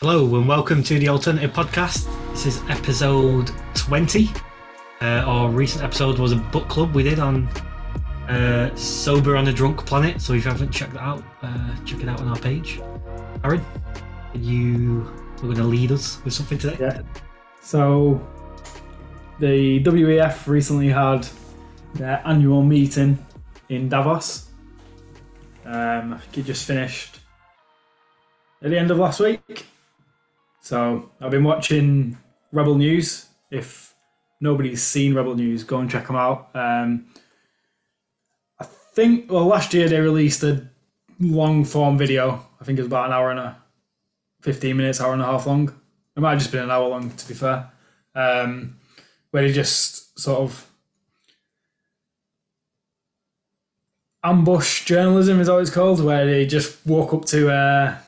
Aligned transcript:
Hello 0.00 0.34
and 0.34 0.48
welcome 0.48 0.82
to 0.82 0.98
the 0.98 1.08
Alternative 1.08 1.52
Podcast. 1.52 2.08
This 2.32 2.46
is 2.46 2.60
episode 2.68 3.52
20. 3.74 4.28
Uh, 5.00 5.04
our 5.04 5.48
recent 5.48 5.84
episode 5.84 6.18
was 6.18 6.32
a 6.32 6.36
book 6.36 6.68
club 6.68 6.96
we 6.96 7.04
did 7.04 7.20
on 7.20 7.46
uh, 8.28 8.74
Sober 8.74 9.36
on 9.36 9.46
a 9.46 9.52
Drunk 9.52 9.86
Planet. 9.86 10.20
So 10.20 10.32
if 10.32 10.44
you 10.44 10.50
haven't 10.50 10.72
checked 10.72 10.94
that 10.94 11.00
out, 11.02 11.22
uh, 11.42 11.76
check 11.84 12.02
it 12.02 12.08
out 12.08 12.20
on 12.20 12.26
our 12.26 12.36
page. 12.36 12.80
Aaron, 13.44 13.64
you 14.34 15.02
are 15.36 15.42
going 15.42 15.58
to 15.58 15.62
lead 15.62 15.92
us 15.92 16.20
with 16.24 16.34
something 16.34 16.58
today? 16.58 16.76
Yeah. 16.80 17.02
So, 17.62 18.20
the 19.38 19.80
WEF 19.84 20.48
recently 20.48 20.88
had 20.88 21.24
their 21.94 22.20
annual 22.26 22.64
meeting 22.64 23.24
in 23.68 23.88
Davos. 23.88 24.48
Um, 25.64 26.14
I 26.14 26.18
think 26.18 26.38
it 26.38 26.46
just 26.46 26.66
finished 26.66 27.20
at 28.60 28.70
the 28.70 28.78
end 28.78 28.90
of 28.90 28.98
last 28.98 29.20
week. 29.20 29.66
So, 30.64 31.10
I've 31.20 31.30
been 31.30 31.44
watching 31.44 32.16
Rebel 32.50 32.76
News. 32.76 33.26
If 33.50 33.94
nobody's 34.40 34.82
seen 34.82 35.12
Rebel 35.12 35.34
News, 35.34 35.62
go 35.62 35.76
and 35.76 35.90
check 35.90 36.06
them 36.06 36.16
out. 36.16 36.48
Um, 36.54 37.04
I 38.58 38.64
think, 38.64 39.30
well, 39.30 39.44
last 39.44 39.74
year 39.74 39.90
they 39.90 40.00
released 40.00 40.42
a 40.42 40.66
long 41.20 41.66
form 41.66 41.98
video. 41.98 42.46
I 42.58 42.64
think 42.64 42.78
it 42.78 42.80
was 42.80 42.86
about 42.86 43.08
an 43.08 43.12
hour 43.12 43.30
and 43.30 43.40
a 43.40 43.58
15 44.40 44.74
minutes, 44.74 45.02
hour 45.02 45.12
and 45.12 45.20
a 45.20 45.26
half 45.26 45.46
long. 45.46 45.68
It 46.16 46.20
might 46.20 46.30
have 46.30 46.38
just 46.38 46.50
been 46.50 46.62
an 46.62 46.70
hour 46.70 46.88
long, 46.88 47.10
to 47.10 47.28
be 47.28 47.34
fair. 47.34 47.70
Um, 48.14 48.78
where 49.32 49.42
they 49.42 49.52
just 49.52 50.18
sort 50.18 50.40
of 50.40 50.66
ambush 54.22 54.86
journalism, 54.86 55.40
is 55.40 55.50
what 55.50 55.70
called? 55.74 56.02
Where 56.02 56.24
they 56.24 56.46
just 56.46 56.86
walk 56.86 57.12
up 57.12 57.26
to 57.26 57.50
uh, 57.50 57.98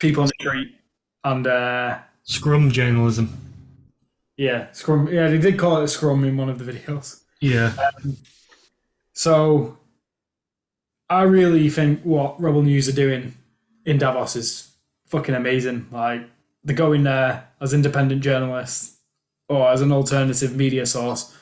people 0.00 0.24
on 0.24 0.26
the 0.26 0.44
street 0.44 0.74
and 1.24 1.46
uh, 1.46 1.98
Scrum 2.24 2.70
journalism. 2.70 3.36
yeah, 4.36 4.70
scrum. 4.72 5.08
Yeah, 5.08 5.28
they 5.28 5.38
did 5.38 5.58
call 5.58 5.78
it 5.80 5.84
a 5.84 5.88
scrum 5.88 6.24
in 6.24 6.36
one 6.36 6.48
of 6.48 6.58
the 6.58 6.64
videos. 6.72 7.22
Yeah. 7.40 7.72
So 9.12 9.78
I 11.08 11.22
really 11.22 11.68
think 11.68 12.00
what 12.02 12.40
Rebel 12.40 12.62
News 12.62 12.88
are 12.88 12.92
doing 12.92 13.34
in 13.84 13.98
Davos 13.98 14.36
is 14.36 14.70
fucking 15.06 15.34
amazing. 15.34 15.86
Like 15.92 16.22
they're 16.64 16.74
going 16.76 17.04
there 17.04 17.48
as 17.60 17.74
independent 17.74 18.22
journalists 18.22 18.96
or 19.48 19.68
as 19.70 19.82
an 19.82 19.92
alternative 19.92 20.56
media 20.56 20.86
source, 20.86 21.36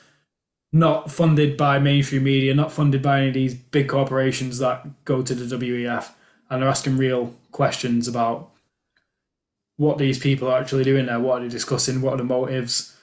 not 0.71 1.09
funded 1.09 1.55
by 1.55 1.79
mainstream 1.79 2.23
media, 2.25 2.53
not 2.53 2.71
funded 2.71 3.01
by 3.01 3.19
any 3.19 3.27
of 3.29 3.33
these 3.33 3.55
big 3.55 3.87
corporations 3.87 4.57
that 4.59 4.85
go 5.05 5.21
to 5.21 5.33
the 5.33 5.55
WEF, 5.55 6.11
and 6.49 6.61
they're 6.61 6.69
asking 6.69 6.97
real 6.97 7.33
questions 7.51 8.07
about 8.07 8.51
what 9.77 9.97
these 9.97 10.19
people 10.19 10.47
are 10.47 10.59
actually 10.59 10.83
doing 10.83 11.07
there, 11.07 11.19
what 11.19 11.39
are 11.39 11.45
they 11.45 11.49
discussing, 11.49 12.01
what 12.01 12.13
are 12.13 12.17
the 12.17 12.23
motives. 12.23 12.95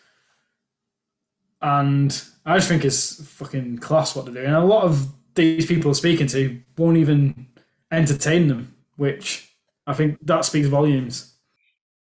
And 1.61 2.23
I 2.47 2.57
just 2.57 2.69
think 2.69 2.85
it's 2.85 3.25
fucking 3.27 3.79
class 3.79 4.15
what 4.15 4.25
they're 4.25 4.35
doing. 4.35 4.47
And 4.47 4.57
a 4.57 4.65
lot 4.65 4.85
of 4.85 5.09
these 5.35 5.67
people 5.67 5.93
speaking 5.95 6.27
to 6.29 6.61
won't 6.77 6.97
even 6.97 7.48
entertain 7.91 8.48
them, 8.48 8.75
which 8.97 9.51
I 9.87 9.95
think 9.95 10.19
that 10.23 10.45
speaks 10.45 10.69
volumes. 10.69 11.35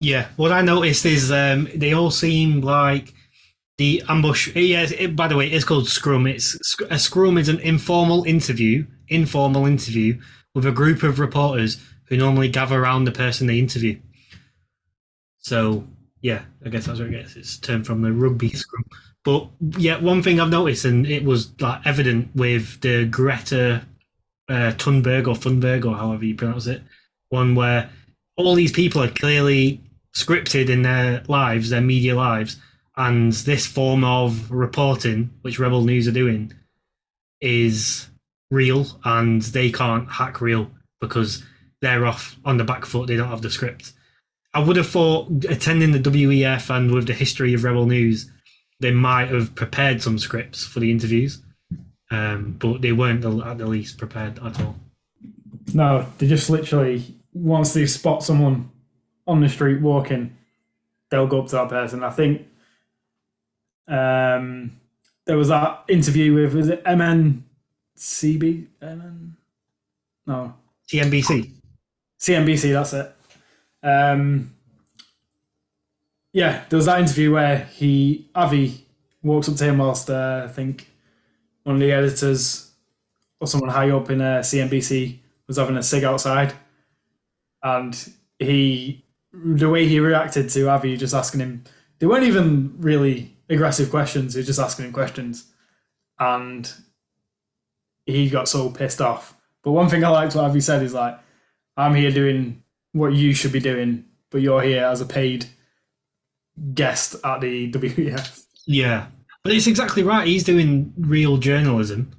Yeah, 0.01 0.29
what 0.37 0.53
I 0.53 0.63
noticed 0.63 1.05
is 1.05 1.31
um, 1.31 1.69
they 1.75 1.93
all 1.93 2.11
seem 2.11 2.63
like 2.63 3.15
the 3.77 4.03
ambush. 4.09 4.55
Yeah, 4.57 4.87
it, 4.99 5.15
by 5.15 5.29
the 5.29 5.37
way, 5.37 5.49
it's 5.49 5.65
called 5.65 5.89
Scrum. 5.89 6.27
It's 6.27 6.59
a 6.91 6.99
Scrum 6.99 7.39
is 7.39 7.49
an 7.49 7.61
informal 7.61 8.25
interview, 8.25 8.87
informal 9.09 9.67
interview 9.67 10.21
with 10.55 10.67
a 10.67 10.73
group 10.73 11.03
of 11.03 11.19
reporters 11.19 11.79
who 12.07 12.17
normally 12.17 12.49
gather 12.49 12.83
around 12.83 13.05
the 13.05 13.13
person 13.13 13.47
they 13.47 13.59
interview. 13.59 13.99
So 15.41 15.85
yeah, 16.23 16.43
I 16.65 16.69
guess 16.69 16.87
that's 16.87 16.99
what 16.99 17.09
it 17.09 17.13
gets. 17.13 17.37
It's 17.37 17.59
turned 17.59 17.87
from 17.87 18.03
the 18.03 18.13
rugby 18.13 18.51
Scrum. 18.51 18.85
But 19.25 19.49
yeah, 19.79 19.99
one 19.99 20.23
thing 20.23 20.41
I've 20.41 20.51
noticed, 20.51 20.85
and 20.85 21.07
it 21.07 21.25
was 21.25 21.51
like 21.61 21.87
evident 21.87 22.31
with 22.35 22.81
the 22.81 23.07
Greta 23.07 23.87
uh, 24.49 24.73
Thunberg 24.73 25.27
or 25.27 25.35
Thunberg 25.35 25.85
or 25.85 25.97
however 25.97 26.25
you 26.25 26.35
pronounce 26.35 26.67
it, 26.67 26.83
one 27.29 27.55
where 27.55 27.91
all 28.37 28.55
these 28.55 28.73
people 28.73 29.03
are 29.03 29.11
clearly 29.11 29.81
scripted 30.15 30.69
in 30.69 30.83
their 30.83 31.23
lives, 31.29 31.71
their 31.71 31.81
media 31.81 32.15
lives, 32.15 32.57
and 32.97 33.33
this 33.33 33.67
form 33.67 34.05
of 34.05 34.51
reporting, 34.51 35.31
which 35.43 35.59
Rebel 35.59 35.85
News 35.85 36.09
are 36.09 36.13
doing, 36.13 36.53
is 37.41 38.09
real, 38.51 38.87
and 39.05 39.43
they 39.43 39.71
can't 39.71 40.11
hack 40.11 40.41
real 40.41 40.71
because 41.01 41.43
they're 41.81 42.07
off 42.07 42.37
on 42.45 42.57
the 42.57 42.65
back 42.65 42.85
foot. 42.85 43.07
They 43.07 43.17
don't 43.17 43.29
have 43.29 43.43
the 43.43 43.51
script. 43.51 43.93
I 44.53 44.61
would 44.61 44.77
have 44.77 44.89
thought 44.89 45.45
attending 45.49 45.93
the 45.93 45.99
WEF 45.99 46.75
and 46.75 46.91
with 46.91 47.07
the 47.07 47.13
history 47.13 47.55
of 47.55 47.65
Rebel 47.65 47.87
News, 47.87 48.31
they 48.81 48.91
might 48.91 49.29
have 49.29 49.55
prepared 49.55 50.03
some 50.03 50.19
scripts 50.19 50.65
for 50.65 50.81
the 50.81 50.91
interviews, 50.91 51.43
um, 52.11 52.57
but 52.59 52.83
they 52.83 52.93
weren't 52.93 53.25
at 53.25 53.59
the 53.59 53.67
least 53.67 53.99
prepared 53.99 54.39
at 54.41 54.61
all. 54.61 54.75
No, 55.73 56.07
they 56.19 56.27
just 56.27 56.51
literally 56.51 57.15
once 57.33 57.75
they 57.75 57.87
spot 57.87 58.23
someone 58.23 58.71
on 59.27 59.41
the 59.41 59.49
street 59.49 59.81
walking, 59.81 60.37
they'll 61.11 61.27
go 61.27 61.43
up 61.43 61.47
to 61.49 61.57
that 61.57 61.69
person. 61.69 62.03
I 62.03 62.11
think 62.11 62.47
um, 63.87 64.73
there 65.27 65.37
was 65.37 65.49
that 65.49 65.85
interview 65.89 66.35
with 66.35 66.55
was 66.55 66.69
it 66.69 66.85
MNCB? 66.85 68.67
MN? 68.83 69.37
No, 70.27 70.55
TNBC. 70.89 71.53
CNBC. 72.19 72.73
That's 72.73 72.93
it. 72.93 73.15
Um, 73.83 74.55
yeah, 76.33 76.65
there 76.69 76.77
was 76.77 76.87
that 76.87 77.01
interview 77.01 77.33
where 77.33 77.59
he 77.59 78.31
Avi 78.35 78.87
walks 79.23 79.49
up 79.49 79.57
to 79.57 79.65
him 79.65 79.79
whilst 79.79 80.09
uh, 80.09 80.43
I 80.45 80.53
think 80.53 80.89
one 81.65 81.77
of 81.77 81.81
the 81.81 81.93
editors 81.93 82.71
or 83.41 83.47
someone 83.47 83.71
high 83.71 83.91
up 83.91 84.11
in 84.11 84.21
uh, 84.21 84.41
CNBC 84.41 85.19
was 85.47 85.57
having 85.57 85.77
a 85.77 85.83
cig 85.83 86.05
outside, 86.05 86.53
and 87.63 88.13
he 88.39 89.05
the 89.33 89.69
way 89.69 89.87
he 89.87 90.01
reacted 90.01 90.49
to 90.51 90.69
Avi 90.69 90.97
just 90.97 91.15
asking 91.15 91.41
him 91.41 91.65
they 92.01 92.07
weren't 92.07 92.25
even 92.25 92.75
really 92.81 93.37
aggressive 93.49 93.91
questions, 93.91 94.35
he 94.35 94.39
was 94.39 94.47
just 94.47 94.59
asking 94.59 94.87
him 94.87 94.93
questions. 94.93 95.53
And 96.19 96.71
he 98.07 98.29
got 98.31 98.49
so 98.49 98.71
pissed 98.71 99.01
off. 99.01 99.37
But 99.63 99.73
one 99.73 99.89
thing 99.89 100.03
I 100.03 100.09
liked 100.09 100.35
what 100.35 100.45
Avi 100.45 100.61
said 100.61 100.83
is 100.83 100.95
like, 100.95 101.19
I'm 101.77 101.95
here 101.95 102.11
doing 102.11 102.63
what 102.93 103.13
you 103.13 103.35
should 103.35 103.53
be 103.53 103.61
doing, 103.61 104.05
but 104.31 104.41
you're 104.41 104.63
here 104.63 104.85
as 104.85 105.01
a 105.01 105.07
paid 105.07 105.47
guest 106.75 107.17
at 107.25 107.41
the 107.41 107.71
WEF. 107.73 108.45
Yeah, 108.67 109.07
but 109.43 109.53
it's 109.53 109.67
exactly 109.67 110.03
right. 110.03 110.27
He's 110.27 110.45
doing 110.45 110.93
real 110.99 111.39
journalism, 111.39 112.13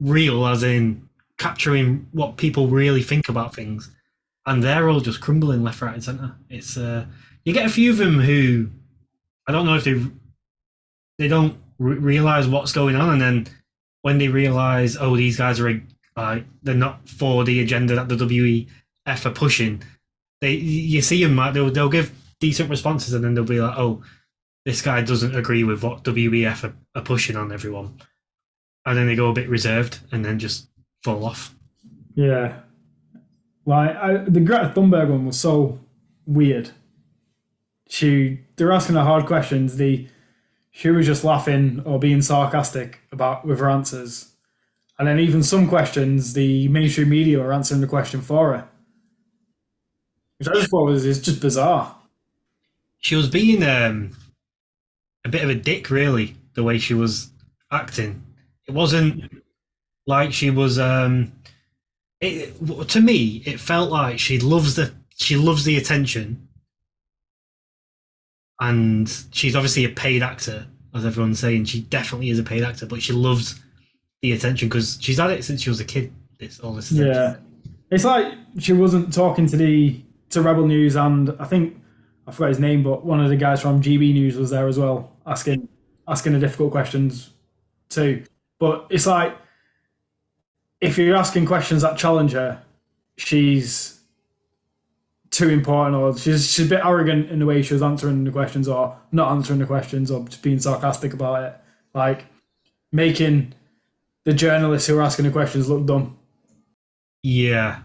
real 0.00 0.46
as 0.46 0.62
in 0.62 1.08
capturing 1.38 2.06
what 2.12 2.36
people 2.36 2.68
really 2.68 3.02
think 3.02 3.28
about 3.28 3.54
things, 3.54 3.90
and 4.46 4.62
they're 4.62 4.88
all 4.88 5.00
just 5.00 5.20
crumbling 5.20 5.62
left, 5.62 5.80
right, 5.80 5.94
and 5.94 6.04
centre. 6.04 6.34
It's 6.48 6.76
uh, 6.76 7.06
you 7.44 7.52
get 7.52 7.66
a 7.66 7.70
few 7.70 7.90
of 7.90 7.98
them 7.98 8.20
who 8.20 8.70
I 9.46 9.52
don't 9.52 9.66
know 9.66 9.76
if 9.76 9.84
they 9.84 10.00
they 11.18 11.28
don't 11.28 11.56
re- 11.78 11.96
realize 11.96 12.48
what's 12.48 12.72
going 12.72 12.96
on, 12.96 13.10
and 13.10 13.20
then 13.20 13.46
when 14.02 14.18
they 14.18 14.28
realize, 14.28 14.96
oh, 14.98 15.16
these 15.16 15.38
guys 15.38 15.60
are 15.60 15.80
uh, 16.16 16.40
they're 16.62 16.74
not 16.74 17.08
for 17.08 17.44
the 17.44 17.60
agenda 17.60 17.94
that 17.94 18.08
the 18.08 18.16
WEF 18.16 18.68
are 19.06 19.30
pushing, 19.30 19.82
they 20.40 20.52
you 20.52 21.02
see 21.02 21.24
them 21.24 21.36
they'll 21.52 21.70
they'll 21.70 21.88
give 21.88 22.12
decent 22.40 22.70
responses, 22.70 23.14
and 23.14 23.24
then 23.24 23.34
they'll 23.34 23.44
be 23.44 23.60
like, 23.60 23.76
oh, 23.76 24.02
this 24.64 24.82
guy 24.82 25.02
doesn't 25.02 25.34
agree 25.34 25.64
with 25.64 25.82
what 25.82 26.04
WEF 26.04 26.64
are, 26.64 26.74
are 26.94 27.02
pushing 27.02 27.36
on 27.36 27.52
everyone, 27.52 28.00
and 28.86 28.96
then 28.96 29.06
they 29.06 29.16
go 29.16 29.30
a 29.30 29.34
bit 29.34 29.48
reserved, 29.48 30.00
and 30.12 30.24
then 30.24 30.38
just 30.38 30.68
fall 31.02 31.24
off. 31.24 31.54
Yeah. 32.14 32.60
Like 33.66 33.96
I, 33.96 34.16
the 34.18 34.40
Greta 34.40 34.72
Thunberg 34.74 35.08
one 35.08 35.26
was 35.26 35.38
so 35.38 35.78
weird. 36.26 36.70
She 37.88 38.40
they 38.56 38.64
were 38.64 38.72
asking 38.72 38.96
her 38.96 39.04
hard 39.04 39.26
questions. 39.26 39.76
The 39.76 40.06
she 40.70 40.90
was 40.90 41.06
just 41.06 41.24
laughing 41.24 41.82
or 41.84 41.98
being 41.98 42.20
sarcastic 42.20 43.00
about 43.12 43.46
with 43.46 43.60
her 43.60 43.70
answers. 43.70 44.32
And 44.98 45.08
then 45.08 45.18
even 45.18 45.42
some 45.42 45.68
questions, 45.68 46.34
the 46.34 46.68
mainstream 46.68 47.08
media 47.08 47.38
were 47.38 47.52
answering 47.52 47.80
the 47.80 47.86
question 47.86 48.20
for 48.20 48.52
her. 48.52 48.68
Which 50.38 50.48
I 50.48 50.54
just 50.54 50.70
thought 50.70 50.86
was 50.86 51.04
is 51.04 51.20
just 51.20 51.40
bizarre. 51.40 51.94
She 52.98 53.16
was 53.16 53.28
being 53.28 53.62
um, 53.62 54.16
a 55.24 55.28
bit 55.28 55.44
of 55.44 55.50
a 55.50 55.54
dick, 55.54 55.90
really, 55.90 56.36
the 56.54 56.62
way 56.62 56.78
she 56.78 56.94
was 56.94 57.30
acting. 57.70 58.22
It 58.66 58.72
wasn't 58.72 59.30
like 60.06 60.32
she 60.32 60.50
was. 60.50 60.78
Um, 60.78 61.32
it, 62.20 62.54
to 62.88 63.00
me, 63.00 63.42
it 63.44 63.60
felt 63.60 63.90
like 63.90 64.18
she 64.18 64.38
loves 64.38 64.74
the 64.76 64.92
she 65.16 65.36
loves 65.36 65.64
the 65.64 65.76
attention, 65.76 66.48
and 68.60 69.10
she's 69.32 69.54
obviously 69.54 69.84
a 69.84 69.90
paid 69.90 70.22
actor, 70.22 70.66
as 70.94 71.04
everyone's 71.04 71.38
saying. 71.38 71.66
She 71.66 71.82
definitely 71.82 72.30
is 72.30 72.38
a 72.38 72.44
paid 72.44 72.62
actor, 72.62 72.86
but 72.86 73.02
she 73.02 73.12
loves 73.12 73.60
the 74.22 74.32
attention 74.32 74.68
because 74.68 74.98
she's 75.00 75.18
had 75.18 75.30
it 75.30 75.44
since 75.44 75.62
she 75.62 75.70
was 75.70 75.80
a 75.80 75.84
kid. 75.84 76.12
This 76.38 76.58
all 76.60 76.72
this 76.74 76.90
attention. 76.90 77.14
Yeah. 77.14 77.36
It's 77.90 78.04
like 78.04 78.32
she 78.58 78.72
wasn't 78.72 79.12
talking 79.12 79.46
to 79.46 79.56
the 79.56 80.00
to 80.34 80.42
Rebel 80.42 80.66
News, 80.66 80.96
and 80.96 81.34
I 81.38 81.44
think 81.44 81.80
I 82.26 82.32
forgot 82.32 82.50
his 82.50 82.60
name, 82.60 82.82
but 82.82 83.04
one 83.04 83.20
of 83.20 83.28
the 83.28 83.36
guys 83.36 83.60
from 83.60 83.82
GB 83.82 84.12
News 84.12 84.36
was 84.36 84.50
there 84.50 84.68
as 84.68 84.78
well, 84.78 85.12
asking 85.26 85.68
asking 86.06 86.34
the 86.34 86.38
difficult 86.38 86.70
questions 86.70 87.30
too. 87.88 88.24
But 88.58 88.86
it's 88.90 89.06
like 89.06 89.36
if 90.80 90.98
you're 90.98 91.16
asking 91.16 91.46
questions 91.46 91.82
that 91.82 91.96
challenge 91.96 92.32
her, 92.32 92.62
she's 93.16 94.00
too 95.30 95.48
important, 95.48 95.96
or 95.96 96.16
she's 96.16 96.50
she's 96.50 96.66
a 96.66 96.68
bit 96.68 96.84
arrogant 96.84 97.30
in 97.30 97.38
the 97.38 97.46
way 97.46 97.62
she 97.62 97.74
was 97.74 97.82
answering 97.82 98.24
the 98.24 98.30
questions, 98.30 98.68
or 98.68 98.96
not 99.12 99.32
answering 99.32 99.58
the 99.58 99.66
questions, 99.66 100.10
or 100.10 100.24
just 100.28 100.42
being 100.42 100.58
sarcastic 100.58 101.12
about 101.12 101.42
it, 101.42 101.56
like 101.94 102.24
making 102.92 103.54
the 104.24 104.32
journalists 104.32 104.88
who 104.88 104.98
are 104.98 105.02
asking 105.02 105.24
the 105.24 105.30
questions 105.30 105.68
look 105.68 105.86
dumb. 105.86 106.16
Yeah. 107.22 107.80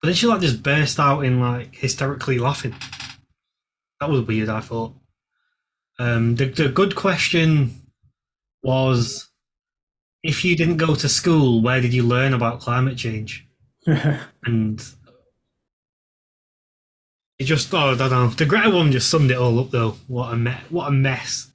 But 0.00 0.08
then 0.08 0.14
she 0.14 0.26
like 0.26 0.40
just 0.40 0.62
burst 0.62 0.98
out 0.98 1.20
in 1.24 1.40
like 1.40 1.74
hysterically 1.74 2.38
laughing. 2.38 2.74
That 4.00 4.08
was 4.10 4.22
weird, 4.22 4.48
I 4.48 4.60
thought. 4.60 4.94
Um 5.98 6.36
the 6.36 6.46
the 6.46 6.68
good 6.68 6.94
question 6.96 7.82
was 8.62 9.28
if 10.22 10.44
you 10.44 10.56
didn't 10.56 10.76
go 10.76 10.94
to 10.94 11.08
school, 11.08 11.62
where 11.62 11.80
did 11.80 11.94
you 11.94 12.02
learn 12.02 12.34
about 12.34 12.60
climate 12.60 12.96
change? 12.96 13.46
And 14.44 14.82
it 17.38 17.44
just 17.44 17.72
oh 17.74 17.92
I 17.92 17.96
don't 17.96 18.10
know. 18.10 18.28
The 18.28 18.46
Greta 18.46 18.70
one 18.70 18.92
just 18.92 19.10
summed 19.10 19.30
it 19.30 19.38
all 19.38 19.58
up 19.60 19.70
though. 19.70 19.96
What 20.08 20.32
a 20.32 20.36
me- 20.36 20.64
what 20.70 20.88
a 20.88 20.90
mess 20.90 21.52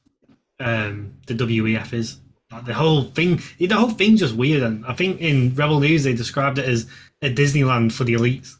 um 0.60 1.16
the 1.28 1.34
WEF 1.34 1.94
is. 1.94 2.20
Like, 2.56 2.66
the 2.66 2.74
whole 2.74 3.04
thing 3.04 3.42
the 3.60 3.68
whole 3.76 3.90
thing's 3.90 4.22
just 4.22 4.36
weird 4.36 4.64
and 4.64 4.86
I 4.86 4.94
think 4.94 5.20
in 5.20 5.54
Rebel 5.56 5.80
News 5.82 6.04
they 6.04 6.14
described 6.14 6.58
it 6.58 6.66
as 6.66 6.88
a 7.22 7.30
Disneyland 7.34 7.92
for 7.92 8.06
the 8.06 8.14
elites. 8.14 8.56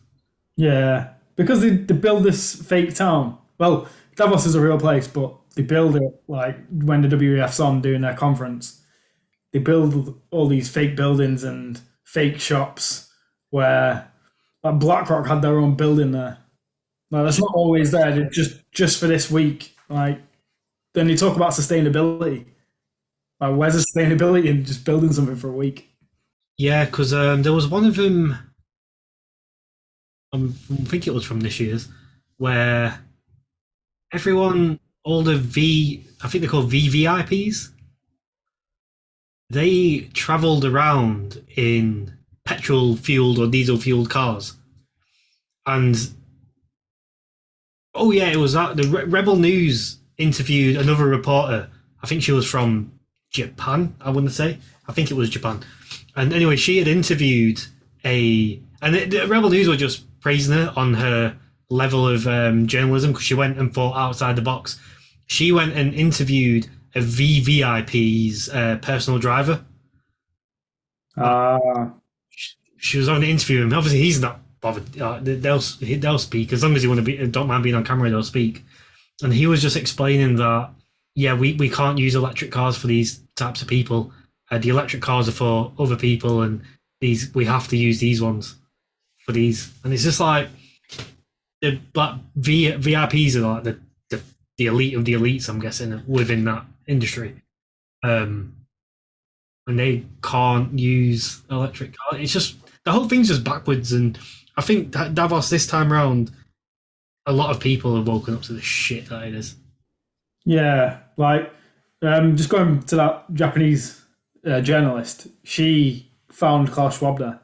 Yeah, 0.58 1.14
because 1.36 1.62
they, 1.62 1.70
they 1.70 1.94
build 1.94 2.24
this 2.24 2.62
fake 2.62 2.94
town. 2.96 3.38
Well, 3.58 3.88
Davos 4.16 4.46
is 4.46 4.56
a 4.56 4.62
real 4.62 4.80
place, 4.80 5.08
but 5.08 5.34
they 5.56 5.64
build 5.64 5.96
it 5.96 6.22
like 6.28 6.58
when 6.70 7.02
the 7.02 7.16
WEF's 7.16 7.60
on 7.60 7.82
doing 7.82 8.02
their 8.02 8.16
conference. 8.16 8.82
They 9.54 9.60
build 9.60 10.22
all 10.32 10.48
these 10.48 10.70
fake 10.70 10.98
buildings 10.98 11.44
and 11.44 11.80
fake 12.04 12.40
shops 12.40 13.10
where 13.50 14.12
like 14.64 14.80
BlackRock 14.80 15.28
had 15.28 15.42
their 15.42 15.60
own 15.60 15.76
building 15.76 16.12
there. 16.12 16.38
Like 17.12 17.24
that's 17.24 17.40
not 17.40 17.54
always 17.54 17.92
there. 17.92 18.30
Just 18.30 18.60
just 18.72 19.00
for 19.00 19.08
this 19.08 19.32
week. 19.32 19.76
Like 19.88 20.20
then 20.94 21.08
they 21.08 21.16
talk 21.16 21.36
about 21.36 21.52
sustainability. 21.52 22.46
Like 23.40 23.56
where's 23.56 23.74
the 23.74 23.86
sustainability 24.00 24.46
in 24.46 24.64
just 24.66 24.86
building 24.86 25.12
something 25.12 25.36
for 25.36 25.50
a 25.50 25.54
week? 25.54 25.90
Yeah, 26.58 26.86
because 26.86 27.14
um, 27.14 27.44
there 27.44 27.54
was 27.54 27.68
one 27.68 27.86
of 27.86 27.96
them. 27.96 28.38
Um, 30.32 30.56
I 30.72 30.84
think 30.86 31.08
it 31.08 31.14
was 31.14 31.26
from 31.26 31.42
this 31.42 31.60
year's, 31.60 31.88
where 32.38 33.00
everyone, 34.14 34.80
all 35.04 35.22
the 35.22 35.36
V, 35.36 36.06
I 36.24 36.28
think 36.28 36.42
they're 36.42 36.50
called 36.50 36.72
VVIPs. 36.72 37.70
They 39.50 40.10
travelled 40.14 40.66
around 40.66 41.46
in 41.56 42.18
petrol 42.46 42.96
fueled 42.96 43.40
or 43.40 43.48
diesel 43.48 43.78
fueled 43.78 44.10
cars, 44.10 44.54
and 45.66 45.96
oh 47.94 48.12
yeah, 48.12 48.30
it 48.30 48.38
was 48.38 48.54
that 48.54 48.78
the 48.78 48.88
Re- 48.88 49.04
Rebel 49.04 49.36
News 49.36 49.98
interviewed 50.18 50.78
another 50.78 51.06
reporter. 51.06 51.70
I 52.02 52.08
think 52.08 52.24
she 52.24 52.32
was 52.32 52.50
from 52.50 52.95
Japan. 53.36 53.96
I 54.02 54.10
wouldn't 54.10 54.34
say. 54.34 54.58
I 54.88 54.94
think 54.94 55.12
it 55.12 55.16
was 55.16 55.30
Japan. 55.30 55.64
And 56.16 56.34
anyway, 56.34 56.56
she 56.56 56.78
had 56.78 56.88
interviewed 56.88 57.62
a, 58.04 58.60
and 58.82 58.96
the, 58.96 59.06
the 59.06 59.28
Rebel 59.28 59.50
News 59.50 59.68
were 59.68 59.76
just 59.76 60.04
praising 60.22 60.56
her 60.56 60.74
on 60.76 60.94
her 60.94 61.38
level 61.70 62.08
of 62.08 62.28
um, 62.28 62.68
journalism 62.68 63.12
because 63.12 63.26
she 63.26 63.34
went 63.34 63.58
and 63.58 63.74
thought 63.74 63.96
outside 63.96 64.36
the 64.36 64.42
box. 64.42 64.80
She 65.28 65.52
went 65.52 65.74
and 65.74 65.94
interviewed 65.94 66.68
a 66.94 67.00
VVIP's 67.00 68.50
uh, 68.50 68.78
personal 68.82 69.20
driver. 69.20 69.66
Ah, 71.18 71.94
She 72.78 72.98
was 72.98 73.10
on 73.10 73.22
the 73.22 73.30
interview 73.30 73.64
him. 73.64 73.74
Obviously, 73.74 74.00
he's 74.00 74.22
not 74.22 74.40
bothered. 74.62 75.02
Uh, 75.02 75.20
they'll 75.22 75.60
they'll 75.82 76.20
speak 76.20 76.54
as 76.54 76.64
long 76.64 76.76
as 76.76 76.84
you 76.84 76.90
want 76.90 77.00
to 77.00 77.06
be. 77.06 77.28
Don't 77.28 77.48
mind 77.48 77.64
being 77.64 77.76
on 77.76 77.84
camera. 77.84 78.10
They'll 78.10 78.24
speak. 78.24 78.64
And 79.24 79.34
he 79.34 79.48
was 79.48 79.62
just 79.62 79.78
explaining 79.78 80.36
that 80.38 80.72
yeah, 81.16 81.34
we, 81.34 81.54
we 81.54 81.70
can't 81.70 81.98
use 81.98 82.14
electric 82.14 82.52
cars 82.52 82.76
for 82.78 82.88
these 82.88 83.22
types 83.36 83.62
of 83.62 83.68
people. 83.68 84.12
Uh, 84.52 84.58
the 84.58 84.70
electric 84.70 85.02
cars 85.02 85.28
are 85.28 85.34
for 85.34 85.72
other 85.80 85.96
people, 85.96 86.42
and 86.42 86.62
these 87.02 87.34
we 87.34 87.46
have 87.46 87.68
to 87.70 87.78
use 87.78 88.00
these 88.00 88.22
ones 88.22 88.56
for 89.26 89.32
these. 89.32 89.72
And 89.84 89.94
it's 89.94 90.04
just 90.04 90.20
like 90.20 90.50
the 91.62 91.80
but 91.94 92.18
v, 92.36 92.72
VIPs 92.72 93.36
are 93.36 93.42
like 93.42 93.64
the, 93.64 93.80
the 94.10 94.22
the 94.58 94.66
elite 94.68 94.96
of 94.96 95.06
the 95.06 95.14
elites. 95.14 95.50
I'm 95.50 95.60
guessing 95.60 96.02
within 96.08 96.46
that 96.46 96.66
industry, 96.88 97.42
um, 98.04 98.56
and 99.68 99.80
they 99.80 100.06
can't 100.22 100.78
use 100.78 101.42
electric 101.50 101.96
cars. 101.98 102.22
It's 102.22 102.34
just 102.34 102.56
the 102.84 102.92
whole 102.92 103.10
thing's 103.10 103.30
just 103.30 103.44
backwards. 103.44 103.92
And 103.92 104.18
I 104.58 104.62
think 104.62 104.92
Davos 104.92 105.50
this 105.50 105.68
time 105.68 105.92
round, 105.92 106.32
a 107.26 107.34
lot 107.34 107.50
of 107.50 107.60
people 107.60 107.96
have 107.96 108.08
woken 108.08 108.36
up 108.36 108.44
to 108.44 108.54
the 108.54 108.62
shit 108.62 109.10
that 109.10 109.24
it 109.24 109.34
is. 109.34 109.56
Yeah, 110.46 111.00
like 111.18 111.52
um, 112.02 112.36
just 112.36 112.50
going 112.50 112.82
to 112.84 112.96
that 112.98 113.26
Japanese 113.34 114.02
uh, 114.46 114.62
journalist, 114.62 115.28
she 115.44 116.12
found 116.32 116.72
Klaus 116.72 116.98
Schwab 117.00 117.20
there. 117.20 117.40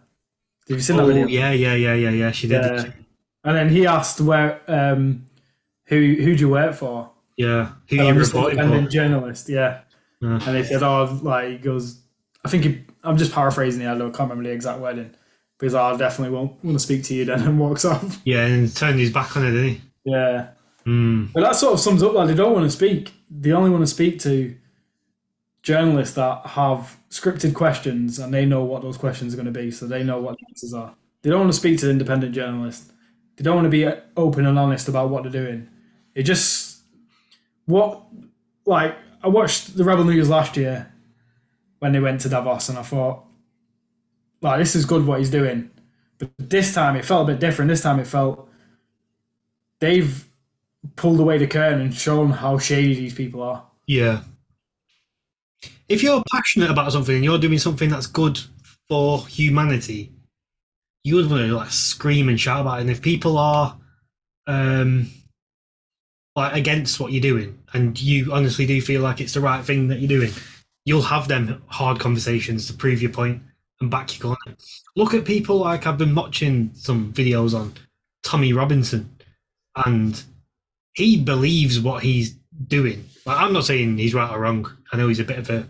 Have 0.69 0.77
you 0.77 0.79
seen 0.79 0.97
that 0.97 1.03
Oh 1.03 1.07
video? 1.07 1.27
yeah, 1.27 1.51
yeah, 1.51 1.73
yeah, 1.75 1.93
yeah, 1.95 2.09
yeah. 2.09 2.31
She 2.31 2.47
did. 2.47 2.61
Yeah. 2.63 2.91
And 3.43 3.57
then 3.57 3.69
he 3.69 3.87
asked 3.87 4.21
where 4.21 4.61
um, 4.67 5.25
who 5.87 5.95
who 5.95 6.35
do 6.35 6.39
you 6.41 6.49
work 6.49 6.75
for? 6.75 7.09
Yeah, 7.37 7.71
who 7.89 7.97
And 7.97 8.05
you 8.05 8.09
I'm 8.13 8.17
just 8.17 8.33
an 8.33 8.37
reporting 8.39 8.59
independent 8.59 8.87
for? 8.87 8.91
journalist, 8.93 9.49
yeah. 9.49 9.81
Yeah. 10.21 10.33
And 10.45 10.55
they 10.55 10.63
said, 10.63 10.83
oh, 10.83 11.19
like 11.23 11.47
he 11.49 11.57
goes, 11.57 11.99
I 12.45 12.49
think 12.49 12.63
he, 12.63 12.83
I'm 13.03 13.17
just 13.17 13.31
paraphrasing 13.33 13.81
it. 13.81 13.87
I 13.87 13.97
don't- 13.97 14.13
can't 14.13 14.29
remember 14.29 14.47
the 14.47 14.53
exact 14.53 14.79
wording. 14.79 15.11
Because 15.57 15.73
I 15.75 15.95
definitely 15.97 16.35
won't 16.35 16.63
want 16.63 16.75
to 16.77 16.83
speak 16.83 17.03
to 17.05 17.13
you 17.15 17.25
then, 17.25 17.41
and 17.41 17.59
walks 17.59 17.85
off. 17.85 18.19
Yeah, 18.25 18.45
and 18.45 18.75
turned 18.75 18.99
his 18.99 19.11
back 19.11 19.35
on 19.37 19.45
it, 19.45 19.51
didn't 19.51 19.69
he? 19.69 19.81
Yeah. 20.05 20.47
Mm. 20.85 21.31
But 21.33 21.41
that 21.41 21.55
sort 21.55 21.73
of 21.73 21.79
sums 21.79 22.03
up 22.03 22.13
that 22.13 22.27
they 22.27 22.35
don't 22.35 22.53
want 22.53 22.65
to 22.65 22.71
speak. 22.71 23.13
They 23.29 23.51
only 23.51 23.69
want 23.69 23.83
to 23.83 23.87
speak 23.87 24.19
to 24.19 24.55
journalists 25.63 26.15
that 26.15 26.45
have 26.47 26.97
scripted 27.09 27.53
questions 27.53 28.17
and 28.17 28.33
they 28.33 28.45
know 28.45 28.63
what 28.63 28.81
those 28.81 28.97
questions 28.97 29.33
are 29.33 29.37
going 29.37 29.51
to 29.51 29.59
be, 29.59 29.69
so 29.71 29.85
they 29.85 30.03
know 30.03 30.19
what 30.19 30.37
the 30.37 30.45
answers 30.49 30.73
are. 30.73 30.95
They 31.21 31.29
don't 31.29 31.41
want 31.41 31.51
to 31.51 31.57
speak 31.57 31.79
to 31.79 31.89
independent 31.89 32.33
journalists. 32.33 32.91
They 33.35 33.43
don't 33.43 33.55
want 33.55 33.65
to 33.65 33.69
be 33.69 33.87
open 34.17 34.45
and 34.45 34.57
honest 34.57 34.87
about 34.87 35.09
what 35.09 35.23
they're 35.23 35.31
doing. 35.31 35.69
It 36.15 36.23
just 36.23 36.81
what 37.65 38.03
like 38.65 38.95
I 39.23 39.27
watched 39.27 39.77
the 39.77 39.83
Rebel 39.83 40.03
News 40.03 40.29
last 40.29 40.57
year 40.57 40.91
when 41.79 41.91
they 41.91 41.99
went 41.99 42.21
to 42.21 42.29
Davos, 42.29 42.69
and 42.69 42.77
I 42.77 42.83
thought, 42.83 43.23
like, 44.41 44.59
this 44.59 44.75
is 44.75 44.85
good 44.85 45.05
what 45.05 45.19
he's 45.19 45.31
doing. 45.31 45.69
But 46.17 46.29
this 46.37 46.73
time 46.73 46.95
it 46.95 47.05
felt 47.05 47.27
a 47.27 47.33
bit 47.33 47.39
different. 47.39 47.69
This 47.69 47.81
time 47.81 47.99
it 47.99 48.07
felt 48.07 48.49
they've 49.79 50.27
pulled 50.95 51.19
away 51.19 51.37
the 51.37 51.47
curtain 51.47 51.81
and 51.81 51.93
shown 51.93 52.31
how 52.31 52.57
shady 52.57 52.95
these 52.95 53.13
people 53.13 53.41
are. 53.41 53.65
Yeah. 53.87 54.21
If 55.87 56.01
you're 56.03 56.23
passionate 56.31 56.71
about 56.71 56.91
something 56.91 57.15
and 57.15 57.23
you're 57.23 57.37
doing 57.37 57.59
something 57.59 57.89
that's 57.89 58.07
good 58.07 58.39
for 58.87 59.25
humanity, 59.27 60.11
you 61.03 61.15
would 61.15 61.29
want 61.29 61.47
to 61.47 61.55
like 61.55 61.71
scream 61.71 62.29
and 62.29 62.39
shout 62.39 62.61
about 62.61 62.79
it. 62.79 62.81
And 62.81 62.89
if 62.89 63.01
people 63.01 63.37
are 63.37 63.77
um 64.47 65.09
like 66.35 66.53
against 66.53 66.99
what 66.99 67.11
you're 67.11 67.21
doing 67.21 67.59
and 67.73 67.99
you 68.01 68.31
honestly 68.31 68.65
do 68.65 68.81
feel 68.81 69.01
like 69.01 69.19
it's 69.19 69.33
the 69.33 69.41
right 69.41 69.63
thing 69.63 69.87
that 69.89 69.99
you're 69.99 70.07
doing, 70.07 70.31
you'll 70.85 71.01
have 71.01 71.27
them 71.27 71.61
hard 71.67 71.99
conversations 71.99 72.67
to 72.67 72.73
prove 72.73 73.01
your 73.01 73.11
point 73.11 73.41
and 73.81 73.91
back 73.91 74.17
your 74.17 74.35
corner. 74.35 74.57
Look 74.95 75.13
at 75.13 75.25
people 75.25 75.57
like 75.57 75.85
I've 75.85 75.97
been 75.97 76.15
watching 76.15 76.71
some 76.73 77.11
videos 77.13 77.57
on 77.57 77.73
Tommy 78.23 78.53
Robinson 78.53 79.15
and 79.85 80.23
he 80.93 81.21
believes 81.21 81.79
what 81.79 82.03
he's 82.03 82.35
doing. 82.67 83.05
Like, 83.25 83.39
I'm 83.39 83.53
not 83.53 83.65
saying 83.65 83.97
he's 83.97 84.13
right 84.13 84.31
or 84.31 84.39
wrong. 84.39 84.77
I 84.91 84.97
know 84.97 85.07
he's 85.07 85.19
a 85.19 85.25
bit 85.25 85.39
of 85.39 85.49
a 85.49 85.67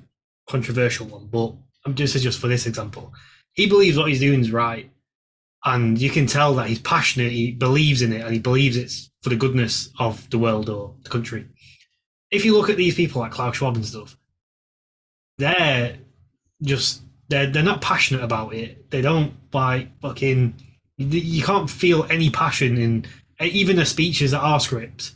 controversial 0.49 1.07
one, 1.07 1.27
but 1.27 1.53
I'm 1.85 1.95
just 1.95 2.17
just 2.21 2.39
for 2.39 2.47
this 2.47 2.65
example. 2.65 3.13
He 3.53 3.67
believes 3.67 3.97
what 3.97 4.09
he's 4.09 4.19
doing 4.19 4.41
is 4.41 4.51
right, 4.51 4.89
and 5.65 5.99
you 5.99 6.09
can 6.09 6.25
tell 6.25 6.55
that 6.55 6.67
he's 6.67 6.79
passionate. 6.79 7.31
He 7.31 7.51
believes 7.51 8.01
in 8.01 8.13
it, 8.13 8.21
and 8.21 8.33
he 8.33 8.39
believes 8.39 8.77
it's 8.77 9.11
for 9.21 9.29
the 9.29 9.35
goodness 9.35 9.89
of 9.99 10.29
the 10.29 10.39
world 10.39 10.69
or 10.69 10.95
the 11.03 11.09
country. 11.09 11.47
If 12.31 12.45
you 12.45 12.55
look 12.55 12.69
at 12.69 12.77
these 12.77 12.95
people 12.95 13.21
like 13.21 13.31
Klaus 13.31 13.57
Schwab 13.57 13.75
and 13.75 13.85
stuff, 13.85 14.17
they're 15.37 15.97
just 16.61 17.01
they're 17.27 17.47
they're 17.47 17.63
not 17.63 17.81
passionate 17.81 18.23
about 18.23 18.53
it. 18.53 18.89
They 18.89 19.01
don't 19.01 19.33
like 19.53 19.99
fucking. 20.01 20.55
You 20.97 21.43
can't 21.43 21.69
feel 21.69 22.05
any 22.11 22.29
passion 22.29 22.77
in 22.77 23.05
Uh, 23.41 23.45
even 23.45 23.75
the 23.75 23.85
speeches 23.85 24.31
that 24.31 24.41
are 24.41 24.59
script 24.59 25.13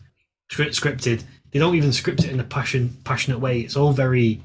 script 0.50 0.74
scripted. 0.74 1.24
They 1.52 1.60
don't 1.60 1.76
even 1.76 1.94
script 1.94 2.24
it 2.24 2.32
in 2.32 2.40
a 2.40 2.44
passion 2.44 2.98
passionate 3.04 3.40
way. 3.40 3.62
It's 3.62 3.76
all 3.76 3.94
very 3.94 4.42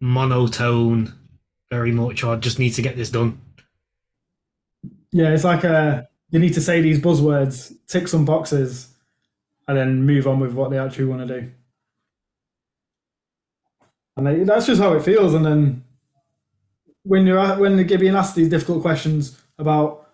monotone, 0.00 1.14
very 1.70 1.90
much. 1.90 2.22
Oh, 2.22 2.32
I 2.32 2.36
just 2.36 2.58
need 2.58 2.70
to 2.70 2.82
get 2.82 2.96
this 2.96 3.10
done. 3.10 3.40
Yeah, 5.10 5.30
it's 5.30 5.44
like 5.44 5.64
uh, 5.64 5.68
a 5.68 6.08
they 6.30 6.38
need 6.38 6.54
to 6.54 6.60
say 6.60 6.80
these 6.80 7.00
buzzwords, 7.00 7.74
tick 7.86 8.08
some 8.08 8.24
boxes, 8.24 8.88
and 9.66 9.76
then 9.76 10.04
move 10.04 10.26
on 10.26 10.38
with 10.38 10.52
what 10.52 10.70
they 10.70 10.78
actually 10.78 11.06
want 11.06 11.26
to 11.26 11.40
do. 11.40 11.50
And 14.16 14.26
they, 14.26 14.44
that's 14.44 14.66
just 14.66 14.82
how 14.82 14.92
it 14.92 15.02
feels. 15.02 15.32
And 15.32 15.46
then 15.46 15.84
when 17.04 17.26
you're 17.26 17.56
when 17.56 17.76
they're 17.76 17.98
being 17.98 18.16
asked 18.16 18.34
these 18.34 18.50
difficult 18.50 18.82
questions 18.82 19.40
about 19.58 20.07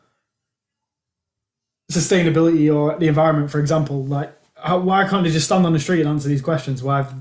sustainability 1.90 2.74
or 2.74 2.98
the 2.98 3.08
environment, 3.08 3.50
for 3.50 3.60
example, 3.60 4.04
like 4.04 4.32
how, 4.56 4.78
why 4.78 5.06
can't 5.06 5.24
they 5.24 5.30
just 5.30 5.46
stand 5.46 5.66
on 5.66 5.72
the 5.72 5.78
street 5.78 6.00
and 6.00 6.08
answer 6.08 6.28
these 6.28 6.42
questions? 6.42 6.82
Why 6.82 6.98
have 6.98 7.14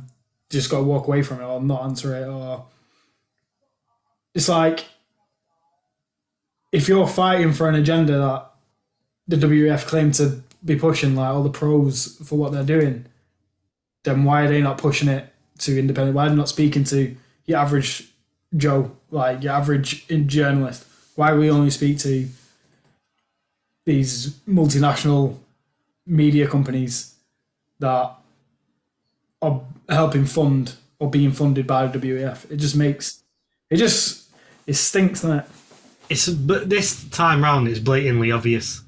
just 0.50 0.70
got 0.70 0.78
to 0.78 0.84
walk 0.84 1.08
away 1.08 1.22
from 1.22 1.42
it 1.42 1.44
or 1.44 1.62
not 1.62 1.84
answer 1.84 2.16
it? 2.16 2.28
Or 2.28 2.66
it's 4.34 4.50
like 4.50 4.86
if 6.72 6.88
you're 6.88 7.08
fighting 7.08 7.54
for 7.54 7.68
an 7.68 7.76
agenda 7.76 8.18
that 8.18 8.50
the 9.28 9.48
WEF 9.48 9.86
claim 9.86 10.12
to 10.14 10.42
be 10.64 10.76
pushing, 10.76 11.16
like 11.16 11.30
all 11.30 11.44
the 11.44 11.50
pros 11.50 12.18
for 12.28 12.38
what 12.38 12.52
they're 12.52 12.64
doing, 12.64 13.06
then 14.04 14.24
why 14.24 14.44
are 14.44 14.48
they 14.48 14.62
not 14.62 14.78
pushing 14.78 15.10
it 15.10 15.32
to 15.60 15.78
independent? 15.78 16.16
Why 16.16 16.26
are 16.26 16.30
they 16.30 16.36
not 16.36 16.50
speaking 16.50 16.84
to 16.86 17.16
your 17.46 17.60
average 17.60 18.10
Joe, 18.56 18.92
like 19.12 19.44
your 19.44 19.54
average 19.54 20.08
journalist? 20.28 20.86
Why 21.16 21.34
we 21.34 21.50
only 21.50 21.70
speak 21.70 22.00
to 22.00 22.28
these 23.86 24.32
multinational 24.48 25.38
media 26.06 26.48
companies 26.48 27.16
that 27.80 28.12
are 29.42 29.62
helping 29.90 30.26
fund 30.26 30.76
or 31.00 31.10
being 31.10 31.32
funded 31.32 31.68
by 31.68 31.88
the 31.88 32.00
WEF? 32.00 32.50
It 32.52 32.58
just 32.58 32.76
makes 32.76 33.24
it 33.70 33.78
just 33.78 34.30
it 34.68 34.76
stinks, 34.76 35.22
doesn't 35.22 35.40
it? 35.40 35.46
It's 36.10 36.30
but 36.30 36.70
this 36.70 37.04
time 37.10 37.44
round 37.44 37.68
it's 37.68 37.80
blatantly 37.80 38.32
obvious. 38.32 38.82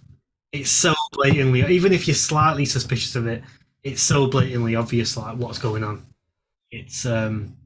It's 0.52 0.72
so 0.72 0.94
blatantly, 1.12 1.66
even 1.74 1.92
if 1.92 2.08
you're 2.08 2.16
slightly 2.16 2.66
suspicious 2.66 3.16
of 3.16 3.28
it, 3.28 3.44
it's 3.84 4.02
so 4.02 4.28
blatantly 4.28 4.75
obvious 4.75 5.18
like 5.18 5.38
what's 5.38 5.60
going 5.60 5.84
on. 5.84 6.06
It's 6.72 7.06
um, 7.06 7.58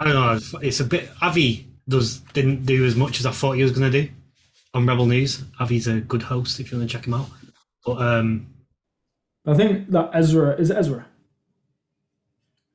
I 0.00 0.04
don't 0.04 0.14
know. 0.14 0.60
It's 0.60 0.80
a 0.80 0.84
bit. 0.84 1.08
Avi 1.20 1.66
does 1.88 2.18
didn't 2.32 2.64
do 2.64 2.84
as 2.84 2.96
much 2.96 3.20
as 3.20 3.26
I 3.26 3.30
thought 3.30 3.52
he 3.52 3.62
was 3.62 3.72
to 3.72 3.90
do 3.90 4.08
on 4.74 4.86
Rebel 4.86 5.06
News. 5.06 5.44
Avi's 5.60 5.86
a 5.86 6.00
good 6.00 6.22
host 6.22 6.60
if 6.60 6.70
you 6.70 6.78
want 6.78 6.90
to 6.90 6.96
check 6.96 7.06
him 7.06 7.14
out. 7.14 7.28
But 7.86 8.02
um, 8.02 8.48
I 9.46 9.54
think 9.54 9.90
that 9.90 10.10
Ezra 10.12 10.56
is 10.56 10.70
it 10.70 10.76
Ezra, 10.76 11.06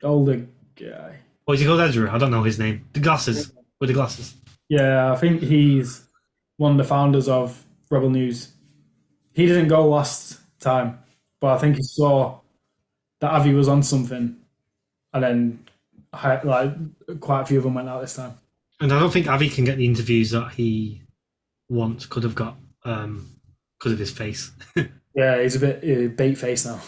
the 0.01 0.07
older 0.07 0.47
guy. 0.75 1.17
What 1.45 1.55
is 1.55 1.61
he 1.61 1.65
called? 1.65 1.81
Ezra? 1.81 2.13
I 2.13 2.17
don't 2.17 2.31
know 2.31 2.43
his 2.43 2.59
name. 2.59 2.85
The 2.93 2.99
glasses 2.99 3.51
with 3.79 3.89
the 3.89 3.93
glasses. 3.93 4.35
Yeah, 4.69 5.11
I 5.11 5.15
think 5.15 5.41
he's 5.41 6.05
one 6.57 6.71
of 6.71 6.77
the 6.77 6.83
founders 6.83 7.27
of 7.27 7.65
Rebel 7.89 8.09
News. 8.09 8.49
He 9.33 9.45
didn't 9.45 9.67
go 9.67 9.87
last 9.87 10.39
time, 10.59 10.99
but 11.39 11.55
I 11.55 11.57
think 11.57 11.77
he 11.77 11.83
saw 11.83 12.39
that 13.19 13.31
Avi 13.31 13.53
was 13.53 13.67
on 13.67 13.81
something, 13.83 14.37
and 15.13 15.23
then 15.23 15.65
like 16.43 16.73
quite 17.19 17.41
a 17.41 17.45
few 17.45 17.57
of 17.57 17.63
them 17.63 17.73
went 17.73 17.89
out 17.89 18.01
this 18.01 18.15
time. 18.15 18.37
And 18.79 18.93
I 18.93 18.99
don't 18.99 19.11
think 19.11 19.27
Avi 19.27 19.49
can 19.49 19.65
get 19.65 19.77
the 19.77 19.85
interviews 19.85 20.31
that 20.31 20.51
he 20.51 21.01
once 21.69 22.05
could 22.05 22.23
have 22.23 22.35
got 22.35 22.57
um, 22.83 23.27
because 23.77 23.93
of 23.93 23.99
his 23.99 24.11
face. 24.11 24.51
yeah, 25.15 25.41
he's 25.41 25.55
a 25.55 25.59
bit 25.59 25.77
uh, 25.77 26.07
bait 26.15 26.35
face 26.35 26.65
now. 26.65 26.79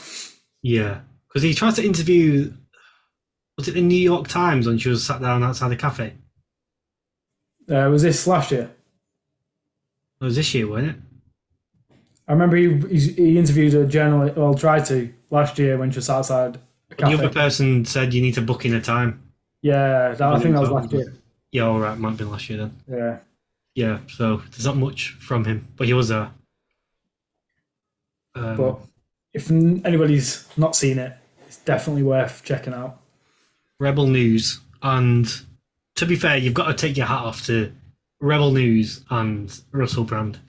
Yeah, 0.62 1.02
because 1.28 1.44
he 1.44 1.54
tried 1.54 1.76
to 1.76 1.86
interview. 1.86 2.54
Was 3.58 3.68
it 3.68 3.76
the 3.76 3.82
New 3.82 3.96
York 3.96 4.28
Times 4.28 4.68
when 4.68 4.78
she 4.78 4.90
was 4.90 5.06
sat 5.06 5.22
down 5.22 5.44
outside 5.44 5.70
the 5.70 5.76
cafe? 5.76 6.14
Uh, 7.70 7.88
was 7.90 8.02
this 8.02 8.26
last 8.26 8.52
year? 8.52 8.72
It 10.20 10.24
was 10.24 10.36
this 10.36 10.54
year, 10.54 10.68
wasn't 10.68 10.90
it? 10.90 10.96
I 12.28 12.34
remember 12.34 12.56
he 12.56 12.70
he 12.98 13.38
interviewed 13.38 13.74
a 13.74 13.86
journalist, 13.86 14.38
well, 14.38 14.54
tried 14.54 14.86
to 14.86 15.14
last 15.30 15.60
year 15.60 15.78
when 15.78 15.92
she 15.92 15.98
was 15.98 16.10
outside. 16.10 16.60
The 16.98 17.06
other 17.06 17.30
person 17.30 17.86
said 17.86 18.14
you 18.14 18.22
need 18.22 18.34
to 18.36 18.42
book 18.42 18.66
in 18.66 18.74
a 18.74 18.82
time. 18.82 19.32
Yeah, 19.62 20.14
that, 20.14 20.22
I 20.22 20.40
think 20.40 20.56
that 20.56 20.62
was 20.62 20.70
last 20.70 20.92
year. 20.92 21.14
Yeah, 21.52 21.64
all 21.64 21.80
right, 21.80 21.98
might 21.98 22.10
have 22.10 22.18
been 22.18 22.32
last 22.32 22.50
year 22.50 22.60
then. 22.60 22.76
Yeah. 22.90 23.18
Yeah, 23.76 24.00
so 24.08 24.42
there's 24.52 24.66
not 24.66 24.78
much 24.78 25.12
from 25.12 25.46
him, 25.46 25.68
but 25.78 25.88
he 25.88 25.94
was 25.94 26.10
there. 26.10 26.32
Um, 28.36 28.58
but 28.58 28.80
if 29.34 29.50
anybody's 29.50 30.46
not 30.58 30.76
seen 30.76 31.00
it, 31.00 31.14
it's 31.48 31.58
definitely 31.58 32.04
worth 32.04 32.44
checking 32.44 32.74
out. 32.74 33.00
Rebel 33.80 34.08
News, 34.08 34.60
and 34.82 35.28
to 35.96 36.06
be 36.06 36.16
fair, 36.16 36.38
you've 36.38 36.54
got 36.54 36.68
to 36.68 36.74
take 36.74 36.98
your 36.98 37.08
hat 37.08 37.22
off 37.22 37.46
to 37.46 37.72
Rebel 38.20 38.52
News 38.52 39.04
and 39.10 39.60
Russell 39.72 40.04
Brand. 40.04 40.40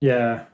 Yeah. 0.00 0.44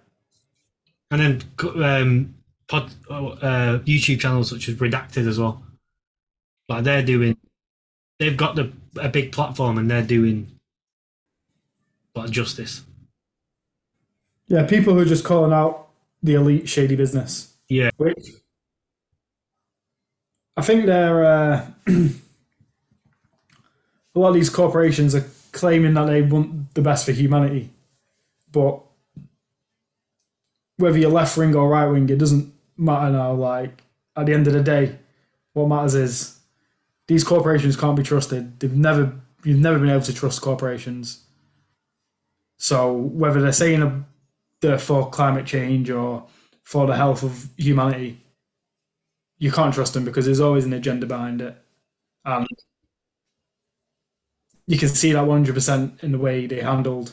And 1.10 1.20
then 1.20 1.82
um, 1.82 2.34
pod, 2.68 2.90
uh, 3.10 3.78
YouTube 3.84 4.20
channels 4.20 4.50
such 4.50 4.68
as 4.68 4.76
Redacted 4.76 5.28
as 5.28 5.38
well. 5.38 5.62
Like 6.68 6.84
they're 6.84 7.02
doing, 7.02 7.36
they've 8.18 8.36
got 8.36 8.56
the 8.56 8.72
a 9.00 9.08
big 9.08 9.32
platform 9.32 9.78
and 9.78 9.90
they're 9.90 10.02
doing 10.02 10.58
like 12.14 12.30
justice. 12.30 12.82
Yeah, 14.48 14.66
people 14.66 14.94
who 14.94 15.00
are 15.00 15.06
just 15.06 15.24
calling 15.24 15.52
out 15.52 15.88
the 16.22 16.34
elite 16.34 16.68
shady 16.68 16.96
business. 16.96 17.54
Yeah. 17.68 17.90
Which 17.96 18.32
I 20.56 20.62
think 20.62 20.86
they're 20.86 21.24
uh, 21.24 21.66
a 21.88 22.08
lot 24.14 24.28
of 24.28 24.34
these 24.34 24.50
corporations 24.50 25.14
are 25.14 25.24
claiming 25.52 25.94
that 25.94 26.06
they 26.06 26.22
want 26.22 26.74
the 26.74 26.82
best 26.82 27.06
for 27.06 27.12
humanity, 27.12 27.70
but 28.50 28.80
whether 30.76 30.98
you're 30.98 31.10
left 31.10 31.36
wing 31.36 31.54
or 31.54 31.68
right 31.68 31.86
wing, 31.86 32.08
it 32.08 32.18
doesn't 32.18 32.52
matter 32.76 33.10
now. 33.10 33.32
Like 33.32 33.82
at 34.16 34.26
the 34.26 34.34
end 34.34 34.46
of 34.46 34.52
the 34.52 34.62
day, 34.62 34.98
what 35.52 35.68
matters 35.68 35.94
is 35.94 36.38
these 37.06 37.24
corporations 37.24 37.76
can't 37.76 37.96
be 37.96 38.02
trusted. 38.02 38.60
They've 38.60 38.76
never 38.76 39.12
you've 39.44 39.60
never 39.60 39.78
been 39.78 39.90
able 39.90 40.02
to 40.02 40.14
trust 40.14 40.40
corporations. 40.42 41.24
So 42.62 42.92
whether 42.92 43.40
they're 43.40 43.50
saying 43.50 44.04
they're 44.60 44.78
for 44.78 45.10
climate 45.10 45.46
change 45.46 45.90
or 45.90 46.24
for 46.62 46.86
the 46.86 46.94
health 46.94 47.24
of 47.24 47.48
humanity, 47.56 48.20
you 49.38 49.50
can't 49.50 49.74
trust 49.74 49.94
them 49.94 50.04
because 50.04 50.26
there's 50.26 50.38
always 50.38 50.64
an 50.64 50.72
agenda 50.72 51.04
behind 51.04 51.40
it, 51.40 51.56
and 52.24 52.46
you 54.68 54.78
can 54.78 54.90
see 54.90 55.10
that 55.10 55.24
100% 55.24 56.04
in 56.04 56.12
the 56.12 56.18
way 56.18 56.46
they 56.46 56.60
handled 56.60 57.10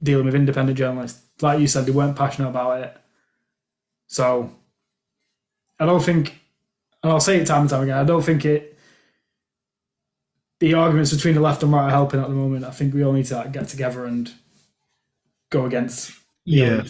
dealing 0.00 0.26
with 0.26 0.36
independent 0.36 0.78
journalists. 0.78 1.22
Like 1.42 1.58
you 1.58 1.66
said, 1.66 1.84
they 1.84 1.90
weren't 1.90 2.16
passionate 2.16 2.50
about 2.50 2.80
it. 2.80 2.96
So 4.06 4.52
I 5.80 5.86
don't 5.86 6.04
think, 6.04 6.38
and 7.02 7.10
I'll 7.10 7.18
say 7.18 7.38
it 7.38 7.48
time 7.48 7.62
and 7.62 7.70
time 7.70 7.82
again, 7.82 7.98
I 7.98 8.04
don't 8.04 8.22
think 8.22 8.44
it. 8.44 8.78
The 10.60 10.74
arguments 10.74 11.12
between 11.12 11.34
the 11.34 11.40
left 11.40 11.64
and 11.64 11.72
right 11.72 11.86
are 11.86 11.90
helping 11.90 12.20
at 12.20 12.28
the 12.28 12.34
moment. 12.34 12.64
I 12.64 12.70
think 12.70 12.94
we 12.94 13.02
all 13.02 13.12
need 13.12 13.26
to 13.26 13.38
like, 13.38 13.50
get 13.50 13.66
together 13.66 14.04
and 14.04 14.32
go 15.50 15.66
against. 15.66 16.12
Yeah. 16.44 16.84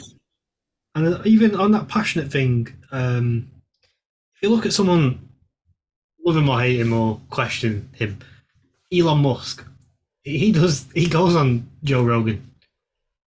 And 0.95 1.25
even 1.27 1.55
on 1.55 1.73
that 1.73 1.89
passionate 1.89 2.31
thing, 2.31 2.69
um, 2.91 3.51
if 4.35 4.43
you 4.43 4.51
look 4.51 4.67
at 4.67 4.73
someone, 4.73 5.29
love 6.25 6.37
him 6.37 6.49
or 6.49 6.61
hate 6.61 6.81
him 6.81 6.93
or 6.93 7.21
question 7.31 7.89
him, 7.93 8.19
Elon 8.93 9.19
Musk, 9.19 9.65
he 10.23 10.53
does. 10.53 10.87
He 10.95 11.09
goes 11.09 11.35
on 11.37 11.69
Joe 11.85 12.03
Rogan. 12.03 12.45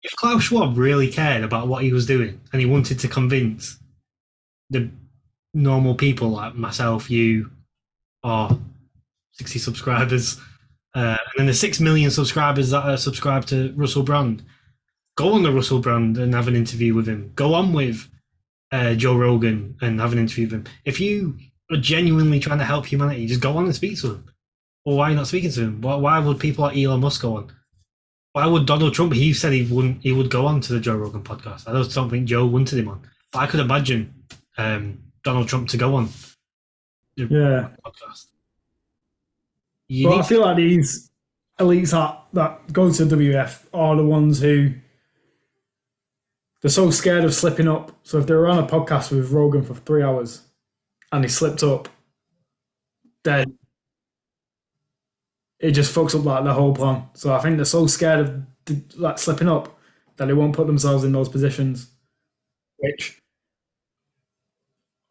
If 0.03 0.11
Klaus 0.15 0.43
Schwab 0.43 0.77
really 0.77 1.09
cared 1.09 1.43
about 1.43 1.67
what 1.67 1.83
he 1.83 1.93
was 1.93 2.05
doing 2.07 2.39
and 2.51 2.59
he 2.59 2.65
wanted 2.65 2.99
to 2.99 3.07
convince 3.07 3.77
the 4.69 4.89
normal 5.53 5.95
people 5.95 6.29
like 6.29 6.55
myself, 6.55 7.09
you, 7.11 7.51
or 8.23 8.57
60 9.33 9.59
subscribers, 9.59 10.39
uh, 10.95 11.17
and 11.17 11.37
then 11.37 11.45
the 11.45 11.53
6 11.53 11.79
million 11.79 12.09
subscribers 12.09 12.71
that 12.71 12.83
are 12.83 12.97
subscribed 12.97 13.47
to 13.49 13.73
Russell 13.75 14.03
Brand, 14.03 14.43
go 15.15 15.33
on 15.33 15.43
the 15.43 15.51
Russell 15.51 15.79
Brand 15.79 16.17
and 16.17 16.33
have 16.33 16.47
an 16.47 16.55
interview 16.55 16.93
with 16.93 17.07
him. 17.07 17.31
Go 17.35 17.53
on 17.53 17.73
with 17.73 18.09
uh, 18.71 18.93
Joe 18.95 19.15
Rogan 19.15 19.75
and 19.81 19.99
have 19.99 20.13
an 20.13 20.19
interview 20.19 20.45
with 20.45 20.53
him. 20.53 20.63
If 20.85 20.99
you 20.99 21.37
are 21.71 21.77
genuinely 21.77 22.39
trying 22.39 22.59
to 22.59 22.65
help 22.65 22.85
humanity, 22.85 23.27
just 23.27 23.41
go 23.41 23.57
on 23.57 23.65
and 23.65 23.75
speak 23.75 23.99
to 24.01 24.15
him. 24.15 24.25
Well, 24.85 24.97
why 24.97 25.07
are 25.07 25.09
you 25.11 25.15
not 25.15 25.27
speaking 25.27 25.51
to 25.51 25.61
him? 25.61 25.81
Why, 25.81 25.95
why 25.95 26.19
would 26.19 26.39
people 26.39 26.63
like 26.63 26.77
Elon 26.77 27.01
Musk 27.01 27.21
go 27.21 27.37
on? 27.37 27.51
Why 28.33 28.47
would 28.47 28.65
Donald 28.65 28.93
Trump? 28.93 29.13
He 29.13 29.33
said 29.33 29.51
he 29.51 29.63
wouldn't. 29.63 30.01
He 30.01 30.11
would 30.11 30.31
go 30.31 30.47
on 30.47 30.61
to 30.61 30.73
the 30.73 30.79
Joe 30.79 30.95
Rogan 30.95 31.21
podcast. 31.21 31.67
I 31.67 31.73
don't 31.73 32.09
think 32.09 32.27
Joe 32.27 32.45
wanted 32.45 32.79
him 32.79 32.87
on, 32.87 33.01
but 33.31 33.39
I 33.39 33.47
could 33.47 33.59
imagine 33.59 34.13
um, 34.57 34.99
Donald 35.23 35.49
Trump 35.49 35.67
to 35.69 35.77
go 35.77 35.95
on. 35.95 36.09
yeah. 37.15 37.69
Podcast. 37.85 38.27
You 39.89 40.07
well, 40.07 40.19
I 40.19 40.23
feel 40.23 40.41
like 40.41 40.55
these 40.55 41.11
elites 41.59 41.91
that, 41.91 42.23
that 42.31 42.71
go 42.71 42.89
to 42.89 43.03
WF 43.03 43.65
are 43.73 43.97
the 43.97 44.05
ones 44.05 44.39
who 44.39 44.73
they're 46.61 46.69
so 46.69 46.91
scared 46.91 47.23
of 47.23 47.33
slipping 47.33 47.67
up. 47.67 47.91
So 48.03 48.19
if 48.19 48.27
they're 48.27 48.47
on 48.47 48.59
a 48.59 48.67
podcast 48.67 49.11
with 49.11 49.31
Rogan 49.31 49.63
for 49.63 49.73
three 49.73 50.03
hours 50.03 50.41
and 51.11 51.23
he 51.23 51.29
slipped 51.29 51.63
up, 51.63 51.89
then 53.23 53.57
it 55.59 55.71
just 55.71 55.93
fucks 55.93 56.17
up 56.17 56.25
like 56.25 56.43
the 56.43 56.53
whole 56.53 56.73
plan. 56.73 57.03
So 57.13 57.33
I 57.33 57.39
think 57.39 57.55
they're 57.55 57.65
so 57.65 57.87
scared 57.87 58.19
of 58.19 58.97
like 58.97 59.17
slipping 59.17 59.49
up 59.49 59.77
that 60.17 60.25
they 60.25 60.33
won't 60.33 60.55
put 60.55 60.67
themselves 60.67 61.03
in 61.03 61.11
those 61.11 61.29
positions, 61.29 61.87
which 62.77 63.19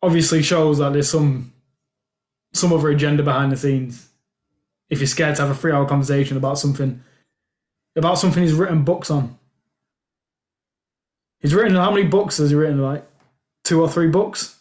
obviously 0.02 0.42
shows 0.42 0.78
that 0.78 0.92
there's 0.92 1.10
some 1.10 1.52
some 2.52 2.72
other 2.72 2.90
agenda 2.90 3.22
behind 3.22 3.50
the 3.50 3.56
scenes. 3.56 4.08
If 4.88 4.98
you're 4.98 5.06
scared 5.06 5.36
to 5.36 5.42
have 5.42 5.50
a 5.50 5.54
three 5.54 5.72
hour 5.72 5.86
conversation 5.86 6.36
about 6.36 6.58
something 6.58 7.02
about 7.96 8.18
something 8.18 8.42
he's 8.42 8.52
written 8.52 8.84
books 8.84 9.10
on. 9.10 9.38
He's 11.40 11.54
written 11.54 11.76
how 11.76 11.90
many 11.90 12.06
books 12.06 12.38
has 12.38 12.50
he 12.50 12.56
written? 12.56 12.80
Like 12.82 13.04
two 13.64 13.80
or 13.80 13.88
three 13.88 14.08
books 14.08 14.58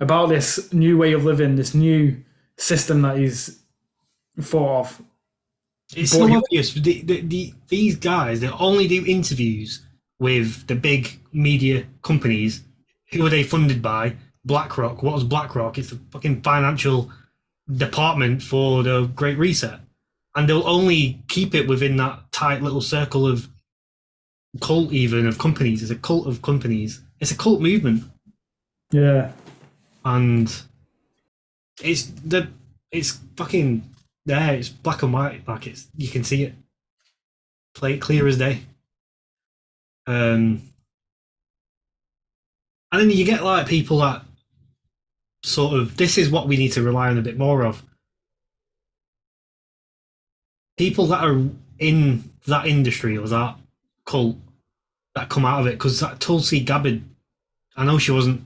about 0.00 0.28
this 0.28 0.72
new 0.72 0.98
way 0.98 1.12
of 1.12 1.24
living, 1.24 1.56
this 1.56 1.74
new 1.74 2.22
system 2.58 3.02
that 3.02 3.16
he's 3.16 3.62
thought 4.40 4.80
of. 4.80 5.02
It's 5.94 6.12
so 6.12 6.26
you- 6.26 6.38
obvious. 6.38 6.74
The, 6.74 7.02
the, 7.02 7.20
the, 7.22 7.54
these 7.68 7.96
guys, 7.96 8.40
they 8.40 8.48
only 8.48 8.88
do 8.88 9.04
interviews 9.06 9.82
with 10.18 10.66
the 10.66 10.74
big 10.74 11.18
media 11.32 11.86
companies. 12.02 12.62
Who 13.12 13.24
are 13.24 13.30
they 13.30 13.42
funded 13.42 13.80
by? 13.82 14.16
BlackRock. 14.44 15.02
What 15.02 15.14
was 15.14 15.24
BlackRock? 15.24 15.78
It's 15.78 15.90
the 15.90 16.00
fucking 16.10 16.42
financial 16.42 17.10
department 17.70 18.42
for 18.42 18.82
the 18.82 19.06
Great 19.14 19.38
Reset. 19.38 19.80
And 20.34 20.48
they'll 20.48 20.66
only 20.66 21.22
keep 21.28 21.54
it 21.54 21.68
within 21.68 21.96
that 21.96 22.30
tight 22.32 22.62
little 22.62 22.80
circle 22.80 23.26
of 23.26 23.48
cult, 24.60 24.92
even 24.92 25.26
of 25.26 25.38
companies. 25.38 25.82
It's 25.82 25.90
a 25.90 25.96
cult 25.96 26.26
of 26.26 26.42
companies. 26.42 27.00
It's 27.20 27.30
a 27.30 27.36
cult 27.36 27.60
movement. 27.60 28.04
Yeah. 28.92 29.32
and 30.04 30.62
it's 31.82 32.04
the 32.04 32.48
it's 32.92 33.18
fucking 33.36 33.82
there. 34.24 34.54
It's 34.54 34.68
black 34.68 35.02
and 35.02 35.12
white. 35.12 35.46
Like 35.46 35.66
it's 35.66 35.88
you 35.96 36.08
can 36.08 36.24
see 36.24 36.44
it, 36.44 36.54
play 37.74 37.98
clear 37.98 38.26
as 38.26 38.38
day. 38.38 38.62
Um, 40.06 40.62
and 42.92 43.02
then 43.02 43.10
you 43.10 43.24
get 43.24 43.42
like 43.42 43.66
people 43.66 43.98
that 43.98 44.22
sort 45.42 45.74
of 45.78 45.96
this 45.96 46.16
is 46.16 46.30
what 46.30 46.46
we 46.46 46.56
need 46.56 46.72
to 46.72 46.82
rely 46.82 47.08
on 47.08 47.18
a 47.18 47.22
bit 47.22 47.36
more 47.36 47.64
of. 47.66 47.82
People 50.78 51.06
that 51.06 51.24
are 51.24 51.42
in 51.78 52.30
that 52.46 52.66
industry 52.66 53.16
or 53.18 53.26
that 53.26 53.56
cult 54.04 54.36
that 55.16 55.30
come 55.30 55.46
out 55.46 55.60
of 55.62 55.66
it 55.66 55.72
because 55.72 55.98
that 56.00 56.20
Tulsi 56.20 56.60
Gabbard, 56.60 57.02
I 57.74 57.84
know 57.84 57.98
she 57.98 58.12
wasn't 58.12 58.42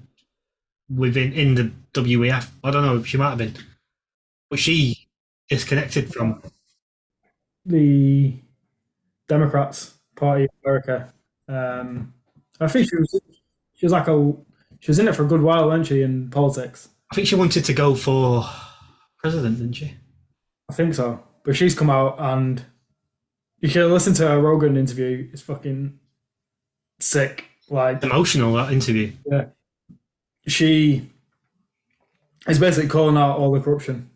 within 0.88 1.32
in 1.32 1.54
the 1.56 1.72
WEF. 1.92 2.48
I 2.64 2.70
don't 2.70 2.86
know. 2.86 3.02
She 3.02 3.18
might 3.18 3.30
have 3.30 3.38
been, 3.38 3.54
but 4.48 4.58
she 4.58 4.96
disconnected 5.48 6.14
from. 6.14 6.42
The 7.66 8.34
Democrats 9.28 9.94
Party 10.16 10.44
of 10.44 10.50
America. 10.64 11.12
Um, 11.48 12.14
I 12.60 12.68
think 12.68 12.88
she 12.88 12.96
was 12.96 13.20
she 13.74 13.86
was 13.86 13.92
like 13.92 14.08
a 14.08 14.32
she 14.78 14.90
was 14.90 14.98
in 14.98 15.08
it 15.08 15.16
for 15.16 15.24
a 15.24 15.28
good 15.28 15.42
while, 15.42 15.66
wasn't 15.66 15.88
she, 15.88 16.02
in 16.02 16.30
politics? 16.30 16.88
I 17.10 17.16
think 17.16 17.26
she 17.26 17.34
wanted 17.34 17.64
to 17.64 17.72
go 17.72 17.96
for 17.96 18.44
president, 19.18 19.58
didn't 19.58 19.74
she? 19.74 19.94
I 20.70 20.72
think 20.72 20.94
so. 20.94 21.20
But 21.44 21.56
she's 21.56 21.74
come 21.74 21.90
out 21.90 22.16
and 22.18 22.64
you 23.58 23.68
can 23.68 23.90
listen 23.90 24.14
to 24.14 24.28
her 24.28 24.40
Rogan 24.40 24.76
interview. 24.76 25.28
It's 25.32 25.42
fucking 25.42 25.99
sick. 27.00 27.46
Like 27.68 28.02
Emotional 28.02 28.52
that 28.54 28.72
interview. 28.72 29.12
Yeah, 29.26 29.46
she 30.46 31.08
is 32.48 32.58
basically 32.58 32.88
calling 32.88 33.16
out 33.16 33.38
all 33.38 33.52
the 33.52 33.60
corruption, 33.60 34.10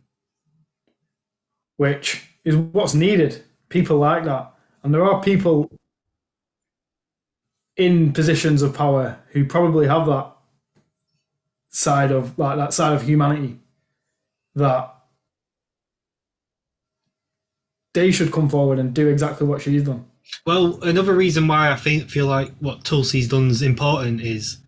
which 1.76 2.28
is 2.44 2.56
what's 2.56 2.94
needed. 2.94 3.44
People 3.68 3.98
like 3.98 4.24
that. 4.24 4.52
And 4.82 4.92
there 4.92 5.04
are 5.04 5.22
people 5.22 5.70
in 7.76 8.12
positions 8.12 8.62
of 8.62 8.74
power 8.74 9.18
who 9.28 9.44
probably 9.44 9.86
have 9.86 10.06
that 10.06 10.32
side 11.68 12.12
of 12.12 12.38
like 12.38 12.56
that 12.56 12.72
side 12.72 12.92
of 12.92 13.02
humanity 13.02 13.58
that 14.54 14.94
they 17.94 18.10
should 18.10 18.32
come 18.32 18.48
forward 18.48 18.78
and 18.78 18.94
do 18.94 19.08
exactly 19.08 19.46
what 19.46 19.62
she's 19.62 19.82
done. 19.82 20.04
Well, 20.46 20.82
another 20.82 21.14
reason 21.14 21.46
why 21.46 21.70
I 21.70 21.76
think 21.76 22.10
feel 22.10 22.26
like 22.26 22.52
what 22.58 22.84
Tulsi's 22.84 23.28
done 23.28 23.48
is 23.48 23.62
important 23.62 24.20
is 24.20 24.58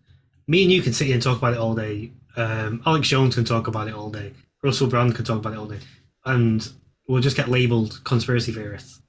me 0.47 0.63
and 0.63 0.71
you 0.71 0.81
can 0.81 0.93
sit 0.93 1.05
here 1.05 1.13
and 1.15 1.23
talk 1.23 1.37
about 1.37 1.53
it 1.53 1.59
all 1.59 1.75
day. 1.75 2.11
Um, 2.35 2.81
Alex 2.85 3.07
Jones 3.07 3.35
can 3.35 3.45
talk 3.45 3.67
about 3.67 3.87
it 3.87 3.93
all 3.93 4.09
day. 4.09 4.33
Russell 4.63 4.87
Brand 4.87 5.15
can 5.15 5.25
talk 5.25 5.37
about 5.37 5.53
it 5.53 5.59
all 5.59 5.67
day, 5.67 5.79
and 6.25 6.67
we'll 7.07 7.21
just 7.21 7.37
get 7.37 7.47
labelled 7.47 8.03
conspiracy 8.03 8.51
theorists, 8.51 9.01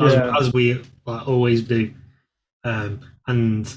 as, 0.00 0.12
Yeah. 0.12 0.34
as 0.40 0.52
we 0.52 0.82
like, 1.06 1.26
always 1.26 1.62
do. 1.62 1.92
Um, 2.64 3.00
and 3.26 3.72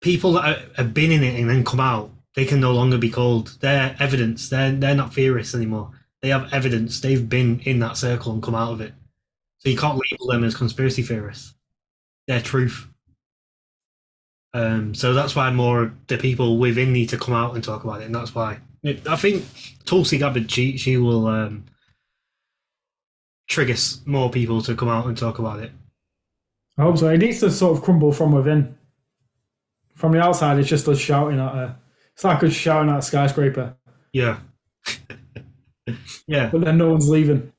people 0.00 0.32
that 0.34 0.44
are, 0.44 0.62
have 0.76 0.94
been 0.94 1.10
in 1.12 1.22
it 1.22 1.38
and 1.40 1.48
then 1.48 1.64
come 1.64 1.80
out, 1.80 2.10
they 2.34 2.44
can 2.44 2.60
no 2.60 2.72
longer 2.72 2.98
be 2.98 3.10
called. 3.10 3.56
They're 3.60 3.96
evidence. 4.00 4.48
They're 4.48 4.72
they're 4.72 4.94
not 4.94 5.14
theorists 5.14 5.54
anymore. 5.54 5.90
They 6.20 6.28
have 6.30 6.52
evidence. 6.52 7.00
They've 7.00 7.28
been 7.28 7.60
in 7.60 7.78
that 7.80 7.96
circle 7.96 8.32
and 8.32 8.42
come 8.42 8.54
out 8.54 8.72
of 8.72 8.80
it. 8.80 8.92
So 9.64 9.70
you 9.70 9.78
can't 9.78 10.00
label 10.10 10.26
them 10.26 10.44
as 10.44 10.54
conspiracy 10.54 11.02
theorists. 11.02 11.54
They're 12.28 12.40
truth. 12.40 12.86
Um, 14.52 14.94
so 14.94 15.14
that's 15.14 15.34
why 15.34 15.50
more 15.50 15.94
the 16.06 16.18
people 16.18 16.58
within 16.58 16.92
need 16.92 17.08
to 17.08 17.18
come 17.18 17.34
out 17.34 17.54
and 17.54 17.64
talk 17.64 17.84
about 17.84 18.02
it, 18.02 18.04
and 18.04 18.14
that's 18.14 18.34
why 18.34 18.58
I 18.84 19.16
think 19.16 19.44
Tulsi 19.84 20.18
Gabbard 20.18 20.50
she 20.50 20.76
she 20.76 20.96
will 20.96 21.26
um, 21.26 21.64
trigger 23.48 23.74
more 24.04 24.30
people 24.30 24.60
to 24.62 24.76
come 24.76 24.88
out 24.88 25.06
and 25.06 25.16
talk 25.16 25.38
about 25.38 25.60
it. 25.60 25.72
I 26.76 26.82
hope 26.82 26.98
so. 26.98 27.08
It 27.08 27.18
needs 27.18 27.40
to 27.40 27.50
sort 27.50 27.76
of 27.76 27.82
crumble 27.82 28.12
from 28.12 28.32
within. 28.32 28.76
From 29.94 30.12
the 30.12 30.20
outside, 30.20 30.58
it's 30.58 30.68
just 30.68 30.88
us 30.88 30.98
shouting 30.98 31.40
at 31.40 31.54
her. 31.54 31.76
It's 32.12 32.24
like 32.24 32.42
us 32.42 32.52
shouting 32.52 32.90
at 32.90 32.98
a 32.98 33.02
skyscraper, 33.02 33.74
Yeah, 34.12 34.38
yeah, 36.26 36.50
but 36.50 36.60
then 36.60 36.78
no 36.78 36.90
one's 36.90 37.08
leaving. 37.08 37.52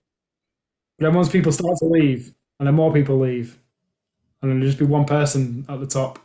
But 0.97 1.05
then 1.05 1.13
once 1.13 1.29
people 1.29 1.51
start 1.51 1.77
to 1.79 1.85
leave, 1.85 2.33
and 2.59 2.67
then 2.67 2.75
more 2.75 2.93
people 2.93 3.19
leave, 3.19 3.57
and 4.41 4.51
then 4.51 4.59
there'll 4.59 4.71
just 4.71 4.79
be 4.79 4.85
one 4.85 5.05
person 5.05 5.65
at 5.67 5.79
the 5.79 5.87
top. 5.87 6.19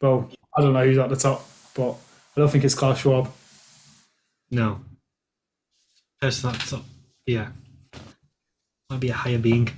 Well, 0.00 0.30
I 0.56 0.62
don't 0.62 0.72
know 0.72 0.84
who's 0.84 0.98
at 0.98 1.08
the 1.08 1.16
top, 1.16 1.44
but 1.74 1.92
I 2.36 2.40
don't 2.40 2.50
think 2.50 2.64
it's 2.64 2.74
Klaus 2.74 3.00
Schwab. 3.00 3.30
no. 4.50 4.80
Person 6.20 6.52
that's 6.52 6.74
up, 6.74 6.84
yeah, 7.24 7.48
might 8.90 9.00
be 9.00 9.08
a 9.08 9.14
higher 9.14 9.38
being. 9.38 9.70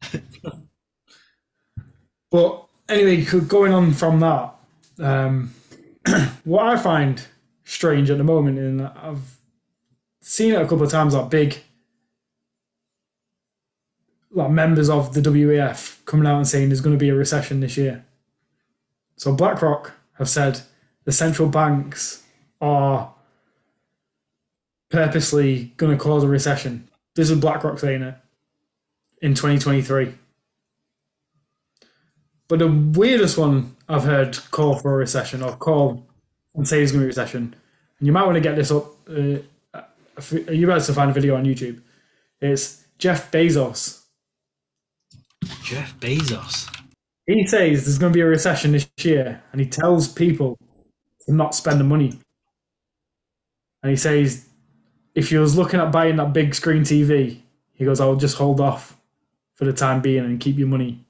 But 2.30 2.64
anyway, 2.88 3.24
going 3.24 3.72
on 3.74 3.92
from 3.92 4.20
that, 4.20 4.54
um, 5.00 5.52
what 6.44 6.66
I 6.66 6.76
find 6.76 7.20
strange 7.64 8.08
at 8.10 8.18
the 8.18 8.24
moment, 8.24 8.58
and 8.58 8.82
I've 8.82 9.38
seen 10.20 10.54
it 10.54 10.62
a 10.62 10.64
couple 10.64 10.84
of 10.84 10.90
times, 10.90 11.14
like 11.14 11.28
big, 11.28 11.58
like 14.32 14.50
members 14.50 14.88
of 14.88 15.12
the 15.14 15.20
WEF 15.20 16.04
coming 16.04 16.26
out 16.26 16.36
and 16.36 16.48
saying 16.48 16.68
there's 16.68 16.80
going 16.80 16.96
to 16.96 17.00
be 17.00 17.08
a 17.08 17.14
recession 17.14 17.60
this 17.60 17.76
year. 17.76 18.04
So 19.16 19.34
BlackRock 19.34 19.92
have 20.18 20.28
said 20.28 20.62
the 21.04 21.12
central 21.12 21.48
banks 21.48 22.22
are 22.60 23.12
purposely 24.90 25.72
going 25.76 25.96
to 25.96 26.02
cause 26.02 26.22
a 26.22 26.28
recession. 26.28 26.88
This 27.14 27.30
is 27.30 27.38
BlackRock 27.38 27.78
saying 27.78 28.02
it 28.02 28.14
in 29.20 29.34
2023. 29.34 30.14
But 32.48 32.58
the 32.58 32.68
weirdest 32.68 33.38
one 33.38 33.76
I've 33.88 34.04
heard 34.04 34.38
call 34.50 34.74
for 34.74 34.94
a 34.94 34.96
recession 34.96 35.42
or 35.42 35.56
call 35.56 36.06
and 36.54 36.66
say 36.66 36.78
there's 36.78 36.92
going 36.92 37.00
to 37.00 37.04
be 37.04 37.06
a 37.06 37.08
recession, 37.08 37.54
and 37.98 38.06
you 38.06 38.12
might 38.12 38.24
want 38.24 38.34
to 38.34 38.40
get 38.40 38.56
this 38.56 38.70
up. 38.70 38.86
Uh, 39.08 39.38
you 40.50 40.68
about 40.68 40.82
to 40.82 40.92
find 40.92 41.10
a 41.10 41.14
video 41.14 41.36
on 41.36 41.44
YouTube? 41.44 41.80
It's 42.40 42.84
Jeff 42.98 43.30
Bezos. 43.30 43.99
Jeff 45.62 45.98
Bezos. 46.00 46.68
He 47.26 47.46
says 47.46 47.84
there's 47.84 47.98
going 47.98 48.12
to 48.12 48.16
be 48.16 48.22
a 48.22 48.26
recession 48.26 48.72
this 48.72 48.88
year, 48.98 49.42
and 49.52 49.60
he 49.60 49.66
tells 49.66 50.08
people 50.08 50.58
to 51.26 51.32
not 51.32 51.54
spend 51.54 51.78
the 51.78 51.84
money. 51.84 52.18
And 53.82 53.90
he 53.90 53.96
says, 53.96 54.46
if 55.14 55.32
you 55.32 55.40
was 55.40 55.56
looking 55.56 55.80
at 55.80 55.92
buying 55.92 56.16
that 56.16 56.32
big 56.32 56.54
screen 56.54 56.82
TV, 56.82 57.40
he 57.74 57.84
goes, 57.84 58.00
I'll 58.00 58.16
just 58.16 58.36
hold 58.36 58.60
off 58.60 58.96
for 59.54 59.64
the 59.64 59.72
time 59.72 60.00
being 60.00 60.24
and 60.24 60.40
keep 60.40 60.58
your 60.58 60.68
money 60.68 61.04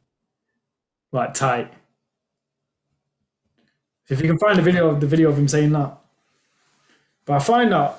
like 1.12 1.34
tight. 1.34 1.72
If 4.08 4.20
you 4.20 4.26
can 4.26 4.38
find 4.38 4.58
a 4.58 4.62
video 4.62 4.88
of 4.88 5.00
the 5.00 5.06
video 5.06 5.30
of 5.30 5.38
him 5.38 5.48
saying 5.48 5.72
that, 5.72 5.96
but 7.24 7.34
I 7.34 7.38
find 7.38 7.72
that 7.72 7.94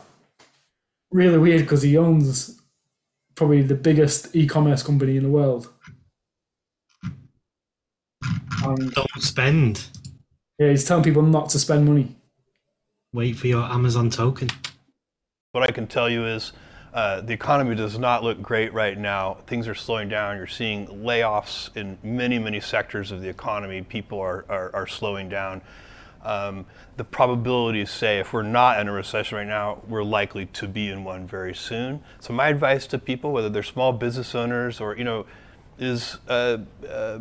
really 1.12 1.38
weird 1.38 1.62
because 1.62 1.82
he 1.82 1.98
owns 1.98 2.62
probably 3.36 3.62
the 3.62 3.76
biggest 3.76 4.36
e-commerce 4.36 4.84
company 4.84 5.18
in 5.18 5.24
the 5.24 5.30
world. 5.30 5.70
And 8.64 8.92
Don't 8.94 9.10
spend. 9.20 9.86
yeah, 10.60 10.70
he's 10.70 10.86
telling 10.86 11.04
people 11.04 11.22
not 11.24 11.50
to 11.52 11.60
spend 11.60 11.86
money. 11.86 12.16
Wait 13.14 13.36
for 13.38 13.48
your 13.48 13.64
Amazon 13.64 14.10
token. 14.10 14.50
What 15.52 15.64
I 15.64 15.72
can 15.72 15.88
tell 15.88 16.10
you 16.10 16.26
is 16.26 16.54
Uh, 16.94 17.22
the 17.22 17.32
economy 17.32 17.74
does 17.74 17.98
not 17.98 18.22
look 18.22 18.42
great 18.42 18.74
right 18.74 18.98
now. 18.98 19.38
Things 19.48 19.66
are 19.70 19.74
slowing 19.76 20.10
down. 20.10 20.36
You're 20.36 20.46
seeing 20.46 20.88
layoffs 20.88 21.70
in 21.78 21.98
many, 22.04 22.38
many 22.38 22.60
sectors 22.60 23.12
of 23.14 23.22
the 23.22 23.30
economy. 23.30 23.82
People 23.82 24.20
are, 24.20 24.44
are, 24.50 24.76
are 24.76 24.88
slowing 24.88 25.30
down. 25.30 25.62
Um, 26.22 26.66
the 26.98 27.06
probabilities 27.06 27.90
say 27.92 28.20
if 28.20 28.34
we're 28.34 28.44
not 28.44 28.78
in 28.82 28.90
a 28.90 28.92
recession 28.92 29.38
right 29.38 29.48
now, 29.48 29.80
we're 29.88 30.04
likely 30.04 30.48
to 30.48 30.68
be 30.68 30.90
in 30.90 31.06
one 31.06 31.26
very 31.26 31.56
soon. 31.56 32.04
So 32.20 32.34
my 32.34 32.50
advice 32.50 32.86
to 32.88 33.00
people, 33.00 33.32
whether 33.32 33.48
they're 33.50 33.64
small 33.64 33.94
business 33.94 34.36
owners 34.36 34.82
or 34.82 34.98
you 34.98 35.06
know, 35.06 35.26
is 35.80 36.18
uh, 36.28 36.58
uh, 36.90 37.20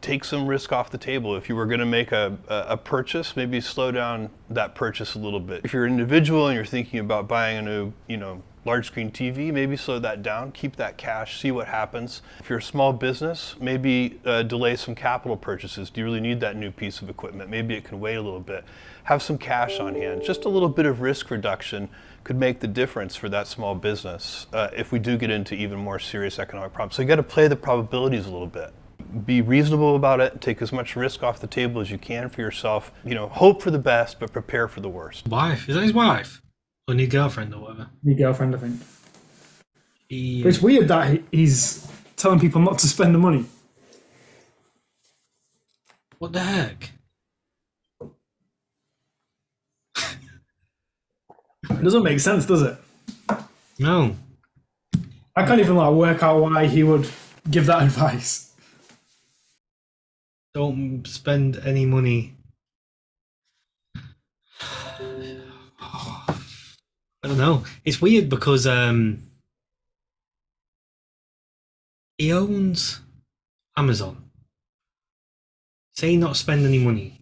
take 0.00 0.24
some 0.24 0.46
risk 0.46 0.72
off 0.72 0.90
the 0.90 0.98
table. 0.98 1.36
If 1.36 1.48
you 1.48 1.56
were 1.56 1.66
going 1.66 1.80
to 1.80 1.86
make 1.86 2.12
a, 2.12 2.38
a 2.48 2.76
purchase, 2.76 3.36
maybe 3.36 3.60
slow 3.60 3.90
down 3.90 4.30
that 4.50 4.74
purchase 4.74 5.14
a 5.14 5.18
little 5.18 5.40
bit. 5.40 5.62
If 5.64 5.72
you're 5.72 5.86
an 5.86 5.92
individual 5.92 6.46
and 6.46 6.56
you're 6.56 6.64
thinking 6.64 7.00
about 7.00 7.28
buying 7.28 7.58
a 7.58 7.62
new, 7.62 7.92
you 8.06 8.16
know, 8.16 8.42
large 8.64 8.86
screen 8.86 9.10
TV, 9.10 9.52
maybe 9.52 9.76
slow 9.76 9.98
that 9.98 10.22
down, 10.22 10.52
keep 10.52 10.76
that 10.76 10.98
cash, 10.98 11.40
see 11.40 11.50
what 11.50 11.66
happens. 11.68 12.22
If 12.38 12.50
you're 12.50 12.58
a 12.58 12.62
small 12.62 12.92
business, 12.92 13.54
maybe 13.60 14.20
uh, 14.24 14.42
delay 14.42 14.76
some 14.76 14.94
capital 14.94 15.36
purchases. 15.36 15.90
Do 15.90 16.00
you 16.00 16.04
really 16.04 16.20
need 16.20 16.40
that 16.40 16.54
new 16.54 16.70
piece 16.70 17.00
of 17.00 17.08
equipment? 17.08 17.50
Maybe 17.50 17.74
it 17.74 17.84
can 17.84 17.98
wait 17.98 18.16
a 18.16 18.22
little 18.22 18.40
bit. 18.40 18.64
Have 19.04 19.22
some 19.22 19.38
cash 19.38 19.80
on 19.80 19.94
hand. 19.94 20.22
Just 20.22 20.44
a 20.44 20.48
little 20.48 20.68
bit 20.68 20.84
of 20.84 21.00
risk 21.00 21.30
reduction 21.30 21.88
could 22.24 22.36
make 22.36 22.60
the 22.60 22.68
difference 22.68 23.16
for 23.16 23.30
that 23.30 23.46
small 23.46 23.74
business 23.74 24.46
uh, 24.52 24.68
if 24.76 24.92
we 24.92 24.98
do 24.98 25.16
get 25.16 25.30
into 25.30 25.54
even 25.54 25.78
more 25.78 25.98
serious 25.98 26.38
economic 26.38 26.74
problems. 26.74 26.94
So 26.94 27.02
you 27.02 27.08
got 27.08 27.16
to 27.16 27.22
play 27.22 27.48
the 27.48 27.56
probabilities 27.56 28.26
a 28.26 28.30
little 28.30 28.46
bit 28.46 28.74
be 29.26 29.40
reasonable 29.40 29.96
about 29.96 30.20
it. 30.20 30.40
Take 30.40 30.60
as 30.62 30.72
much 30.72 30.96
risk 30.96 31.22
off 31.22 31.40
the 31.40 31.46
table 31.46 31.80
as 31.80 31.90
you 31.90 31.98
can 31.98 32.28
for 32.28 32.40
yourself. 32.40 32.92
You 33.04 33.14
know, 33.14 33.28
hope 33.28 33.62
for 33.62 33.70
the 33.70 33.78
best, 33.78 34.18
but 34.20 34.32
prepare 34.32 34.68
for 34.68 34.80
the 34.80 34.88
worst. 34.88 35.26
Wife? 35.28 35.68
Is 35.68 35.74
that 35.74 35.82
his 35.82 35.92
wife? 35.92 36.42
Or 36.86 36.94
new 36.94 37.06
girlfriend 37.06 37.54
or 37.54 37.60
whatever? 37.62 37.88
New 38.02 38.14
girlfriend, 38.16 38.54
I 38.54 38.58
think. 38.58 38.80
He, 40.08 40.42
it's 40.42 40.60
weird 40.62 40.88
that 40.88 41.10
he- 41.12 41.24
he's 41.30 41.86
telling 42.16 42.40
people 42.40 42.60
not 42.62 42.78
to 42.78 42.88
spend 42.88 43.14
the 43.14 43.18
money. 43.18 43.44
what 46.18 46.32
the 46.32 46.40
heck? 46.40 46.90
It 51.70 51.82
doesn't 51.84 52.02
make 52.02 52.18
sense, 52.20 52.46
does 52.46 52.62
it? 52.62 52.76
No. 53.78 54.16
I 55.36 55.46
can't 55.46 55.60
even 55.60 55.76
like 55.76 55.92
work 55.92 56.22
out 56.22 56.40
why 56.42 56.66
he 56.66 56.82
would 56.82 57.08
give 57.50 57.66
that 57.66 57.82
advice. 57.88 58.47
Don't 60.58 61.06
spend 61.06 61.56
any 61.64 61.86
money. 61.86 62.34
I 64.60 66.34
don't 67.22 67.38
know. 67.38 67.62
It's 67.84 68.02
weird 68.02 68.28
because 68.28 68.66
um, 68.66 69.22
he 72.16 72.32
owns 72.32 73.00
Amazon. 73.76 74.30
Say 75.94 76.16
not 76.16 76.36
spend 76.36 76.66
any 76.66 76.80
money. 76.80 77.20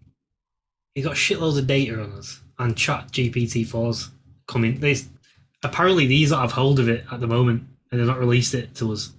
He 0.95 1.03
got 1.03 1.17
shitloads 1.17 1.59
of 1.59 1.67
data 1.67 2.03
on 2.03 2.13
us, 2.13 2.41
and 2.59 2.75
Chat 2.75 3.13
GPT 3.13 3.67
4's 3.67 4.13
coming. 4.49 4.81
There's 4.81 5.11
apparently 5.63 6.07
these 6.07 6.31
that 6.31 6.39
have 6.39 6.53
hold 6.53 6.81
of 6.81 6.89
it 6.89 7.05
at 7.13 7.21
the 7.21 7.27
moment, 7.27 7.65
and 7.91 8.01
they've 8.01 8.09
not 8.09 8.19
released 8.19 8.55
it 8.55 8.75
to 8.77 8.95
us. 8.95 9.13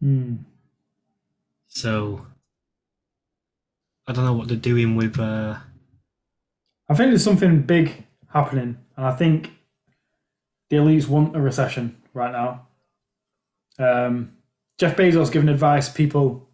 Hmm. 0.00 0.38
So 1.74 2.26
I 4.06 4.12
don't 4.12 4.26
know 4.26 4.34
what 4.34 4.48
they're 4.48 4.56
doing 4.58 4.94
with. 4.94 5.18
Uh, 5.18 5.56
I 6.88 6.94
think 6.94 7.10
there's 7.10 7.24
something 7.24 7.62
big 7.62 8.04
happening, 8.28 8.76
and 8.96 9.06
I 9.06 9.12
think 9.16 9.52
the 10.68 10.76
elites 10.76 11.08
want 11.08 11.34
a 11.34 11.40
recession 11.40 11.96
right 12.12 12.30
now. 12.30 12.66
Um, 13.78 14.32
Jeff 14.78 14.96
Bezos 14.96 15.32
giving 15.32 15.48
advice 15.48 15.88
people 15.88 16.46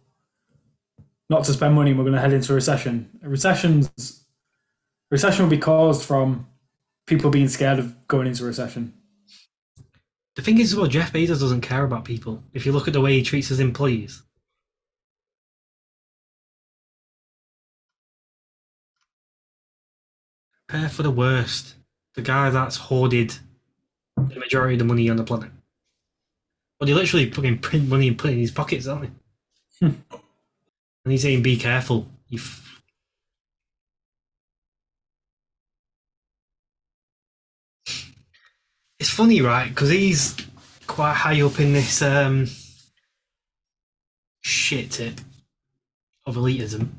not 1.29 1.43
to 1.43 1.53
spend 1.53 1.75
money. 1.75 1.91
and 1.91 1.99
We're 1.99 2.05
going 2.05 2.15
to 2.15 2.21
head 2.21 2.33
into 2.33 2.53
a 2.53 2.55
recession. 2.55 3.09
A 3.21 3.27
recession's 3.27 4.23
recession 5.11 5.43
will 5.43 5.49
be 5.49 5.57
caused 5.57 6.05
from 6.05 6.47
people 7.07 7.29
being 7.29 7.49
scared 7.49 7.79
of 7.79 8.07
going 8.07 8.27
into 8.27 8.43
a 8.43 8.47
recession. 8.47 8.93
The 10.37 10.41
thing 10.41 10.59
is, 10.59 10.75
well, 10.77 10.87
Jeff 10.87 11.11
Bezos 11.11 11.41
doesn't 11.41 11.61
care 11.61 11.83
about 11.83 12.05
people. 12.05 12.41
If 12.53 12.65
you 12.65 12.71
look 12.71 12.87
at 12.87 12.93
the 12.93 13.01
way 13.01 13.17
he 13.17 13.23
treats 13.23 13.49
his 13.49 13.59
employees, 13.59 14.23
prepare 20.69 20.89
for 20.89 21.03
the 21.03 21.11
worst. 21.11 21.75
The 22.15 22.21
guy 22.21 22.49
that's 22.49 22.77
hoarded 22.77 23.33
the 24.15 24.39
majority 24.39 24.75
of 24.75 24.79
the 24.79 24.85
money 24.85 25.09
on 25.09 25.17
the 25.17 25.23
planet. 25.23 25.51
Well, 26.79 26.87
they 26.87 26.93
literally 26.93 27.29
fucking 27.29 27.59
print 27.59 27.87
money 27.87 28.07
and 28.07 28.17
put 28.17 28.29
it 28.29 28.33
in 28.33 28.39
his 28.39 28.51
pockets, 28.51 28.85
don't 28.85 29.01
they? 29.01 29.87
Hmm. 29.87 29.95
and 31.05 31.11
he's 31.11 31.21
saying, 31.21 31.41
"Be 31.41 31.57
careful." 31.57 32.07
You. 32.27 32.39
F- 32.39 32.81
it's 38.99 39.09
funny, 39.09 39.41
right? 39.41 39.69
Because 39.69 39.89
he's 39.89 40.35
quite 40.85 41.13
high 41.13 41.41
up 41.41 41.59
in 41.59 41.73
this 41.73 42.01
um, 42.01 42.47
shit 44.41 44.91
tip 44.91 45.19
of 46.25 46.35
elitism. 46.35 46.89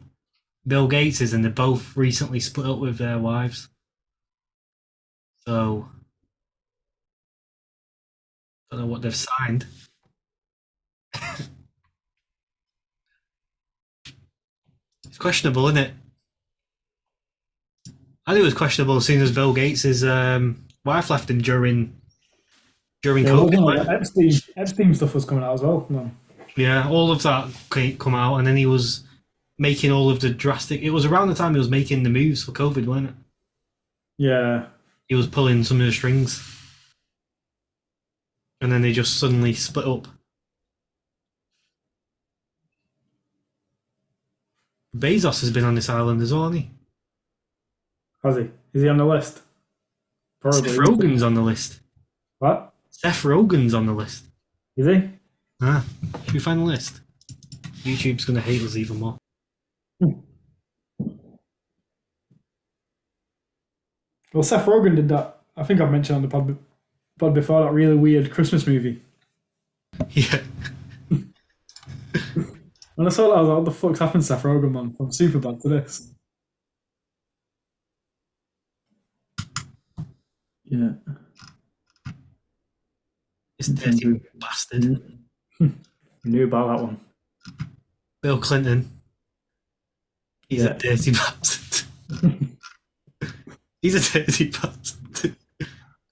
Bill 0.66 0.88
Gates 0.88 1.20
is, 1.20 1.33
and 1.33 1.42
they're 1.44 1.51
both 1.51 1.96
recently 1.96 2.40
split 2.40 2.66
up 2.66 2.79
with 2.79 2.99
their 2.99 3.18
wives. 3.18 3.68
So, 5.46 5.88
I 8.70 8.77
don't 8.77 8.81
know 8.87 8.92
what 8.92 9.03
they've 9.03 9.14
signed. 9.14 9.66
it's 15.07 15.18
questionable, 15.18 15.66
isn't 15.68 15.79
it? 15.79 15.92
I 18.27 18.33
think 18.33 18.42
it 18.42 18.44
was 18.44 18.55
questionable 18.55 18.96
as 18.96 19.07
soon 19.07 19.23
as 19.23 19.33
Bill 19.33 19.53
Gates' 19.53 20.05
um, 20.05 20.64
wife 20.85 21.11
left 21.11 21.29
him 21.31 21.40
during 21.40 21.96
during 23.03 23.25
Yeah, 23.25 23.31
COVID. 23.33 23.64
well. 23.64 23.90
Epstein, 23.90 24.31
Epstein 24.57 24.94
stuff 24.94 25.14
was 25.14 25.25
coming 25.25 25.42
out 25.42 25.55
as 25.55 25.62
well. 25.62 25.87
No. 25.88 26.11
Yeah, 26.55 26.88
all 26.88 27.11
of 27.11 27.23
that 27.23 27.49
came 27.73 27.96
come 27.96 28.14
out, 28.14 28.37
and 28.37 28.46
then 28.46 28.57
he 28.57 28.66
was 28.66 29.05
making 29.61 29.92
all 29.92 30.09
of 30.09 30.20
the 30.20 30.31
drastic. 30.31 30.81
It 30.81 30.88
was 30.90 31.05
around 31.05 31.29
the 31.29 31.35
time 31.35 31.53
he 31.53 31.59
was 31.59 31.68
making 31.68 32.03
the 32.03 32.09
moves 32.09 32.42
for 32.42 32.53
COVID, 32.53 32.87
wasn't 32.87 33.11
it? 33.11 33.14
Yeah, 34.16 34.66
He 35.07 35.14
was 35.14 35.27
pulling 35.27 35.64
some 35.64 35.81
of 35.81 35.87
the 35.87 35.92
strings, 35.92 36.42
and 38.61 38.73
then 38.73 38.81
they 38.83 38.92
just 38.92 39.18
suddenly 39.18 39.53
split 39.53 39.87
up. 39.87 40.09
Bezos 44.96 45.40
has 45.40 45.51
been 45.51 45.64
on 45.64 45.75
this 45.75 45.88
island 45.88 46.20
as 46.23 46.33
well, 46.33 46.44
hasn't 46.51 46.64
he? 46.64 46.70
has 48.25 48.37
he? 48.37 48.49
Is 48.75 48.83
he 48.83 48.88
on 48.88 48.96
the 48.96 49.05
list? 49.05 49.42
Probably. 50.40 50.68
Seth 50.70 50.79
Rogen's 50.79 51.23
on 51.23 51.35
the 51.35 51.42
list. 51.42 51.81
What? 52.38 52.73
Seth 52.90 53.23
Rogen's 53.23 53.75
on 53.75 53.87
the 53.87 53.92
list. 53.92 54.25
Is 54.77 54.87
he? 54.87 55.11
Ah, 55.62 55.85
should 56.25 56.35
we 56.35 56.40
find 56.40 56.61
the 56.61 56.64
list? 56.64 57.01
YouTube's 57.83 58.25
going 58.25 58.37
to 58.37 58.42
hate 58.42 58.62
us 58.62 58.77
even 58.77 58.99
more. 59.01 59.18
Well, 64.33 64.43
Seth 64.43 64.66
Rogen 64.66 64.97
did 64.97 65.09
that. 65.09 65.40
I 65.57 65.64
think 65.64 65.81
I've 65.81 65.90
mentioned 65.90 66.16
on 66.16 66.23
the 66.23 66.29
pod, 66.29 66.57
pod 67.19 67.35
before 67.35 67.64
that 67.64 67.73
really 67.73 67.97
weird 67.97 68.31
Christmas 68.31 68.66
movie. 68.66 69.03
Yeah. 70.11 70.40
When 72.97 73.07
I 73.07 73.11
saw 73.11 73.29
that, 73.29 73.37
I 73.37 73.40
was 73.40 73.49
like, 73.49 73.57
what 73.57 73.64
the 73.64 73.71
fuck's 73.71 73.99
happened 73.99 74.23
to 74.23 74.27
Seth 74.27 74.43
Rogen, 74.43 74.73
man? 74.73 74.93
From 74.93 75.09
Superbad 75.09 75.62
to 75.62 75.69
this. 75.71 76.12
Yeah. 80.64 80.90
This 83.59 83.69
dirty 83.69 84.21
bastard. 84.35 85.03
Knew 86.25 86.45
about 86.45 86.77
that 86.77 86.85
one. 86.85 87.01
Bill 88.23 88.38
Clinton. 88.38 88.88
He's 90.49 90.64
Yeah. 90.64 90.71
a 90.71 90.79
dirty 90.79 91.12
bastard. 91.12 91.87
He's 93.83 93.95
a 93.95 94.19
dirty 94.25 94.51
bastard. 94.51 95.37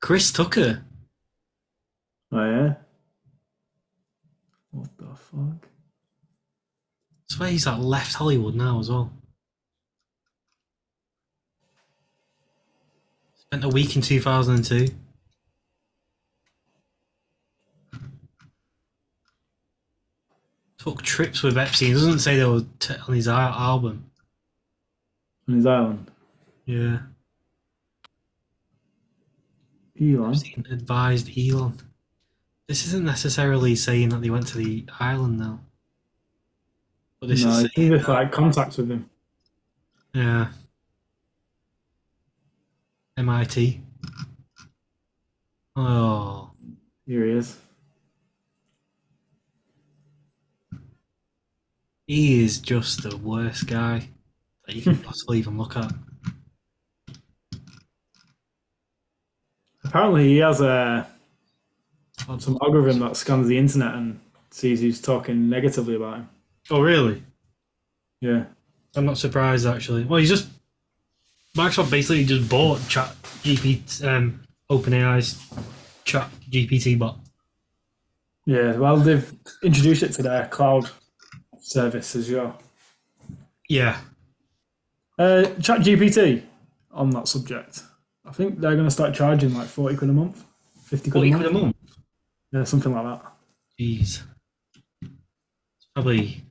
Chris 0.01 0.33
Tucker. 0.33 0.85
Oh, 2.33 2.45
yeah? 2.51 2.75
What 4.71 4.89
the 4.99 5.07
fuck? 5.15 5.67
I 7.31 7.35
swear 7.35 7.51
he's 7.51 7.67
like 7.67 7.79
left 7.81 8.15
Hollywood 8.15 8.55
now 8.55 8.79
as 8.81 8.91
well. 8.91 9.13
Spent 13.37 13.65
a 13.65 13.69
week 13.69 13.97
in 13.97 14.03
2002. 14.03 14.89
Took 20.79 21.03
trips 21.03 21.43
with 21.43 21.59
Epstein. 21.59 21.91
It 21.91 21.95
doesn't 21.95 22.21
say 22.21 22.37
they 22.37 22.45
were 22.45 22.65
t- 22.79 22.95
on 23.09 23.15
his 23.15 23.27
al- 23.27 23.53
album. 23.53 24.11
On 25.49 25.55
his 25.55 25.67
island. 25.67 26.11
Yeah. 26.67 26.99
Elon. 30.01 30.31
Epstein 30.31 30.67
advised 30.71 31.31
Elon. 31.37 31.75
This 32.67 32.87
isn't 32.87 33.05
necessarily 33.05 33.75
saying 33.75 34.11
that 34.11 34.21
they 34.21 34.31
went 34.31 34.47
to 34.49 34.59
the 34.59 34.85
island 35.01 35.41
though. 35.41 35.59
But 37.21 37.31
this 37.31 37.45
no, 37.45 37.51
is 37.51 37.71
saying 37.75 37.93
just 37.93 38.09
like 38.09 38.31
contacts 38.31 38.77
with 38.77 38.91
him. 38.91 39.09
Yeah. 40.15 40.49
MIT. 43.17 43.81
Oh, 45.75 46.51
Here 47.07 47.25
he 47.25 47.33
is. 47.33 47.57
he 52.09 52.43
is 52.43 52.59
just 52.59 53.03
the 53.03 53.17
worst 53.19 53.67
guy 53.67 54.09
that 54.67 54.75
you 54.75 54.83
can 54.83 54.97
possibly 55.03 55.39
even 55.39 55.59
look 55.59 55.77
at. 55.77 55.93
Apparently, 59.89 60.29
he 60.29 60.37
has 60.37 60.61
a 60.61 61.09
some 62.39 62.59
algorithm 62.61 62.99
that 62.99 63.17
scans 63.17 63.49
the 63.49 63.57
internet 63.57 63.95
and 63.95 64.21
sees 64.51 64.83
who's 64.83 65.01
talking 65.01 65.49
negatively 65.49 65.97
about 65.97 66.17
him. 66.19 66.29
Oh, 66.71 66.83
really? 66.83 67.23
Yeah. 68.21 68.45
I'm 68.95 69.07
not 69.07 69.17
surprised 69.17 69.67
actually. 69.67 70.05
Well, 70.05 70.19
he's 70.21 70.29
just 70.29 70.49
Microsoft 71.57 71.91
basically 71.91 72.27
just 72.27 72.51
bought 72.51 72.87
Chat 72.89 73.15
GPT, 73.43 74.05
um, 74.07 74.43
OpenAI's 74.71 75.43
Chat 76.05 76.29
GPT 76.51 76.99
bot. 76.99 77.19
Yeah. 78.45 78.77
Well, 78.77 78.99
they've 78.99 79.33
introduced 79.63 80.03
it 80.03 80.13
to 80.15 80.23
their 80.23 80.49
cloud 80.49 80.91
service 81.61 82.15
as 82.15 82.31
well. 82.31 82.61
Yeah. 83.71 83.99
Uh, 85.19 85.45
Chat 85.63 85.81
GPT 85.81 86.43
on 86.93 87.09
that 87.11 87.27
subject. 87.27 87.85
I 88.29 88.33
think 88.33 88.61
they're 88.61 88.75
going 88.75 88.85
to 88.87 88.91
start 88.91 89.15
charging 89.15 89.55
like 89.55 89.69
40 89.69 89.97
quid 89.97 90.11
a 90.11 90.13
month, 90.13 90.45
50 90.85 91.11
quid, 91.11 91.21
Forty 91.21 91.33
a, 91.33 91.37
quid 91.37 91.53
month. 91.53 91.63
a 91.63 91.67
month. 91.67 91.77
Yeah, 92.53 92.65
something 92.65 92.93
like 92.93 93.05
that. 93.05 93.33
Jeez. 93.81 94.23
It's 95.03 95.87
probably 95.95 96.43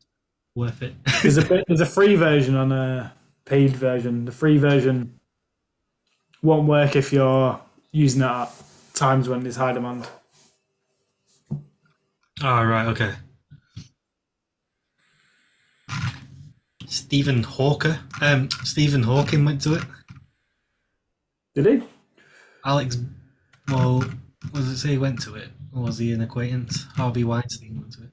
worth 0.56 0.82
it. 0.82 0.96
There's 1.22 1.38
a 1.38 1.64
there's 1.68 1.82
a 1.82 1.86
free 1.86 2.16
version 2.16 2.56
and 2.56 2.74
a 2.74 3.14
paid 3.46 3.72
version. 3.76 4.26
The 4.26 4.32
free 4.32 4.58
version 4.58 5.20
won't 6.42 6.68
work 6.68 6.96
if 6.96 7.14
you're 7.14 7.60
using 7.92 8.22
it 8.22 8.26
at 8.26 8.52
times 8.94 9.30
when 9.30 9.42
there's 9.42 9.56
high 9.56 9.74
demand. 9.74 10.08
Oh, 12.44 12.64
right, 12.64 12.88
okay. 12.88 13.14
Stephen 16.88 17.44
Hawker. 17.44 18.00
Um, 18.22 18.50
Stephen 18.64 19.04
Hawking 19.04 19.44
went 19.46 19.62
to 19.64 19.76
it. 19.76 19.84
Did 21.58 21.82
he? 21.82 21.88
Alex, 22.64 23.00
well, 23.68 24.04
was 24.54 24.68
it 24.68 24.78
say 24.78 24.90
he 24.90 24.98
went 25.00 25.20
to 25.24 25.34
it? 25.34 25.50
Or 25.76 25.82
was 25.82 25.98
he 25.98 26.14
an 26.14 26.22
acquaintance? 26.22 26.84
Harvey 26.96 27.24
Weinstein 27.24 27.80
went 27.82 27.94
to 27.94 28.04
it. 28.04 28.10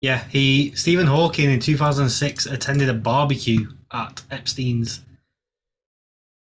Yeah, 0.00 0.22
he 0.28 0.70
Stephen 0.76 1.08
Hawking 1.08 1.50
in 1.50 1.58
2006 1.58 2.46
attended 2.46 2.88
a 2.88 2.94
barbecue 2.94 3.72
at 3.92 4.22
Epstein's 4.30 5.00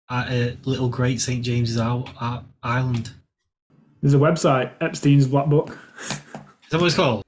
at 0.09 0.31
a 0.33 0.57
little 0.65 0.89
Great 0.89 1.21
St 1.21 1.45
James's 1.45 1.79
Island. 1.79 3.11
There's 4.01 4.15
a 4.15 4.19
website, 4.19 4.73
Epstein's 4.81 5.27
Black 5.27 5.49
Book. 5.49 5.79
Is 6.01 6.21
that 6.71 6.81
what 6.81 6.87
it's 6.87 6.97
called? 6.97 7.23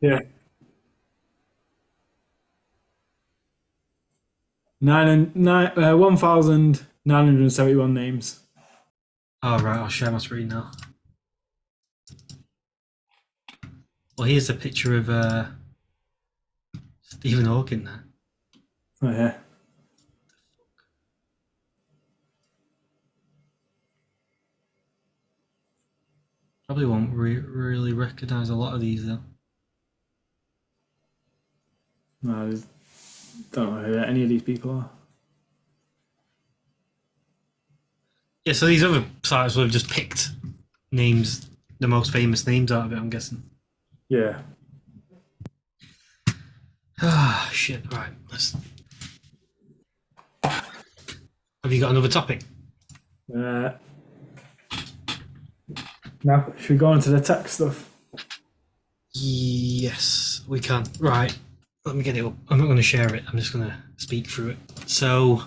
Yeah. 0.00 0.20
Nine 4.80 5.08
and 5.08 5.36
nine, 5.36 5.78
uh, 5.78 5.94
one 5.98 6.16
thousand 6.16 6.86
nine 7.06 7.24
hundred 7.24 7.50
seventy-one 7.50 7.94
names. 7.94 8.40
Oh 9.42 9.58
right, 9.60 9.78
I'll 9.78 9.88
share 9.88 10.10
my 10.10 10.18
screen 10.18 10.48
now. 10.48 10.70
Well, 14.18 14.26
here's 14.26 14.50
a 14.50 14.54
picture 14.54 14.96
of 14.96 15.08
uh, 15.08 15.46
Stephen 17.00 17.44
Hawking 17.44 17.84
there. 17.84 18.04
Oh 19.02 19.10
yeah. 19.10 19.34
Probably 26.66 26.86
won't 26.86 27.14
re- 27.14 27.38
really 27.38 27.92
recognise 27.92 28.48
a 28.48 28.56
lot 28.56 28.74
of 28.74 28.80
these 28.80 29.06
though. 29.06 29.20
No, 32.22 32.32
I 32.32 32.56
don't 33.52 33.74
know 33.74 33.82
who 33.82 33.98
any 33.98 34.24
of 34.24 34.28
these 34.28 34.42
people 34.42 34.72
are. 34.72 34.90
Yeah, 38.46 38.52
so 38.52 38.66
these 38.66 38.84
other 38.84 39.04
sites 39.24 39.56
would 39.56 39.64
have 39.64 39.72
just 39.72 39.90
picked 39.90 40.30
names, 40.92 41.50
the 41.80 41.88
most 41.88 42.12
famous 42.12 42.46
names 42.46 42.70
out 42.70 42.86
of 42.86 42.92
it. 42.92 42.96
I'm 42.96 43.10
guessing. 43.10 43.42
Yeah. 44.08 44.38
Ah, 47.02 47.50
shit. 47.52 47.92
Right, 47.92 48.12
let's. 48.30 48.56
Have 50.44 51.72
you 51.72 51.80
got 51.80 51.90
another 51.90 52.06
topic? 52.08 52.42
Uh, 53.36 53.70
now, 56.22 56.52
should 56.56 56.70
we 56.70 56.76
go 56.76 56.86
on 56.86 57.00
to 57.00 57.10
the 57.10 57.20
tech 57.20 57.48
stuff? 57.48 57.90
Yes, 59.12 60.42
we 60.46 60.60
can. 60.60 60.84
Right, 61.00 61.36
let 61.84 61.96
me 61.96 62.04
get 62.04 62.16
it 62.16 62.24
up. 62.24 62.34
I'm 62.48 62.58
not 62.58 62.66
going 62.66 62.76
to 62.76 62.82
share 62.82 63.12
it. 63.12 63.24
I'm 63.26 63.38
just 63.38 63.52
going 63.52 63.68
to 63.68 63.76
speak 63.96 64.28
through 64.28 64.50
it. 64.50 64.58
So, 64.86 65.42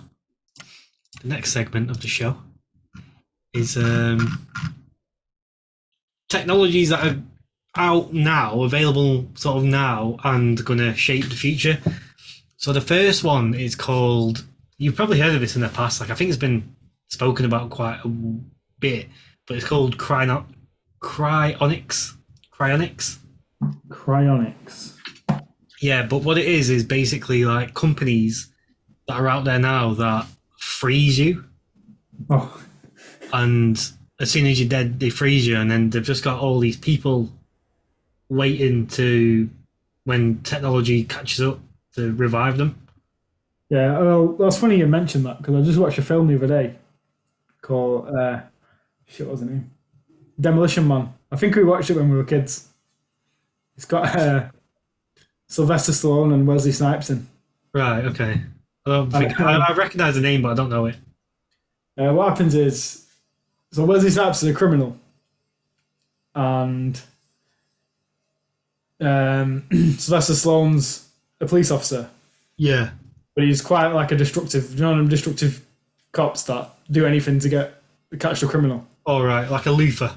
the 1.22 1.30
next 1.30 1.54
segment 1.54 1.90
of 1.90 2.02
the 2.02 2.10
show 2.10 2.36
is 3.54 3.78
um, 3.78 4.48
technologies 6.30 6.90
that 6.90 7.06
are 7.06 7.22
out 7.76 8.14
now, 8.14 8.64
available 8.64 9.28
sort 9.36 9.58
of 9.58 9.64
now, 9.64 10.18
and 10.24 10.64
going 10.66 10.80
to 10.80 10.96
shape 10.96 11.26
the 11.26 11.36
future. 11.36 11.80
So 12.58 12.74
the 12.74 12.82
first 12.82 13.24
one 13.24 13.54
is 13.54 13.76
called. 13.76 14.46
You've 14.78 14.96
probably 14.96 15.20
heard 15.20 15.36
of 15.36 15.42
this 15.42 15.56
in 15.56 15.62
the 15.62 15.70
past. 15.70 16.00
Like 16.02 16.10
I 16.10 16.16
think 16.16 16.30
it's 16.30 16.38
been 16.38 16.76
spoken 17.10 17.46
about 17.46 17.70
quite 17.70 18.00
a 18.04 18.08
bit, 18.80 19.08
but 19.48 19.58
it's 19.58 19.66
called 19.66 19.98
cryo- 19.98 20.46
cryonics. 21.02 22.14
Cryonics. 22.54 23.18
Cryonics. 23.90 24.96
Yeah, 25.82 26.06
but 26.06 26.24
what 26.24 26.38
it 26.38 26.46
is 26.46 26.70
is 26.70 26.84
basically 26.84 27.46
like 27.46 27.74
companies 27.74 28.52
that 29.08 29.16
are 29.16 29.28
out 29.28 29.46
there 29.46 29.60
now 29.60 29.94
that 29.94 30.28
freeze 30.58 31.18
you, 31.18 31.46
Oh, 32.30 32.62
and 33.34 33.92
as 34.20 34.32
soon 34.32 34.46
as 34.46 34.60
you're 34.60 34.70
dead, 34.70 35.00
they 35.00 35.10
freeze 35.10 35.48
you, 35.48 35.58
and 35.58 35.70
then 35.70 35.90
they've 35.90 36.04
just 36.04 36.24
got 36.24 36.40
all 36.40 36.60
these 36.60 36.78
people 36.78 37.30
waiting 38.30 38.86
to 38.88 39.50
when 40.04 40.42
technology 40.42 41.04
catches 41.04 41.42
up 41.42 41.60
to 41.96 42.14
revive 42.16 42.58
them. 42.58 42.80
yeah. 43.70 43.98
Well, 44.00 44.28
that's 44.34 44.58
funny 44.58 44.78
you 44.78 44.88
mentioned 44.88 45.26
that 45.26 45.38
because 45.40 45.56
I 45.56 45.62
just 45.62 45.80
watched 45.80 45.98
a 45.98 46.02
film 46.02 46.28
the 46.28 46.36
other 46.36 46.48
day 46.48 46.76
called 47.62 48.08
uh, 48.10 48.42
shit. 49.06 49.28
What's 49.28 49.42
the 49.42 49.48
name? 49.48 49.72
Demolition 50.40 50.88
Man. 50.88 51.14
I 51.32 51.36
think 51.36 51.56
we 51.56 51.64
watched 51.64 51.90
it 51.90 51.96
when 51.96 52.10
we 52.10 52.16
were 52.18 52.24
kids. 52.24 52.68
It's 53.76 53.86
got 53.86 54.16
uh, 54.16 54.50
Sylvester 55.48 55.92
Stallone 55.92 56.34
and 56.34 56.48
Wesley 56.48 56.72
Snipes 56.72 57.10
in. 57.10 57.28
Right. 57.74 58.06
Okay. 58.06 58.42
I 58.86 59.06
think 59.06 59.40
I, 59.40 59.58
I 59.58 59.74
recognize 59.76 60.16
the 60.16 60.22
name, 60.22 60.42
but 60.42 60.50
I 60.52 60.54
don't 60.56 60.70
know 60.70 60.88
it. 60.88 60.96
Uh, 61.98 62.14
what 62.14 62.30
happens 62.30 62.56
is, 62.56 63.06
so 63.72 63.86
Wesley 63.86 64.10
Snipes 64.10 64.42
is 64.44 64.50
a 64.50 64.54
criminal, 64.54 64.98
and 66.36 67.00
um, 69.02 69.64
Sylvester 69.98 70.34
Stallone's 70.34 71.08
a 71.42 71.46
police 71.46 71.72
officer, 71.72 72.10
Yeah. 72.58 72.92
but 73.36 73.44
he's 73.46 73.62
quite 73.62 73.88
like 73.88 74.12
a 74.12 74.16
destructive, 74.16 74.74
you 74.76 74.82
know, 74.82 74.96
them 74.98 75.08
destructive 75.08 75.66
cops 76.12 76.44
that 76.44 76.70
do 76.92 77.06
anything 77.06 77.40
to 77.40 77.50
get 77.50 77.82
catch 78.20 78.42
the 78.42 78.48
criminal. 78.48 78.86
All 79.06 79.24
right, 79.24 79.50
like 79.50 79.66
a 79.68 79.72
Luther. 79.72 80.16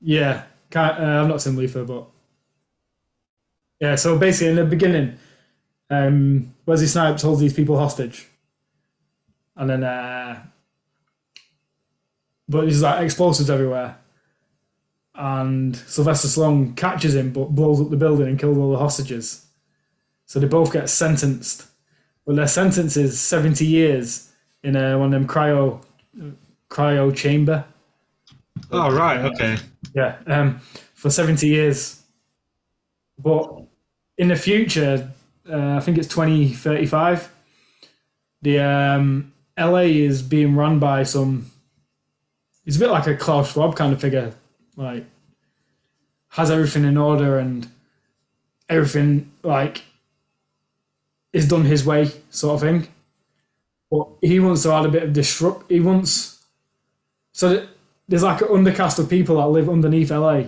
Yeah, 0.00 0.42
uh, 0.74 0.80
I've 0.80 1.28
not 1.28 1.40
seen 1.40 1.56
Luther, 1.56 1.84
but 1.84 2.06
yeah. 3.80 3.94
So 3.96 4.18
basically, 4.18 4.48
in 4.50 4.56
the 4.56 4.64
beginning, 4.64 5.16
um, 5.90 6.52
Wesley 6.66 6.86
Snipes 6.86 7.22
holds 7.22 7.40
these 7.40 7.52
people 7.52 7.78
hostage, 7.78 8.26
and 9.56 9.70
then, 9.70 9.84
uh, 9.84 10.42
but 12.48 12.62
there's 12.62 12.82
like 12.82 13.02
explosives 13.02 13.50
everywhere, 13.50 13.96
and 15.14 15.76
Sylvester 15.76 16.28
Stallone 16.28 16.76
catches 16.76 17.14
him, 17.14 17.32
but 17.32 17.54
blows 17.54 17.80
up 17.80 17.90
the 17.90 17.96
building 17.96 18.28
and 18.28 18.38
kills 18.38 18.58
all 18.58 18.72
the 18.72 18.78
hostages. 18.78 19.46
So 20.26 20.40
they 20.40 20.46
both 20.46 20.72
get 20.72 20.88
sentenced, 20.88 21.66
but 22.26 22.36
their 22.36 22.48
sentence 22.48 22.96
is 22.96 23.20
seventy 23.20 23.66
years 23.66 24.30
in 24.62 24.76
a, 24.76 24.98
one 24.98 25.12
of 25.12 25.20
them 25.20 25.28
cryo 25.28 25.82
cryo 26.70 27.14
chamber. 27.14 27.64
Oh 28.70 28.90
right. 28.90 29.20
Okay. 29.20 29.58
Yeah, 29.94 30.16
um, 30.26 30.60
for 30.94 31.10
70 31.10 31.46
years. 31.46 32.02
But 33.18 33.62
in 34.18 34.28
the 34.28 34.36
future, 34.36 35.10
uh, 35.48 35.76
I 35.76 35.80
think 35.80 35.98
it's 35.98 36.08
2035, 36.08 37.30
the 38.42 38.58
um, 38.58 39.32
LA 39.58 39.80
is 39.80 40.22
being 40.22 40.56
run 40.56 40.78
by 40.78 41.02
some 41.02 41.50
he's 42.64 42.76
a 42.76 42.80
bit 42.80 42.90
like 42.90 43.06
a 43.06 43.16
Klaus 43.16 43.52
Schwab 43.52 43.76
kind 43.76 43.92
of 43.92 44.00
figure, 44.00 44.32
like 44.76 45.04
has 46.30 46.50
everything 46.50 46.84
in 46.84 46.96
order 46.96 47.38
and 47.38 47.68
everything 48.68 49.30
like 49.42 49.82
is 51.32 51.48
done 51.48 51.64
his 51.64 51.84
way, 51.84 52.10
sort 52.30 52.54
of 52.54 52.60
thing. 52.60 52.88
But 53.90 54.08
he 54.20 54.40
wants 54.40 54.62
to 54.62 54.72
add 54.72 54.86
a 54.86 54.88
bit 54.88 55.02
of 55.04 55.12
disrupt. 55.12 55.70
He 55.70 55.80
wants 55.80 56.34
so 57.34 57.66
there's 58.08 58.22
like 58.22 58.40
an 58.42 58.48
undercast 58.48 58.98
of 58.98 59.10
people 59.10 59.36
that 59.36 59.48
live 59.48 59.68
underneath 59.68 60.10
LA, 60.10 60.44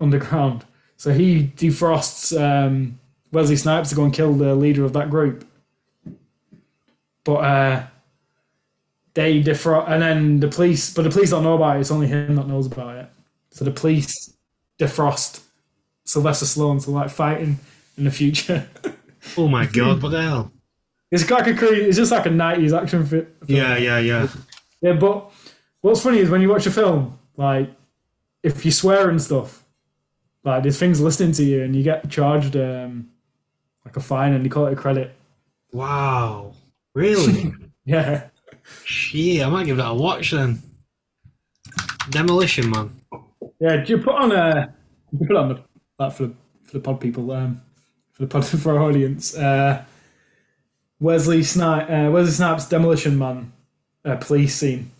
underground. 0.00 0.64
So 0.96 1.12
he 1.12 1.52
defrosts 1.56 2.32
um, 2.40 3.00
Wesley 3.32 3.56
Snipes 3.56 3.88
to 3.90 3.96
go 3.96 4.04
and 4.04 4.14
kill 4.14 4.32
the 4.32 4.54
leader 4.54 4.84
of 4.84 4.92
that 4.92 5.10
group. 5.10 5.44
But 7.24 7.34
uh, 7.34 7.86
they 9.14 9.42
defrost, 9.42 9.88
and 9.90 10.02
then 10.02 10.40
the 10.40 10.48
police. 10.48 10.92
But 10.94 11.02
the 11.02 11.10
police 11.10 11.30
don't 11.30 11.42
know 11.42 11.54
about 11.54 11.76
it. 11.76 11.80
It's 11.80 11.90
only 11.90 12.06
him 12.06 12.36
that 12.36 12.46
knows 12.48 12.66
about 12.66 12.96
it. 12.96 13.06
So 13.50 13.64
the 13.64 13.70
police 13.70 14.32
defrost 14.78 15.42
Sylvester 16.04 16.46
Stallone 16.46 16.82
to 16.84 16.90
like 16.90 17.10
fighting 17.10 17.58
in 17.96 18.04
the 18.04 18.10
future. 18.10 18.68
Oh 19.38 19.46
my 19.46 19.66
god, 19.66 20.02
what 20.02 20.08
the 20.08 20.20
hell? 20.20 20.50
it's 21.12 21.30
like 21.30 21.46
a 21.46 21.54
crazy. 21.54 21.82
It's 21.82 21.96
just 21.96 22.10
like 22.10 22.26
a 22.26 22.28
'90s 22.28 22.76
action 22.76 23.06
film. 23.06 23.28
Yeah, 23.46 23.76
yeah, 23.76 24.00
yeah. 24.00 24.26
Yeah, 24.80 24.94
but 24.94 25.30
what's 25.80 26.02
funny 26.02 26.18
is 26.18 26.28
when 26.28 26.40
you 26.40 26.48
watch 26.48 26.66
a 26.66 26.72
film, 26.72 27.16
like 27.36 27.70
if 28.42 28.64
you 28.64 28.72
swear 28.72 29.08
and 29.08 29.22
stuff, 29.22 29.64
like 30.42 30.64
there's 30.64 30.76
things 30.76 31.00
listening 31.00 31.30
to 31.34 31.44
you 31.44 31.62
and 31.62 31.76
you 31.76 31.84
get 31.84 32.10
charged 32.10 32.56
um, 32.56 33.10
like 33.84 33.96
a 33.96 34.00
fine 34.00 34.32
and 34.32 34.44
you 34.44 34.50
call 34.50 34.66
it 34.66 34.72
a 34.72 34.76
credit. 34.76 35.14
Wow. 35.72 36.54
Really? 36.94 37.52
Yeah. 37.84 38.28
Shit, 38.84 39.44
I 39.44 39.48
might 39.48 39.66
give 39.66 39.76
that 39.76 39.90
a 39.90 39.94
watch 39.94 40.30
then. 40.30 40.62
Demolition 42.10 42.70
Man. 42.70 42.90
Yeah, 43.60 43.76
do 43.76 43.92
you 43.92 43.98
put 43.98 44.14
on 44.14 44.32
a 44.32 44.74
you 45.12 45.26
put 45.26 45.36
on 45.36 45.48
the 45.50 45.62
that 45.98 46.12
for 46.12 46.26
the 46.26 46.34
for 46.64 46.72
the 46.72 46.80
pod 46.80 47.00
people, 47.00 47.30
um 47.30 47.60
for 48.12 48.22
the 48.22 48.28
pod 48.28 48.44
for 48.62 48.78
our 48.78 48.82
audience. 48.82 49.36
Uh 49.36 49.84
Wesley 51.00 51.42
Snipe 51.42 51.90
uh, 51.90 52.10
Wesley 52.10 52.32
Snipes 52.32 52.68
Demolition 52.68 53.18
Man 53.18 53.52
uh, 54.04 54.16
police 54.16 54.56
scene. 54.56 54.90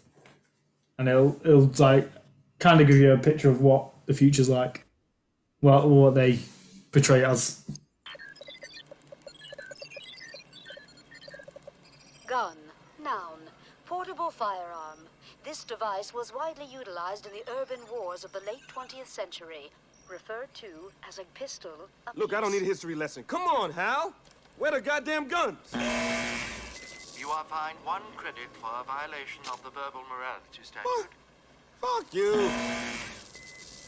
And 0.98 1.08
it'll 1.08 1.40
it'll 1.44 1.72
like 1.78 2.10
kind 2.58 2.80
of 2.80 2.86
give 2.86 2.96
you 2.96 3.12
a 3.12 3.18
picture 3.18 3.50
of 3.50 3.60
what 3.60 3.90
the 4.06 4.14
future's 4.14 4.48
like. 4.48 4.84
What 5.60 5.88
what 5.88 6.14
they 6.14 6.38
portray 6.92 7.20
it 7.20 7.24
as. 7.24 7.64
Portable 14.22 14.46
firearm. 14.46 14.98
This 15.42 15.64
device 15.64 16.14
was 16.14 16.32
widely 16.32 16.66
utilized 16.66 17.26
in 17.26 17.32
the 17.32 17.42
urban 17.60 17.80
wars 17.90 18.22
of 18.22 18.30
the 18.30 18.38
late 18.46 18.62
20th 18.68 19.08
century. 19.08 19.70
Referred 20.08 20.52
to 20.54 20.92
as 21.08 21.18
a 21.18 21.24
pistol. 21.34 21.72
a 22.06 22.12
Look, 22.14 22.32
I 22.32 22.40
don't 22.40 22.52
need 22.52 22.62
a 22.62 22.66
history 22.66 22.94
lesson. 22.94 23.24
Come 23.24 23.42
on, 23.42 23.72
Hal. 23.72 24.14
Where 24.58 24.70
the 24.70 24.80
goddamn 24.80 25.26
guns? 25.26 25.58
You 27.18 27.30
are 27.30 27.44
fined 27.50 27.78
one 27.84 28.02
credit 28.16 28.46
for 28.60 28.70
a 28.70 28.84
violation 28.84 29.42
of 29.50 29.60
the 29.64 29.70
verbal 29.70 30.02
morality 30.08 30.62
statute. 30.62 30.86
What? 30.86 31.08
Fuck 31.80 32.14
you. 32.14 32.48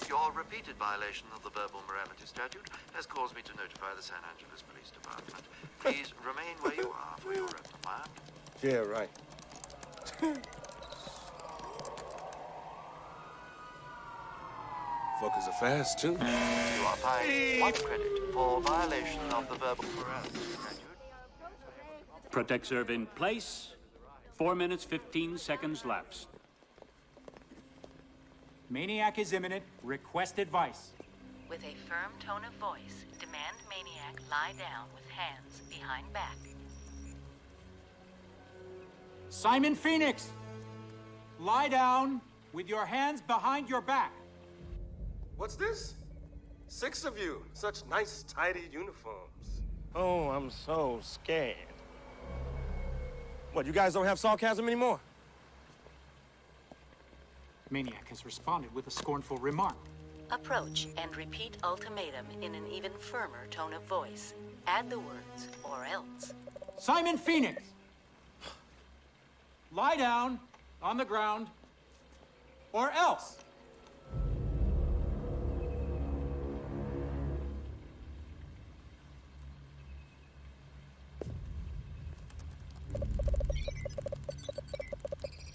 Your 0.09 0.33
repeated 0.33 0.75
violation 0.77 1.29
of 1.37 1.45
the 1.45 1.51
verbal 1.51 1.83
morality 1.87 2.27
statute 2.27 2.69
has 2.95 3.07
caused 3.07 3.37
me 3.37 3.43
to 3.43 3.55
notify 3.55 3.95
the 3.97 4.03
San 4.03 4.19
Angeles 4.35 4.65
Police 4.67 4.91
Department. 4.91 5.45
Please 5.79 6.13
remain 6.27 6.57
where 6.61 6.75
you 6.75 6.91
are 6.91 7.17
for 7.19 7.33
your 7.33 7.47
reprimand. 7.47 8.11
Yeah, 8.63 8.79
right. 8.79 9.11
Fuckers 15.21 15.49
are 15.49 15.59
fast, 15.61 15.99
too. 15.99 16.13
You 16.13 16.85
are 16.87 16.97
fined 16.97 17.61
one 17.61 17.73
credit 17.73 18.33
for 18.33 18.61
violation 18.61 19.21
of 19.33 19.49
the 19.49 19.55
verbal 19.57 19.85
morality 19.99 20.39
statute. 20.39 20.81
Protect 22.31 22.67
serve 22.67 22.91
in 22.91 23.07
place. 23.07 23.75
Four 24.35 24.55
minutes, 24.55 24.85
15 24.85 25.39
seconds 25.39 25.85
lapsed. 25.85 26.29
Maniac 28.71 29.19
is 29.19 29.33
imminent. 29.33 29.63
Request 29.83 30.39
advice. 30.39 30.91
With 31.49 31.63
a 31.63 31.75
firm 31.89 32.13
tone 32.19 32.45
of 32.45 32.53
voice, 32.55 33.05
demand 33.21 33.57
Maniac 33.69 34.21
lie 34.31 34.55
down 34.59 34.89
with 34.95 35.09
hands 35.11 35.61
behind 35.71 36.13
back. 36.13 36.37
Simon 39.35 39.75
Phoenix! 39.75 40.31
Lie 41.41 41.67
down 41.67 42.21
with 42.53 42.69
your 42.69 42.87
hands 42.87 43.21
behind 43.21 43.69
your 43.69 43.81
back. 43.81 44.13
What's 45.37 45.57
this? 45.57 45.95
Six 46.69 47.05
of 47.05 47.19
you. 47.19 47.45
Such 47.53 47.85
nice, 47.91 48.23
tidy 48.29 48.63
uniforms. 48.73 49.63
Oh, 49.93 50.31
I'm 50.31 50.51
so 50.51 51.01
scared. 51.03 51.57
What, 53.53 53.67
you 53.67 53.73
guys 53.73 53.95
don't 53.95 54.07
have 54.07 54.21
sarcasm 54.21 54.67
anymore? 54.67 55.01
Maniac 57.71 58.09
has 58.11 58.25
responded 58.25 58.73
with 58.73 58.87
a 58.87 58.91
scornful 58.91 59.39
remark. 59.39 59.77
Approach 60.31 60.87
and 60.97 61.15
repeat 61.17 61.59
ultimatum 61.65 62.27
in 62.41 62.55
an 62.55 62.69
even 62.69 62.93
firmer 63.01 63.49
tone 63.51 63.75
of 63.75 63.83
voice. 63.83 64.33
Add 64.69 64.89
the 64.89 65.01
words, 65.01 65.49
or 65.65 65.85
else. 65.85 66.33
Simon 66.79 67.19
Phoenix! 67.19 67.74
Lie 69.75 69.97
down 69.97 70.39
on 70.81 70.97
the 70.99 71.05
ground, 71.05 71.49
or 72.73 72.93
else. 72.93 73.39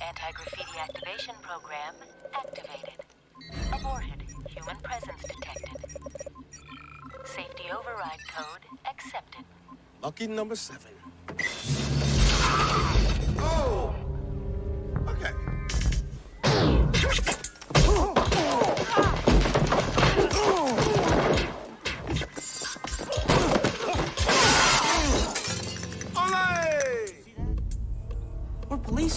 Anti-graffiti 0.02 0.80
activation 0.82 1.36
program 1.42 1.94
activated. 2.36 3.00
Aborted. 3.72 4.22
Human 4.50 4.76
presence 4.84 5.22
detected. 5.22 5.78
Safety 7.24 7.72
override 7.72 8.20
code 8.36 8.66
accepted. 8.86 9.46
Lucky 10.02 10.28
number 10.28 10.58
seven. 10.58 10.92
Oh! 13.42 13.96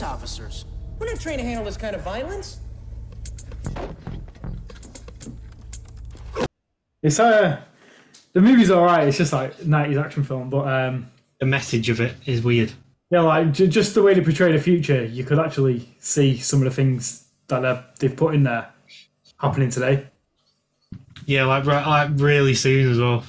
Officers. 0.03 0.67
We're 0.99 1.07
not 1.07 1.21
trained 1.21 1.41
to 1.41 1.45
handle 1.45 1.65
this 1.65 1.77
kind 1.77 1.97
of 1.97 2.03
violence. 2.03 2.61
It's 7.03 7.19
uh 7.19 7.61
the 8.33 8.41
movie's 8.41 8.71
alright, 8.71 9.09
it's 9.09 9.19
just 9.19 9.33
like 9.33 9.65
nineties 9.67 9.99
action 9.99 10.23
film, 10.23 10.49
but 10.49 10.69
um 10.69 11.11
The 11.41 11.47
message 11.47 11.91
of 11.91 12.01
it 12.01 12.15
is 12.25 12.43
weird. 12.43 12.73
Yeah, 13.13 13.21
like 13.21 13.53
j- 13.53 13.67
just 13.67 13.95
the 13.95 14.03
way 14.03 14.15
they 14.15 14.23
portray 14.23 14.53
the 14.53 14.59
future, 14.59 15.05
you 15.05 15.23
could 15.23 15.39
actually 15.39 15.87
see 15.99 16.39
some 16.39 16.61
of 16.61 16.65
the 16.65 16.71
things 16.71 17.27
that 17.49 17.99
they've 17.99 18.17
put 18.17 18.35
in 18.35 18.45
there 18.45 18.71
happening 19.37 19.69
today. 19.69 20.07
Yeah, 21.27 21.45
like 21.45 21.67
like 21.67 22.11
really 22.15 22.55
soon 22.55 22.91
as 22.91 22.99
well. 22.99 23.23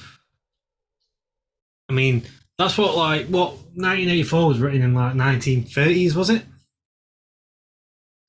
I 1.90 1.92
mean, 1.92 2.22
that's 2.56 2.78
what 2.78 2.96
like 2.96 3.26
what 3.26 3.50
1984 3.74 4.48
was 4.48 4.58
written 4.58 4.80
in 4.80 4.94
like 4.94 5.12
1930s, 5.16 6.14
was 6.14 6.30
it? 6.30 6.44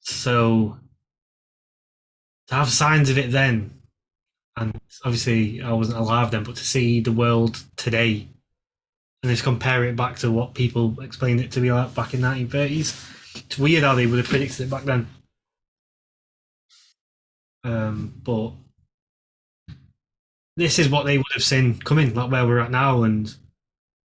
So 0.01 0.77
to 2.47 2.53
have 2.53 2.69
signs 2.69 3.09
of 3.09 3.17
it 3.17 3.31
then, 3.31 3.79
and 4.57 4.77
obviously 5.05 5.61
I 5.61 5.71
wasn't 5.71 5.99
alive 5.99 6.31
then, 6.31 6.43
but 6.43 6.57
to 6.57 6.65
see 6.65 6.99
the 6.99 7.13
world 7.13 7.63
today 7.77 8.27
and 9.25 9.33
just 9.33 9.43
compare 9.43 9.83
it 9.85 9.95
back 9.95 10.17
to 10.17 10.31
what 10.31 10.53
people 10.53 10.99
explained 11.01 11.41
it 11.41 11.51
to 11.51 11.59
be 11.59 11.71
like 11.71 11.95
back 11.95 12.13
in 12.13 12.21
1930s, 12.21 13.43
it's 13.43 13.57
weird 13.57 13.83
how 13.83 13.95
they 13.95 14.05
would 14.05 14.19
have 14.19 14.27
predicted 14.27 14.67
it 14.67 14.69
back 14.69 14.83
then. 14.83 15.07
Um, 17.63 18.13
but 18.23 18.51
this 20.55 20.77
is 20.77 20.89
what 20.89 21.05
they 21.05 21.17
would 21.17 21.25
have 21.33 21.43
seen 21.43 21.79
coming, 21.79 22.13
like 22.13 22.31
where 22.31 22.45
we're 22.45 22.59
at 22.59 22.69
now, 22.69 23.01
and 23.01 23.33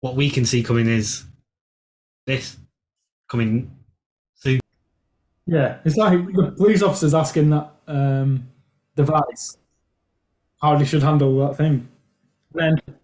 what 0.03 0.17
we 0.17 0.29
can 0.29 0.45
see 0.45 0.63
coming 0.63 0.87
is 0.87 1.25
this 2.27 2.59
coming 3.29 3.75
soon. 4.35 4.61
Yeah, 5.47 5.79
it's 5.87 5.97
like 5.97 6.27
the 6.27 6.53
police 6.59 6.83
officers 6.83 7.15
asking 7.15 7.49
that 7.51 7.73
um, 7.87 8.49
device 8.95 9.57
how 10.61 10.77
they 10.77 10.85
should 10.85 11.03
handle 11.03 11.49
that 11.49 11.57
thing. 11.57 11.89
And 12.53 12.81
then, 12.87 12.97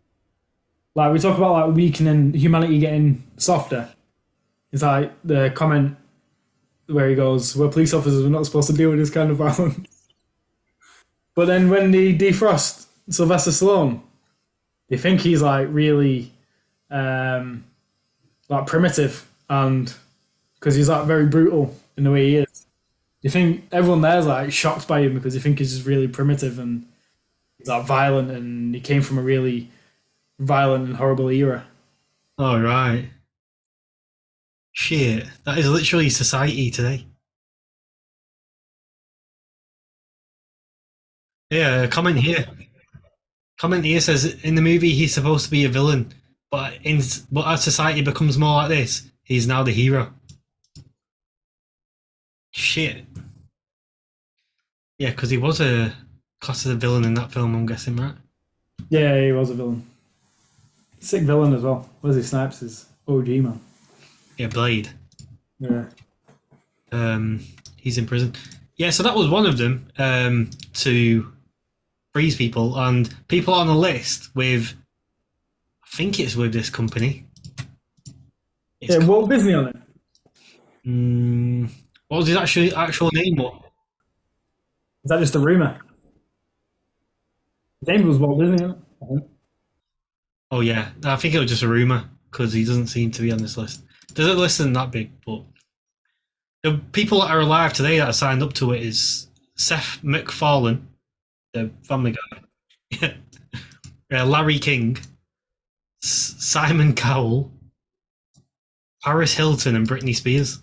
like 0.94 1.12
we 1.12 1.18
talk 1.18 1.36
about 1.36 1.52
like 1.52 1.76
weakening 1.76 2.34
humanity 2.34 2.78
getting 2.78 3.22
softer. 3.36 3.88
It's 4.72 4.82
like 4.82 5.12
the 5.24 5.50
comment 5.54 5.96
where 6.86 7.08
he 7.08 7.14
goes, 7.14 7.56
"We're 7.56 7.68
police 7.68 7.94
officers. 7.94 8.22
We're 8.22 8.30
not 8.30 8.46
supposed 8.46 8.68
to 8.68 8.76
deal 8.76 8.90
with 8.90 8.98
this 8.98 9.10
kind 9.10 9.30
of 9.30 9.36
violence." 9.38 9.88
But 11.34 11.46
then 11.46 11.70
when 11.70 11.90
they 11.90 12.14
defrost 12.14 12.86
Sylvester 13.08 13.50
Stallone, 13.50 14.02
they 14.88 14.98
think 14.98 15.20
he's 15.20 15.40
like 15.40 15.68
really, 15.70 16.32
um, 16.90 17.64
like 18.48 18.66
primitive, 18.66 19.26
and 19.48 19.92
because 20.54 20.74
he's 20.74 20.88
like 20.88 21.06
very 21.06 21.26
brutal 21.26 21.74
in 21.96 22.04
the 22.04 22.10
way 22.10 22.28
he 22.28 22.36
is. 22.36 22.66
You 23.22 23.30
think 23.30 23.64
everyone 23.72 24.00
there's 24.02 24.26
like 24.26 24.52
shocked 24.52 24.88
by 24.88 25.00
him 25.00 25.14
because 25.14 25.34
they 25.34 25.40
think 25.40 25.58
he's 25.58 25.72
just 25.74 25.86
really 25.86 26.08
primitive 26.08 26.58
and 26.58 26.84
he's 27.56 27.68
like 27.68 27.86
violent, 27.86 28.30
and 28.30 28.74
he 28.74 28.80
came 28.80 29.00
from 29.00 29.16
a 29.16 29.22
really 29.22 29.70
violent 30.42 30.86
and 30.86 30.96
horrible 30.96 31.28
era. 31.28 31.64
Oh 32.38 32.60
right. 32.60 33.08
Shit, 34.72 35.26
that 35.44 35.58
is 35.58 35.68
literally 35.68 36.10
society 36.10 36.70
today. 36.70 37.06
Yeah, 41.50 41.86
comment 41.86 42.18
here. 42.18 42.46
Comment 43.58 43.84
here 43.84 44.00
says 44.00 44.42
in 44.42 44.54
the 44.54 44.62
movie 44.62 44.90
he's 44.90 45.14
supposed 45.14 45.44
to 45.44 45.50
be 45.50 45.64
a 45.64 45.68
villain, 45.68 46.12
but 46.50 46.74
in 46.82 47.02
but 47.30 47.46
as 47.46 47.62
society 47.62 48.00
becomes 48.00 48.38
more 48.38 48.54
like 48.54 48.68
this, 48.70 49.10
he's 49.22 49.46
now 49.46 49.62
the 49.62 49.72
hero. 49.72 50.12
Shit. 52.50 53.04
Yeah, 54.98 55.10
because 55.10 55.30
he 55.30 55.38
was 55.38 55.60
a 55.60 55.92
class 56.40 56.66
as 56.66 56.72
a 56.72 56.76
villain 56.76 57.04
in 57.04 57.14
that 57.14 57.32
film. 57.32 57.54
I'm 57.54 57.66
guessing, 57.66 57.96
right? 57.96 58.14
Yeah, 58.88 59.20
he 59.20 59.32
was 59.32 59.50
a 59.50 59.54
villain. 59.54 59.86
Sick 61.02 61.24
villain 61.24 61.52
as 61.52 61.62
well. 61.62 61.90
Wesley 62.00 62.22
Snipes 62.22 62.62
is 62.62 62.86
OG 63.08 63.26
man. 63.26 63.60
Yeah, 64.38 64.46
Blade. 64.46 64.88
Yeah. 65.58 65.86
Um, 66.92 67.40
he's 67.76 67.98
in 67.98 68.06
prison. 68.06 68.34
Yeah, 68.76 68.90
so 68.90 69.02
that 69.02 69.16
was 69.16 69.28
one 69.28 69.44
of 69.44 69.58
them 69.58 69.88
um, 69.98 70.50
to 70.74 71.32
freeze 72.12 72.36
people, 72.36 72.78
and 72.78 73.12
people 73.26 73.52
on 73.52 73.66
the 73.66 73.74
list 73.74 74.34
with, 74.36 74.74
I 75.82 75.96
think 75.96 76.20
it's 76.20 76.36
with 76.36 76.52
this 76.52 76.70
company. 76.70 77.26
It's 78.80 78.94
yeah, 78.94 79.04
Walt 79.04 79.28
Disney 79.28 79.54
on 79.54 79.68
it. 79.68 79.76
Mm, 80.86 81.68
what 82.06 82.18
was 82.18 82.28
his 82.28 82.36
actual 82.36 82.76
actual 82.76 83.10
name? 83.12 83.36
What? 83.36 83.54
Is 85.04 85.08
that 85.08 85.18
just 85.18 85.34
a 85.34 85.40
rumor? 85.40 85.80
His 87.80 87.88
name 87.88 88.06
was 88.06 88.18
Walt 88.18 88.38
Disney. 88.38 88.64
On 88.64 89.18
it? 89.18 89.31
Oh 90.52 90.60
yeah, 90.60 90.90
I 91.02 91.16
think 91.16 91.34
it 91.34 91.38
was 91.38 91.48
just 91.48 91.62
a 91.62 91.68
rumor 91.68 92.10
because 92.30 92.52
he 92.52 92.62
doesn't 92.62 92.88
seem 92.88 93.10
to 93.12 93.22
be 93.22 93.32
on 93.32 93.38
this 93.38 93.56
list. 93.56 93.84
There's 94.14 94.28
a 94.28 94.34
list 94.34 94.60
isn't 94.60 94.74
that 94.74 94.90
big, 94.90 95.10
but 95.24 95.44
the 96.62 96.78
people 96.92 97.22
that 97.22 97.30
are 97.30 97.40
alive 97.40 97.72
today 97.72 97.96
that 97.96 98.08
are 98.08 98.12
signed 98.12 98.42
up 98.42 98.52
to 98.54 98.72
it 98.72 98.82
is 98.82 99.28
Seth 99.56 100.00
MacFarlane, 100.04 100.86
the 101.54 101.70
Family 101.84 102.14
Guy, 103.00 103.14
uh, 104.12 104.26
Larry 104.26 104.58
King, 104.58 104.98
S- 106.04 106.34
Simon 106.38 106.94
Cowell, 106.94 107.50
Paris 109.02 109.32
Hilton, 109.32 109.74
and 109.74 109.88
Britney 109.88 110.14
Spears. 110.14 110.60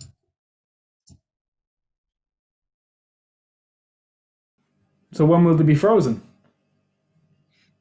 So 5.10 5.24
when 5.24 5.44
will 5.44 5.56
they 5.56 5.64
be 5.64 5.74
frozen? 5.74 6.22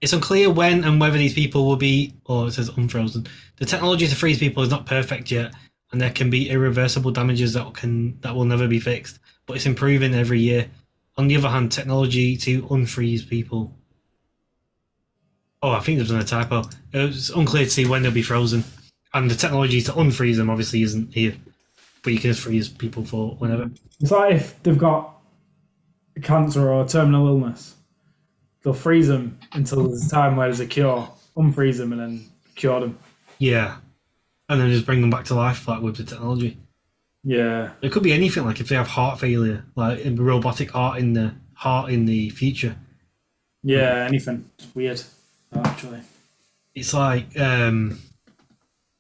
It's 0.02 0.14
unclear 0.14 0.50
when 0.50 0.84
and 0.86 1.00
whether 1.00 1.18
these 1.18 1.34
people 1.34 1.66
will 1.66 1.76
be, 1.76 2.14
or 2.26 2.48
it 2.48 2.54
says 2.54 2.70
unfrozen. 2.70 3.28
The 3.58 3.66
technology 3.66 4.08
to 4.08 4.16
freeze 4.16 4.40
people 4.40 4.64
is 4.64 4.70
not 4.70 4.86
perfect 4.86 5.30
yet, 5.30 5.54
and 5.92 6.00
there 6.00 6.12
can 6.12 6.30
be 6.30 6.50
irreversible 6.50 7.12
damages 7.12 7.54
that 7.54 7.74
can 7.74 8.20
that 8.22 8.36
will 8.36 8.46
never 8.46 8.68
be 8.68 8.80
fixed. 8.80 9.20
But 9.46 9.58
it's 9.58 9.66
improving 9.66 10.14
every 10.14 10.40
year. 10.40 10.70
On 11.18 11.28
the 11.28 11.36
other 11.36 11.50
hand, 11.50 11.72
technology 11.72 12.38
to 12.38 12.62
unfreeze 12.64 13.28
people. 13.28 13.76
Oh, 15.62 15.72
I 15.72 15.82
think 15.82 15.98
they've 15.98 16.08
done 16.08 16.22
a 16.22 16.24
typo. 16.24 16.64
It's 16.94 17.30
unclear 17.30 17.66
to 17.66 17.70
see 17.70 17.86
when 17.86 18.02
they'll 18.02 18.12
be 18.12 18.22
frozen, 18.22 18.64
and 19.14 19.30
the 19.30 19.36
technology 19.36 19.82
to 19.82 19.92
unfreeze 19.92 20.38
them 20.38 20.50
obviously 20.50 20.82
isn't 20.84 21.14
here. 21.14 21.36
But 22.04 22.14
you 22.14 22.20
can 22.20 22.32
just 22.32 22.44
freeze 22.44 22.70
people 22.70 23.04
for 23.04 23.36
whenever. 23.36 23.70
It's 24.00 24.12
like 24.12 24.36
if 24.36 24.64
they've 24.64 24.78
got 24.78 25.18
cancer 26.22 26.70
or 26.72 26.88
terminal 26.88 27.28
illness, 27.28 27.76
they'll 28.64 28.74
freeze 28.74 29.08
them 29.08 29.40
until 29.54 29.88
there's 29.88 30.06
a 30.06 30.10
time 30.10 30.36
where 30.36 30.48
there's 30.48 30.60
a 30.60 30.66
cure, 30.66 31.10
unfreeze 31.36 31.78
them, 31.78 31.92
and 31.94 32.02
then 32.02 32.26
cure 32.56 32.80
them. 32.80 32.98
Yeah, 33.38 33.78
and 34.48 34.60
then 34.60 34.72
just 34.72 34.86
bring 34.86 35.02
them 35.02 35.10
back 35.10 35.26
to 35.26 35.36
life, 35.36 35.68
like 35.68 35.82
with 35.82 35.98
the 35.98 36.04
technology. 36.04 36.58
Yeah. 37.24 37.72
It 37.82 37.92
could 37.92 38.04
be 38.04 38.14
anything, 38.14 38.46
like 38.46 38.60
if 38.60 38.70
they 38.70 38.76
have 38.76 38.88
heart 38.88 39.20
failure, 39.20 39.66
like 39.76 40.06
a 40.06 40.12
robotic 40.12 40.72
heart 40.72 41.00
in 41.00 41.14
the 41.14 41.34
heart 41.54 41.92
in 41.92 42.06
the 42.06 42.30
future. 42.30 42.76
Yeah, 43.64 44.06
anything. 44.08 44.50
It's 44.58 44.74
weird, 44.74 45.02
actually. 45.54 46.00
It's 46.74 46.94
like 46.94 47.38
um, 47.38 48.00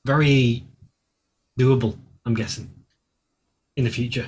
very 0.05 0.63
doable. 1.57 1.97
I'm 2.25 2.33
guessing 2.33 2.69
in 3.77 3.85
the 3.85 3.89
future. 3.89 4.27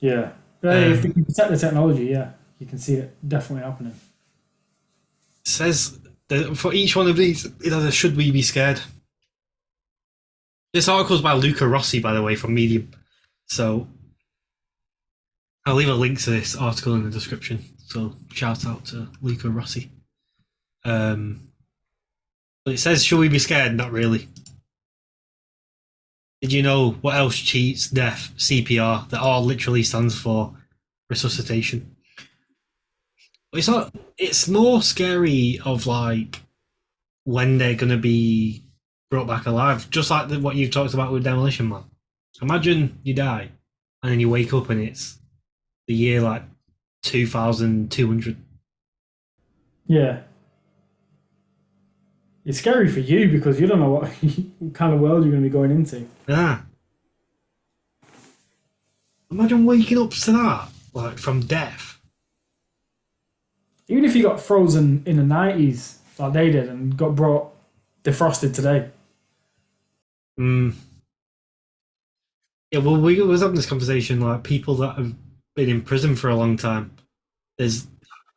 Yeah. 0.00 0.32
If 0.62 0.96
Um, 0.96 1.02
they 1.02 1.10
can 1.12 1.24
protect 1.24 1.50
the 1.50 1.56
technology, 1.56 2.06
yeah, 2.06 2.32
you 2.58 2.66
can 2.66 2.78
see 2.78 2.94
it 2.94 3.16
definitely 3.26 3.64
happening. 3.64 3.94
Says 5.44 5.98
that 6.28 6.56
for 6.56 6.72
each 6.74 6.96
one 6.96 7.08
of 7.08 7.16
these, 7.16 7.44
it 7.44 7.72
has 7.72 7.84
a 7.84 7.92
"Should 7.92 8.16
we 8.16 8.30
be 8.30 8.42
scared?" 8.42 8.80
This 10.72 10.88
article 10.88 11.16
is 11.16 11.22
by 11.22 11.32
Luca 11.32 11.66
Rossi, 11.66 12.00
by 12.00 12.12
the 12.12 12.22
way, 12.22 12.36
from 12.36 12.54
Medium. 12.54 12.90
So 13.46 13.88
I'll 15.64 15.74
leave 15.74 15.88
a 15.88 15.94
link 15.94 16.20
to 16.22 16.30
this 16.30 16.54
article 16.56 16.94
in 16.94 17.04
the 17.04 17.10
description. 17.10 17.64
So 17.86 18.14
shout 18.32 18.66
out 18.66 18.84
to 18.86 19.08
Luca 19.22 19.48
Rossi. 19.48 19.90
Um, 20.84 21.52
but 22.64 22.74
it 22.74 22.78
says, 22.78 23.04
"Should 23.04 23.18
we 23.18 23.28
be 23.28 23.38
scared?" 23.38 23.74
Not 23.74 23.92
really. 23.92 24.28
Did 26.40 26.52
you 26.52 26.62
know 26.62 26.92
what 27.00 27.16
else 27.16 27.36
cheats 27.36 27.88
death? 27.88 28.32
CPR. 28.36 29.08
That 29.08 29.20
R 29.20 29.40
literally 29.40 29.82
stands 29.82 30.18
for 30.18 30.54
resuscitation. 31.10 31.96
It's 33.52 33.68
not. 33.68 33.94
It's 34.16 34.48
more 34.48 34.82
scary 34.82 35.60
of 35.64 35.86
like 35.86 36.42
when 37.24 37.58
they're 37.58 37.74
gonna 37.74 37.96
be 37.96 38.64
brought 39.10 39.26
back 39.26 39.46
alive, 39.46 39.88
just 39.90 40.10
like 40.10 40.28
the, 40.28 40.38
what 40.38 40.56
you've 40.56 40.70
talked 40.70 40.94
about 40.94 41.12
with 41.12 41.24
Demolition 41.24 41.68
Man. 41.68 41.84
Imagine 42.40 42.98
you 43.02 43.14
die, 43.14 43.50
and 44.02 44.12
then 44.12 44.20
you 44.20 44.28
wake 44.28 44.52
up 44.52 44.70
and 44.70 44.80
it's 44.80 45.18
the 45.86 45.94
year 45.94 46.20
like 46.20 46.42
two 47.02 47.26
thousand 47.26 47.90
two 47.90 48.06
hundred. 48.06 48.36
Yeah. 49.86 50.20
It's 52.44 52.58
scary 52.58 52.88
for 52.88 53.00
you 53.00 53.28
because 53.30 53.60
you 53.60 53.66
don't 53.66 53.80
know 53.80 53.90
what, 53.90 54.08
what 54.08 54.72
kind 54.74 54.94
of 54.94 55.00
world 55.00 55.24
you're 55.24 55.32
going 55.32 55.42
to 55.42 55.48
be 55.48 55.52
going 55.52 55.70
into. 55.70 56.06
Yeah. 56.26 56.60
Imagine 59.30 59.66
waking 59.66 59.98
up 59.98 60.10
to 60.10 60.32
that, 60.32 60.68
like 60.94 61.18
from 61.18 61.40
death. 61.40 61.97
Even 63.88 64.04
if 64.04 64.14
you 64.14 64.22
got 64.22 64.40
frozen 64.40 65.02
in 65.06 65.16
the 65.16 65.34
90s, 65.34 65.96
like 66.18 66.32
they 66.32 66.50
did, 66.50 66.68
and 66.68 66.96
got 66.96 67.14
brought 67.14 67.52
defrosted 68.04 68.54
today. 68.54 68.90
Mm. 70.38 70.74
Yeah, 72.70 72.80
well, 72.80 73.00
we 73.00 73.20
was 73.22 73.40
having 73.40 73.56
this 73.56 73.66
conversation 73.66 74.20
like 74.20 74.42
people 74.42 74.74
that 74.76 74.96
have 74.96 75.14
been 75.56 75.70
in 75.70 75.82
prison 75.82 76.16
for 76.16 76.28
a 76.28 76.36
long 76.36 76.56
time. 76.56 76.90
There's 77.56 77.86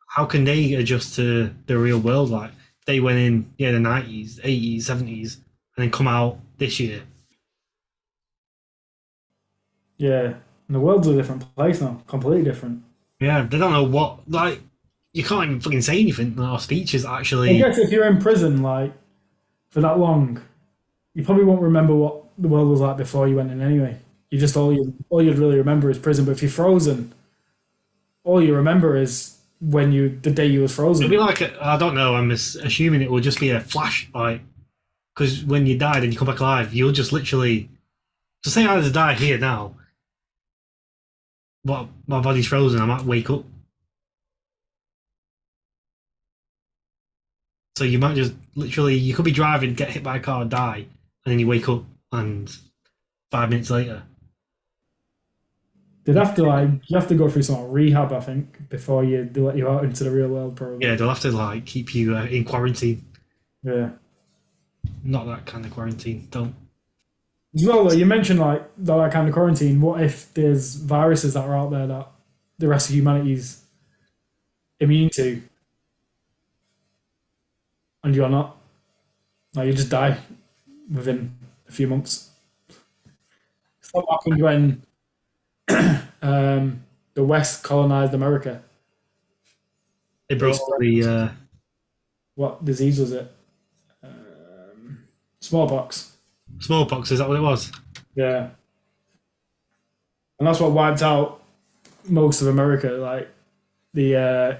how 0.08 0.26
can 0.26 0.44
they 0.44 0.74
adjust 0.74 1.16
to 1.16 1.54
the 1.66 1.78
real 1.78 1.98
world? 1.98 2.30
Like 2.30 2.50
they 2.86 3.00
went 3.00 3.18
in, 3.18 3.46
yeah, 3.58 3.72
the 3.72 3.78
nineties, 3.78 4.40
eighties, 4.42 4.86
seventies, 4.86 5.36
and 5.76 5.84
then 5.84 5.90
come 5.90 6.08
out 6.08 6.38
this 6.58 6.80
year. 6.80 7.02
Yeah. 9.98 10.34
And 10.68 10.76
the 10.76 10.80
world's 10.80 11.06
a 11.06 11.14
different 11.14 11.54
place 11.54 11.80
now, 11.80 12.02
completely 12.06 12.44
different. 12.44 12.82
Yeah, 13.20 13.42
they 13.42 13.58
don't 13.58 13.72
know 13.72 13.84
what 13.84 14.28
like. 14.28 14.60
You 15.12 15.24
can't 15.24 15.44
even 15.44 15.60
fucking 15.60 15.82
say 15.82 16.00
anything. 16.00 16.38
Our 16.40 16.58
speeches 16.58 17.04
actually. 17.04 17.62
I 17.62 17.68
guess 17.68 17.78
if 17.78 17.90
you're 17.90 18.06
in 18.06 18.20
prison, 18.20 18.62
like, 18.62 18.92
for 19.70 19.80
that 19.80 19.98
long, 19.98 20.40
you 21.14 21.24
probably 21.24 21.44
won't 21.44 21.60
remember 21.60 21.94
what 21.94 22.24
the 22.38 22.48
world 22.48 22.68
was 22.68 22.80
like 22.80 22.96
before 22.96 23.28
you 23.28 23.36
went 23.36 23.50
in 23.50 23.60
anyway. 23.60 23.98
You 24.30 24.38
just, 24.38 24.56
all, 24.56 24.72
you, 24.72 24.94
all 25.10 25.22
you'd 25.22 25.38
really 25.38 25.58
remember 25.58 25.90
is 25.90 25.98
prison. 25.98 26.24
But 26.24 26.32
if 26.32 26.42
you're 26.42 26.50
frozen, 26.50 27.12
all 28.24 28.42
you 28.42 28.54
remember 28.54 28.96
is 28.96 29.36
when 29.60 29.92
you, 29.92 30.18
the 30.22 30.30
day 30.30 30.46
you 30.46 30.62
was 30.62 30.74
frozen. 30.74 31.04
It'll 31.04 31.10
be 31.10 31.18
like 31.18 31.42
I 31.42 31.74
I 31.74 31.78
don't 31.78 31.94
know. 31.94 32.14
I'm 32.14 32.30
assuming 32.30 33.02
it 33.02 33.10
will 33.10 33.20
just 33.20 33.40
be 33.40 33.50
a 33.50 33.60
flash, 33.60 34.08
like 34.14 34.40
because 35.14 35.44
when 35.44 35.66
you 35.66 35.78
died 35.78 36.02
and 36.02 36.12
you 36.12 36.18
come 36.18 36.26
back 36.26 36.40
alive, 36.40 36.74
you'll 36.74 36.92
just 36.92 37.12
literally. 37.12 37.68
So 38.44 38.50
say 38.50 38.66
I 38.66 38.74
had 38.74 38.84
to 38.84 38.90
die 38.90 39.14
here 39.14 39.38
now. 39.38 39.74
What 41.62 41.88
my 42.08 42.20
body's 42.20 42.48
frozen, 42.48 42.80
I 42.80 42.86
might 42.86 43.04
wake 43.04 43.30
up. 43.30 43.44
So 47.76 47.84
you 47.84 47.98
might 47.98 48.16
just 48.16 48.34
literally, 48.54 48.96
you 48.96 49.14
could 49.14 49.24
be 49.24 49.32
driving, 49.32 49.74
get 49.74 49.90
hit 49.90 50.02
by 50.02 50.16
a 50.16 50.20
car, 50.20 50.44
die, 50.44 50.86
and 51.24 51.32
then 51.32 51.38
you 51.38 51.46
wake 51.46 51.68
up 51.68 51.84
and 52.12 52.54
five 53.30 53.48
minutes 53.50 53.70
later. 53.70 54.02
They'd 56.04 56.16
have 56.16 56.34
to 56.34 56.42
like 56.42 56.68
you 56.88 56.98
have 56.98 57.08
to 57.08 57.14
go 57.14 57.28
through 57.28 57.42
some 57.42 57.70
rehab, 57.70 58.12
I 58.12 58.20
think, 58.20 58.68
before 58.68 59.04
you 59.04 59.28
they 59.30 59.40
let 59.40 59.56
you 59.56 59.68
out 59.68 59.84
into 59.84 60.02
the 60.04 60.10
real 60.10 60.28
world. 60.28 60.56
Probably. 60.56 60.84
Yeah, 60.84 60.96
they'll 60.96 61.08
have 61.08 61.20
to 61.20 61.30
like 61.30 61.64
keep 61.64 61.94
you 61.94 62.16
uh, 62.16 62.24
in 62.24 62.44
quarantine. 62.44 63.04
Yeah. 63.62 63.90
Not 65.04 65.26
that 65.26 65.46
kind 65.46 65.64
of 65.64 65.70
quarantine. 65.70 66.26
Don't. 66.30 66.54
As 67.54 67.66
well, 67.66 67.84
though, 67.84 67.94
you 67.94 68.06
mentioned 68.06 68.40
like 68.40 68.62
that, 68.78 68.96
that 68.96 69.12
kind 69.12 69.28
of 69.28 69.34
quarantine. 69.34 69.80
What 69.80 70.02
if 70.02 70.34
there's 70.34 70.74
viruses 70.74 71.34
that 71.34 71.44
are 71.44 71.56
out 71.56 71.70
there 71.70 71.86
that 71.86 72.08
the 72.58 72.66
rest 72.66 72.88
of 72.88 72.96
humanity's 72.96 73.62
immune 74.80 75.10
to, 75.10 75.40
and 78.04 78.14
you're 78.14 78.28
not? 78.28 78.56
Like 79.54 79.66
you 79.66 79.72
just 79.72 79.90
die 79.90 80.18
within 80.92 81.34
a 81.68 81.72
few 81.72 81.86
months. 81.86 82.30
It's 83.80 83.90
what 83.92 84.06
happened 84.10 84.42
when 84.42 84.82
um, 86.22 86.84
the 87.14 87.24
West 87.24 87.62
colonized 87.62 88.14
America. 88.14 88.62
They 90.28 90.36
basically. 90.36 91.02
Uh, 91.04 91.28
What 92.34 92.64
disease 92.64 92.98
was 92.98 93.12
it? 93.12 93.30
Um, 94.02 95.04
smallpox. 95.40 96.16
smallpox. 96.60 97.10
Is 97.10 97.18
that 97.18 97.28
what 97.28 97.36
it 97.36 97.42
was? 97.42 97.70
Yeah. 98.14 98.50
And 100.38 100.46
that's 100.48 100.58
what 100.60 100.72
wiped 100.72 101.02
out 101.02 101.42
most 102.08 102.40
of 102.40 102.48
America, 102.48 102.88
like 102.92 103.28
the 103.94 104.16
uh, 104.16 104.56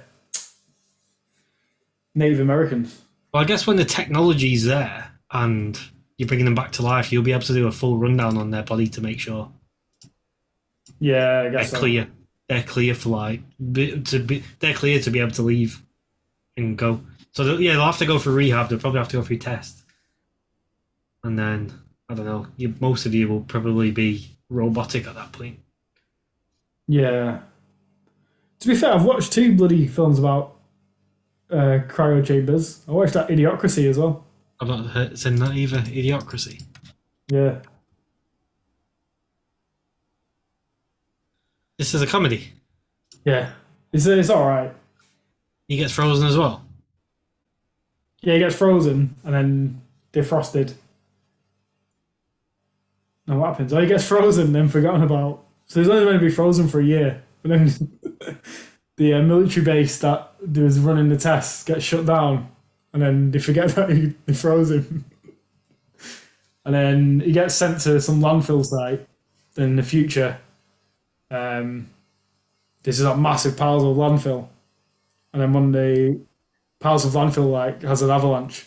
Native 2.14 2.40
Americans. 2.40 3.00
Well, 3.32 3.42
I 3.42 3.46
guess 3.46 3.66
when 3.66 3.76
the 3.76 3.84
technology's 3.84 4.64
there 4.64 5.10
and 5.30 5.78
you're 6.18 6.28
bringing 6.28 6.44
them 6.44 6.54
back 6.54 6.72
to 6.72 6.82
life, 6.82 7.10
you'll 7.12 7.22
be 7.22 7.32
able 7.32 7.42
to 7.42 7.54
do 7.54 7.66
a 7.66 7.72
full 7.72 7.96
rundown 7.96 8.36
on 8.36 8.50
their 8.50 8.62
body 8.62 8.86
to 8.88 9.00
make 9.00 9.18
sure 9.20 9.50
Yeah, 11.00 11.42
I 11.42 11.48
guess 11.48 11.70
they're 11.70 11.78
so. 11.78 11.78
clear. 11.78 12.08
They're 12.48 12.62
clear 12.62 12.94
for 12.94 13.08
like 13.08 13.40
be- 13.72 14.00
to 14.02 14.18
be. 14.18 14.42
They're 14.58 14.74
clear 14.74 15.00
to 15.00 15.10
be 15.10 15.20
able 15.20 15.30
to 15.32 15.42
leave 15.42 15.80
and 16.56 16.76
go. 16.76 17.00
So 17.32 17.56
yeah, 17.56 17.72
they'll 17.72 17.86
have 17.86 17.98
to 17.98 18.06
go 18.06 18.18
for 18.18 18.30
rehab. 18.30 18.68
They'll 18.68 18.78
probably 18.78 18.98
have 18.98 19.08
to 19.08 19.16
go 19.16 19.22
through 19.22 19.38
tests, 19.38 19.82
and 21.24 21.38
then 21.38 21.72
I 22.10 22.14
don't 22.14 22.26
know. 22.26 22.46
You, 22.58 22.74
most 22.80 23.06
of 23.06 23.14
you 23.14 23.28
will 23.28 23.40
probably 23.40 23.90
be 23.90 24.28
robotic 24.50 25.06
at 25.06 25.14
that 25.14 25.32
point. 25.32 25.60
Yeah. 26.86 27.40
To 28.60 28.68
be 28.68 28.74
fair, 28.76 28.92
I've 28.92 29.04
watched 29.04 29.32
two 29.32 29.56
bloody 29.56 29.86
films 29.86 30.18
about 30.18 30.51
uh, 31.52 31.78
cryo 31.86 32.24
chambers. 32.24 32.80
I 32.88 32.92
watched 32.92 33.14
that 33.14 33.28
Idiocracy 33.28 33.88
as 33.88 33.98
well. 33.98 34.24
I've 34.60 34.68
not 34.68 34.86
heard, 34.86 35.18
seen 35.18 35.36
that 35.36 35.54
either. 35.54 35.78
Idiocracy. 35.78 36.62
Yeah. 37.28 37.58
This 41.78 41.94
is 41.94 42.02
a 42.02 42.06
comedy. 42.06 42.52
Yeah. 43.24 43.50
It's, 43.92 44.06
it's 44.06 44.30
all 44.30 44.46
right. 44.46 44.74
He 45.68 45.76
gets 45.76 45.92
frozen 45.92 46.26
as 46.26 46.36
well. 46.36 46.64
Yeah, 48.20 48.34
he 48.34 48.38
gets 48.38 48.54
frozen 48.54 49.16
and 49.24 49.34
then 49.34 49.82
defrosted. 50.12 50.74
And 53.26 53.40
what 53.40 53.48
happens? 53.48 53.72
Oh, 53.72 53.80
he 53.80 53.86
gets 53.86 54.06
frozen, 54.06 54.46
and 54.46 54.54
then 54.54 54.68
forgotten 54.68 55.02
about. 55.02 55.44
So 55.66 55.80
he's 55.80 55.88
only 55.88 56.04
going 56.04 56.18
to 56.18 56.24
be 56.24 56.30
frozen 56.30 56.68
for 56.68 56.80
a 56.80 56.84
year. 56.84 57.22
But 57.42 57.50
then 57.50 57.98
the 58.96 59.14
uh, 59.14 59.22
military 59.22 59.64
base 59.64 59.98
that 60.00 60.31
was 60.46 60.78
running 60.78 61.08
the 61.08 61.16
tests 61.16 61.64
gets 61.64 61.84
shut 61.84 62.06
down. 62.06 62.48
And 62.92 63.02
then 63.02 63.30
they 63.30 63.38
forget 63.38 63.68
that 63.76 63.90
he, 63.90 64.14
they 64.26 64.34
froze 64.34 64.70
him. 64.70 65.04
and 66.64 66.74
then 66.74 67.20
he 67.20 67.32
gets 67.32 67.54
sent 67.54 67.80
to 67.82 68.00
some 68.00 68.20
landfill 68.20 68.64
site 68.64 69.06
in 69.56 69.76
the 69.76 69.82
future. 69.82 70.38
Um, 71.30 71.88
this 72.82 72.98
is 72.98 73.04
like 73.04 73.18
massive 73.18 73.56
piles 73.56 73.82
of 73.82 73.96
landfill. 73.96 74.48
And 75.32 75.40
then 75.40 75.52
one 75.52 75.72
day 75.72 76.18
piles 76.82 77.04
of 77.04 77.12
landfill 77.12 77.50
like 77.50 77.82
has 77.82 78.02
an 78.02 78.10
avalanche, 78.10 78.66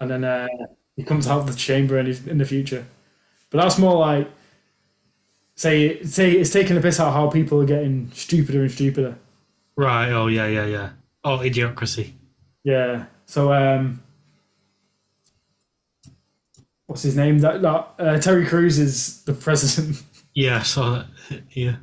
and 0.00 0.10
then 0.10 0.24
uh, 0.24 0.48
he 0.96 1.02
comes 1.02 1.26
out 1.26 1.40
of 1.40 1.46
the 1.46 1.54
chamber 1.54 1.96
and 1.96 2.08
he's 2.08 2.26
in 2.26 2.38
the 2.38 2.44
future. 2.44 2.84
But 3.48 3.62
that's 3.62 3.78
more 3.78 3.96
like 3.96 4.28
say 5.54 6.02
say 6.02 6.32
it's 6.32 6.50
taking 6.50 6.76
a 6.76 6.80
piss 6.80 7.00
out 7.00 7.14
how 7.14 7.30
people 7.30 7.62
are 7.62 7.66
getting 7.66 8.10
stupider 8.12 8.62
and 8.62 8.70
stupider. 8.70 9.16
Right. 9.76 10.10
Oh 10.10 10.26
yeah, 10.26 10.46
yeah, 10.46 10.66
yeah. 10.66 10.90
Oh, 11.24 11.38
idiocracy. 11.38 12.12
Yeah. 12.64 13.06
So 13.26 13.52
um, 13.52 14.02
what's 16.86 17.02
his 17.02 17.16
name? 17.16 17.38
That 17.38 17.62
that 17.62 17.94
uh, 17.98 18.18
Terry 18.18 18.46
Crews 18.46 18.78
is 18.78 19.22
the 19.24 19.32
president. 19.34 20.02
Yeah, 20.34 20.60
I 20.60 20.62
saw 20.62 20.94
that. 20.94 21.42
Yeah. 21.50 21.76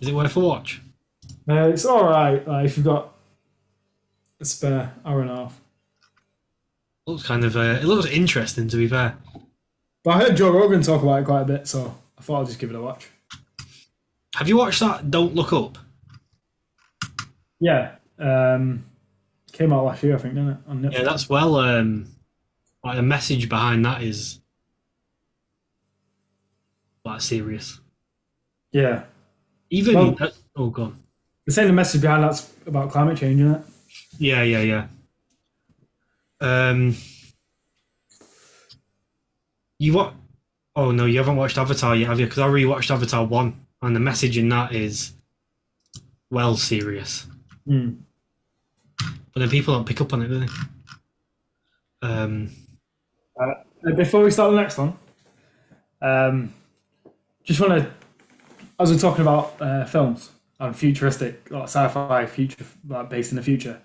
Is 0.00 0.08
it 0.08 0.14
worth 0.14 0.36
a 0.36 0.40
watch? 0.40 0.82
Uh, 1.48 1.68
it's 1.68 1.84
all 1.84 2.04
right 2.04 2.44
like, 2.46 2.66
if 2.66 2.76
you've 2.76 2.84
got 2.86 3.14
a 4.40 4.44
spare 4.44 4.92
hour 5.04 5.20
and 5.20 5.30
a 5.30 5.36
half. 5.36 5.60
Looks 7.06 7.22
kind 7.24 7.44
of. 7.44 7.56
Uh, 7.56 7.78
it 7.80 7.84
looks 7.84 8.08
interesting, 8.10 8.66
to 8.66 8.76
be 8.76 8.88
fair. 8.88 9.16
But 10.02 10.10
I 10.10 10.18
heard 10.24 10.36
Joe 10.36 10.50
Rogan 10.50 10.82
talk 10.82 11.02
about 11.02 11.22
it 11.22 11.24
quite 11.24 11.42
a 11.42 11.44
bit, 11.44 11.68
so 11.68 11.94
I 12.18 12.22
thought 12.22 12.40
I'd 12.40 12.46
just 12.48 12.58
give 12.58 12.70
it 12.70 12.76
a 12.76 12.80
watch. 12.82 13.08
Have 14.34 14.48
you 14.48 14.56
watched 14.56 14.80
that? 14.80 15.08
Don't 15.08 15.36
look 15.36 15.52
up. 15.52 15.78
Yeah. 17.62 17.92
Um, 18.18 18.84
came 19.52 19.72
out 19.72 19.84
last 19.84 20.02
year, 20.02 20.16
I 20.16 20.18
think, 20.18 20.34
didn't 20.34 20.50
it? 20.50 20.56
On 20.66 20.82
Netflix. 20.82 20.92
Yeah, 20.94 21.02
that's 21.04 21.28
well. 21.28 21.56
Um, 21.56 22.06
like 22.82 22.96
the 22.96 23.02
message 23.02 23.48
behind 23.48 23.84
that 23.84 24.02
is 24.02 24.40
like 27.04 27.20
serious. 27.20 27.80
Yeah. 28.72 29.04
Even 29.70 29.94
Well- 29.94 30.16
uh, 30.20 30.30
oh 30.56 30.70
god. 30.70 30.96
The 31.46 31.72
message 31.72 32.00
behind 32.00 32.24
that's 32.24 32.52
about 32.66 32.90
climate 32.90 33.18
change, 33.18 33.40
isn't 33.40 33.54
it? 33.54 33.62
Yeah, 34.18 34.42
yeah, 34.42 34.60
yeah. 34.62 34.86
Um, 36.40 36.96
you 39.78 39.92
what? 39.92 40.14
Oh 40.74 40.90
no, 40.90 41.04
you 41.06 41.18
haven't 41.18 41.36
watched 41.36 41.58
Avatar 41.58 41.94
yet, 41.94 42.08
have 42.08 42.18
you? 42.20 42.26
Because 42.26 42.40
I 42.40 42.48
rewatched 42.48 42.90
Avatar 42.90 43.24
one, 43.24 43.66
and 43.82 43.94
the 43.94 44.00
message 44.00 44.36
in 44.38 44.48
that 44.48 44.72
is 44.72 45.12
well 46.30 46.56
serious. 46.56 47.26
Hmm. 47.66 47.90
But 48.98 49.40
then 49.40 49.50
people 49.50 49.74
don't 49.74 49.86
pick 49.86 50.00
up 50.00 50.12
on 50.12 50.22
it, 50.22 50.28
do 50.28 50.40
they? 50.40 50.48
Um, 52.02 52.50
Uh, 53.40 53.54
before 53.96 54.22
we 54.22 54.30
start 54.30 54.52
the 54.52 54.60
next 54.60 54.76
one, 54.78 54.96
um, 56.00 56.52
just 57.44 57.60
want 57.60 57.72
to, 57.72 57.90
as 58.78 58.90
we're 58.90 58.98
talking 58.98 59.22
about 59.22 59.60
uh, 59.60 59.84
films 59.84 60.30
and 60.60 60.76
futuristic, 60.76 61.50
like 61.50 61.64
sci-fi, 61.64 62.26
future, 62.26 62.64
like 62.86 63.08
based 63.08 63.32
in 63.32 63.36
the 63.36 63.42
future, 63.42 63.80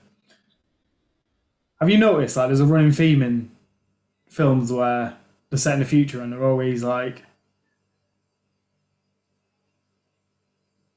have 1.80 1.90
you 1.90 1.98
noticed 1.98 2.36
like 2.36 2.48
there's 2.48 2.60
a 2.60 2.66
running 2.66 2.92
theme 2.92 3.22
in 3.22 3.52
films 4.28 4.72
where 4.72 5.16
they're 5.50 5.58
set 5.58 5.74
in 5.76 5.80
the 5.80 5.86
future 5.86 6.22
and 6.22 6.34
they're 6.34 6.44
always 6.44 6.84
like, 6.84 7.24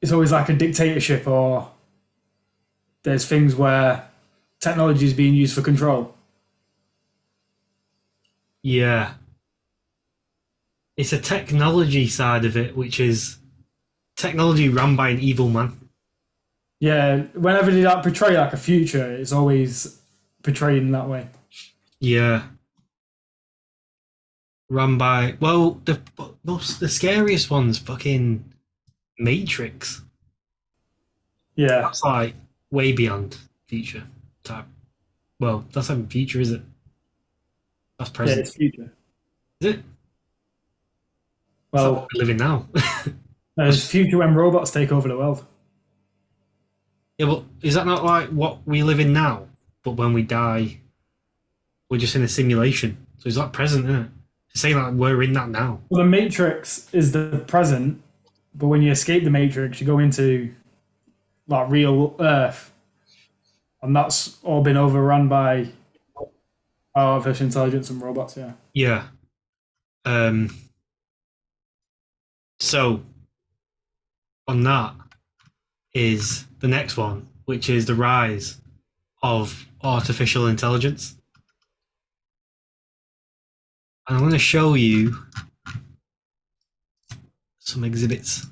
it's 0.02 0.12
always 0.12 0.32
like 0.32 0.48
a 0.48 0.54
dictatorship 0.54 1.26
or 1.26 1.70
there's 3.02 3.26
things 3.26 3.54
where 3.54 4.08
technology 4.60 5.06
is 5.06 5.14
being 5.14 5.34
used 5.34 5.54
for 5.54 5.62
control. 5.62 6.14
yeah. 8.62 9.14
It's 10.96 11.14
a 11.14 11.18
technology 11.18 12.06
side 12.08 12.44
of 12.44 12.58
it, 12.58 12.76
which 12.76 13.00
is 13.00 13.38
technology 14.16 14.68
run 14.68 14.96
by 14.96 15.08
an 15.08 15.18
evil 15.18 15.48
man. 15.48 15.88
Yeah, 16.78 17.22
whenever 17.32 17.70
they 17.70 17.82
like 17.82 18.02
portray 18.02 18.36
like 18.36 18.52
a 18.52 18.58
future, 18.58 19.10
it's 19.12 19.32
always 19.32 19.98
portrayed 20.42 20.82
in 20.82 20.92
that 20.92 21.08
way. 21.08 21.28
Yeah. 22.00 22.42
Run 24.68 24.98
by 24.98 25.36
well, 25.40 25.80
the 25.86 26.00
most 26.44 26.80
the 26.80 26.88
scariest 26.88 27.50
one's 27.50 27.78
fucking 27.78 28.44
Matrix. 29.18 30.02
Yeah, 31.56 31.80
That's 31.82 32.02
like 32.04 32.34
way 32.70 32.92
beyond 32.92 33.36
future 33.66 34.04
type. 34.44 34.66
Well, 35.38 35.64
that's 35.72 35.88
not 35.88 35.98
even 35.98 36.08
future, 36.08 36.40
is 36.40 36.52
it? 36.52 36.62
That's 37.98 38.10
present. 38.10 38.38
yeah, 38.38 38.42
it's 38.42 38.54
future. 38.54 38.92
is 39.60 39.74
it? 39.74 39.80
Well, 41.72 42.08
we're 42.12 42.18
living 42.18 42.36
now. 42.36 42.66
there's 43.56 43.88
future 43.88 44.18
when 44.18 44.34
robots 44.34 44.70
take 44.70 44.90
over 44.90 45.08
the 45.08 45.16
world. 45.16 45.44
yeah, 47.18 47.26
but 47.26 47.44
is 47.62 47.74
that 47.74 47.86
not 47.86 48.04
like 48.04 48.28
what 48.30 48.66
we 48.66 48.82
live 48.82 49.00
in 49.00 49.12
now? 49.12 49.46
But 49.82 49.92
when 49.92 50.12
we 50.12 50.22
die, 50.22 50.80
we're 51.88 51.98
just 51.98 52.16
in 52.16 52.22
a 52.22 52.28
simulation. 52.28 53.06
So 53.18 53.28
it's 53.28 53.36
like 53.36 53.52
present, 53.52 53.84
isn't 53.84 54.00
it? 54.02 54.10
It's 54.50 54.60
saying 54.60 54.76
like 54.76 54.94
we're 54.94 55.22
in 55.22 55.32
that 55.34 55.48
now. 55.48 55.80
Well, 55.90 56.02
the 56.02 56.08
Matrix 56.08 56.92
is 56.92 57.12
the 57.12 57.44
present, 57.46 58.02
but 58.54 58.66
when 58.66 58.82
you 58.82 58.90
escape 58.90 59.24
the 59.24 59.30
Matrix, 59.30 59.80
you 59.80 59.86
go 59.86 59.98
into 59.98 60.52
like 61.50 61.68
real 61.68 62.14
Earth, 62.20 62.72
and 63.82 63.94
that's 63.94 64.38
all 64.42 64.62
been 64.62 64.76
overrun 64.76 65.28
by 65.28 65.68
artificial 66.94 67.46
intelligence 67.46 67.90
and 67.90 68.00
robots. 68.00 68.36
Yeah, 68.36 68.52
Yeah. 68.72 69.04
Um, 70.04 70.50
so, 72.58 73.02
on 74.46 74.62
that 74.62 74.94
is 75.92 76.46
the 76.60 76.68
next 76.68 76.96
one, 76.96 77.28
which 77.44 77.68
is 77.68 77.86
the 77.86 77.94
rise 77.94 78.60
of 79.22 79.66
artificial 79.82 80.46
intelligence. 80.46 81.16
And 84.06 84.16
I'm 84.16 84.22
going 84.22 84.32
to 84.32 84.38
show 84.38 84.74
you 84.74 85.16
some 87.58 87.84
exhibits. 87.84 88.46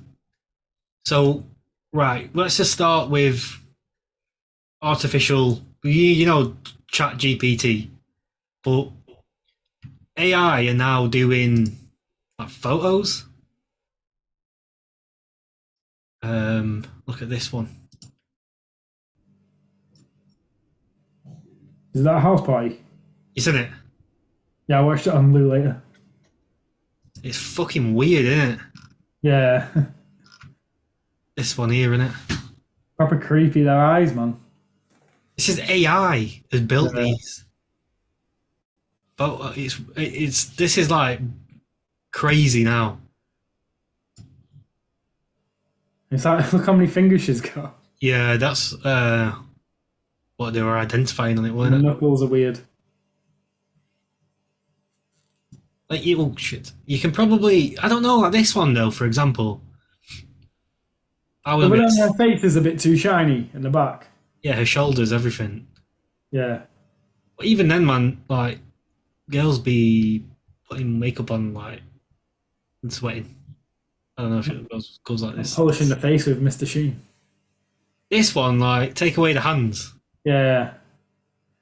So, 1.05 1.45
right, 1.93 2.29
let's 2.33 2.57
just 2.57 2.71
start 2.71 3.09
with 3.09 3.57
artificial, 4.81 5.61
you, 5.83 5.91
you 5.91 6.25
know, 6.25 6.55
Chat 6.87 7.17
GPT, 7.17 7.89
but 8.63 8.89
AI 10.17 10.67
are 10.67 10.73
now 10.73 11.07
doing 11.07 11.77
like 12.37 12.49
photos. 12.49 13.25
Um, 16.21 16.85
look 17.05 17.21
at 17.21 17.29
this 17.29 17.53
one. 17.53 17.69
Is 21.93 22.03
that 22.03 22.15
a 22.15 22.19
house 22.19 22.41
party? 22.45 22.79
Isn't 23.35 23.55
it? 23.55 23.69
Yeah, 24.67 24.79
I 24.79 24.81
watched 24.81 25.07
it 25.07 25.13
on 25.13 25.31
Blue 25.31 25.51
later. 25.51 25.81
It's 27.23 27.37
fucking 27.37 27.95
weird, 27.95 28.25
isn't 28.25 28.49
it? 28.51 28.59
Yeah. 29.21 29.67
This 31.39 31.57
one 31.57 31.69
here, 31.69 31.93
isn't 31.93 32.05
it? 32.05 32.11
Proper 32.97 33.17
creepy, 33.17 33.63
their 33.63 33.79
eyes, 33.79 34.13
man. 34.13 34.37
This 35.37 35.47
is 35.47 35.57
AI 35.61 36.41
has 36.51 36.59
built 36.59 36.93
Yeah. 36.93 37.03
these. 37.03 37.45
But 39.15 39.35
uh, 39.35 39.53
it's 39.55 39.79
it's 39.95 40.43
this 40.57 40.77
is 40.77 40.91
like 40.91 41.21
crazy 42.11 42.65
now. 42.65 42.99
It's 46.11 46.25
like, 46.25 46.51
look 46.53 46.65
how 46.65 46.73
many 46.73 46.87
fingers 46.87 47.21
she's 47.21 47.39
got. 47.39 47.79
Yeah, 48.01 48.35
that's 48.35 48.73
uh 48.83 49.33
what 50.35 50.53
they 50.53 50.61
were 50.61 50.77
identifying 50.77 51.37
on 51.39 51.45
it, 51.45 51.51
The 51.51 51.53
weren't 51.55 51.75
it? 51.75 51.79
knuckles 51.81 52.21
are 52.21 52.27
weird. 52.27 52.59
Like 55.89 56.05
you, 56.05 56.19
oh 56.21 56.35
shit. 56.37 56.73
You 56.85 56.99
can 56.99 57.13
probably 57.13 57.77
I 57.79 57.87
don't 57.87 58.03
know, 58.03 58.17
like 58.19 58.33
this 58.33 58.53
one 58.53 58.73
though, 58.73 58.91
for 58.91 59.05
example. 59.05 59.61
I 61.45 61.57
But 61.57 61.69
would 61.71 61.79
then 61.79 61.97
her 61.97 62.13
face 62.13 62.43
is 62.43 62.55
a 62.55 62.61
bit 62.61 62.79
too 62.79 62.95
shiny 62.97 63.49
in 63.53 63.61
the 63.61 63.69
back. 63.69 64.07
yeah, 64.43 64.53
her 64.55 64.65
shoulders, 64.65 65.11
everything. 65.13 65.67
Yeah. 66.31 66.61
But 67.37 67.45
even 67.47 67.67
then, 67.67 67.85
man, 67.85 68.21
like 68.29 68.59
girls 69.29 69.59
be 69.59 70.23
putting 70.69 70.99
makeup 70.99 71.31
on 71.31 71.53
like 71.53 71.81
and 72.83 72.91
sweating. 72.93 73.35
I 74.17 74.23
don't 74.23 74.31
know 74.31 74.39
if 74.39 74.49
it 74.49 74.69
goes, 74.69 74.99
goes 75.05 75.23
like 75.23 75.35
this. 75.37 75.55
Polishing 75.55 75.87
the 75.89 75.95
face 75.95 76.25
with 76.25 76.41
Mr. 76.43 76.67
Sheen. 76.67 76.99
This 78.11 78.35
one, 78.35 78.59
like, 78.59 78.95
take 78.95 79.15
away 79.17 79.33
the 79.33 79.39
hands 79.41 79.93
Yeah. 80.25 80.73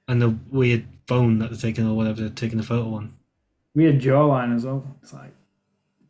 and 0.07 0.21
the 0.21 0.35
weird 0.49 0.85
phone 1.07 1.37
that 1.39 1.49
they're 1.51 1.59
taking 1.59 1.87
or 1.87 1.93
whatever 1.95 2.21
they're 2.21 2.29
taking 2.29 2.57
the 2.57 2.63
photo 2.63 2.95
on. 2.95 3.13
Weird 3.75 3.99
jawline 4.01 4.55
as 4.55 4.65
well. 4.65 4.83
It's 5.03 5.13
like 5.13 5.31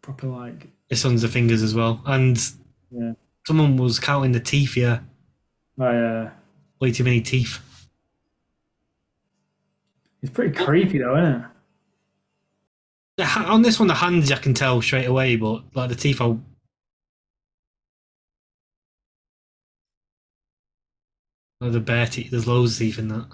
proper 0.01 0.27
like 0.27 0.67
This 0.89 1.03
one's 1.03 1.21
the 1.23 1.27
fingers 1.27 1.61
as 1.61 1.75
well. 1.75 2.01
And 2.05 2.37
yeah. 2.91 3.11
Someone 3.47 3.77
was 3.77 3.97
counting 3.97 4.33
the 4.33 4.41
teeth 4.41 4.73
here. 4.73 5.01
Oh 5.79 5.89
yeah. 5.89 6.31
Way 6.81 6.91
too 6.91 7.05
many 7.05 7.21
teeth. 7.21 7.59
It's 10.21 10.33
pretty 10.33 10.53
creepy 10.53 10.97
though, 10.97 11.17
isn't 11.17 11.35
it? 11.35 11.45
The 13.15 13.25
ha- 13.25 13.53
on 13.53 13.61
this 13.61 13.79
one, 13.79 13.87
the 13.87 13.93
hands 13.93 14.29
I 14.33 14.35
can 14.35 14.53
tell 14.53 14.81
straight 14.81 15.05
away, 15.05 15.37
but 15.37 15.63
like 15.73 15.87
the 15.87 15.95
teeth, 15.95 16.19
I. 16.19 16.35
Oh, 21.61 21.69
the 21.69 21.79
bare 21.79 22.05
teeth. 22.05 22.29
There's 22.31 22.47
loads 22.47 22.73
of 22.73 22.79
teeth 22.79 22.99
in 22.99 23.07
that. 23.07 23.27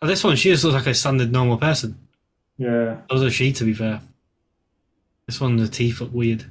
Oh, 0.00 0.06
this 0.06 0.22
one, 0.22 0.36
she 0.36 0.50
just 0.50 0.62
looks 0.62 0.74
like 0.76 0.86
a 0.86 0.94
standard 0.94 1.32
normal 1.32 1.58
person. 1.58 1.98
Yeah. 2.58 2.98
Those 3.10 3.24
are 3.24 3.30
she, 3.30 3.52
to 3.52 3.64
be 3.64 3.74
fair. 3.74 4.00
This 5.26 5.40
one, 5.40 5.56
the 5.56 5.68
teeth 5.68 6.00
look 6.00 6.12
weird. 6.14 6.44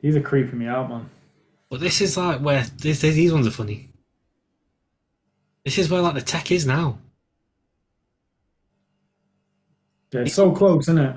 These 0.00 0.16
are 0.16 0.20
creeping 0.20 0.58
me 0.58 0.66
out, 0.66 0.88
man. 0.88 1.08
But 1.68 1.80
this 1.80 2.00
is 2.00 2.16
like 2.16 2.40
where 2.40 2.64
this, 2.78 3.00
these 3.00 3.32
ones 3.32 3.46
are 3.46 3.50
funny. 3.52 3.90
This 5.64 5.78
is 5.78 5.90
where 5.90 6.00
like 6.00 6.14
the 6.14 6.22
tech 6.22 6.50
is 6.50 6.66
now. 6.66 6.98
Yeah, 10.12 10.22
it's 10.22 10.34
so 10.34 10.50
close, 10.50 10.84
isn't 10.84 10.98
it? 10.98 11.16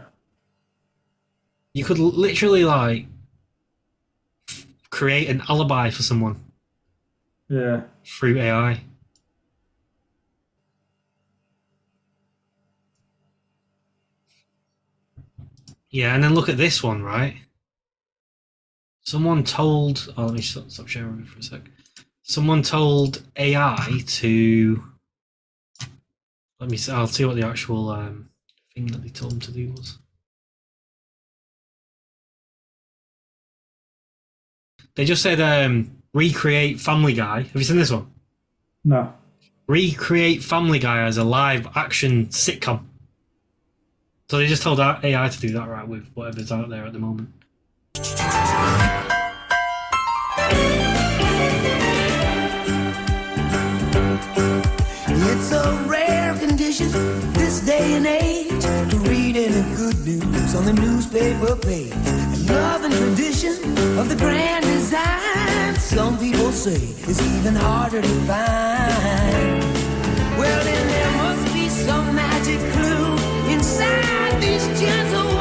You 1.73 1.83
could 1.83 1.97
literally 1.97 2.63
like 2.65 3.07
create 4.91 5.27
an 5.29 5.41
alibi 5.49 5.89
for 5.89 6.03
someone 6.03 6.43
Yeah. 7.49 7.81
through 8.05 8.37
AI. 8.39 8.83
Yeah, 15.89 16.13
and 16.13 16.23
then 16.23 16.33
look 16.33 16.49
at 16.49 16.57
this 16.57 16.83
one, 16.83 17.03
right? 17.03 17.37
Someone 19.03 19.43
told. 19.43 20.13
Oh, 20.17 20.25
let 20.25 20.33
me 20.35 20.41
stop, 20.41 20.69
stop 20.69 20.87
sharing 20.87 21.25
for 21.25 21.39
a 21.39 21.43
sec. 21.43 21.61
Someone 22.23 22.61
told 22.63 23.21
AI 23.35 23.99
to. 24.07 24.83
Let 26.59 26.69
me. 26.69 26.77
see- 26.77 26.91
I'll 26.91 27.07
see 27.07 27.25
what 27.25 27.35
the 27.35 27.45
actual 27.45 27.89
um, 27.89 28.29
thing 28.73 28.87
that 28.87 29.03
they 29.03 29.09
told 29.09 29.33
him 29.33 29.39
to 29.41 29.51
do 29.51 29.71
was. 29.71 29.97
They 34.95 35.05
just 35.05 35.21
said 35.23 35.41
um, 35.41 35.97
recreate 36.13 36.79
Family 36.79 37.13
Guy. 37.13 37.41
Have 37.41 37.55
you 37.55 37.63
seen 37.63 37.77
this 37.77 37.91
one? 37.91 38.11
No. 38.85 39.13
recreate 39.67 40.43
Family 40.43 40.77
Guy 40.79 41.01
as 41.03 41.17
a 41.17 41.23
live 41.23 41.67
action 41.75 42.27
sitcom. 42.27 42.83
So 44.29 44.37
they 44.37 44.47
just 44.47 44.61
told 44.63 44.79
AI 44.79 45.29
to 45.29 45.39
do 45.39 45.53
that 45.53 45.67
right 45.67 45.87
with 45.87 46.05
whatever's 46.13 46.51
out 46.51 46.69
there 46.69 46.85
at 46.85 46.93
the 46.93 46.99
moment. 46.99 47.29
It's 55.35 55.51
a 55.51 55.85
rare 55.87 56.35
condition 56.39 56.91
this 57.33 57.59
day 57.59 57.93
and 57.93 58.07
age 58.07 58.63
to 58.63 58.97
read 58.97 59.37
any 59.37 59.75
good 59.75 59.99
news 60.05 60.55
on 60.55 60.65
the 60.65 60.73
newspaper 60.73 61.55
page. 61.55 61.93
Love 62.49 62.83
and 62.83 62.93
tradition 62.93 63.53
of 63.99 64.09
the 64.09 64.15
grand 64.15 64.65
design, 64.65 65.75
some 65.75 66.17
people 66.17 66.51
say, 66.51 66.81
is 67.07 67.21
even 67.37 67.53
harder 67.53 68.01
to 68.01 68.07
find. 68.25 69.61
Well, 70.39 70.63
then 70.63 70.87
there 70.87 71.11
must 71.23 71.53
be 71.53 71.69
some 71.69 72.15
magic 72.15 72.59
clue 72.73 73.17
inside 73.53 74.41
these 74.41 74.65
gentle 74.79 75.32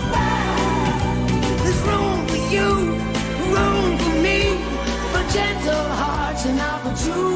but 0.03 0.17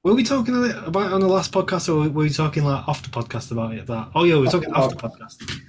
were 0.08 0.14
we 0.14 0.24
talking 0.24 0.56
about 0.86 1.08
it 1.08 1.14
on 1.14 1.20
the 1.20 1.28
last 1.28 1.52
podcast 1.52 1.90
or 1.90 2.10
were 2.10 2.24
we 2.24 2.30
talking 2.30 2.64
like 2.64 2.88
off 2.88 3.04
the 3.04 3.10
podcast 3.10 3.52
about 3.52 3.74
it? 3.74 3.86
That 3.88 4.10
oh 4.16 4.24
yeah, 4.24 4.36
we 4.36 4.42
were 4.42 4.52
talking 4.52 4.72
off 4.74 4.90
the 4.90 4.96
podcast. 4.96 5.62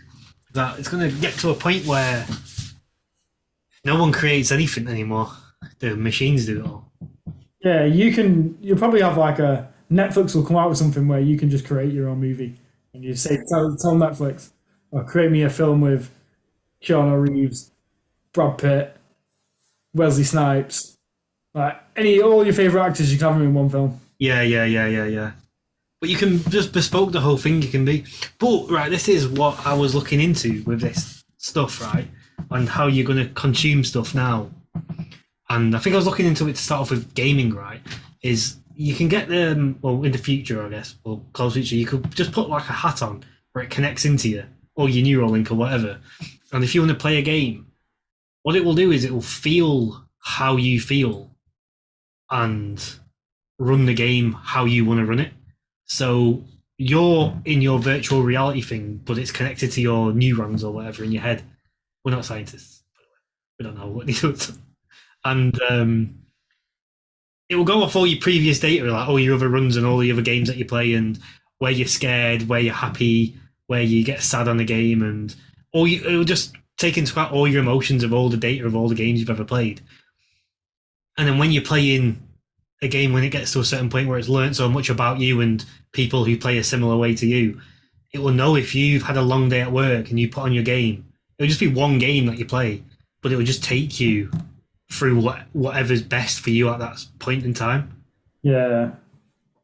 That 0.54 0.78
it's 0.78 0.88
gonna 0.88 1.10
get 1.10 1.34
to 1.38 1.50
a 1.50 1.54
point 1.54 1.86
where 1.86 2.24
no 3.84 3.98
one 3.98 4.12
creates 4.12 4.52
anything 4.52 4.86
anymore. 4.86 5.30
The 5.80 5.96
machines 5.96 6.46
do 6.46 6.60
it 6.60 6.66
all. 6.66 6.92
Yeah, 7.64 7.84
you 7.84 8.12
can. 8.12 8.56
You'll 8.60 8.78
probably 8.78 9.02
have 9.02 9.18
like 9.18 9.40
a 9.40 9.72
Netflix 9.90 10.36
will 10.36 10.44
come 10.44 10.56
out 10.56 10.68
with 10.68 10.78
something 10.78 11.08
where 11.08 11.20
you 11.20 11.36
can 11.36 11.50
just 11.50 11.66
create 11.66 11.92
your 11.92 12.08
own 12.08 12.20
movie, 12.20 12.54
and 12.94 13.02
you 13.02 13.14
say 13.14 13.38
tell, 13.48 13.76
tell 13.76 13.94
Netflix 13.94 14.50
or 14.92 15.02
create 15.04 15.32
me 15.32 15.42
a 15.42 15.50
film 15.50 15.80
with 15.80 16.10
Keanu 16.82 17.28
Reeves 17.28 17.72
Brad 18.32 18.56
Pitt, 18.56 18.96
Wesley 19.94 20.22
Snipes, 20.22 20.96
like 21.54 21.76
any 21.96 22.20
all 22.20 22.44
your 22.44 22.54
favorite 22.54 22.82
actors, 22.82 23.12
you 23.12 23.18
can 23.18 23.26
have 23.26 23.38
them 23.38 23.48
in 23.48 23.54
one 23.54 23.68
film. 23.68 24.00
Yeah, 24.18 24.42
yeah, 24.42 24.64
yeah, 24.64 24.86
yeah, 24.86 25.06
yeah. 25.06 25.32
But 26.00 26.10
you 26.10 26.16
can 26.16 26.38
just 26.50 26.72
bespoke 26.72 27.12
the 27.12 27.20
whole 27.20 27.36
thing. 27.36 27.62
You 27.62 27.68
can 27.68 27.84
be, 27.84 28.04
but 28.38 28.70
right, 28.70 28.90
this 28.90 29.08
is 29.08 29.28
what 29.28 29.64
I 29.66 29.74
was 29.74 29.94
looking 29.94 30.20
into 30.20 30.62
with 30.64 30.80
this 30.80 31.24
stuff, 31.38 31.80
right, 31.80 32.08
and 32.50 32.68
how 32.68 32.86
you're 32.86 33.06
going 33.06 33.24
to 33.24 33.32
consume 33.34 33.84
stuff 33.84 34.14
now. 34.14 34.50
And 35.50 35.74
I 35.74 35.78
think 35.78 35.94
I 35.94 35.96
was 35.96 36.06
looking 36.06 36.26
into 36.26 36.46
it 36.48 36.56
to 36.56 36.62
start 36.62 36.82
off 36.82 36.90
with 36.90 37.14
gaming, 37.14 37.54
right? 37.54 37.80
Is 38.22 38.56
you 38.74 38.94
can 38.94 39.08
get 39.08 39.28
them 39.28 39.78
well 39.82 40.04
in 40.04 40.12
the 40.12 40.18
future, 40.18 40.64
I 40.64 40.68
guess, 40.68 40.94
or 41.04 41.20
close 41.32 41.54
future. 41.54 41.74
You 41.74 41.86
could 41.86 42.10
just 42.14 42.32
put 42.32 42.48
like 42.48 42.68
a 42.68 42.72
hat 42.72 43.02
on 43.02 43.24
where 43.52 43.64
it 43.64 43.70
connects 43.70 44.04
into 44.04 44.28
you 44.28 44.44
or 44.76 44.88
your 44.88 45.04
neural 45.04 45.30
link 45.30 45.50
or 45.50 45.56
whatever. 45.56 45.98
And 46.52 46.62
if 46.62 46.74
you 46.74 46.80
want 46.80 46.92
to 46.92 46.98
play 46.98 47.16
a 47.18 47.22
game, 47.22 47.66
what 48.42 48.54
it 48.54 48.64
will 48.64 48.74
do 48.74 48.92
is 48.92 49.04
it 49.04 49.12
will 49.12 49.20
feel 49.20 50.04
how 50.20 50.56
you 50.56 50.80
feel 50.80 51.30
and 52.30 52.80
run 53.58 53.86
the 53.86 53.94
game 53.94 54.32
how 54.32 54.64
you 54.64 54.84
want 54.84 55.00
to 55.00 55.06
run 55.06 55.20
it. 55.20 55.32
So 55.84 56.44
you're 56.76 57.36
in 57.44 57.60
your 57.60 57.78
virtual 57.78 58.22
reality 58.22 58.62
thing, 58.62 59.00
but 59.04 59.18
it's 59.18 59.32
connected 59.32 59.72
to 59.72 59.80
your 59.80 60.12
neurons 60.12 60.62
or 60.62 60.72
whatever 60.72 61.02
in 61.02 61.12
your 61.12 61.22
head. 61.22 61.42
We're 62.04 62.12
not 62.12 62.24
scientists. 62.24 62.82
We 63.58 63.64
don't 63.64 63.76
know 63.76 63.88
what 63.88 64.06
they 64.06 64.12
do. 64.12 64.36
And 65.24 65.60
um, 65.68 66.20
it 67.48 67.56
will 67.56 67.64
go 67.64 67.82
off 67.82 67.96
all 67.96 68.06
your 68.06 68.20
previous 68.20 68.60
data, 68.60 68.84
like 68.84 69.08
all 69.08 69.18
your 69.18 69.34
other 69.34 69.48
runs 69.48 69.76
and 69.76 69.84
all 69.84 69.98
the 69.98 70.12
other 70.12 70.22
games 70.22 70.48
that 70.48 70.56
you 70.56 70.64
play, 70.64 70.94
and 70.94 71.18
where 71.58 71.72
you're 71.72 71.88
scared, 71.88 72.48
where 72.48 72.60
you're 72.60 72.74
happy, 72.74 73.36
where 73.66 73.82
you 73.82 74.04
get 74.04 74.22
sad 74.22 74.46
on 74.46 74.58
the 74.58 74.64
game, 74.64 75.02
and 75.02 75.34
all 75.72 75.88
you, 75.88 76.06
it 76.06 76.16
will 76.16 76.24
just 76.24 76.54
take 76.76 76.96
into 76.96 77.12
account 77.12 77.32
all 77.32 77.48
your 77.48 77.60
emotions 77.60 78.04
of 78.04 78.12
all 78.12 78.28
the 78.28 78.36
data 78.36 78.64
of 78.64 78.76
all 78.76 78.88
the 78.88 78.94
games 78.94 79.18
you've 79.18 79.30
ever 79.30 79.44
played. 79.44 79.80
And 81.16 81.26
then 81.26 81.38
when 81.38 81.50
you're 81.50 81.64
playing 81.64 82.22
a 82.82 82.88
game, 82.88 83.12
when 83.12 83.24
it 83.24 83.30
gets 83.30 83.52
to 83.52 83.60
a 83.60 83.64
certain 83.64 83.90
point 83.90 84.08
where 84.08 84.18
it's 84.18 84.28
learned 84.28 84.56
so 84.56 84.68
much 84.68 84.88
about 84.88 85.18
you 85.18 85.40
and 85.40 85.64
people 85.92 86.24
who 86.24 86.36
play 86.36 86.58
a 86.58 86.64
similar 86.64 86.96
way 86.96 87.14
to 87.14 87.26
you, 87.26 87.60
it 88.12 88.18
will 88.18 88.32
know 88.32 88.56
if 88.56 88.74
you've 88.74 89.02
had 89.02 89.16
a 89.16 89.22
long 89.22 89.48
day 89.48 89.60
at 89.60 89.72
work 89.72 90.10
and 90.10 90.18
you 90.18 90.28
put 90.28 90.44
on 90.44 90.52
your 90.52 90.64
game. 90.64 91.04
It'll 91.38 91.48
just 91.48 91.60
be 91.60 91.68
one 91.68 91.98
game 91.98 92.26
that 92.26 92.38
you 92.38 92.44
play, 92.46 92.82
but 93.20 93.32
it 93.32 93.36
will 93.36 93.44
just 93.44 93.64
take 93.64 94.00
you 94.00 94.30
through 94.90 95.20
what 95.20 95.40
whatever's 95.52 96.02
best 96.02 96.40
for 96.40 96.50
you 96.50 96.68
at 96.70 96.78
that 96.78 97.04
point 97.18 97.44
in 97.44 97.52
time. 97.52 98.02
Yeah, 98.42 98.92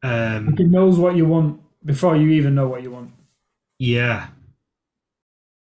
Um, 0.02 0.54
it 0.58 0.68
knows 0.68 0.98
what 0.98 1.16
you 1.16 1.24
want 1.24 1.60
before 1.84 2.16
you 2.16 2.28
even 2.30 2.54
know 2.54 2.68
what 2.68 2.82
you 2.82 2.90
want. 2.90 3.10
Yeah. 3.78 4.28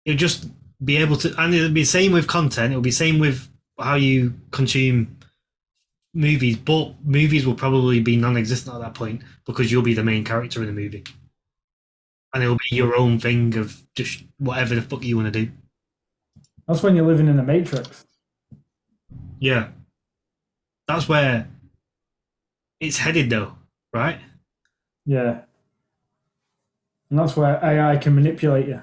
It'll 0.05 0.17
just 0.17 0.49
be 0.85 0.97
able 0.99 1.17
to, 1.17 1.35
and 1.41 1.53
it'll 1.53 1.71
be 1.73 1.83
the 1.83 1.87
same 1.87 2.13
with 2.13 2.29
content. 2.29 2.73
It'll 2.73 2.83
be 2.83 2.91
the 2.91 2.97
same 2.97 3.19
with 3.19 3.49
how 3.79 3.97
you 3.97 4.35
consume 4.53 5.18
movies, 6.19 6.57
but 6.57 6.95
movies 7.05 7.47
will 7.47 7.55
probably 7.55 8.01
be 8.01 8.17
non-existent 8.17 8.75
at 8.75 8.81
that 8.81 8.95
point 8.95 9.23
because 9.47 9.71
you'll 9.71 9.83
be 9.83 9.95
the 9.95 10.03
main 10.03 10.25
character 10.25 10.61
in 10.61 10.67
the 10.67 10.73
movie, 10.73 11.05
and 12.35 12.43
it'll 12.43 12.57
be 12.57 12.77
your 12.77 12.97
own 12.97 13.21
thing 13.21 13.57
of 13.57 13.83
just 13.95 14.25
whatever 14.39 14.75
the 14.75 14.83
fuck 14.83 15.05
you 15.05 15.17
want 15.17 15.33
to 15.33 15.45
do. 15.45 15.53
That's 16.67 16.83
when 16.83 16.97
you're 16.97 17.07
living 17.07 17.29
in 17.29 17.39
a 17.39 17.43
matrix. 17.43 18.05
Yeah, 19.39 19.69
that's 20.89 21.09
where 21.09 21.49
it's 22.81 22.99
headed, 22.99 23.31
though, 23.31 23.55
right? 23.95 24.19
Yeah. 25.07 25.43
And 27.11 27.19
that's 27.19 27.37
where 27.37 27.65
AI 27.65 27.97
can 27.97 28.15
manipulate 28.15 28.69
you. 28.69 28.83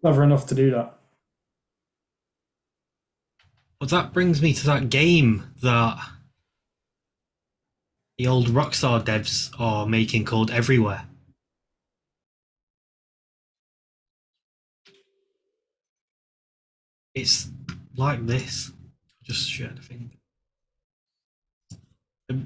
Clever 0.00 0.22
enough 0.22 0.46
to 0.46 0.54
do 0.54 0.70
that. 0.70 0.93
But 3.84 3.90
that 3.90 4.14
brings 4.14 4.40
me 4.40 4.54
to 4.54 4.64
that 4.64 4.88
game 4.88 5.44
that 5.60 5.98
the 8.16 8.26
old 8.26 8.46
Rockstar 8.46 9.04
devs 9.04 9.50
are 9.60 9.84
making 9.84 10.24
called 10.24 10.50
Everywhere. 10.50 11.04
It's 17.14 17.50
like 17.94 18.26
this. 18.26 18.72
Just 19.22 19.50
share 19.50 19.74
the 19.76 19.82
thing. 19.82 20.12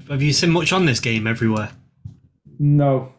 Have 0.09 0.21
you 0.21 0.33
seen 0.33 0.49
much 0.49 0.73
on 0.73 0.85
this 0.85 0.99
game 0.99 1.25
Everywhere? 1.25 1.71
No. 2.59 3.13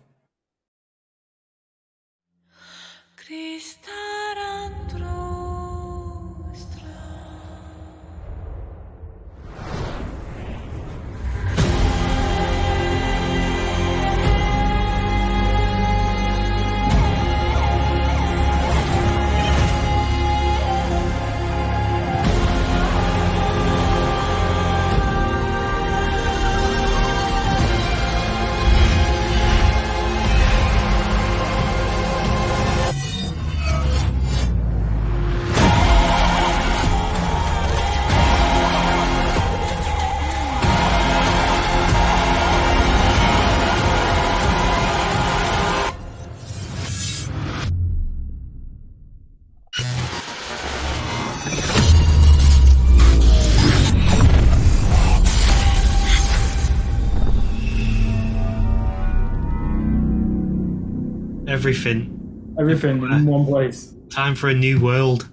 Everything. 61.70 62.56
Everything 62.58 63.00
in 63.00 63.26
one 63.26 63.46
place. 63.46 63.94
Time 64.10 64.34
for 64.34 64.48
a 64.48 64.54
new 64.54 64.80
world. 64.80 65.28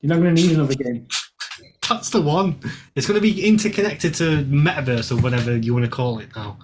You're 0.00 0.08
not 0.16 0.22
going 0.22 0.34
to 0.34 0.42
need 0.42 0.52
another 0.56 0.74
game. 0.74 1.06
That's 1.88 2.08
the 2.08 2.22
one. 2.22 2.58
It's 2.94 3.06
going 3.06 3.16
to 3.16 3.20
be 3.20 3.46
interconnected 3.46 4.14
to 4.14 4.44
metaverse 4.44 5.12
or 5.12 5.20
whatever 5.20 5.58
you 5.58 5.74
want 5.74 5.84
to 5.84 5.90
call 5.90 6.20
it 6.20 6.30
now, 6.34 6.58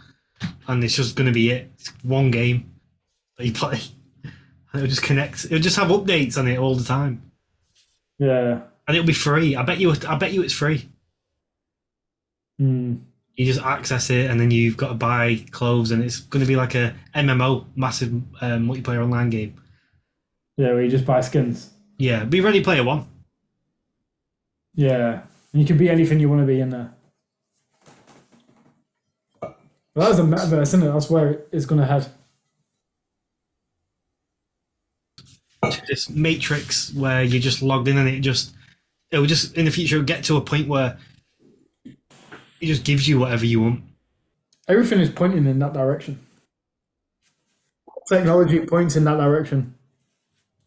and 0.68 0.82
it's 0.82 0.94
just 0.94 1.16
going 1.16 1.26
to 1.26 1.34
be 1.34 1.50
it. 1.50 1.70
It's 1.78 1.88
one 2.02 2.30
game 2.30 2.72
that 3.36 3.44
you 3.44 3.52
play, 3.52 3.78
and 4.24 4.32
it'll 4.74 4.86
just 4.86 5.02
connect. 5.02 5.44
It'll 5.44 5.58
just 5.58 5.76
have 5.76 5.88
updates 5.88 6.38
on 6.38 6.48
it 6.48 6.56
all 6.58 6.76
the 6.76 6.84
time, 6.84 7.30
Yeah. 8.18 8.60
and 8.88 8.96
it'll 8.96 9.06
be 9.06 9.12
free. 9.12 9.54
I 9.54 9.62
bet 9.64 9.78
you. 9.78 9.92
I 10.08 10.16
bet 10.16 10.32
you 10.32 10.40
it's 10.42 10.54
free. 10.54 10.88
Hmm. 12.58 12.94
You 13.36 13.44
just 13.44 13.60
access 13.60 14.10
it, 14.10 14.30
and 14.30 14.40
then 14.40 14.50
you've 14.50 14.76
got 14.76 14.88
to 14.88 14.94
buy 14.94 15.44
clothes, 15.50 15.90
and 15.90 16.02
it's 16.02 16.20
going 16.20 16.44
to 16.44 16.48
be 16.48 16.56
like 16.56 16.74
a 16.74 16.94
MMO, 17.14 17.66
massive 17.76 18.12
um, 18.40 18.66
multiplayer 18.66 19.02
online 19.02 19.30
game. 19.30 19.60
Yeah, 20.56 20.72
where 20.72 20.82
you 20.82 20.90
just 20.90 21.04
buy 21.04 21.20
skins. 21.20 21.70
Yeah, 21.98 22.24
be 22.24 22.40
Ready 22.40 22.62
Player 22.62 22.82
One. 22.82 23.06
Yeah. 24.74 25.22
And 25.52 25.62
you 25.62 25.66
can 25.66 25.76
be 25.76 25.88
anything 25.88 26.20
you 26.20 26.28
want 26.28 26.42
to 26.42 26.46
be 26.46 26.60
in 26.60 26.70
there. 26.70 26.92
Well, 29.42 29.54
that's 29.94 30.18
a 30.18 30.22
metaverse, 30.22 30.62
isn't 30.62 30.82
it? 30.82 30.92
That's 30.92 31.10
where 31.10 31.42
it's 31.52 31.66
going 31.66 31.80
to 31.80 31.86
head. 31.86 32.10
this 35.88 36.08
matrix 36.10 36.92
where 36.94 37.22
you're 37.22 37.40
just 37.40 37.62
logged 37.62 37.88
in 37.88 37.96
and 37.98 38.08
it 38.08 38.20
just 38.20 38.54
it 39.10 39.18
will 39.18 39.26
just 39.26 39.54
in 39.54 39.64
the 39.64 39.70
future 39.70 40.02
get 40.02 40.24
to 40.24 40.36
a 40.36 40.40
point 40.40 40.68
where 40.68 40.98
it 42.60 42.66
just 42.66 42.84
gives 42.84 43.06
you 43.08 43.18
whatever 43.18 43.44
you 43.46 43.60
want. 43.60 43.82
Everything 44.68 45.00
is 45.00 45.10
pointing 45.10 45.46
in 45.46 45.58
that 45.60 45.72
direction. 45.72 46.18
Technology 48.08 48.60
points 48.60 48.96
in 48.96 49.04
that 49.04 49.16
direction. 49.16 49.74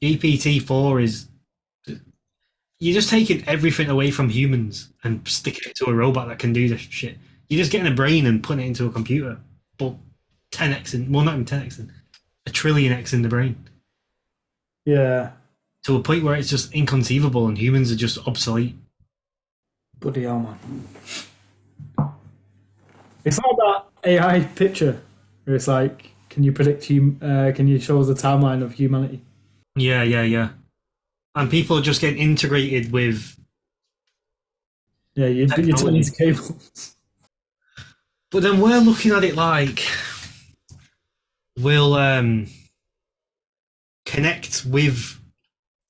GPT 0.02 0.62
four 0.62 1.00
is 1.00 1.28
you're 2.80 2.94
just 2.94 3.10
taking 3.10 3.46
everything 3.48 3.90
away 3.90 4.12
from 4.12 4.30
humans 4.30 4.90
and 5.04 5.26
sticking 5.28 5.70
it 5.70 5.76
to 5.78 5.86
a 5.86 5.94
robot 5.94 6.28
that 6.30 6.40
can 6.40 6.54
do 6.54 6.70
this 6.70 6.80
shit. 6.82 7.18
You're 7.50 7.58
just 7.60 7.72
getting 7.72 7.92
a 7.92 7.96
brain 7.96 8.26
and 8.26 8.42
putting 8.44 8.64
it 8.66 8.68
into 8.70 8.86
a 8.86 8.92
computer, 8.92 9.38
but 9.78 9.96
10x 10.52 10.94
in 10.94 11.12
well 11.12 11.24
not 11.26 11.34
even 11.36 11.46
10x 11.46 11.80
in 11.80 11.92
a 12.46 12.50
trillion 12.50 12.92
x 12.94 13.14
in 13.14 13.22
the 13.22 13.30
brain 13.30 13.56
Yeah. 14.86 15.32
to 15.84 15.96
a 15.96 16.02
point 16.02 16.24
where 16.24 16.36
it's 16.36 16.50
just 16.50 16.74
inconceivable 16.74 17.48
and 17.48 17.58
humans 17.58 17.92
are 17.92 17.96
just 17.96 18.26
obsolete. 18.28 18.76
Bloody 20.00 20.24
hell, 20.24 20.40
man. 20.40 20.88
It's 23.26 23.38
like 23.38 23.56
that 23.58 23.86
AI 24.06 24.40
picture 24.56 25.02
where 25.44 25.56
it's 25.56 25.68
like, 25.68 26.12
can 26.30 26.44
you 26.44 26.52
predict 26.52 26.88
hum- 26.88 27.20
uh, 27.22 27.52
can 27.56 27.68
you 27.68 27.80
show 27.80 28.00
us 28.00 28.08
the 28.08 28.14
timeline 28.14 28.64
of 28.64 28.74
humanity? 28.74 29.22
Yeah, 29.76 30.04
yeah, 30.04 30.24
yeah. 30.24 30.50
and 31.36 31.50
people 31.50 31.78
are 31.78 31.82
just 31.82 32.02
getting 32.02 32.20
integrated 32.20 32.92
with. 32.92 33.36
Yeah, 35.16 35.28
you, 35.28 35.48
you're 35.58 35.76
turning 35.78 35.98
into 35.98 36.12
cables. 36.12 36.96
But 38.32 38.44
then 38.44 38.62
we're 38.62 38.80
looking 38.80 39.12
at 39.12 39.24
it 39.24 39.36
like 39.36 39.84
we'll 41.58 41.96
um, 41.96 42.48
connect 44.06 44.66
with 44.66 45.20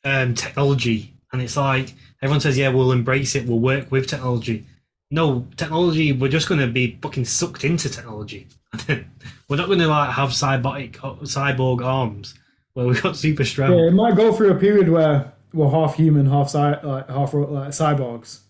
um, 0.03 0.35
technology, 0.35 1.13
and 1.31 1.41
it's 1.41 1.57
like 1.57 1.93
everyone 2.21 2.39
says, 2.41 2.57
"Yeah, 2.57 2.69
we'll 2.69 2.91
embrace 2.91 3.35
it. 3.35 3.45
We'll 3.45 3.59
work 3.59 3.91
with 3.91 4.07
technology." 4.07 4.65
No, 5.11 5.47
technology. 5.57 6.11
We're 6.11 6.29
just 6.29 6.47
going 6.47 6.61
to 6.61 6.67
be 6.67 6.99
fucking 7.01 7.25
sucked 7.25 7.63
into 7.63 7.89
technology. 7.89 8.47
we're 8.87 9.57
not 9.57 9.67
going 9.67 9.79
to 9.79 9.87
like 9.87 10.11
have 10.11 10.29
cyborg 10.29 10.97
uh, 10.97 11.15
cyborg 11.23 11.83
arms 11.83 12.35
where 12.73 12.85
we've 12.85 13.01
got 13.01 13.15
super 13.15 13.43
strength. 13.43 13.75
Yeah, 13.75 13.87
it 13.87 13.93
might 13.93 14.15
go 14.15 14.31
through 14.31 14.51
a 14.51 14.59
period 14.59 14.89
where 14.89 15.33
we're 15.53 15.71
half 15.71 15.95
human, 15.95 16.27
half 16.27 16.49
cy- 16.49 16.79
like 16.81 17.09
half 17.09 17.33
like 17.33 17.69
cyborgs, 17.69 18.41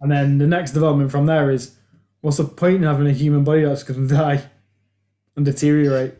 and 0.00 0.10
then 0.10 0.38
the 0.38 0.46
next 0.46 0.72
development 0.72 1.12
from 1.12 1.26
there 1.26 1.50
is, 1.50 1.76
what's 2.20 2.38
the 2.38 2.44
point 2.44 2.76
in 2.76 2.82
having 2.82 3.06
a 3.06 3.12
human 3.12 3.44
body 3.44 3.62
that's 3.62 3.84
going 3.84 4.08
to 4.08 4.14
die 4.14 4.42
and 5.36 5.44
deteriorate? 5.44 6.14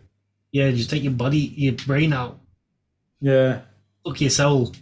Yeah, 0.53 0.71
just 0.71 0.91
take 0.91 1.03
your 1.03 1.13
body, 1.13 1.39
your 1.57 1.75
brain 1.75 2.13
out. 2.13 2.39
Yeah, 3.21 3.63
Look 4.05 4.21
your 4.21 4.31
soul. 4.31 4.73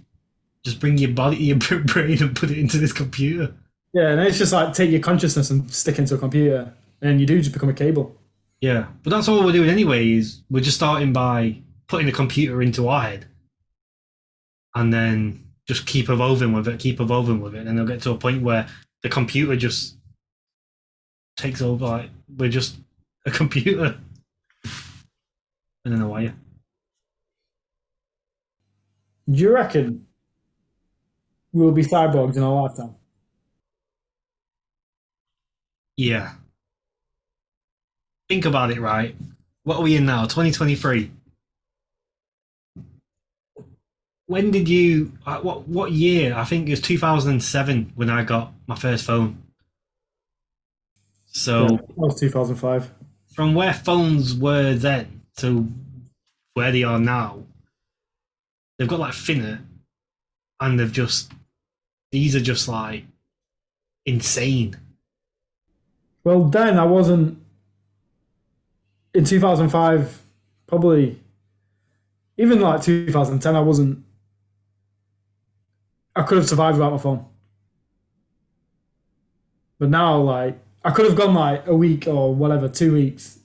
Just 0.65 0.81
bring 0.81 0.99
your 0.99 1.11
body, 1.11 1.37
your 1.39 1.57
brain, 1.57 2.23
and 2.23 2.37
put 2.37 2.51
it 2.51 2.59
into 2.59 2.79
this 2.79 2.93
computer. 2.93 3.55
Yeah, 3.93 4.11
and 4.11 4.21
it's 4.21 4.39
just 4.39 4.53
like 4.53 4.73
take 4.73 4.91
your 4.91 5.01
consciousness 5.01 5.51
and 5.51 5.71
stick 5.73 5.99
into 5.99 6.15
a 6.15 6.19
computer, 6.19 6.73
and 7.03 7.21
you 7.21 7.27
do 7.27 7.39
just 7.39 7.53
become 7.53 7.69
a 7.69 7.75
cable. 7.75 8.17
Yeah, 8.61 8.87
but 9.03 9.11
that's 9.11 9.29
all 9.29 9.45
we're 9.45 9.53
doing 9.53 9.71
anyway. 9.71 10.13
Is 10.13 10.43
we're 10.51 10.63
just 10.63 10.77
starting 10.77 11.13
by 11.13 11.61
putting 11.89 12.09
a 12.09 12.13
computer 12.13 12.63
into 12.63 12.89
our 12.89 13.03
head, 13.03 13.27
and 14.75 14.93
then 14.93 15.45
just 15.67 15.87
keep 15.87 16.09
evolving 16.09 16.53
with 16.53 16.69
it, 16.69 16.79
keep 16.79 17.01
evolving 17.01 17.41
with 17.41 17.55
it, 17.55 17.67
and 17.67 17.77
they'll 17.77 17.87
get 17.87 18.03
to 18.03 18.13
a 18.13 18.19
point 18.19 18.43
where 18.43 18.67
the 19.03 19.09
computer 19.09 19.57
just 19.57 19.97
takes 21.37 21.61
over. 21.61 21.85
Like 21.85 22.11
we're 22.37 22.49
just 22.49 22.77
a 23.27 23.31
computer. 23.31 23.99
I 24.65 25.89
don't 25.89 25.99
know 25.99 26.09
why. 26.09 26.33
Do 29.29 29.37
you 29.39 29.53
reckon 29.53 30.07
we'll 31.53 31.73
be 31.73 31.83
cyborgs 31.83 32.37
in 32.37 32.43
our 32.43 32.63
lifetime? 32.63 32.95
Yeah. 36.01 36.33
Think 38.31 38.47
about 38.47 38.71
it, 38.71 38.81
right? 38.81 39.15
What 39.65 39.77
are 39.77 39.83
we 39.83 39.97
in 39.97 40.07
now? 40.07 40.23
2023. 40.23 41.11
When 44.25 44.51
did 44.51 44.67
you? 44.67 45.13
uh, 45.27 45.41
What 45.41 45.69
what 45.69 45.93
year? 45.93 46.35
I 46.35 46.45
think 46.45 46.69
it 46.69 46.71
was 46.71 46.81
2007 46.81 47.93
when 47.97 48.09
I 48.09 48.25
got 48.25 48.55
my 48.67 48.77
first 48.77 49.05
phone. 49.05 49.43
So 51.27 51.69
Yeah, 51.69 51.79
was 51.97 52.19
2005. 52.19 52.91
from 53.35 53.55
where 53.55 53.75
phones 53.75 54.35
were 54.35 54.73
then 54.73 55.21
to 55.37 55.71
where 56.55 56.73
they 56.73 56.83
are 56.83 56.99
now, 56.99 57.43
they've 58.79 58.89
got 58.89 59.01
like 59.01 59.13
thinner, 59.13 59.63
and 60.61 60.81
they've 60.81 60.91
just 60.91 61.31
these 62.11 62.35
are 62.35 62.41
just 62.41 62.69
like 62.69 63.05
insane. 64.07 64.77
Well, 66.25 66.45
then 66.45 66.79
I 66.79 66.85
wasn't. 66.85 67.39
In 69.13 69.25
2005, 69.25 70.23
probably. 70.67 71.21
Even 72.37 72.61
like 72.61 72.83
2010, 72.83 73.57
I 73.57 73.61
wasn't. 73.61 74.05
I 76.15 76.23
could 76.23 76.39
have 76.39 76.49
survived 76.49 76.79
without 76.79 76.93
my 76.93 76.99
phone. 76.99 77.25
But 79.79 79.91
now, 79.91 80.19
like, 80.21 80.59
I 80.85 80.91
could 80.91 81.07
have 81.07 81.17
gone 81.17 81.35
like 81.35 81.67
a 81.67 81.75
week 81.75 82.07
or 82.07 82.35
whatever, 82.35 82.69
two 82.69 82.93
weeks. 82.93 83.39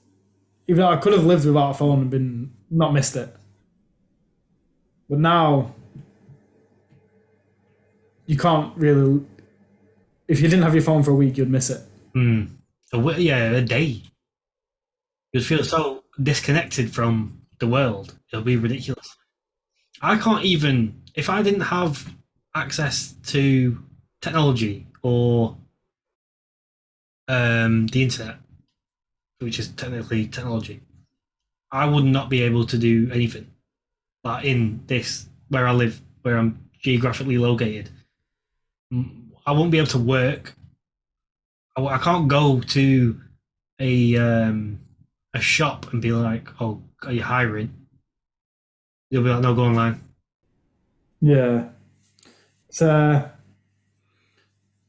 Even 0.68 0.82
though 0.82 0.90
I 0.90 0.98
could 0.98 1.14
have 1.14 1.26
lived 1.26 1.46
without 1.46 1.72
a 1.72 1.74
phone 1.74 2.02
and 2.02 2.10
been 2.10 2.52
not 2.70 2.94
missed 2.94 3.16
it. 3.16 3.34
But 5.10 5.20
now, 5.20 5.74
you 8.26 8.38
can't 8.38 8.76
really. 8.78 9.24
If 10.28 10.42
you 10.42 10.48
didn't 10.48 10.64
have 10.64 10.74
your 10.74 10.84
phone 10.84 11.04
for 11.04 11.12
a 11.12 11.16
week, 11.16 11.38
you'd 11.38 11.50
miss 11.50 11.70
it. 11.70 11.82
Hmm. 12.14 12.46
A 12.96 13.20
yeah, 13.20 13.52
a 13.52 13.62
day. 13.62 14.02
You'd 15.34 15.46
feel 15.46 15.64
so 15.64 16.04
disconnected 16.22 16.94
from 16.94 17.42
the 17.60 17.68
world. 17.68 18.18
It'll 18.32 18.46
be 18.46 18.58
ridiculous. 18.58 19.18
I 20.02 20.18
can't 20.18 20.46
even 20.46 21.02
if 21.14 21.30
I 21.30 21.42
didn't 21.42 21.62
have 21.62 22.14
access 22.54 23.16
to 23.28 23.78
technology 24.22 24.88
or 25.02 25.58
um, 27.28 27.88
the 27.88 28.04
internet, 28.04 28.38
which 29.40 29.60
is 29.60 29.70
technically 29.70 30.28
technology. 30.28 30.82
I 31.72 31.86
would 31.86 32.06
not 32.06 32.30
be 32.30 32.42
able 32.44 32.66
to 32.68 32.78
do 32.78 33.10
anything. 33.12 33.52
But 34.24 34.46
in 34.46 34.82
this, 34.88 35.28
where 35.50 35.68
I 35.68 35.72
live, 35.72 36.02
where 36.22 36.38
I'm 36.38 36.70
geographically 36.82 37.38
located, 37.38 37.90
I 39.46 39.52
won't 39.52 39.72
be 39.72 39.78
able 39.78 39.88
to 39.90 40.00
work. 40.00 40.56
I, 41.76 41.86
I 41.86 41.98
can't 41.98 42.28
go 42.28 42.60
to 42.60 43.20
a 43.80 44.18
um, 44.18 44.80
a 45.34 45.42
shop 45.42 45.92
and 45.92 46.02
be 46.02 46.12
like, 46.12 46.48
"Oh, 46.60 46.82
are 47.04 47.12
you 47.12 47.24
hiring?" 47.24 47.74
You'll 49.10 49.24
be 49.24 49.30
like, 49.30 49.42
"No, 49.42 49.54
go 49.54 49.64
online." 49.64 50.02
Yeah. 51.22 51.70
So 52.70 52.90
uh, 52.90 53.30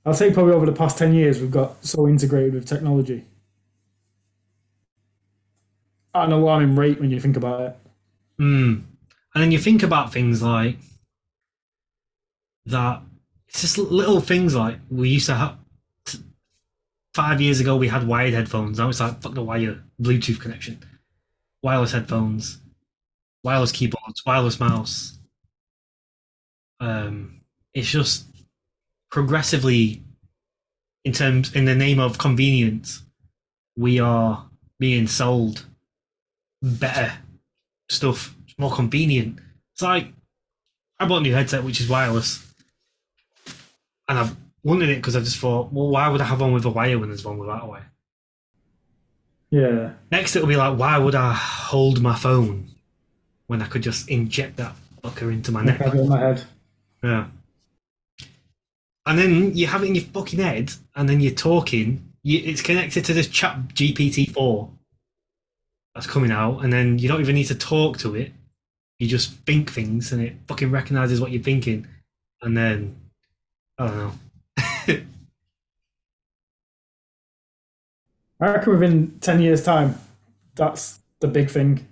I'll 0.04 0.14
say 0.14 0.32
probably 0.32 0.54
over 0.54 0.66
the 0.66 0.72
past 0.72 0.98
10 0.98 1.14
years, 1.14 1.40
we've 1.40 1.50
got 1.50 1.84
so 1.84 2.06
integrated 2.08 2.54
with 2.54 2.66
technology 2.66 3.24
at 6.14 6.24
an 6.24 6.32
alarming 6.32 6.76
rate 6.76 7.00
when 7.00 7.10
you 7.10 7.20
think 7.20 7.36
about 7.36 7.60
it. 7.60 7.76
Mm. 8.40 8.82
And 9.34 9.42
then 9.42 9.50
you 9.50 9.58
think 9.58 9.82
about 9.82 10.12
things 10.12 10.42
like 10.42 10.78
that. 12.66 13.02
It's 13.48 13.60
just 13.60 13.78
little 13.78 14.20
things 14.20 14.54
like 14.54 14.78
we 14.90 15.10
used 15.10 15.26
to 15.26 15.34
have. 15.34 15.58
Five 17.16 17.40
years 17.40 17.60
ago, 17.60 17.76
we 17.76 17.88
had 17.88 18.06
wired 18.06 18.34
headphones. 18.34 18.76
Now 18.76 18.90
it's 18.90 19.00
like 19.00 19.22
fuck 19.22 19.32
the 19.32 19.42
wire, 19.42 19.82
Bluetooth 19.98 20.38
connection, 20.38 20.80
wireless 21.62 21.92
headphones, 21.92 22.58
wireless 23.42 23.72
keyboards, 23.72 24.22
wireless 24.26 24.60
mouse. 24.60 25.18
Um, 26.78 27.40
it's 27.72 27.88
just 27.88 28.26
progressively, 29.10 30.02
in 31.06 31.14
terms 31.14 31.54
in 31.54 31.64
the 31.64 31.74
name 31.74 32.00
of 32.00 32.18
convenience, 32.18 33.02
we 33.78 33.98
are 33.98 34.50
being 34.78 35.06
sold 35.06 35.64
better 36.60 37.14
stuff. 37.88 38.36
More 38.58 38.70
convenient. 38.70 39.38
It's 39.72 39.80
like 39.80 40.12
I 41.00 41.06
bought 41.06 41.20
a 41.20 41.22
new 41.22 41.32
headset 41.32 41.64
which 41.64 41.80
is 41.80 41.88
wireless, 41.88 42.46
and 44.06 44.18
I've 44.18 44.36
wanted 44.66 44.88
it 44.88 44.96
because 44.96 45.14
I 45.14 45.20
just 45.20 45.38
thought, 45.38 45.72
well, 45.72 45.88
why 45.88 46.08
would 46.08 46.20
I 46.20 46.24
have 46.24 46.40
one 46.40 46.52
with 46.52 46.64
a 46.64 46.70
wire 46.70 46.98
when 46.98 47.08
there's 47.08 47.24
one 47.24 47.38
without 47.38 47.62
a 47.62 47.66
wire? 47.66 47.90
Yeah. 49.50 49.92
Next, 50.10 50.34
it'll 50.34 50.48
be 50.48 50.56
like, 50.56 50.76
why 50.76 50.98
would 50.98 51.14
I 51.14 51.32
hold 51.32 52.02
my 52.02 52.16
phone 52.16 52.66
when 53.46 53.62
I 53.62 53.66
could 53.66 53.82
just 53.82 54.08
inject 54.10 54.56
that 54.56 54.74
fucker 55.02 55.32
into 55.32 55.52
my 55.52 55.62
neck? 55.64 55.80
I 55.80 55.84
have 55.84 55.94
it 55.94 56.00
in 56.00 56.08
my 56.08 56.18
head. 56.18 56.44
Yeah. 57.02 57.26
And 59.06 59.16
then 59.16 59.56
you 59.56 59.68
have 59.68 59.84
it 59.84 59.86
in 59.86 59.94
your 59.94 60.04
fucking 60.04 60.40
head, 60.40 60.72
and 60.96 61.08
then 61.08 61.20
you're 61.20 61.32
talking. 61.32 62.12
You, 62.24 62.40
it's 62.44 62.60
connected 62.60 63.04
to 63.04 63.14
this 63.14 63.28
chat 63.28 63.68
GPT 63.68 64.32
four 64.32 64.68
that's 65.94 66.08
coming 66.08 66.32
out, 66.32 66.64
and 66.64 66.72
then 66.72 66.98
you 66.98 67.06
don't 67.06 67.20
even 67.20 67.36
need 67.36 67.44
to 67.44 67.54
talk 67.54 67.98
to 67.98 68.16
it. 68.16 68.32
You 68.98 69.06
just 69.06 69.32
think 69.46 69.70
things, 69.70 70.10
and 70.10 70.20
it 70.20 70.34
fucking 70.48 70.72
recognizes 70.72 71.20
what 71.20 71.30
you're 71.30 71.40
thinking, 71.40 71.86
and 72.42 72.56
then 72.56 72.96
I 73.78 73.86
don't 73.86 73.96
know. 73.96 74.12
I 78.40 78.52
reckon 78.52 78.72
within 78.74 79.18
10 79.20 79.40
years' 79.40 79.64
time, 79.64 79.98
that's 80.54 81.00
the 81.20 81.28
big 81.28 81.50
thing. 81.50 81.86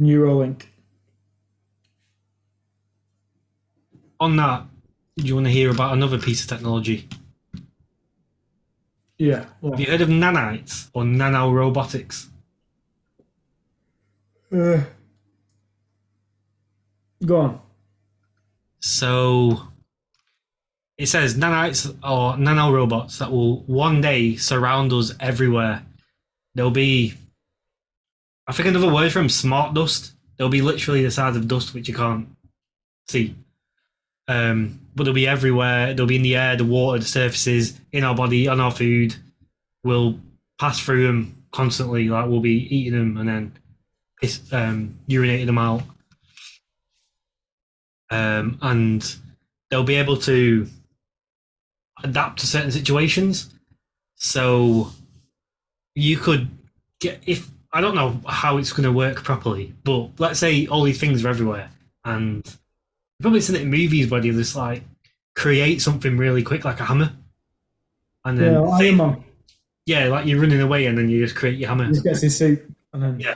Neuralink. 0.00 0.64
On 4.18 4.36
that, 4.36 4.64
do 5.16 5.26
you 5.26 5.34
want 5.34 5.46
to 5.46 5.52
hear 5.52 5.70
about 5.70 5.92
another 5.92 6.18
piece 6.18 6.42
of 6.42 6.48
technology? 6.48 7.08
Yeah. 9.18 9.44
Have 9.62 9.78
you 9.78 9.86
heard 9.86 10.00
of 10.00 10.08
nanites 10.08 10.88
or 10.94 11.04
nanorobotics? 11.04 12.28
Uh, 14.52 14.80
go 17.24 17.36
on. 17.36 17.60
So 18.80 19.71
it 21.02 21.08
says 21.08 21.34
nanites 21.34 21.90
or 22.04 22.34
nanorobots 22.34 23.18
that 23.18 23.32
will 23.32 23.62
one 23.62 24.00
day 24.00 24.36
surround 24.36 24.92
us 24.92 25.12
everywhere. 25.18 25.82
There'll 26.54 26.70
be, 26.70 27.14
I 28.46 28.52
think, 28.52 28.68
another 28.68 28.92
word 28.92 29.10
for 29.10 29.18
them: 29.18 29.28
smart 29.28 29.74
dust. 29.74 30.12
They'll 30.36 30.48
be 30.48 30.62
literally 30.62 31.02
the 31.02 31.10
size 31.10 31.34
of 31.34 31.48
dust, 31.48 31.74
which 31.74 31.88
you 31.88 31.94
can't 31.94 32.28
see. 33.08 33.34
Um, 34.28 34.78
but 34.94 35.02
they'll 35.02 35.12
be 35.12 35.26
everywhere. 35.26 35.92
They'll 35.92 36.06
be 36.06 36.16
in 36.16 36.22
the 36.22 36.36
air, 36.36 36.54
the 36.56 36.64
water, 36.64 37.00
the 37.00 37.04
surfaces, 37.04 37.80
in 37.90 38.04
our 38.04 38.14
body, 38.14 38.46
on 38.46 38.60
our 38.60 38.70
food. 38.70 39.16
We'll 39.82 40.20
pass 40.60 40.78
through 40.78 41.04
them 41.08 41.46
constantly. 41.50 42.08
Like 42.10 42.28
we'll 42.28 42.38
be 42.38 42.76
eating 42.76 42.96
them 42.96 43.16
and 43.16 43.28
then 43.28 43.58
piss, 44.20 44.40
um, 44.52 45.00
urinating 45.08 45.46
them 45.46 45.58
out. 45.58 45.82
Um, 48.08 48.58
and 48.62 49.16
they'll 49.68 49.82
be 49.82 49.96
able 49.96 50.18
to 50.18 50.68
adapt 52.04 52.40
to 52.40 52.46
certain 52.46 52.70
situations. 52.70 53.50
So 54.16 54.90
you 55.94 56.16
could 56.16 56.48
get 57.00 57.20
if 57.26 57.50
I 57.72 57.80
don't 57.80 57.94
know 57.94 58.20
how 58.28 58.58
it's 58.58 58.72
going 58.72 58.84
to 58.84 58.92
work 58.92 59.24
properly, 59.24 59.74
but 59.84 60.10
let's 60.18 60.38
say 60.38 60.66
all 60.66 60.82
these 60.82 61.00
things 61.00 61.24
are 61.24 61.28
everywhere, 61.28 61.70
and 62.04 62.44
you've 62.46 63.22
probably 63.22 63.40
seen 63.40 63.56
it 63.56 63.62
in 63.62 63.70
movies 63.70 64.10
where 64.10 64.24
you 64.24 64.32
just 64.32 64.54
like 64.56 64.82
create 65.34 65.80
something 65.80 66.16
really 66.18 66.42
quick, 66.42 66.64
like 66.64 66.80
a 66.80 66.84
hammer, 66.84 67.12
and 68.24 68.38
then 68.38 68.52
Yeah, 68.54 68.92
Man. 68.92 69.24
yeah, 69.86 70.04
like 70.08 70.26
you're 70.26 70.40
running 70.40 70.60
away, 70.60 70.86
and 70.86 70.96
then 70.96 71.08
you 71.08 71.24
just 71.24 71.34
create 71.36 71.58
your 71.58 71.68
hammer. 71.70 71.86
He 71.92 72.00
gets 72.00 72.20
his 72.20 72.36
suit 72.36 72.62
and 72.92 73.02
then 73.02 73.18
Yeah. 73.20 73.34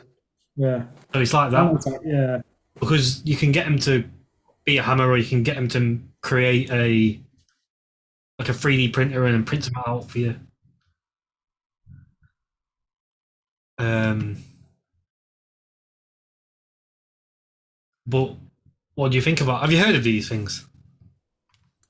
yeah. 0.56 0.82
So 1.14 1.20
it's 1.20 1.32
like 1.32 1.50
that 1.50 1.74
attack, 1.74 2.00
yeah. 2.04 2.42
because 2.78 3.22
you 3.24 3.36
can 3.36 3.52
get 3.52 3.66
him 3.66 3.78
to 3.80 4.04
be 4.64 4.76
a 4.76 4.82
hammer, 4.82 5.08
or 5.08 5.16
you 5.16 5.24
can 5.24 5.42
get 5.42 5.56
him 5.56 5.68
to 5.68 5.98
create 6.20 6.70
a 6.70 7.18
like 8.38 8.48
a 8.48 8.52
3D 8.52 8.92
printer 8.92 9.24
and 9.24 9.46
print 9.46 9.64
them 9.64 9.82
out 9.86 10.10
for 10.10 10.18
you. 10.18 10.36
Um, 13.78 14.38
but 18.06 18.34
what 18.94 19.10
do 19.10 19.16
you 19.16 19.22
think 19.22 19.40
about? 19.40 19.60
Have 19.60 19.72
you 19.72 19.78
heard 19.78 19.94
of 19.94 20.04
these 20.04 20.28
things? 20.28 20.66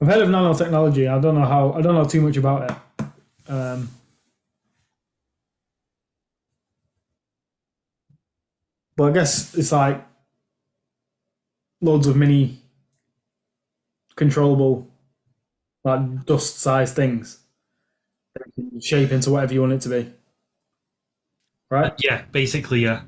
I've 0.01 0.09
heard 0.09 0.22
of 0.22 0.28
nanotechnology. 0.28 1.11
I 1.11 1.20
don't 1.20 1.34
know 1.34 1.47
how. 1.47 1.72
I 1.72 1.80
don't 1.80 1.94
know 1.94 2.05
too 2.05 2.20
much 2.20 2.36
about 2.36 2.70
it. 2.70 3.07
Um, 3.49 3.88
but 8.97 9.05
I 9.05 9.12
guess 9.12 9.55
it's 9.55 9.72
like 9.72 10.05
loads 11.80 12.07
of 12.07 12.16
mini 12.16 12.59
controllable, 14.16 14.88
like 15.87 16.26
dust-sized 16.26 16.97
things 16.97 17.39
that 18.34 18.43
you 18.57 18.70
can 18.70 18.80
shape 18.80 19.12
into 19.12 19.30
whatever 19.30 19.55
you 19.55 19.61
want 19.61 19.72
it 19.72 19.80
to 19.82 19.89
be. 19.89 20.12
Right? 21.70 21.93
Yeah, 21.99 22.22
basically, 22.32 22.80
yeah. 22.80 23.03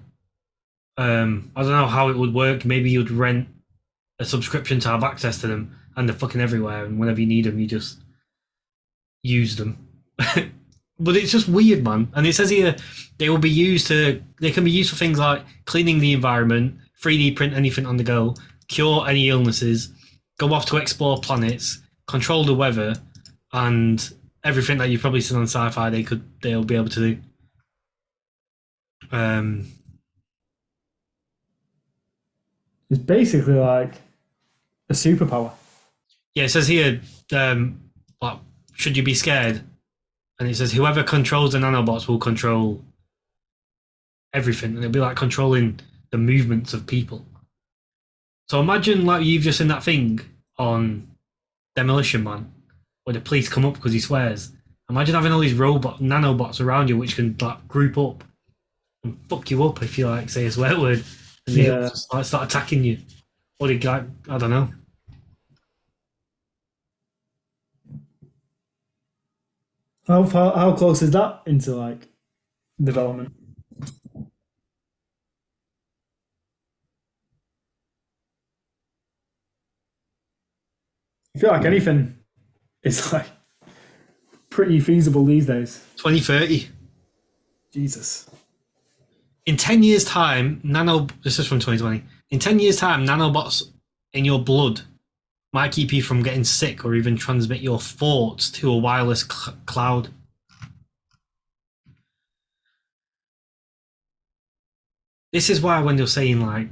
Um, 0.96 1.50
I 1.56 1.62
don't 1.62 1.72
know 1.72 1.86
how 1.86 2.08
it 2.08 2.16
would 2.16 2.32
work. 2.32 2.64
Maybe 2.64 2.90
you'd 2.90 3.10
rent 3.10 3.48
a 4.20 4.24
subscription 4.24 4.78
to 4.80 4.88
have 4.88 5.02
access 5.02 5.40
to 5.40 5.48
them, 5.48 5.76
and 5.96 6.08
they're 6.08 6.16
fucking 6.16 6.40
everywhere. 6.40 6.84
And 6.84 7.00
whenever 7.00 7.20
you 7.20 7.26
need 7.26 7.46
them, 7.46 7.58
you 7.58 7.66
just 7.66 7.98
use 9.24 9.56
them. 9.56 9.88
but 10.16 11.16
it's 11.16 11.32
just 11.32 11.48
weird, 11.48 11.82
man. 11.82 12.08
And 12.14 12.26
it 12.28 12.34
says 12.34 12.50
here 12.50 12.76
they 13.18 13.28
will 13.28 13.38
be 13.38 13.50
used 13.50 13.88
to. 13.88 14.22
They 14.40 14.52
can 14.52 14.64
be 14.64 14.70
used 14.70 14.90
for 14.90 14.96
things 14.96 15.18
like 15.18 15.44
cleaning 15.64 15.98
the 15.98 16.12
environment, 16.12 16.78
3D 17.02 17.34
print 17.34 17.54
anything 17.54 17.86
on 17.86 17.96
the 17.96 18.04
go, 18.04 18.36
cure 18.68 19.08
any 19.08 19.28
illnesses, 19.28 19.92
go 20.38 20.52
off 20.52 20.66
to 20.66 20.76
explore 20.76 21.18
planets, 21.20 21.80
control 22.08 22.42
the 22.44 22.54
weather, 22.54 22.96
and 23.52 24.12
everything 24.42 24.78
that 24.78 24.88
you've 24.88 25.00
probably 25.00 25.20
seen 25.20 25.36
on 25.36 25.44
sci-fi. 25.44 25.90
They 25.90 26.02
could. 26.02 26.22
They'll 26.42 26.64
be 26.64 26.74
able 26.74 26.88
to 26.88 27.00
do. 27.00 27.18
Um, 29.12 29.68
It's 32.90 33.00
basically 33.00 33.54
like 33.54 33.94
a 34.88 34.94
superpower. 34.94 35.52
Yeah, 36.34 36.44
it 36.44 36.48
says 36.50 36.68
here, 36.68 37.02
um, 37.32 37.82
like, 38.22 38.38
should 38.72 38.96
you 38.96 39.02
be 39.02 39.14
scared? 39.14 39.62
And 40.38 40.48
it 40.48 40.54
says 40.54 40.72
whoever 40.72 41.02
controls 41.02 41.52
the 41.52 41.58
nanobots 41.58 42.08
will 42.08 42.18
control 42.18 42.82
everything, 44.32 44.70
and 44.70 44.78
it'll 44.78 44.90
be 44.90 45.00
like 45.00 45.16
controlling 45.16 45.80
the 46.10 46.18
movements 46.18 46.72
of 46.72 46.86
people. 46.86 47.26
So 48.48 48.60
imagine 48.60 49.04
like 49.04 49.24
you've 49.24 49.42
just 49.42 49.58
seen 49.58 49.68
that 49.68 49.82
thing 49.82 50.20
on 50.56 51.08
Demolition 51.78 52.24
Man, 52.24 52.50
where 53.04 53.14
the 53.14 53.20
police 53.20 53.48
come 53.48 53.64
up 53.64 53.74
because 53.74 53.92
he 53.92 54.00
swears. 54.00 54.50
Imagine 54.90 55.14
having 55.14 55.30
all 55.30 55.38
these 55.38 55.54
robot 55.54 56.00
nanobots 56.00 56.60
around 56.60 56.88
you, 56.88 56.96
which 56.96 57.14
can 57.14 57.36
like 57.40 57.68
group 57.68 57.96
up 57.96 58.24
and 59.04 59.16
fuck 59.28 59.48
you 59.48 59.62
up 59.62 59.80
if 59.80 59.96
you 59.96 60.08
like 60.08 60.28
say 60.28 60.46
a 60.46 60.50
swear 60.50 60.76
word, 60.76 61.04
and 61.46 61.56
they 61.56 61.68
Yeah. 61.68 61.82
just, 61.88 62.12
like 62.12 62.24
start 62.24 62.48
attacking 62.48 62.82
you, 62.82 62.98
or 63.60 63.68
they 63.68 63.78
like 63.78 64.02
I 64.28 64.38
don't 64.38 64.50
know. 64.50 64.68
How 70.08 70.24
far? 70.24 70.56
How 70.56 70.72
close 70.74 71.00
is 71.02 71.12
that 71.12 71.42
into 71.46 71.76
like 71.76 72.08
development? 72.82 73.32
I 81.38 81.40
feel 81.40 81.50
like 81.50 81.64
anything 81.66 82.18
is 82.82 83.12
like 83.12 83.26
pretty 84.50 84.80
feasible 84.80 85.24
these 85.24 85.46
days. 85.46 85.84
2030. 85.98 86.68
Jesus. 87.72 88.28
In 89.46 89.56
10 89.56 89.84
years' 89.84 90.04
time, 90.04 90.60
nano. 90.64 91.06
This 91.22 91.38
is 91.38 91.46
from 91.46 91.60
2020. 91.60 92.02
In 92.30 92.40
10 92.40 92.58
years' 92.58 92.78
time, 92.78 93.06
nanobots 93.06 93.70
in 94.12 94.24
your 94.24 94.40
blood 94.40 94.80
might 95.52 95.70
keep 95.70 95.92
you 95.92 96.02
from 96.02 96.24
getting 96.24 96.42
sick 96.42 96.84
or 96.84 96.96
even 96.96 97.16
transmit 97.16 97.60
your 97.60 97.78
thoughts 97.78 98.50
to 98.50 98.72
a 98.72 98.76
wireless 98.76 99.22
cl- 99.22 99.56
cloud. 99.64 100.08
This 105.32 105.48
is 105.48 105.60
why 105.60 105.78
when 105.82 105.98
you're 105.98 106.08
saying, 106.08 106.40
like. 106.44 106.66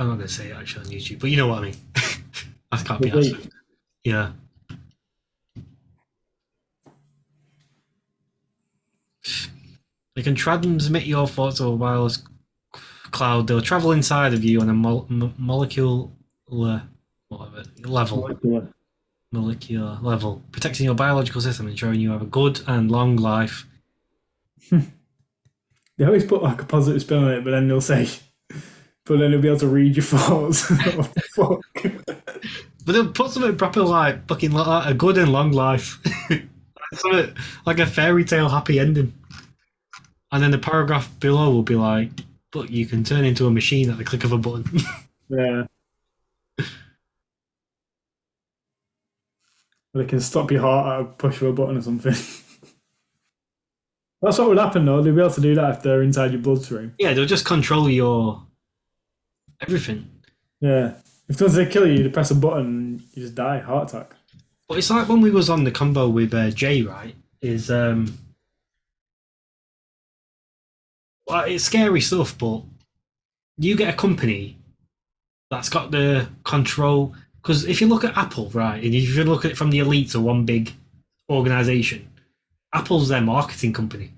I'm 0.00 0.08
not 0.08 0.14
going 0.16 0.26
to 0.28 0.32
say 0.32 0.48
it 0.50 0.56
actually 0.56 0.86
on 0.86 0.90
YouTube, 0.92 1.20
but 1.20 1.28
you 1.30 1.36
know 1.36 1.46
what 1.48 1.58
I 1.58 1.62
mean. 1.62 1.74
I 2.72 2.76
can't 2.82 3.02
be 3.02 3.10
asked. 3.10 3.48
Yeah. 4.02 4.32
They 10.16 10.22
can 10.22 10.34
transmit 10.34 11.04
your 11.06 11.26
thoughts 11.26 11.58
to 11.58 11.64
a 11.64 11.70
wireless 11.74 12.22
cloud. 13.10 13.46
They'll 13.46 13.60
travel 13.62 13.92
inside 13.92 14.34
of 14.34 14.42
you 14.44 14.60
on 14.60 14.68
a 14.68 14.74
mol- 14.74 15.06
m- 15.10 15.34
molecular 15.38 16.08
whatever, 16.46 17.62
level, 17.84 18.18
Molecular. 18.22 18.68
molecular 19.32 19.98
level, 20.02 20.42
protecting 20.50 20.86
your 20.86 20.94
biological 20.94 21.40
system, 21.40 21.68
ensuring 21.68 22.00
you 22.00 22.10
have 22.10 22.22
a 22.22 22.26
good 22.26 22.60
and 22.66 22.90
long 22.90 23.16
life. 23.16 23.66
They 25.98 26.06
always 26.06 26.24
put 26.24 26.42
like 26.42 26.62
a 26.62 26.64
positive 26.64 27.02
spin 27.02 27.22
on 27.24 27.30
it, 27.30 27.44
but 27.44 27.50
then 27.50 27.68
they'll 27.68 27.82
say, 27.82 28.08
but 29.10 29.18
then 29.18 29.32
they'll 29.32 29.40
be 29.40 29.48
able 29.48 29.58
to 29.58 29.66
read 29.66 29.96
your 29.96 30.04
thoughts. 30.04 30.70
what 30.70 31.12
the 31.14 31.22
fuck? 31.34 32.04
But 32.86 32.92
they'll 32.92 33.10
put 33.10 33.32
something 33.32 33.56
proper 33.56 33.82
like 33.82 34.28
fucking 34.28 34.52
like 34.52 34.88
a 34.88 34.94
good 34.94 35.18
and 35.18 35.32
long 35.32 35.50
life, 35.50 35.98
something 36.94 37.34
like 37.66 37.80
a 37.80 37.86
fairy 37.86 38.24
tale 38.24 38.48
happy 38.48 38.78
ending. 38.78 39.12
And 40.30 40.40
then 40.40 40.52
the 40.52 40.58
paragraph 40.58 41.10
below 41.18 41.50
will 41.50 41.64
be 41.64 41.74
like, 41.74 42.10
"But 42.52 42.70
you 42.70 42.86
can 42.86 43.02
turn 43.02 43.24
into 43.24 43.48
a 43.48 43.50
machine 43.50 43.90
at 43.90 43.98
the 43.98 44.04
click 44.04 44.22
of 44.22 44.30
a 44.30 44.38
button." 44.38 44.78
Yeah. 45.32 45.66
They 49.94 50.04
can 50.06 50.18
stop 50.18 50.50
your 50.50 50.60
heart 50.62 50.86
at 50.86 51.00
a 51.00 51.04
push 51.14 51.40
of 51.40 51.48
a 51.48 51.52
button 51.52 51.76
or 51.76 51.82
something. 51.82 52.14
That's 54.22 54.38
what 54.38 54.48
would 54.48 54.58
happen 54.58 54.84
though. 54.84 55.02
They'll 55.02 55.14
be 55.14 55.20
able 55.20 55.30
to 55.30 55.40
do 55.40 55.54
that 55.54 55.76
if 55.76 55.82
they're 55.82 56.02
inside 56.02 56.32
your 56.32 56.40
bloodstream. 56.40 56.94
yeah, 56.98 57.12
they'll 57.12 57.26
just 57.26 57.44
control 57.44 57.88
your 57.88 58.42
everything. 59.60 60.08
Yeah. 60.60 60.94
If 61.28 61.36
they 61.36 61.44
want 61.44 61.56
to 61.56 61.66
kill 61.66 61.86
you, 61.86 62.02
you 62.02 62.10
press 62.10 62.30
a 62.30 62.34
button 62.34 63.02
you 63.14 63.22
just 63.22 63.34
die, 63.34 63.58
heart 63.60 63.90
attack. 63.90 64.14
But 64.68 64.78
it's 64.78 64.90
like 64.90 65.08
when 65.08 65.20
we 65.20 65.30
was 65.30 65.50
on 65.50 65.64
the 65.64 65.70
combo 65.70 66.08
with 66.08 66.32
uh, 66.34 66.50
Jay, 66.50 66.82
right? 66.82 67.14
Is 67.40 67.70
um, 67.70 68.18
well, 71.26 71.44
it's 71.44 71.64
scary 71.64 72.00
stuff, 72.00 72.36
but 72.36 72.62
you 73.56 73.76
get 73.76 73.92
a 73.92 73.96
company 73.96 74.58
that's 75.50 75.68
got 75.68 75.90
the 75.90 76.28
control. 76.44 77.14
Because 77.42 77.64
if 77.64 77.80
you 77.80 77.86
look 77.86 78.04
at 78.04 78.16
Apple, 78.16 78.50
right, 78.50 78.82
and 78.82 78.94
if 78.94 79.16
you 79.16 79.24
look 79.24 79.44
at 79.44 79.52
it 79.52 79.56
from 79.56 79.70
the 79.70 79.78
elites 79.78 80.14
of 80.14 80.22
one 80.22 80.44
big 80.44 80.72
organization, 81.30 82.08
Apple's 82.72 83.08
their 83.08 83.22
marketing 83.22 83.72
company. 83.72 84.12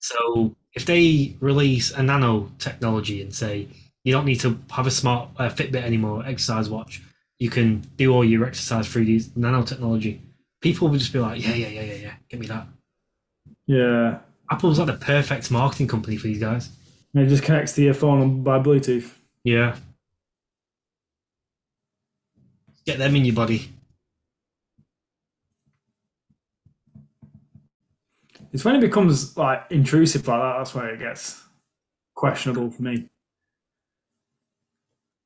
So 0.00 0.54
if 0.72 0.84
they 0.84 1.36
release 1.40 1.90
a 1.90 2.02
nano 2.02 2.50
technology 2.58 3.22
and 3.22 3.34
say 3.34 3.68
you 4.04 4.12
don't 4.12 4.26
need 4.26 4.40
to 4.40 4.58
have 4.70 4.86
a 4.86 4.90
smart 4.90 5.30
uh, 5.38 5.48
Fitbit 5.48 5.82
anymore, 5.82 6.24
exercise 6.26 6.68
watch, 6.68 7.02
you 7.38 7.50
can 7.50 7.80
do 7.96 8.12
all 8.12 8.24
your 8.24 8.44
exercise 8.44 8.86
through 8.86 9.06
these 9.06 9.28
nanotechnology. 9.30 10.20
People 10.60 10.88
would 10.88 11.00
just 11.00 11.12
be 11.12 11.18
like, 11.18 11.42
yeah, 11.42 11.54
yeah, 11.54 11.68
yeah, 11.68 11.82
yeah, 11.82 11.94
yeah, 11.94 12.14
give 12.28 12.40
me 12.40 12.46
that. 12.46 12.66
Yeah. 13.66 14.18
Apple's 14.50 14.78
like 14.78 14.86
the 14.86 14.94
perfect 14.94 15.50
marketing 15.50 15.88
company 15.88 16.16
for 16.16 16.26
these 16.26 16.38
guys. 16.38 16.70
And 17.12 17.24
it 17.24 17.28
just 17.28 17.42
connects 17.42 17.72
to 17.74 17.82
your 17.82 17.94
phone 17.94 18.42
by 18.42 18.58
Bluetooth. 18.58 19.10
Yeah. 19.42 19.76
Get 22.86 22.98
them 22.98 23.16
in 23.16 23.24
your 23.24 23.34
body. 23.34 23.70
It's 28.52 28.64
when 28.64 28.76
it 28.76 28.80
becomes 28.80 29.36
like 29.36 29.64
intrusive 29.70 30.28
like 30.28 30.40
that. 30.40 30.58
That's 30.58 30.74
where 30.74 30.94
it 30.94 31.00
gets 31.00 31.42
questionable 32.14 32.70
for 32.70 32.82
me. 32.82 33.08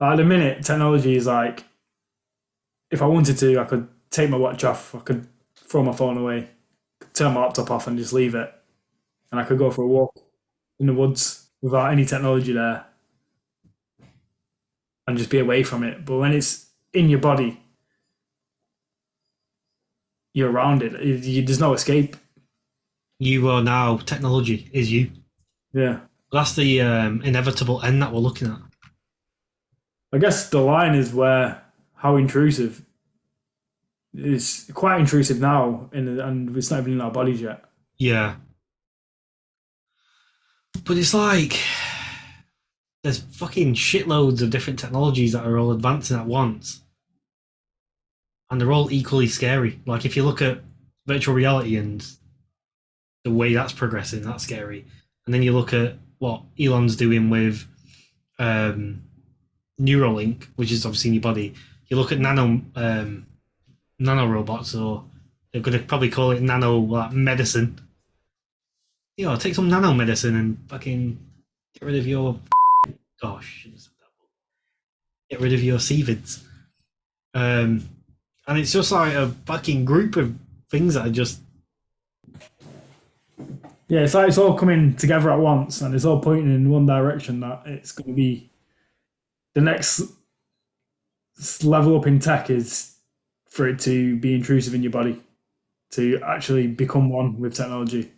Like, 0.01 0.13
at 0.13 0.17
the 0.17 0.25
minute, 0.25 0.63
technology 0.65 1.17
is 1.17 1.27
like, 1.27 1.65
if 2.91 3.03
I 3.03 3.07
wanted 3.07 3.37
to, 3.39 3.59
I 3.61 3.65
could 3.65 3.89
take 4.11 4.31
my 4.31 4.37
watch 4.37 4.65
off. 4.65 4.95
I 4.95 5.01
could 5.01 5.27
throw 5.57 5.83
my 5.83 5.93
phone 5.93 6.17
away, 6.17 6.49
turn 7.13 7.35
my 7.35 7.43
laptop 7.43 7.71
off, 7.71 7.87
and 7.87 7.99
just 7.99 8.13
leave 8.13 8.35
it, 8.35 8.53
and 9.31 9.41
I 9.41 9.45
could 9.45 9.59
go 9.59 9.71
for 9.71 9.83
a 9.83 9.87
walk 9.87 10.15
in 10.79 10.87
the 10.87 10.95
woods 10.95 11.49
without 11.61 11.93
any 11.93 12.05
technology 12.05 12.53
there, 12.53 12.87
and 15.07 15.19
just 15.19 15.31
be 15.31 15.39
away 15.41 15.63
from 15.63 15.83
it. 15.83 16.05
But 16.05 16.19
when 16.19 16.33
it's 16.33 16.67
in 16.93 17.09
your 17.11 17.19
body, 17.19 17.61
you're 20.33 20.51
around 20.51 20.83
it. 20.83 20.93
You- 21.05 21.15
you- 21.15 21.43
there's 21.45 21.61
no 21.61 21.73
escape. 21.75 22.17
You 23.19 23.49
are 23.51 23.63
now 23.63 23.97
technology 23.99 24.71
is 24.73 24.93
you. 24.93 25.11
Yeah. 25.73 26.01
That's 26.31 26.55
the 26.55 26.81
um, 26.83 27.23
inevitable 27.23 27.83
end 27.83 28.01
that 28.03 28.13
we're 28.13 28.21
looking 28.21 28.49
at. 28.49 28.61
I 30.13 30.19
guess 30.19 30.49
the 30.49 30.61
line 30.61 30.95
is 30.95 31.13
where 31.13 31.63
how 31.95 32.17
intrusive 32.17 32.85
is 34.15 34.71
quite 34.75 35.01
intrusive 35.01 35.41
now, 35.41 35.91
and 35.93 36.21
and 36.21 36.57
it's 36.57 36.71
not 36.71 36.81
even 36.81 36.95
in 36.95 37.01
our 37.01 37.11
bodies 37.11 37.41
yet. 37.41 37.65
Yeah. 37.99 38.37
But 40.85 40.97
it's 40.97 41.13
like 41.13 41.61
there's 43.03 43.19
fucking 43.19 43.75
shitloads 43.75 44.43
of 44.43 44.51
different 44.51 44.79
technologies 44.79 45.33
that 45.33 45.45
are 45.45 45.59
all 45.59 45.73
advancing 45.73 46.17
at 46.17 46.27
once. 46.27 46.83
And 48.51 48.61
they're 48.61 48.73
all 48.73 48.91
equally 48.91 49.27
scary. 49.27 49.81
Like 49.87 50.05
if 50.05 50.17
you 50.17 50.25
look 50.25 50.41
at 50.41 50.61
virtual 51.07 51.35
reality 51.35 51.77
and 51.77 52.05
the 53.25 53.31
way 53.31 53.53
that's 53.53 53.73
progressing, 53.73 54.23
that's 54.23 54.45
scary. 54.45 54.87
And 55.27 55.35
then 55.35 55.43
you 55.43 55.53
look 55.53 55.73
at 55.73 55.97
what 56.19 56.43
Elon's 56.59 56.97
doing 56.97 57.29
with 57.29 57.67
um, 58.39 59.03
Neuralink, 59.81 60.47
which 60.57 60.73
is 60.73 60.85
obviously 60.85 61.09
in 61.09 61.15
your 61.15 61.23
body. 61.23 61.55
You 61.87 61.97
look 61.97 62.13
at 62.13 62.19
nano 62.19 62.61
um, 62.75 63.27
nano 63.99 64.27
robots, 64.27 64.75
or 64.75 65.05
they're 65.53 65.63
going 65.63 65.79
to 65.79 65.85
probably 65.85 66.11
call 66.11 66.33
it 66.33 66.43
nano 66.43 66.79
like, 66.79 67.13
medicine. 67.13 67.81
You 69.17 69.27
know, 69.27 69.37
take 69.37 69.55
some 69.55 69.69
nano 69.69 69.93
medicine 69.95 70.37
and 70.37 70.59
fucking 70.69 71.19
get 71.75 71.87
rid 71.87 71.97
of 71.97 72.07
your. 72.07 72.39
Gosh, 73.23 73.67
that. 73.73 73.89
get 75.29 75.41
rid 75.41 75.53
of 75.53 75.63
your 75.63 75.79
CVIDs. 75.79 76.45
Um, 77.35 77.89
and 78.47 78.59
it's 78.59 78.73
just 78.73 78.93
like 78.93 79.13
a 79.15 79.29
fucking 79.45 79.85
group 79.85 80.17
of 80.17 80.35
things 80.71 80.95
that 80.95 81.07
are 81.07 81.11
just 81.11 81.41
Yeah, 83.89 84.01
it's 84.01 84.15
like 84.15 84.29
it's 84.29 84.39
all 84.39 84.55
coming 84.57 84.95
together 84.95 85.31
at 85.31 85.39
once, 85.39 85.81
and 85.81 85.95
it's 85.95 86.05
all 86.05 86.21
pointing 86.21 86.55
in 86.55 86.71
one 86.71 86.87
direction. 86.87 87.41
That 87.41 87.63
it's 87.67 87.93
going 87.93 88.09
to 88.09 88.15
be 88.15 88.48
the 89.59 89.65
next 89.65 90.03
level 91.65 91.99
up 91.99 92.07
in 92.07 92.21
tech 92.21 92.49
is 92.49 92.95
for 93.51 93.67
it 93.67 93.81
to 93.81 94.17
be 94.17 94.33
intrusive 94.33 94.73
in 94.73 94.85
your 94.85 94.93
body, 94.93 95.21
to 95.91 96.21
actually 96.25 96.69
become 96.69 97.11
one 97.11 97.41
with 97.41 97.55
technology. 97.55 98.13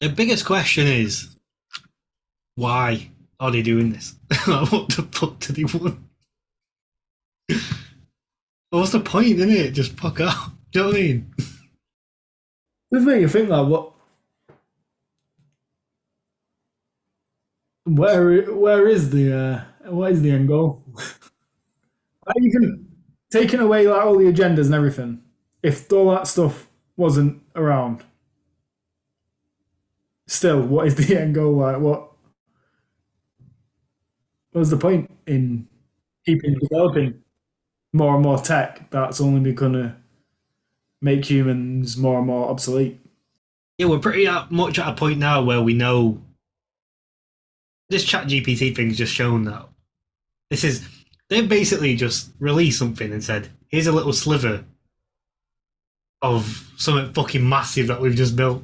The 0.00 0.08
biggest 0.08 0.46
question 0.46 0.86
is 0.86 1.36
why 2.54 3.10
are 3.38 3.50
they 3.50 3.60
doing 3.60 3.92
this? 3.92 4.14
what 4.46 4.88
the 4.88 5.06
fuck 5.12 5.38
do 5.40 5.52
they 5.52 5.64
want? 5.64 5.98
What's 8.70 8.92
the 8.92 9.00
point, 9.00 9.38
in 9.38 9.50
it? 9.50 9.72
Just 9.72 9.98
fuck 9.98 10.18
up. 10.20 10.52
Do 10.72 10.78
you 10.78 10.84
know 10.84 10.90
what 10.92 10.96
I 10.96 11.00
mean? 11.02 11.34
Does 12.90 13.04
make 13.04 13.20
you 13.20 13.28
think 13.28 13.50
like 13.50 13.68
what? 13.68 13.91
Where 17.84 18.42
where 18.54 18.88
is 18.88 19.10
the 19.10 19.36
uh, 19.36 19.90
what 19.90 20.12
is 20.12 20.22
the 20.22 20.30
end 20.30 20.48
goal? 20.48 20.84
can 22.34 22.88
taking 23.30 23.60
away 23.60 23.88
like 23.88 24.04
all 24.04 24.16
the 24.18 24.32
agendas 24.32 24.66
and 24.66 24.74
everything. 24.74 25.22
If 25.62 25.92
all 25.92 26.10
that 26.10 26.26
stuff 26.26 26.68
wasn't 26.96 27.42
around, 27.56 28.04
still, 30.26 30.60
what 30.62 30.86
is 30.86 30.94
the 30.94 31.16
end 31.20 31.34
goal? 31.34 31.56
Like 31.56 31.78
what? 31.80 32.10
What's 34.52 34.70
the 34.70 34.76
point 34.76 35.10
in 35.26 35.66
keeping 36.26 36.58
developing 36.58 37.22
more 37.92 38.14
and 38.14 38.22
more 38.22 38.38
tech 38.38 38.90
that's 38.90 39.20
only 39.20 39.52
going 39.52 39.72
to 39.72 39.96
make 41.00 41.24
humans 41.24 41.96
more 41.96 42.18
and 42.18 42.26
more 42.26 42.50
obsolete? 42.50 43.00
Yeah, 43.78 43.86
we're 43.86 43.98
pretty 43.98 44.28
much 44.50 44.78
at 44.78 44.88
a 44.88 44.94
point 44.94 45.18
now 45.18 45.42
where 45.42 45.62
we 45.62 45.72
know 45.72 46.22
this 47.92 48.04
ChatGPT 48.04 48.74
thing's 48.74 48.98
just 48.98 49.12
shown 49.12 49.44
that 49.44 49.68
this 50.50 50.64
is 50.64 50.88
they've 51.28 51.48
basically 51.48 51.94
just 51.94 52.30
released 52.40 52.78
something 52.78 53.12
and 53.12 53.22
said, 53.22 53.48
here's 53.68 53.86
a 53.86 53.92
little 53.92 54.12
sliver 54.12 54.64
of 56.20 56.72
something 56.76 57.12
fucking 57.12 57.48
massive 57.48 57.86
that 57.86 58.00
we've 58.00 58.14
just 58.14 58.36
built. 58.36 58.62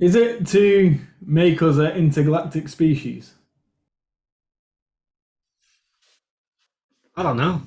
Is 0.00 0.14
it 0.14 0.46
to 0.48 0.98
make 1.24 1.62
us 1.62 1.76
an 1.76 1.92
intergalactic 1.92 2.68
species? 2.68 3.34
I 7.16 7.22
don't 7.22 7.36
know. 7.36 7.62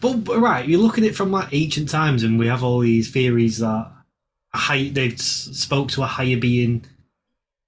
But, 0.00 0.24
but 0.24 0.38
right, 0.38 0.66
you 0.66 0.78
look 0.78 0.96
at 0.96 1.04
it 1.04 1.16
from 1.16 1.32
like 1.32 1.48
ancient 1.52 1.88
times, 1.88 2.22
and 2.22 2.38
we 2.38 2.46
have 2.46 2.62
all 2.62 2.78
these 2.80 3.10
theories 3.10 3.58
that 3.58 3.90
a 4.52 4.58
high, 4.58 4.88
they 4.88 5.10
spoke 5.16 5.88
to 5.90 6.02
a 6.02 6.06
higher 6.06 6.36
being. 6.36 6.84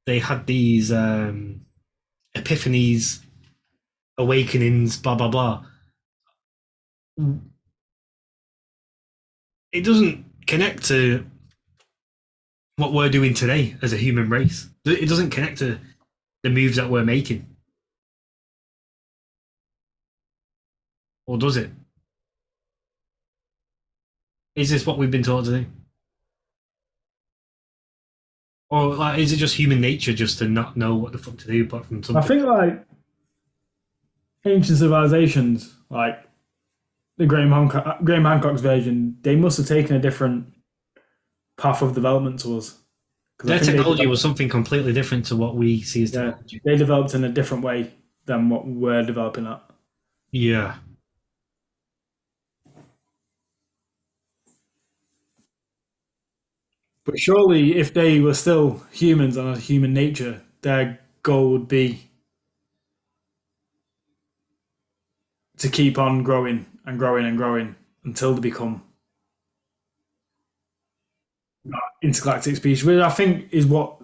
They 0.07 0.20
had 0.20 0.46
these 0.46 0.92
um, 0.92 1.65
epiphanies, 2.37 3.20
awakenings, 4.18 4.97
blah 4.99 5.14
blah 5.14 5.28
blah. 5.28 5.64
It 9.72 9.84
doesn't 9.84 10.24
connect 10.47 10.84
to 10.87 11.26
what 12.76 12.93
we're 12.93 13.09
doing 13.09 13.34
today 13.34 13.76
as 13.82 13.93
a 13.93 13.97
human 13.97 14.28
race. 14.28 14.68
It 14.84 15.09
doesn't 15.09 15.30
connect 15.30 15.59
to 15.59 15.78
the 16.43 16.51
moves 16.51 16.76
that 16.76 16.91
we're 16.91 17.05
making. 17.05 17.47
Or 21.26 21.38
does 21.38 21.57
it? 21.57 21.71
Is 24.54 24.71
this 24.71 24.87
what 24.87 24.99
we've 24.99 25.11
been 25.11 25.22
taught 25.22 25.46
to 25.46 25.50
do? 25.50 25.67
Or 28.68 28.95
like, 28.95 29.18
is 29.18 29.33
it 29.33 29.37
just 29.37 29.57
human 29.57 29.80
nature 29.80 30.13
just 30.13 30.38
to 30.38 30.49
not 30.49 30.76
know 30.76 30.97
what 30.97 31.13
the 31.13 31.18
fuck 31.18 31.37
to 31.38 31.47
do 31.47 31.64
apart 31.64 31.87
from 31.87 32.03
something? 32.03 32.22
I 32.22 32.26
think 32.26 32.45
like 32.45 32.84
ancient 34.45 34.79
civilizations, 34.79 35.75
like 35.88 36.18
the 37.17 37.26
Graham, 37.26 37.51
Hancock, 37.51 37.87
uh, 37.87 38.03
Graham 38.03 38.25
Hancock's 38.25 38.61
version, 38.61 39.17
they 39.22 39.37
must 39.37 39.57
have 39.59 39.67
taken 39.67 39.97
a 39.97 40.01
different 40.01 40.53
path 41.57 41.83
of 41.83 41.95
development 41.95 42.41
to 42.41 42.59
us. 42.59 42.79
Their 43.45 43.61
technology 43.61 44.07
was 44.07 44.21
something 44.21 44.49
completely 44.49 44.93
different 44.93 45.26
to 45.26 45.37
what 45.37 45.57
we 45.57 45.83
see 45.83 46.03
as 46.03 46.13
yeah, 46.13 46.26
technology. 46.26 46.61
they 46.64 46.76
developed 46.76 47.14
in 47.14 47.25
a 47.25 47.29
different 47.29 47.63
way 47.63 47.93
than 48.25 48.49
what 48.49 48.67
we're 48.67 49.03
developing 49.03 49.47
at. 49.47 49.63
Yeah. 50.30 50.76
But 57.07 57.18
surely, 57.18 57.76
if 57.78 57.95
they 57.95 58.20
were 58.20 58.34
still 58.34 58.84
humans 58.92 59.38
and 59.38 59.49
had 59.49 59.58
human 59.64 59.95
nature, 59.95 60.42
their 60.62 61.00
goal 61.22 61.53
would 61.53 61.68
be 61.68 62.11
to 65.58 65.68
keep 65.68 65.99
on 65.99 66.22
growing 66.22 66.66
and 66.87 66.99
growing 66.99 67.26
and 67.26 67.37
growing 67.37 67.74
until 68.04 68.34
they 68.34 68.41
become 68.41 68.83
intergalactic 72.03 72.57
species, 72.57 72.84
which 72.84 73.00
I 73.00 73.11
think 73.11 73.49
is 73.53 73.66
what 73.66 73.99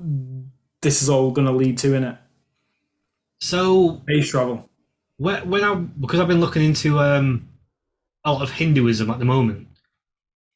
this 0.80 1.02
is 1.02 1.08
all 1.08 1.30
going 1.30 1.46
to 1.46 1.52
lead 1.52 1.78
to 1.78 1.94
in 1.94 2.04
it. 2.04 2.18
So 3.40 4.00
Space 4.02 4.30
travel. 4.30 4.70
when, 5.18 5.48
when 5.50 5.64
I 5.64 5.74
because 5.74 6.20
I've 6.20 6.28
been 6.28 6.40
looking 6.40 6.64
into 6.64 6.98
um, 7.00 7.48
a 8.24 8.32
lot 8.32 8.42
of 8.42 8.52
Hinduism 8.52 9.10
at 9.10 9.18
the 9.20 9.24
moment. 9.26 9.68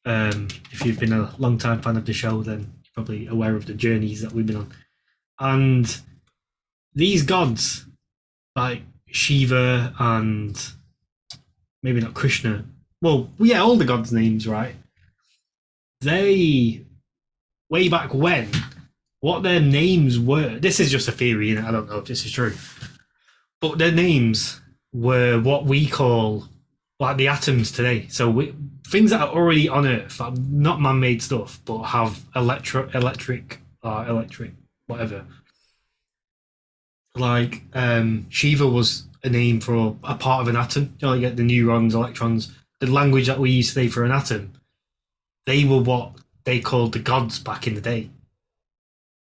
Um, 0.07 0.47
if 0.71 0.85
you've 0.85 0.99
been 0.99 1.11
a 1.11 1.33
long 1.37 1.57
time 1.57 1.81
fan 1.81 1.97
of 1.97 2.05
the 2.05 2.13
show, 2.13 2.41
then 2.41 2.59
you're 2.59 2.93
probably 2.93 3.27
aware 3.27 3.57
of 3.57 3.65
the 3.65 3.73
journeys 3.73 4.21
that 4.21 4.31
we've 4.31 4.45
been 4.45 4.55
on. 4.55 4.73
And 5.37 5.99
these 6.93 7.23
gods, 7.23 7.85
like 8.55 8.83
Shiva 9.07 9.93
and 9.99 10.57
maybe 11.83 11.99
not 11.99 12.13
Krishna, 12.13 12.63
well, 13.01 13.29
yeah, 13.37 13.59
all 13.59 13.75
the 13.75 13.83
gods' 13.83 14.13
names, 14.13 14.47
right? 14.47 14.75
They, 15.99 16.85
way 17.69 17.89
back 17.89 18.13
when, 18.13 18.49
what 19.19 19.43
their 19.43 19.59
names 19.59 20.17
were. 20.17 20.57
This 20.57 20.79
is 20.79 20.89
just 20.89 21.09
a 21.09 21.11
theory, 21.11 21.51
and 21.53 21.67
I 21.67 21.71
don't 21.71 21.89
know 21.89 21.97
if 21.97 22.05
this 22.05 22.25
is 22.25 22.31
true. 22.31 22.53
But 23.59 23.77
their 23.77 23.91
names 23.91 24.61
were 24.93 25.41
what 25.41 25.65
we 25.65 25.85
call 25.85 26.45
like 26.97 27.17
the 27.17 27.27
atoms 27.27 27.71
today. 27.71 28.07
So 28.07 28.29
we, 28.29 28.55
things 28.87 29.11
that 29.11 29.21
are 29.21 29.27
already 29.27 29.67
on 29.67 29.85
Earth, 29.85 30.21
not 30.37 30.81
man-made 30.81 31.21
stuff, 31.21 31.59
but 31.65 31.83
have 31.83 32.23
electro, 32.35 32.89
electric, 32.93 33.59
or 33.83 34.07
electric, 34.07 34.53
whatever. 34.87 35.25
Like 37.15 37.63
um, 37.73 38.27
Shiva 38.29 38.67
was 38.67 39.07
a 39.23 39.29
name 39.29 39.59
for 39.59 39.97
a 40.03 40.15
part 40.15 40.41
of 40.41 40.47
an 40.47 40.55
atom. 40.55 40.95
You 40.99 41.07
know, 41.07 41.13
you 41.13 41.21
get 41.21 41.35
the 41.35 41.43
neurons, 41.43 41.95
electrons. 41.95 42.53
The 42.79 42.87
language 42.87 43.27
that 43.27 43.39
we 43.39 43.51
use 43.51 43.73
today 43.73 43.87
for 43.87 44.05
an 44.05 44.11
atom, 44.11 44.53
they 45.45 45.65
were 45.65 45.81
what 45.81 46.13
they 46.43 46.59
called 46.59 46.93
the 46.93 46.99
gods 46.99 47.39
back 47.39 47.67
in 47.67 47.73
the 47.73 47.81
day. 47.81 48.09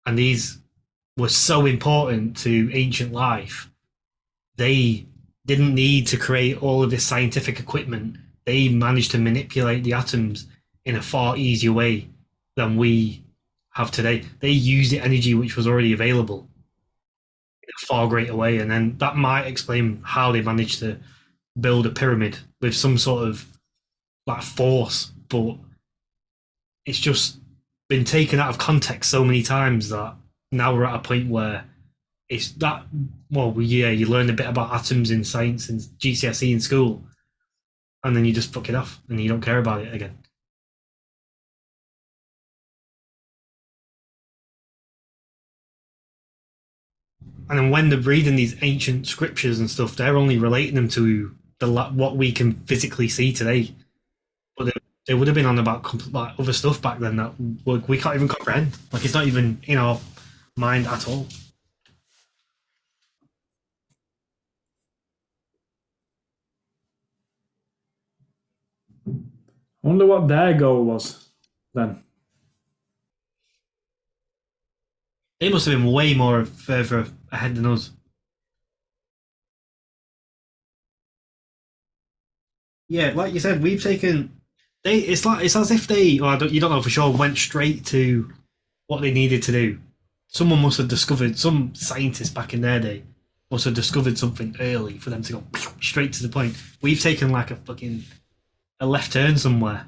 And 0.06 0.18
these 0.18 0.58
were 1.16 1.28
so 1.28 1.66
important 1.66 2.36
to 2.38 2.70
ancient 2.72 3.12
life. 3.12 3.68
They 4.56 5.06
didn't 5.44 5.74
need 5.74 6.06
to 6.08 6.16
create 6.16 6.62
all 6.62 6.82
of 6.82 6.90
this 6.90 7.04
scientific 7.04 7.58
equipment. 7.58 8.16
They 8.44 8.68
managed 8.68 9.12
to 9.12 9.18
manipulate 9.18 9.84
the 9.84 9.94
atoms 9.94 10.46
in 10.84 10.96
a 10.96 11.02
far 11.02 11.36
easier 11.36 11.72
way 11.72 12.08
than 12.56 12.76
we 12.76 13.22
have 13.70 13.90
today. 13.90 14.24
They 14.40 14.50
used 14.50 14.92
the 14.92 15.00
energy 15.00 15.34
which 15.34 15.56
was 15.56 15.66
already 15.66 15.92
available 15.92 16.48
in 17.62 17.68
a 17.68 17.86
far 17.86 18.08
greater 18.08 18.34
way, 18.34 18.58
and 18.58 18.70
then 18.70 18.98
that 18.98 19.16
might 19.16 19.46
explain 19.46 20.02
how 20.04 20.32
they 20.32 20.42
managed 20.42 20.80
to 20.80 20.98
build 21.58 21.86
a 21.86 21.90
pyramid 21.90 22.38
with 22.60 22.74
some 22.74 22.98
sort 22.98 23.28
of 23.28 23.46
like 24.26 24.42
force, 24.42 25.12
but 25.28 25.56
it's 26.86 26.98
just 26.98 27.38
been 27.88 28.04
taken 28.04 28.40
out 28.40 28.48
of 28.48 28.58
context 28.58 29.10
so 29.10 29.24
many 29.24 29.42
times 29.42 29.88
that 29.90 30.14
now 30.50 30.74
we're 30.74 30.84
at 30.84 30.94
a 30.94 30.98
point 30.98 31.28
where 31.28 31.64
it's 32.28 32.52
that 32.52 32.84
well 33.30 33.54
yeah 33.58 33.90
you 33.90 34.06
learn 34.06 34.30
a 34.30 34.32
bit 34.32 34.46
about 34.46 34.72
atoms 34.72 35.10
in 35.10 35.22
science 35.22 35.68
and 35.68 35.80
GCSE 35.98 36.52
in 36.52 36.60
school 36.60 37.02
and 38.04 38.16
then 38.16 38.24
you 38.24 38.32
just 38.32 38.52
fuck 38.52 38.68
it 38.68 38.74
off 38.74 39.00
and 39.08 39.20
you 39.20 39.28
don't 39.28 39.40
care 39.40 39.58
about 39.58 39.82
it 39.82 39.94
again. 39.94 40.18
And 47.48 47.58
then 47.58 47.70
when 47.70 47.90
they're 47.90 47.98
reading 47.98 48.36
these 48.36 48.56
ancient 48.62 49.06
scriptures 49.06 49.58
and 49.58 49.70
stuff 49.70 49.96
they're 49.96 50.16
only 50.16 50.38
relating 50.38 50.74
them 50.74 50.88
to 50.90 51.34
the 51.58 51.70
what 51.92 52.16
we 52.16 52.32
can 52.32 52.54
physically 52.66 53.08
see 53.08 53.32
today. 53.32 53.74
But 54.56 54.66
they, 54.66 54.72
they 55.06 55.14
would 55.14 55.28
have 55.28 55.34
been 55.34 55.46
on 55.46 55.58
about 55.58 56.12
like 56.12 56.34
other 56.38 56.52
stuff 56.52 56.80
back 56.80 56.98
then 56.98 57.16
that 57.16 57.32
we, 57.64 57.78
we 57.78 57.98
can't 57.98 58.16
even 58.16 58.28
comprehend. 58.28 58.72
Like 58.92 59.04
it's 59.04 59.14
not 59.14 59.26
even 59.26 59.60
in 59.64 59.78
our 59.78 60.00
mind 60.56 60.86
at 60.86 61.06
all 61.08 61.26
wonder 69.82 70.06
what 70.06 70.28
their 70.28 70.54
goal 70.54 70.84
was 70.84 71.28
then. 71.74 72.02
They 75.40 75.48
must 75.48 75.66
have 75.66 75.76
been 75.76 75.90
way 75.90 76.14
more 76.14 76.44
further 76.44 77.06
ahead 77.32 77.56
than 77.56 77.66
us. 77.66 77.90
Yeah, 82.88 83.12
like 83.14 83.32
you 83.32 83.40
said, 83.40 83.62
we've 83.62 83.82
taken. 83.82 84.40
They 84.84 84.98
it's 84.98 85.24
like 85.24 85.44
it's 85.44 85.56
as 85.56 85.70
if 85.70 85.86
they. 85.86 86.20
Well, 86.20 86.38
don't, 86.38 86.52
you 86.52 86.60
don't 86.60 86.70
know 86.70 86.82
for 86.82 86.90
sure. 86.90 87.10
Went 87.10 87.38
straight 87.38 87.84
to 87.86 88.30
what 88.86 89.00
they 89.00 89.10
needed 89.12 89.42
to 89.44 89.52
do. 89.52 89.78
Someone 90.28 90.60
must 90.60 90.78
have 90.78 90.88
discovered. 90.88 91.38
Some 91.38 91.74
scientist 91.74 92.34
back 92.34 92.54
in 92.54 92.60
their 92.60 92.78
day 92.78 93.02
must 93.50 93.64
have 93.64 93.74
discovered 93.74 94.18
something 94.18 94.54
early 94.60 94.98
for 94.98 95.10
them 95.10 95.22
to 95.22 95.32
go 95.32 95.44
straight 95.80 96.12
to 96.14 96.22
the 96.22 96.28
point. 96.28 96.54
We've 96.82 97.00
taken 97.00 97.30
like 97.30 97.50
a 97.50 97.56
fucking 97.56 98.04
a 98.82 98.86
left 98.86 99.12
turn 99.12 99.38
somewhere, 99.38 99.86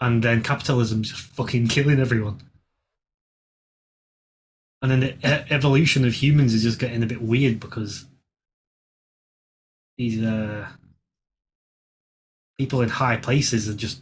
and 0.00 0.24
then 0.24 0.42
capitalism's 0.42 1.10
just 1.10 1.20
fucking 1.20 1.68
killing 1.68 2.00
everyone. 2.00 2.40
And 4.80 4.90
then 4.90 5.00
the 5.00 5.52
evolution 5.52 6.06
of 6.06 6.14
humans 6.14 6.54
is 6.54 6.62
just 6.62 6.78
getting 6.78 7.02
a 7.02 7.06
bit 7.06 7.20
weird 7.20 7.60
because 7.60 8.06
these 9.98 10.24
uh, 10.24 10.66
people 12.56 12.80
in 12.80 12.88
high 12.88 13.18
places 13.18 13.68
are 13.68 13.74
just 13.74 14.00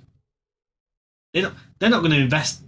they 1.34 1.40
don't, 1.40 1.54
they're 1.80 1.90
not 1.90 2.02
going 2.02 2.12
to 2.12 2.18
invest. 2.18 2.62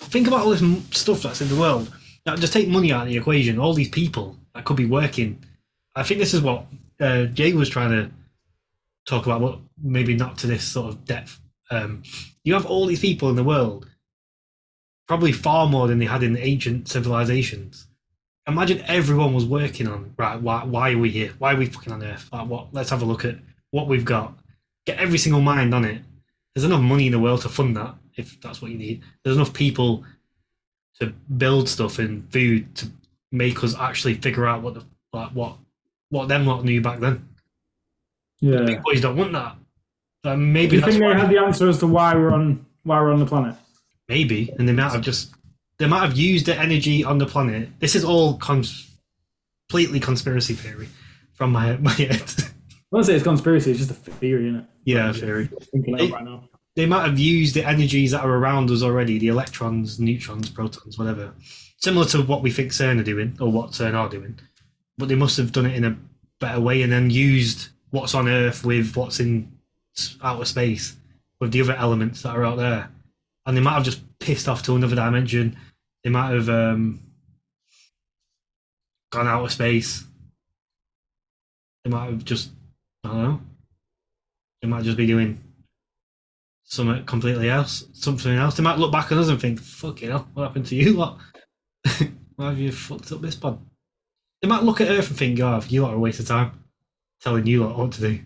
Think 0.00 0.26
about 0.26 0.40
all 0.40 0.50
this 0.50 0.62
stuff 0.92 1.22
that's 1.22 1.42
in 1.42 1.48
the 1.48 1.60
world. 1.60 1.92
Now, 2.24 2.34
just 2.36 2.54
take 2.54 2.66
money 2.66 2.92
out 2.92 3.02
of 3.02 3.08
the 3.08 3.18
equation. 3.18 3.58
All 3.58 3.74
these 3.74 3.90
people 3.90 4.38
that 4.54 4.64
could 4.64 4.76
be 4.76 4.86
working. 4.86 5.44
I 5.94 6.02
think 6.02 6.18
this 6.18 6.32
is 6.32 6.40
what 6.40 6.64
uh, 6.98 7.26
Jay 7.26 7.52
was 7.52 7.68
trying 7.68 7.90
to 7.90 8.10
talk 9.08 9.26
about, 9.26 9.40
what 9.40 9.58
maybe 9.82 10.14
not 10.14 10.38
to 10.38 10.46
this 10.46 10.64
sort 10.64 10.88
of 10.88 11.04
depth. 11.04 11.40
Um, 11.70 12.02
you 12.44 12.54
have 12.54 12.66
all 12.66 12.86
these 12.86 13.00
people 13.00 13.30
in 13.30 13.36
the 13.36 13.44
world, 13.44 13.88
probably 15.06 15.32
far 15.32 15.66
more 15.66 15.88
than 15.88 15.98
they 15.98 16.06
had 16.06 16.22
in 16.22 16.36
ancient 16.36 16.88
civilizations. 16.88 17.86
Imagine 18.46 18.82
everyone 18.86 19.34
was 19.34 19.44
working 19.44 19.88
on 19.88 20.14
right. 20.16 20.40
Why, 20.40 20.64
why 20.64 20.92
are 20.92 20.98
we 20.98 21.10
here? 21.10 21.32
Why 21.38 21.52
are 21.52 21.56
we 21.56 21.66
fucking 21.66 21.92
on 21.92 22.02
Earth? 22.02 22.28
Like, 22.32 22.48
what? 22.48 22.68
Let's 22.72 22.90
have 22.90 23.02
a 23.02 23.06
look 23.06 23.24
at 23.24 23.36
what 23.70 23.88
we've 23.88 24.04
got. 24.04 24.38
Get 24.86 24.98
every 24.98 25.18
single 25.18 25.42
mind 25.42 25.74
on 25.74 25.84
it. 25.84 26.02
There's 26.54 26.64
enough 26.64 26.80
money 26.80 27.06
in 27.06 27.12
the 27.12 27.18
world 27.18 27.42
to 27.42 27.48
fund 27.48 27.76
that 27.76 27.94
if 28.16 28.40
that's 28.40 28.62
what 28.62 28.70
you 28.70 28.78
need. 28.78 29.02
There's 29.22 29.36
enough 29.36 29.52
people 29.52 30.04
to 31.00 31.12
build 31.36 31.68
stuff 31.68 31.98
and 31.98 32.30
food 32.32 32.74
to 32.76 32.90
make 33.30 33.62
us 33.62 33.76
actually 33.76 34.14
figure 34.14 34.46
out 34.46 34.62
what 34.62 34.74
the 34.74 34.84
like 35.12 35.30
what 35.30 35.56
what 36.10 36.28
them 36.28 36.46
lot 36.46 36.64
knew 36.64 36.80
back 36.80 37.00
then. 37.00 37.27
Yeah. 38.40 38.62
Big 38.62 38.82
boys 38.82 39.00
don't 39.00 39.16
want 39.16 39.32
that. 39.32 39.56
Maybe 40.36 40.70
Do 40.70 40.76
you 40.76 40.82
think 40.82 40.98
they 40.98 41.14
had 41.14 41.30
the 41.30 41.38
answer 41.38 41.68
as 41.68 41.78
to 41.78 41.86
why 41.86 42.14
we're 42.14 42.32
on 42.32 42.66
why 42.82 43.00
we're 43.00 43.12
on 43.12 43.20
the 43.20 43.26
planet? 43.26 43.56
Maybe, 44.08 44.52
and 44.58 44.68
they 44.68 44.72
might 44.72 44.92
have 44.92 45.00
just 45.00 45.34
they 45.78 45.86
might 45.86 46.00
have 46.00 46.16
used 46.16 46.46
the 46.46 46.56
energy 46.56 47.04
on 47.04 47.18
the 47.18 47.26
planet. 47.26 47.68
This 47.78 47.94
is 47.94 48.04
all 48.04 48.36
cons- 48.36 48.90
completely 49.68 50.00
conspiracy 50.00 50.54
theory 50.54 50.88
from 51.32 51.52
my 51.52 51.76
my 51.76 51.92
head. 51.92 52.22
I 52.38 52.96
won't 52.96 53.06
say 53.06 53.14
it's 53.14 53.24
conspiracy, 53.24 53.70
it's 53.70 53.80
just 53.80 53.90
a 53.90 53.94
theory, 53.94 54.48
isn't 54.48 54.60
it? 54.60 54.64
yeah, 54.84 55.12
theory. 55.12 55.50
They, 55.74 56.10
right 56.10 56.40
they 56.74 56.86
might 56.86 57.06
have 57.06 57.18
used 57.18 57.54
the 57.54 57.64
energies 57.64 58.12
that 58.12 58.24
are 58.24 58.36
around 58.36 58.70
us 58.70 58.82
already, 58.82 59.18
the 59.18 59.28
electrons, 59.28 60.00
neutrons, 60.00 60.48
protons, 60.48 60.96
whatever, 60.96 61.34
similar 61.78 62.06
to 62.06 62.22
what 62.22 62.40
we 62.40 62.50
think 62.50 62.72
CERN 62.72 63.00
are 63.00 63.04
doing 63.04 63.36
or 63.40 63.50
what 63.50 63.72
CERN 63.72 63.94
are 63.94 64.08
doing. 64.08 64.38
But 64.96 65.08
they 65.08 65.16
must 65.16 65.36
have 65.36 65.52
done 65.52 65.66
it 65.66 65.76
in 65.76 65.84
a 65.84 65.96
better 66.40 66.60
way 66.60 66.82
and 66.82 66.90
then 66.90 67.10
used 67.10 67.68
what's 67.90 68.14
on 68.14 68.28
Earth 68.28 68.64
with 68.64 68.96
what's 68.96 69.20
in 69.20 69.52
outer 70.22 70.44
space 70.44 70.96
with 71.40 71.52
the 71.52 71.60
other 71.60 71.74
elements 71.74 72.22
that 72.22 72.36
are 72.36 72.44
out 72.44 72.56
there. 72.56 72.90
And 73.46 73.56
they 73.56 73.60
might 73.60 73.74
have 73.74 73.84
just 73.84 74.02
pissed 74.18 74.48
off 74.48 74.62
to 74.64 74.76
another 74.76 74.96
dimension. 74.96 75.56
They 76.04 76.10
might 76.10 76.32
have 76.32 76.48
um, 76.48 77.00
gone 79.10 79.26
out 79.26 79.44
of 79.44 79.52
space. 79.52 80.04
They 81.84 81.90
might 81.90 82.06
have 82.06 82.24
just, 82.24 82.50
I 83.04 83.08
don't 83.08 83.22
know. 83.22 83.40
They 84.60 84.68
might 84.68 84.84
just 84.84 84.96
be 84.96 85.06
doing 85.06 85.40
something 86.64 87.04
completely 87.06 87.48
else, 87.48 87.86
something 87.92 88.32
else. 88.34 88.56
They 88.56 88.62
might 88.62 88.78
look 88.78 88.92
back 88.92 89.10
on 89.12 89.18
us 89.18 89.28
and 89.28 89.40
think, 89.40 89.60
"Fucking 89.60 90.10
hell, 90.10 90.28
what 90.34 90.48
happened 90.48 90.66
to 90.66 90.74
you 90.74 90.94
lot? 90.94 91.18
Why 92.36 92.50
have 92.50 92.58
you 92.58 92.72
fucked 92.72 93.12
up 93.12 93.20
this 93.20 93.36
pod?" 93.36 93.60
They 94.42 94.48
might 94.48 94.64
look 94.64 94.80
at 94.80 94.88
Earth 94.88 95.08
and 95.08 95.16
think, 95.16 95.38
"Oh, 95.40 95.62
you 95.68 95.82
lot 95.82 95.92
are 95.92 95.96
a 95.96 96.00
waste 96.00 96.18
of 96.18 96.26
time, 96.26 96.52
telling 97.20 97.46
you 97.46 97.64
lot 97.64 97.78
what 97.78 97.92
to 97.92 98.00
do, 98.00 98.20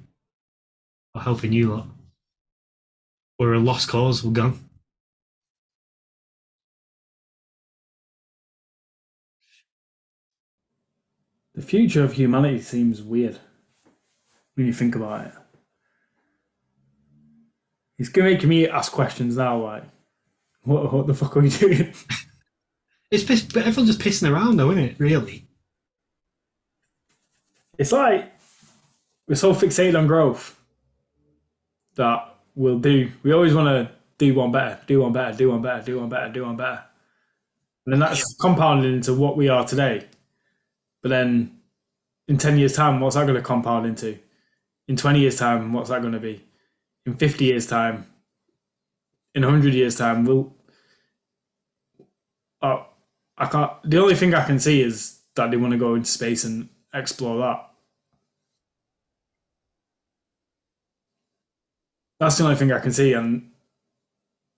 or 1.14 1.22
helping 1.22 1.52
you 1.52 1.70
lot. 1.74 1.86
We're 3.38 3.54
a 3.54 3.58
lost 3.58 3.88
cause. 3.88 4.22
We're 4.24 4.32
gone." 4.32 4.68
The 11.54 11.62
future 11.62 12.02
of 12.02 12.14
humanity 12.14 12.60
seems 12.60 13.02
weird 13.02 13.38
when 14.54 14.66
you 14.66 14.72
think 14.72 14.94
about 14.94 15.26
it. 15.26 15.32
It's 17.98 18.08
gonna 18.08 18.30
make 18.30 18.44
me 18.44 18.66
ask 18.68 18.90
questions 18.90 19.36
now, 19.36 19.62
like, 19.62 19.84
what, 20.62 20.92
what 20.92 21.06
the 21.06 21.14
fuck 21.14 21.36
are 21.36 21.40
we 21.40 21.50
doing? 21.50 21.92
It's 23.12 23.24
piss- 23.24 23.42
but 23.42 23.66
everyone's 23.66 23.94
just 23.94 24.00
pissing 24.00 24.32
around, 24.32 24.56
though, 24.56 24.70
isn't 24.70 24.82
it? 24.82 24.98
Really? 24.98 25.46
It's 27.76 27.92
like 27.92 28.32
we're 29.32 29.36
so 29.36 29.54
fixated 29.54 29.98
on 29.98 30.06
growth 30.06 30.60
that 31.94 32.34
we'll 32.54 32.78
do. 32.78 33.10
We 33.22 33.32
always 33.32 33.54
want 33.54 33.68
to 33.68 33.90
do 34.18 34.34
one 34.34 34.52
better, 34.52 34.78
do 34.86 35.00
one 35.00 35.14
better, 35.14 35.34
do 35.34 35.48
one 35.48 35.62
better, 35.62 35.82
do 35.82 36.00
one 36.00 36.10
better, 36.10 36.30
do 36.30 36.44
one 36.44 36.56
better, 36.58 36.84
and 37.86 37.94
then 37.94 38.00
that's 38.00 38.34
compounded 38.34 38.92
into 38.92 39.14
what 39.14 39.38
we 39.38 39.48
are 39.48 39.66
today. 39.66 40.06
But 41.00 41.08
then, 41.08 41.60
in 42.28 42.36
ten 42.36 42.58
years' 42.58 42.76
time, 42.76 43.00
what's 43.00 43.16
that 43.16 43.26
going 43.26 43.38
to 43.38 43.42
compound 43.42 43.86
into? 43.86 44.18
In 44.86 44.96
twenty 44.96 45.20
years' 45.20 45.38
time, 45.38 45.72
what's 45.72 45.88
that 45.88 46.02
going 46.02 46.12
to 46.12 46.20
be? 46.20 46.44
In 47.06 47.14
fifty 47.14 47.46
years' 47.46 47.66
time? 47.66 48.04
In 49.34 49.44
hundred 49.44 49.72
years' 49.72 49.96
time, 49.96 50.26
we'll. 50.26 50.54
Uh, 52.60 52.82
I 53.38 53.46
can't. 53.46 53.72
The 53.82 53.98
only 53.98 54.14
thing 54.14 54.34
I 54.34 54.44
can 54.44 54.58
see 54.58 54.82
is 54.82 55.20
that 55.36 55.50
they 55.50 55.56
want 55.56 55.72
to 55.72 55.78
go 55.78 55.94
into 55.94 56.10
space 56.10 56.44
and 56.44 56.68
explore 56.92 57.38
that. 57.38 57.71
That's 62.22 62.38
the 62.38 62.44
only 62.44 62.54
thing 62.54 62.70
I 62.70 62.78
can 62.78 62.92
see, 62.92 63.14
and 63.14 63.50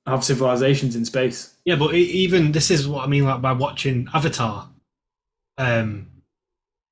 have 0.06 0.22
civilizations 0.22 0.96
in 0.96 1.04
space. 1.06 1.54
Yeah, 1.64 1.76
but 1.76 1.94
e- 1.94 1.98
even 2.24 2.52
this 2.52 2.70
is 2.70 2.86
what 2.86 3.04
I 3.04 3.06
mean, 3.06 3.24
like 3.24 3.40
by 3.40 3.52
watching 3.52 4.06
Avatar. 4.12 4.68
Um, 5.56 6.08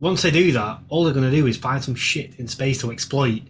once 0.01 0.23
they 0.23 0.31
do 0.31 0.51
that, 0.53 0.78
all 0.89 1.05
they're 1.05 1.12
going 1.12 1.31
to 1.31 1.36
do 1.36 1.47
is 1.47 1.59
find 1.59 1.85
some 1.85 1.94
shit 1.94 2.36
in 2.39 2.49
space 2.49 2.81
to 2.81 2.90
exploit 2.90 3.43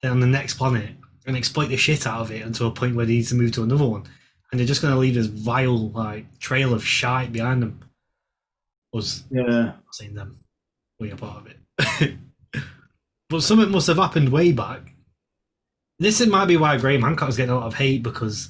then 0.00 0.12
on 0.12 0.20
the 0.20 0.26
next 0.28 0.54
planet 0.54 0.90
and 1.26 1.36
exploit 1.36 1.66
the 1.70 1.76
shit 1.76 2.06
out 2.06 2.20
of 2.20 2.30
it 2.30 2.42
until 2.46 2.68
a 2.68 2.70
point 2.70 2.94
where 2.94 3.04
they 3.04 3.14
need 3.14 3.26
to 3.26 3.34
move 3.34 3.50
to 3.52 3.64
another 3.64 3.84
one, 3.84 4.04
and 4.52 4.60
they're 4.60 4.66
just 4.66 4.80
going 4.80 4.94
to 4.94 5.00
leave 5.00 5.14
this 5.14 5.26
vile 5.26 5.88
like 5.90 6.38
trail 6.38 6.72
of 6.72 6.86
shite 6.86 7.32
behind 7.32 7.62
them. 7.62 7.80
Us, 8.94 9.24
Yeah. 9.30 9.42
not 9.42 9.84
saying 9.90 10.14
them, 10.14 10.38
we 11.00 11.10
are 11.10 11.16
part 11.16 11.38
of 11.44 11.46
it. 11.48 12.14
but 13.28 13.42
something 13.42 13.70
must 13.72 13.88
have 13.88 13.96
happened 13.96 14.28
way 14.28 14.52
back. 14.52 14.94
This 16.00 16.26
might 16.26 16.46
be 16.46 16.56
why 16.56 16.78
Graham 16.78 17.02
Hancock's 17.02 17.36
getting 17.36 17.52
a 17.52 17.58
lot 17.58 17.66
of 17.66 17.74
hate 17.74 18.02
because 18.02 18.48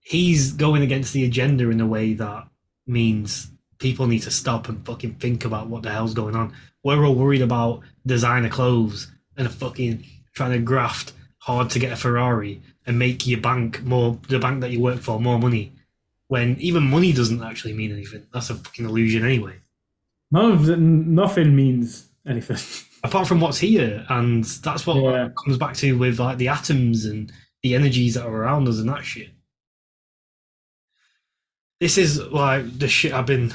he's 0.00 0.52
going 0.52 0.82
against 0.82 1.12
the 1.12 1.26
agenda 1.26 1.68
in 1.68 1.78
a 1.78 1.86
way 1.86 2.14
that 2.14 2.48
means 2.86 3.50
people 3.78 4.06
need 4.06 4.22
to 4.22 4.30
stop 4.30 4.70
and 4.70 4.84
fucking 4.86 5.16
think 5.16 5.44
about 5.44 5.68
what 5.68 5.82
the 5.82 5.92
hell's 5.92 6.14
going 6.14 6.34
on. 6.34 6.54
We're 6.82 7.04
all 7.04 7.14
worried 7.14 7.42
about 7.42 7.82
designer 8.06 8.48
clothes 8.48 9.12
and 9.36 9.52
fucking 9.52 10.06
trying 10.32 10.52
to 10.52 10.58
graft 10.58 11.12
hard 11.36 11.68
to 11.68 11.78
get 11.78 11.92
a 11.92 11.96
Ferrari 11.96 12.62
and 12.86 12.98
make 12.98 13.26
your 13.26 13.40
bank 13.40 13.82
more 13.82 14.18
the 14.30 14.38
bank 14.38 14.62
that 14.62 14.70
you 14.70 14.80
work 14.80 15.00
for 15.00 15.20
more 15.20 15.38
money. 15.38 15.72
When 16.28 16.56
even 16.60 16.84
money 16.84 17.12
doesn't 17.12 17.42
actually 17.42 17.74
mean 17.74 17.92
anything. 17.92 18.26
That's 18.32 18.48
a 18.48 18.54
fucking 18.54 18.86
illusion 18.86 19.22
anyway. 19.22 19.56
None 20.30 20.50
of 20.52 20.64
the, 20.64 20.78
nothing 20.78 21.54
means 21.54 22.06
anything. 22.26 22.56
Apart 23.04 23.28
from 23.28 23.38
what's 23.40 23.58
here, 23.58 24.04
and 24.08 24.42
that's 24.44 24.86
what 24.86 24.96
Yeah. 24.96 25.28
comes 25.44 25.58
back 25.58 25.76
to 25.76 25.92
with 25.96 26.18
like 26.18 26.38
the 26.38 26.48
atoms 26.48 27.04
and 27.04 27.30
the 27.62 27.74
energies 27.74 28.14
that 28.14 28.24
are 28.26 28.34
around 28.34 28.66
us 28.66 28.78
and 28.78 28.88
that 28.88 29.04
shit. 29.04 29.30
This 31.80 31.98
is 31.98 32.18
like 32.18 32.78
the 32.78 32.88
shit 32.88 33.12
I've 33.12 33.26
been. 33.26 33.52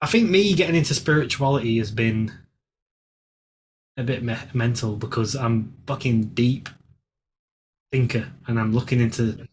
I 0.00 0.06
think 0.06 0.28
me 0.28 0.54
getting 0.54 0.76
into 0.76 0.94
spirituality 0.94 1.78
has 1.78 1.90
been 1.90 2.32
a 3.96 4.04
bit 4.04 4.22
me- 4.22 4.36
mental 4.52 4.96
because 4.96 5.34
I'm 5.34 5.72
fucking 5.86 6.34
deep 6.34 6.68
thinker 7.90 8.30
and 8.46 8.60
I'm 8.60 8.72
looking 8.72 9.00
into 9.00 9.48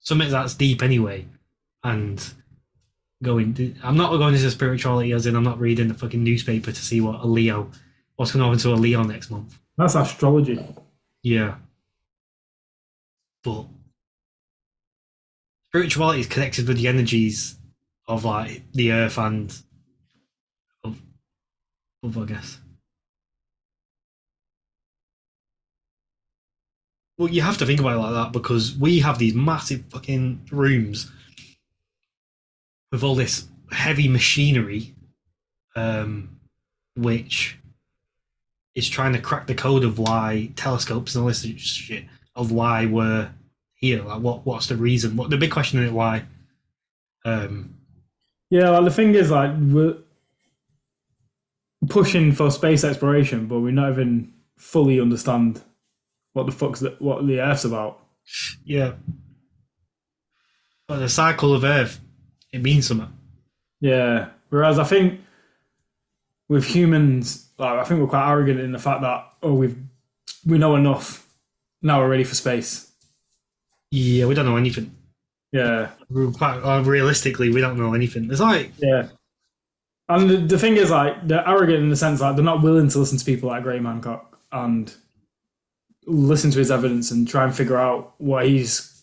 something 0.00 0.28
that's 0.28 0.54
deep 0.54 0.82
anyway, 0.82 1.26
and 1.84 2.22
going. 3.22 3.78
I'm 3.82 3.96
not 3.96 4.10
going 4.16 4.34
into 4.34 4.50
spirituality 4.50 5.12
as 5.12 5.26
in 5.26 5.36
I'm 5.36 5.44
not 5.44 5.60
reading 5.60 5.86
the 5.88 5.94
fucking 5.94 6.22
newspaper 6.24 6.72
to 6.72 6.82
see 6.82 7.00
what 7.00 7.20
a 7.20 7.26
Leo, 7.26 7.70
what's 8.16 8.32
going 8.32 8.40
to 8.40 8.46
happen 8.46 8.58
to 8.58 8.72
a 8.72 8.74
Leo 8.74 9.02
next 9.02 9.30
month. 9.30 9.58
That's 9.76 9.94
astrology. 9.94 10.64
Yeah. 11.22 11.56
But 13.44 13.66
spirituality 15.70 16.20
is 16.20 16.26
connected 16.26 16.66
with 16.66 16.78
the 16.78 16.88
energies 16.88 17.56
of 18.08 18.24
like 18.24 18.62
the 18.72 18.92
earth 18.92 19.18
and 19.18 19.56
of, 20.84 21.00
of 22.02 22.18
I 22.18 22.24
guess. 22.24 22.58
Well, 27.18 27.30
you 27.30 27.42
have 27.42 27.58
to 27.58 27.66
think 27.66 27.80
about 27.80 27.94
it 27.94 27.98
like 27.98 28.12
that 28.12 28.32
because 28.32 28.76
we 28.76 29.00
have 29.00 29.18
these 29.18 29.34
massive 29.34 29.84
fucking 29.88 30.48
rooms 30.50 31.10
with 32.92 33.02
all 33.02 33.14
this 33.14 33.48
heavy 33.72 34.06
machinery, 34.06 34.94
um, 35.74 36.38
which 36.94 37.58
is 38.76 38.88
trying 38.88 39.12
to 39.14 39.18
crack 39.18 39.48
the 39.48 39.54
code 39.54 39.82
of 39.82 39.98
why 39.98 40.52
telescopes 40.54 41.14
and 41.16 41.22
all 41.22 41.28
this 41.28 41.42
shit 41.42 42.04
of 42.36 42.52
why 42.52 42.86
we're 42.86 43.30
here. 43.74 44.02
Like, 44.04 44.20
what 44.22 44.46
what's 44.46 44.68
the 44.68 44.76
reason? 44.76 45.16
What 45.16 45.30
the 45.30 45.36
big 45.36 45.50
question 45.50 45.82
is 45.82 45.90
why? 45.90 46.24
Um, 47.24 47.74
Yeah, 48.50 48.70
like 48.70 48.84
the 48.84 48.90
thing 48.92 49.14
is, 49.14 49.30
like 49.32 49.52
we're 49.58 49.96
pushing 51.88 52.30
for 52.32 52.50
space 52.50 52.84
exploration, 52.84 53.46
but 53.46 53.60
we're 53.60 53.72
not 53.72 53.90
even 53.90 54.32
fully 54.56 55.00
understand 55.00 55.62
what 56.34 56.46
the 56.46 56.52
fuck's 56.52 56.80
the, 56.80 56.94
what 56.98 57.26
the 57.26 57.40
Earth's 57.40 57.64
about. 57.64 58.00
yeah, 58.64 58.92
but 60.86 60.98
the 60.98 61.08
cycle 61.08 61.54
of 61.54 61.64
Earth 61.64 62.00
it 62.52 62.62
means 62.62 62.86
something. 62.86 63.12
Yeah. 63.80 64.28
Whereas 64.50 64.78
I 64.78 64.84
think 64.84 65.20
with 66.48 66.64
humans, 66.64 67.45
like 67.58 67.78
I 67.78 67.84
think 67.84 68.00
we're 68.00 68.06
quite 68.06 68.28
arrogant 68.28 68.60
in 68.60 68.72
the 68.72 68.78
fact 68.78 69.02
that 69.02 69.26
oh 69.42 69.54
we've 69.54 69.76
we 70.44 70.58
know 70.58 70.76
enough. 70.76 71.26
Now 71.82 72.00
we're 72.00 72.08
ready 72.08 72.24
for 72.24 72.34
space. 72.34 72.92
Yeah, 73.90 74.26
we 74.26 74.34
don't 74.34 74.46
know 74.46 74.56
anything. 74.56 74.94
Yeah. 75.52 75.90
We're 76.10 76.32
quite 76.32 76.58
uh, 76.58 76.82
realistically, 76.82 77.50
we 77.50 77.60
don't 77.60 77.78
know 77.78 77.94
anything. 77.94 78.30
It's 78.30 78.40
like 78.40 78.72
Yeah. 78.78 79.08
And 80.08 80.30
the, 80.30 80.36
the 80.36 80.58
thing 80.58 80.76
is, 80.76 80.90
like, 80.90 81.26
they're 81.26 81.46
arrogant 81.48 81.78
in 81.78 81.90
the 81.90 81.96
sense 81.96 82.20
like 82.20 82.36
they're 82.36 82.44
not 82.44 82.62
willing 82.62 82.88
to 82.88 82.98
listen 82.98 83.18
to 83.18 83.24
people 83.24 83.48
like 83.48 83.64
Graham 83.64 83.86
Hancock 83.86 84.38
and 84.52 84.94
listen 86.06 86.52
to 86.52 86.58
his 86.60 86.70
evidence 86.70 87.10
and 87.10 87.26
try 87.26 87.42
and 87.42 87.52
figure 87.54 87.76
out 87.76 88.14
where 88.18 88.44
he's 88.44 89.02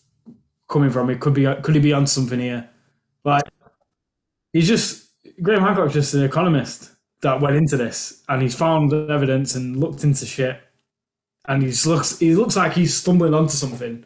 coming 0.68 0.90
from. 0.90 1.10
It 1.10 1.20
could 1.20 1.34
be 1.34 1.44
could 1.62 1.74
he 1.74 1.80
be 1.80 1.92
on 1.92 2.06
something 2.06 2.40
here? 2.40 2.68
Like, 3.24 3.44
he's 4.52 4.68
just 4.68 5.08
Graham 5.42 5.60
Hancock's 5.60 5.92
just 5.92 6.14
an 6.14 6.24
economist 6.24 6.93
that 7.24 7.40
went 7.40 7.56
into 7.56 7.76
this 7.76 8.22
and 8.28 8.42
he's 8.42 8.54
found 8.54 8.92
evidence 8.92 9.54
and 9.54 9.80
looked 9.80 10.04
into 10.04 10.26
shit, 10.26 10.60
and 11.48 11.62
he 11.62 11.72
looks 11.88 12.18
he 12.18 12.34
looks 12.34 12.54
like 12.54 12.74
he's 12.74 12.94
stumbling 12.94 13.34
onto 13.34 13.54
something, 13.54 14.04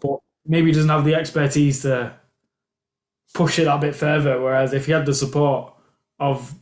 but 0.00 0.18
maybe 0.44 0.66
he 0.66 0.72
doesn't 0.72 0.90
have 0.90 1.04
the 1.04 1.14
expertise 1.14 1.82
to 1.82 2.12
push 3.34 3.58
it 3.58 3.64
that 3.64 3.80
bit 3.80 3.94
further. 3.94 4.40
Whereas 4.40 4.72
if 4.72 4.86
he 4.86 4.92
had 4.92 5.06
the 5.06 5.14
support 5.14 5.74
of 6.18 6.54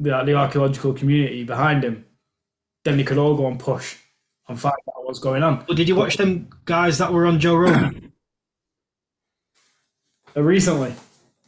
the, 0.00 0.22
the 0.24 0.34
archaeological 0.34 0.92
community 0.92 1.44
behind 1.44 1.84
him, 1.84 2.04
then 2.84 2.96
they 2.96 3.04
could 3.04 3.18
all 3.18 3.36
go 3.36 3.46
and 3.46 3.60
push 3.60 3.96
and 4.48 4.58
find 4.58 4.74
out 4.88 5.04
what's 5.04 5.20
going 5.20 5.44
on. 5.44 5.64
But 5.68 5.76
did 5.76 5.88
you 5.88 5.94
watch 5.94 6.16
them 6.16 6.48
guys 6.64 6.98
that 6.98 7.12
were 7.12 7.26
on 7.26 7.38
Joe 7.38 7.56
Rogan? 7.56 8.12
Uh, 10.36 10.42
recently, 10.42 10.94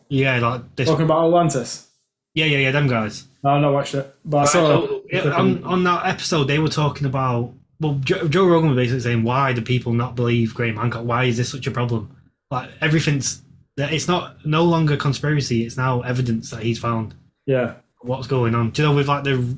yeah, 0.08 0.38
like 0.38 0.76
this. 0.76 0.88
talking 0.88 1.06
about 1.06 1.24
Atlantis. 1.24 1.88
Yeah, 2.34 2.44
yeah, 2.44 2.58
yeah, 2.58 2.70
them 2.70 2.86
guys. 2.86 3.26
No, 3.42 3.50
I've 3.50 3.62
not 3.62 3.72
watched 3.72 3.94
it, 3.94 4.14
but 4.24 4.38
I 4.38 4.44
saw. 4.44 5.00
on, 5.38 5.64
on 5.64 5.84
that 5.84 6.06
episode, 6.06 6.44
they 6.44 6.58
were 6.58 6.68
talking 6.68 7.06
about. 7.06 7.52
Well, 7.80 7.94
Joe, 8.04 8.28
Joe 8.28 8.46
Rogan 8.46 8.68
was 8.68 8.76
basically 8.76 9.00
saying, 9.00 9.22
"Why 9.22 9.54
do 9.54 9.62
people 9.62 9.94
not 9.94 10.14
believe 10.14 10.54
Graham 10.54 10.76
Hancock? 10.76 11.06
Why 11.06 11.24
is 11.24 11.38
this 11.38 11.50
such 11.50 11.66
a 11.66 11.70
problem? 11.70 12.14
Like 12.50 12.70
everything's 12.82 13.42
it's 13.76 14.08
not 14.08 14.44
no 14.44 14.64
longer 14.64 14.96
conspiracy. 14.96 15.64
It's 15.64 15.76
now 15.76 16.02
evidence 16.02 16.50
that 16.50 16.62
he's 16.62 16.78
found 16.78 17.14
yeah, 17.46 17.74
what's 18.00 18.26
going 18.26 18.54
on. 18.54 18.70
Do 18.70 18.82
you 18.82 18.88
know 18.88 18.94
with 18.94 19.08
like 19.08 19.24
the, 19.24 19.56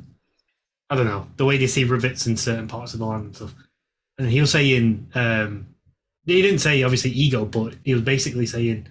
I 0.91 0.97
don't 0.97 1.07
know 1.07 1.27
the 1.37 1.45
way 1.45 1.57
they 1.57 1.67
see 1.67 1.85
rivets 1.85 2.27
in 2.27 2.37
certain 2.37 2.69
parts 2.69 2.93
of 2.93 3.01
the 3.01 3.07
land 3.07 3.25
and 3.25 3.37
stuff. 3.37 3.55
And 4.19 4.29
he 4.29 4.41
was 4.41 4.51
saying, 4.51 5.09
um, 5.15 5.67
he 6.27 6.43
didn't 6.43 6.61
say 6.61 6.83
obviously 6.83 7.11
ego, 7.11 7.45
but 7.45 7.75
he 7.85 7.95
was 7.95 8.03
basically 8.03 8.47
saying 8.47 8.87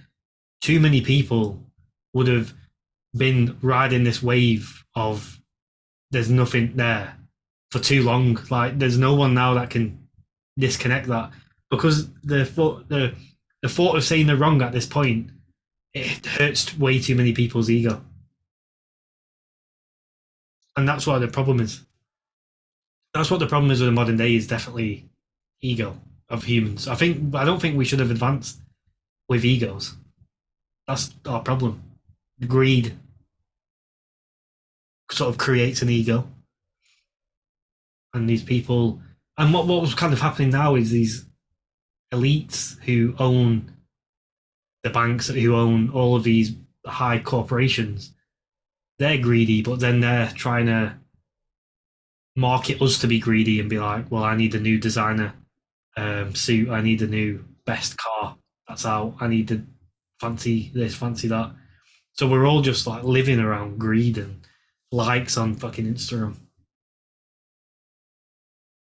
too 0.62 0.80
many 0.80 1.02
people 1.02 1.64
would 2.14 2.28
have 2.28 2.54
been 3.16 3.58
riding 3.62 4.04
this 4.04 4.22
wave 4.22 4.81
of 4.96 5.40
there's 6.12 6.30
nothing 6.30 6.76
there 6.76 7.16
for 7.72 7.80
too 7.80 8.04
long. 8.04 8.40
Like 8.50 8.78
there's 8.80 8.98
no 8.98 9.16
one 9.16 9.34
now 9.34 9.54
that 9.56 9.70
can 9.70 10.08
disconnect 10.58 11.08
that 11.08 11.32
because 11.70 12.10
the 12.24 12.46
thought 12.46 12.88
the 12.90 13.16
the 13.62 13.70
thought 13.70 13.96
of 13.96 14.04
saying 14.04 14.28
they're 14.28 14.36
wrong 14.36 14.62
at 14.62 14.74
this 14.74 14.86
point 14.86 15.32
it 15.94 16.26
hurts 16.26 16.78
way 16.78 17.00
too 17.00 17.16
many 17.16 17.34
people's 17.34 17.70
ego, 17.70 18.02
and 20.76 20.88
that's 20.88 21.08
what 21.08 21.20
the 21.20 21.28
problem 21.28 21.60
is. 21.60 21.86
That's 23.14 23.30
what 23.30 23.40
the 23.40 23.48
problem 23.48 23.72
is 23.72 23.82
with 23.82 23.88
the 23.88 23.94
modern 23.94 24.18
day 24.18 24.36
is 24.36 24.48
definitely 24.48 25.10
ego 25.62 26.00
of 26.30 26.44
humans. 26.46 26.88
I 26.88 26.96
think 26.96 27.36
I 27.36 27.44
don't 27.44 27.62
think 27.62 27.78
we 27.78 27.86
should 27.86 28.00
have 28.00 28.12
advanced 28.12 28.62
with 29.28 29.44
egos. 29.44 29.96
That's 30.88 31.14
our 31.26 31.42
problem. 31.42 31.84
Greed 32.48 32.98
sort 35.12 35.30
of 35.30 35.38
creates 35.38 35.82
an 35.82 35.90
ego. 35.90 36.28
And 38.14 38.30
these 38.30 38.44
people 38.44 39.02
and 39.38 39.54
what 39.54 39.68
what 39.68 39.82
was 39.82 39.96
kind 39.96 40.14
of 40.14 40.22
happening 40.22 40.50
now 40.50 40.76
is 40.76 40.92
these 40.92 41.26
elites 42.14 42.78
who 42.84 43.16
own 43.20 43.74
the 44.84 44.90
banks 44.90 45.28
who 45.28 45.56
own 45.56 45.90
all 45.92 46.16
of 46.16 46.24
these 46.24 46.56
high 46.86 47.20
corporations, 47.20 48.14
they're 49.00 49.18
greedy, 49.18 49.62
but 49.62 49.80
then 49.80 50.00
they're 50.00 50.32
trying 50.36 50.66
to 50.66 50.98
market 52.36 52.82
us 52.82 53.00
to 53.00 53.08
be 53.08 53.20
greedy 53.20 53.60
and 53.60 53.70
be 53.70 53.80
like, 53.80 54.10
well, 54.10 54.24
I 54.24 54.36
need 54.36 54.56
a 54.56 54.60
new 54.60 54.80
designer 54.80 55.34
um, 55.98 56.34
suit, 56.36 56.70
I 56.70 56.82
need 56.82 57.02
a 57.02 57.08
new 57.08 57.44
best 57.66 57.98
car 57.98 58.38
that's 58.68 58.86
out, 58.86 59.16
I 59.20 59.28
need 59.28 59.48
to 59.50 59.66
fancy 60.20 60.72
this, 60.74 60.96
fancy 60.96 61.28
that. 61.28 61.52
So 62.14 62.28
we're 62.28 62.46
all 62.48 62.62
just 62.62 62.88
like 62.88 63.04
living 63.04 63.40
around 63.40 63.80
greed 63.80 64.18
and 64.18 64.46
likes 64.92 65.38
on 65.38 65.56
fucking 65.56 65.86
Instagram 65.86 66.36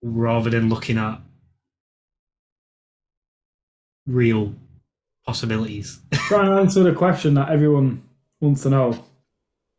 rather 0.01 0.49
than 0.49 0.69
looking 0.69 0.97
at 0.97 1.19
real 4.05 4.53
possibilities. 5.25 5.99
Try 6.13 6.45
and 6.45 6.59
answer 6.59 6.83
the 6.83 6.93
question 6.93 7.33
that 7.35 7.49
everyone 7.49 8.01
wants 8.39 8.63
to 8.63 8.69
know. 8.69 9.03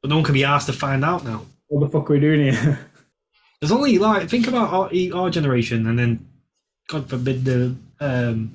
But 0.03 0.11
no 0.11 0.17
one 0.17 0.25
can 0.25 0.35
be 0.35 0.45
asked 0.45 0.67
to 0.67 0.73
find 0.73 1.05
out 1.05 1.25
now. 1.25 1.45
What 1.69 1.81
the 1.87 1.89
fuck 1.99 2.11
are 2.11 2.15
we 2.15 2.21
doing 2.21 2.53
here? 2.53 2.79
There's 3.61 3.73
only 3.73 3.99
like 3.99 4.29
think 4.29 4.47
about 4.47 4.73
our, 4.73 4.91
our 5.15 5.31
generation, 5.31 5.87
and 5.87 5.99
then 5.99 6.29
God 6.89 7.09
forbid 7.09 7.45
the 7.45 7.75
um, 8.01 8.55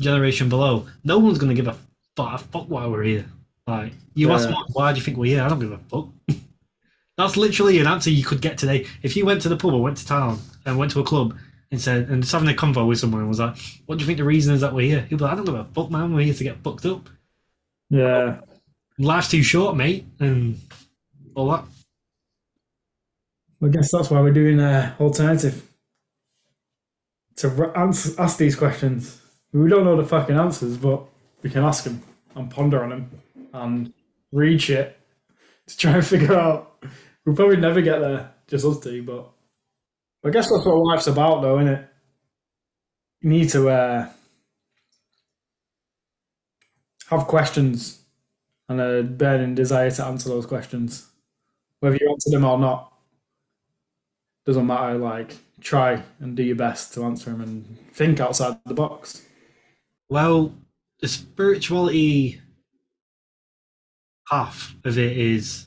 generation 0.00 0.48
below. 0.48 0.86
No 1.04 1.18
one's 1.18 1.38
gonna 1.38 1.54
give 1.54 1.68
a 1.68 1.76
fuck, 2.16 2.34
a 2.34 2.38
fuck 2.38 2.64
why 2.68 2.86
we're 2.86 3.02
here. 3.02 3.26
Like 3.66 3.92
you 4.14 4.32
ask 4.32 4.44
Yeah. 4.48 4.54
someone, 4.54 4.72
why 4.72 4.92
do 4.92 4.98
you 4.98 5.04
think 5.04 5.18
we're 5.18 5.34
here? 5.34 5.42
I 5.42 5.48
don't 5.48 5.58
give 5.58 5.72
a 5.72 5.78
fuck. 5.78 6.08
That's 7.18 7.36
literally 7.36 7.80
an 7.80 7.86
answer 7.86 8.10
you 8.10 8.24
could 8.24 8.40
get 8.40 8.56
today. 8.56 8.86
If 9.02 9.16
you 9.16 9.26
went 9.26 9.42
to 9.42 9.48
the 9.48 9.56
pub 9.56 9.74
or 9.74 9.82
went 9.82 9.98
to 9.98 10.06
town 10.06 10.38
and 10.64 10.78
went 10.78 10.92
to 10.92 11.00
a 11.00 11.04
club 11.04 11.36
and 11.70 11.80
said 11.80 12.08
and 12.08 12.22
just 12.22 12.32
having 12.32 12.48
a 12.48 12.52
convo 12.52 12.86
with 12.86 13.00
someone 13.00 13.20
and 13.20 13.28
was 13.28 13.40
like, 13.40 13.56
"What 13.86 13.98
do 13.98 14.02
you 14.02 14.06
think 14.06 14.18
the 14.18 14.24
reason 14.24 14.54
is 14.54 14.60
that 14.60 14.72
we're 14.72 14.86
here?" 14.86 15.06
You'd 15.10 15.18
be 15.18 15.24
like, 15.24 15.32
"I 15.32 15.36
don't 15.36 15.44
give 15.44 15.54
a 15.56 15.64
fuck, 15.64 15.90
man. 15.90 16.14
We're 16.14 16.24
here 16.24 16.34
to 16.34 16.44
get 16.44 16.62
fucked 16.62 16.86
up. 16.86 17.10
Yeah. 17.90 18.40
Life's 18.98 19.28
too 19.30 19.42
short, 19.42 19.76
mate." 19.76 20.06
And 20.20 20.60
all 21.34 21.50
that. 21.50 21.64
I 23.62 23.68
guess 23.68 23.90
that's 23.90 24.10
why 24.10 24.20
we're 24.20 24.32
doing 24.32 24.60
an 24.60 24.92
alternative 25.00 25.68
to 27.38 27.72
answer, 27.76 28.20
ask 28.20 28.38
these 28.38 28.54
questions. 28.54 29.20
We 29.52 29.68
don't 29.68 29.84
know 29.84 29.96
the 29.96 30.04
fucking 30.04 30.36
answers, 30.36 30.76
but 30.76 31.02
we 31.42 31.50
can 31.50 31.64
ask 31.64 31.84
them 31.84 32.02
and 32.36 32.50
ponder 32.50 32.82
on 32.82 32.90
them 32.90 33.10
and 33.52 33.92
read 34.30 34.62
shit 34.62 34.96
to 35.66 35.76
try 35.76 35.92
and 35.94 36.06
figure 36.14 36.34
out. 36.34 36.67
We'll 37.28 37.36
probably 37.36 37.58
never 37.58 37.82
get 37.82 37.98
there, 37.98 38.32
just 38.46 38.64
us 38.64 38.80
two, 38.80 39.02
but 39.02 39.30
I 40.24 40.30
guess 40.30 40.48
that's 40.48 40.64
what 40.64 40.78
life's 40.78 41.08
about, 41.08 41.42
though, 41.42 41.58
isn't 41.58 41.74
it? 41.74 41.86
You 43.20 43.28
need 43.28 43.50
to 43.50 43.68
uh, 43.68 44.08
have 47.10 47.26
questions 47.26 48.00
and 48.66 48.80
a 48.80 49.02
burning 49.02 49.54
desire 49.54 49.90
to 49.90 50.06
answer 50.06 50.30
those 50.30 50.46
questions, 50.46 51.06
whether 51.80 51.98
you 52.00 52.10
answer 52.10 52.30
them 52.30 52.46
or 52.46 52.58
not 52.58 52.94
doesn't 54.46 54.66
matter. 54.66 54.96
Like, 54.96 55.36
try 55.60 56.02
and 56.20 56.34
do 56.34 56.42
your 56.42 56.56
best 56.56 56.94
to 56.94 57.04
answer 57.04 57.28
them 57.28 57.42
and 57.42 57.78
think 57.92 58.20
outside 58.20 58.58
the 58.64 58.72
box. 58.72 59.20
Well, 60.08 60.54
the 61.00 61.08
spirituality 61.08 62.40
half 64.30 64.74
of 64.82 64.96
it 64.96 65.18
is 65.18 65.66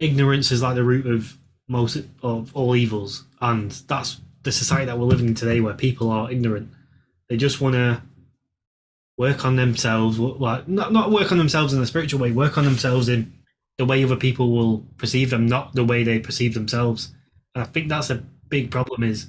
ignorance 0.00 0.50
is 0.50 0.62
like 0.62 0.74
the 0.74 0.84
root 0.84 1.06
of 1.06 1.36
most 1.68 2.02
of 2.22 2.54
all 2.56 2.74
evils, 2.74 3.24
and 3.40 3.70
that's 3.70 4.20
the 4.42 4.50
society 4.50 4.86
that 4.86 4.98
we're 4.98 5.04
living 5.04 5.28
in 5.28 5.34
today, 5.34 5.60
where 5.60 5.74
people 5.74 6.10
are 6.10 6.30
ignorant. 6.30 6.70
They 7.28 7.36
just 7.36 7.60
want 7.60 7.74
to 7.74 8.02
work 9.16 9.44
on 9.44 9.56
themselves, 9.56 10.18
like 10.18 10.66
not 10.66 10.92
not 10.92 11.12
work 11.12 11.30
on 11.30 11.38
themselves 11.38 11.72
in 11.72 11.80
a 11.80 11.86
spiritual 11.86 12.20
way, 12.20 12.32
work 12.32 12.58
on 12.58 12.64
themselves 12.64 13.08
in 13.08 13.32
the 13.78 13.84
way 13.84 14.02
other 14.02 14.16
people 14.16 14.50
will 14.50 14.84
perceive 14.96 15.30
them, 15.30 15.46
not 15.46 15.74
the 15.74 15.84
way 15.84 16.02
they 16.02 16.18
perceive 16.18 16.54
themselves. 16.54 17.14
And 17.54 17.62
I 17.62 17.66
think 17.66 17.88
that's 17.88 18.10
a 18.10 18.24
big 18.48 18.70
problem. 18.70 19.04
Is 19.04 19.28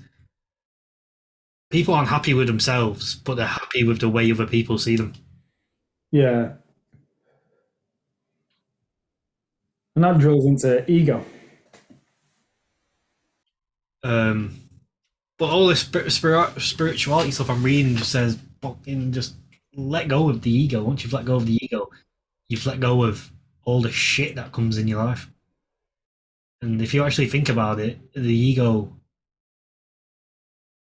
people 1.69 1.93
aren't 1.93 2.09
happy 2.09 2.33
with 2.33 2.47
themselves, 2.47 3.15
but 3.15 3.35
they're 3.35 3.45
happy 3.45 3.83
with 3.83 3.99
the 3.99 4.09
way 4.09 4.31
other 4.31 4.47
people 4.47 4.77
see 4.77 4.95
them. 4.95 5.13
Yeah. 6.11 6.53
And 9.95 10.03
that 10.03 10.19
drills 10.19 10.45
into 10.45 10.89
ego. 10.89 11.23
Um, 14.03 14.59
but 15.37 15.49
all 15.49 15.67
this 15.67 15.81
spir- 15.81 16.09
spir- 16.09 16.59
spirituality 16.59 17.31
stuff 17.31 17.49
I'm 17.49 17.63
reading 17.63 17.95
just 17.95 18.11
says, 18.11 18.37
fucking 18.61 19.11
just 19.11 19.35
let 19.75 20.07
go 20.07 20.29
of 20.29 20.41
the 20.41 20.51
ego. 20.51 20.83
Once 20.83 21.03
you've 21.03 21.13
let 21.13 21.25
go 21.25 21.35
of 21.35 21.45
the 21.45 21.57
ego, 21.61 21.89
you've 22.47 22.65
let 22.65 22.79
go 22.79 23.03
of 23.03 23.31
all 23.63 23.81
the 23.81 23.91
shit 23.91 24.35
that 24.35 24.51
comes 24.51 24.77
in 24.77 24.87
your 24.87 25.03
life. 25.03 25.29
And 26.61 26.81
if 26.81 26.93
you 26.93 27.03
actually 27.03 27.27
think 27.27 27.49
about 27.49 27.79
it, 27.79 27.99
the 28.13 28.33
ego 28.33 28.95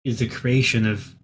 is 0.03 0.19
the 0.19 0.27
creation 0.27 0.85
of 0.87 1.15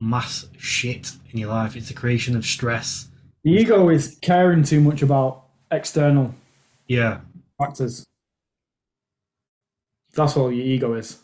mass 0.00 0.46
shit 0.58 1.12
in 1.32 1.38
your 1.38 1.50
life. 1.50 1.76
It's 1.76 1.88
the 1.88 1.94
creation 1.94 2.36
of 2.36 2.46
stress. 2.46 3.08
The 3.42 3.52
ego 3.52 3.88
is 3.88 4.18
caring 4.22 4.62
too 4.62 4.80
much 4.80 5.02
about 5.02 5.44
external 5.70 6.34
Yeah. 6.90 7.20
factors. 7.56 8.04
That's 10.12 10.36
all 10.36 10.50
your 10.50 10.66
ego 10.66 10.94
is. 10.94 11.18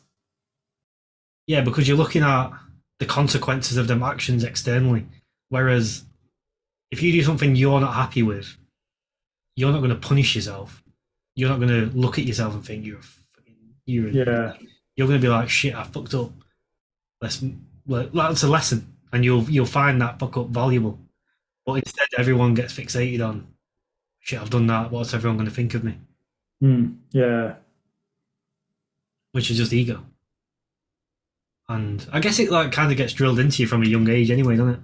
Yeah, 1.48 1.62
because 1.62 1.88
you're 1.88 1.96
looking 1.96 2.22
at 2.22 2.50
the 3.00 3.06
consequences 3.06 3.76
of 3.76 3.88
them 3.88 4.02
actions 4.02 4.44
externally. 4.44 5.06
Whereas 5.48 6.04
if 6.92 7.02
you 7.02 7.10
do 7.10 7.22
something 7.22 7.56
you're 7.56 7.80
not 7.80 7.94
happy 7.94 8.22
with, 8.22 8.56
you're 9.56 9.72
not 9.72 9.78
going 9.78 9.90
to 9.90 9.96
punish 9.96 10.36
yourself. 10.36 10.84
You're 11.34 11.48
not 11.48 11.58
going 11.58 11.90
to 11.90 11.96
look 11.96 12.18
at 12.18 12.24
yourself 12.24 12.54
and 12.54 12.64
think 12.64 12.86
you're 12.86 13.02
fucking 13.02 13.54
you're. 13.86 14.10
Yeah. 14.10 14.54
You're 14.94 15.08
going 15.08 15.20
to 15.20 15.26
be 15.26 15.28
like, 15.28 15.48
shit, 15.48 15.74
I 15.74 15.82
fucked 15.82 16.14
up. 16.14 16.30
Let's. 17.20 17.42
Well, 17.86 18.08
that's 18.12 18.42
a 18.42 18.48
lesson, 18.48 18.96
and 19.12 19.24
you'll 19.24 19.44
you'll 19.50 19.66
find 19.66 20.00
that 20.00 20.18
fuck 20.18 20.36
up 20.36 20.48
valuable. 20.48 20.98
But 21.64 21.74
instead, 21.74 22.08
everyone 22.16 22.54
gets 22.54 22.72
fixated 22.72 23.26
on, 23.26 23.46
shit, 24.26 24.40
I've 24.40 24.50
done 24.50 24.66
that. 24.66 24.90
What's 24.90 25.14
everyone 25.14 25.36
going 25.36 25.48
to 25.48 25.54
think 25.54 25.72
of 25.74 25.84
me? 25.84 25.94
Hmm. 26.60 26.94
Yeah. 27.12 27.54
which 29.32 29.50
is 29.50 29.56
just 29.56 29.72
ego. 29.72 30.02
And 31.68 32.04
I 32.12 32.18
guess 32.20 32.38
it 32.40 32.50
like 32.50 32.72
kind 32.72 32.90
of 32.90 32.96
gets 32.96 33.12
drilled 33.12 33.38
into 33.38 33.62
you 33.62 33.68
from 33.68 33.82
a 33.82 33.86
young 33.86 34.08
age, 34.08 34.30
anyway, 34.30 34.56
doesn't 34.56 34.74
it? 34.74 34.80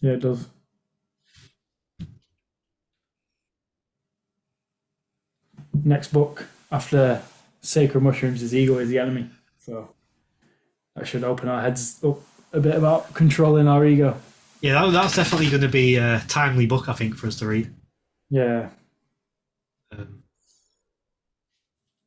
Yeah, 0.00 0.12
it 0.12 0.20
does. 0.20 0.46
Next 5.72 6.12
book 6.12 6.46
after 6.70 7.20
Sacred 7.60 8.00
Mushrooms 8.00 8.42
is 8.42 8.54
Ego 8.54 8.78
is 8.78 8.88
the 8.88 8.98
Enemy. 8.98 9.28
So 9.58 9.90
that 10.94 11.06
should 11.06 11.24
open 11.24 11.48
our 11.48 11.60
heads 11.60 12.02
up 12.04 12.18
a 12.52 12.60
bit 12.60 12.76
about 12.76 13.12
controlling 13.12 13.66
our 13.68 13.84
ego. 13.84 14.16
Yeah, 14.64 14.86
that, 14.86 14.92
that's 14.92 15.14
definitely 15.14 15.50
going 15.50 15.60
to 15.60 15.68
be 15.68 15.96
a 15.96 16.24
timely 16.26 16.64
book, 16.64 16.88
I 16.88 16.94
think, 16.94 17.16
for 17.16 17.26
us 17.26 17.38
to 17.40 17.46
read 17.46 17.70
Yeah. 18.30 18.70
Um, 19.92 20.22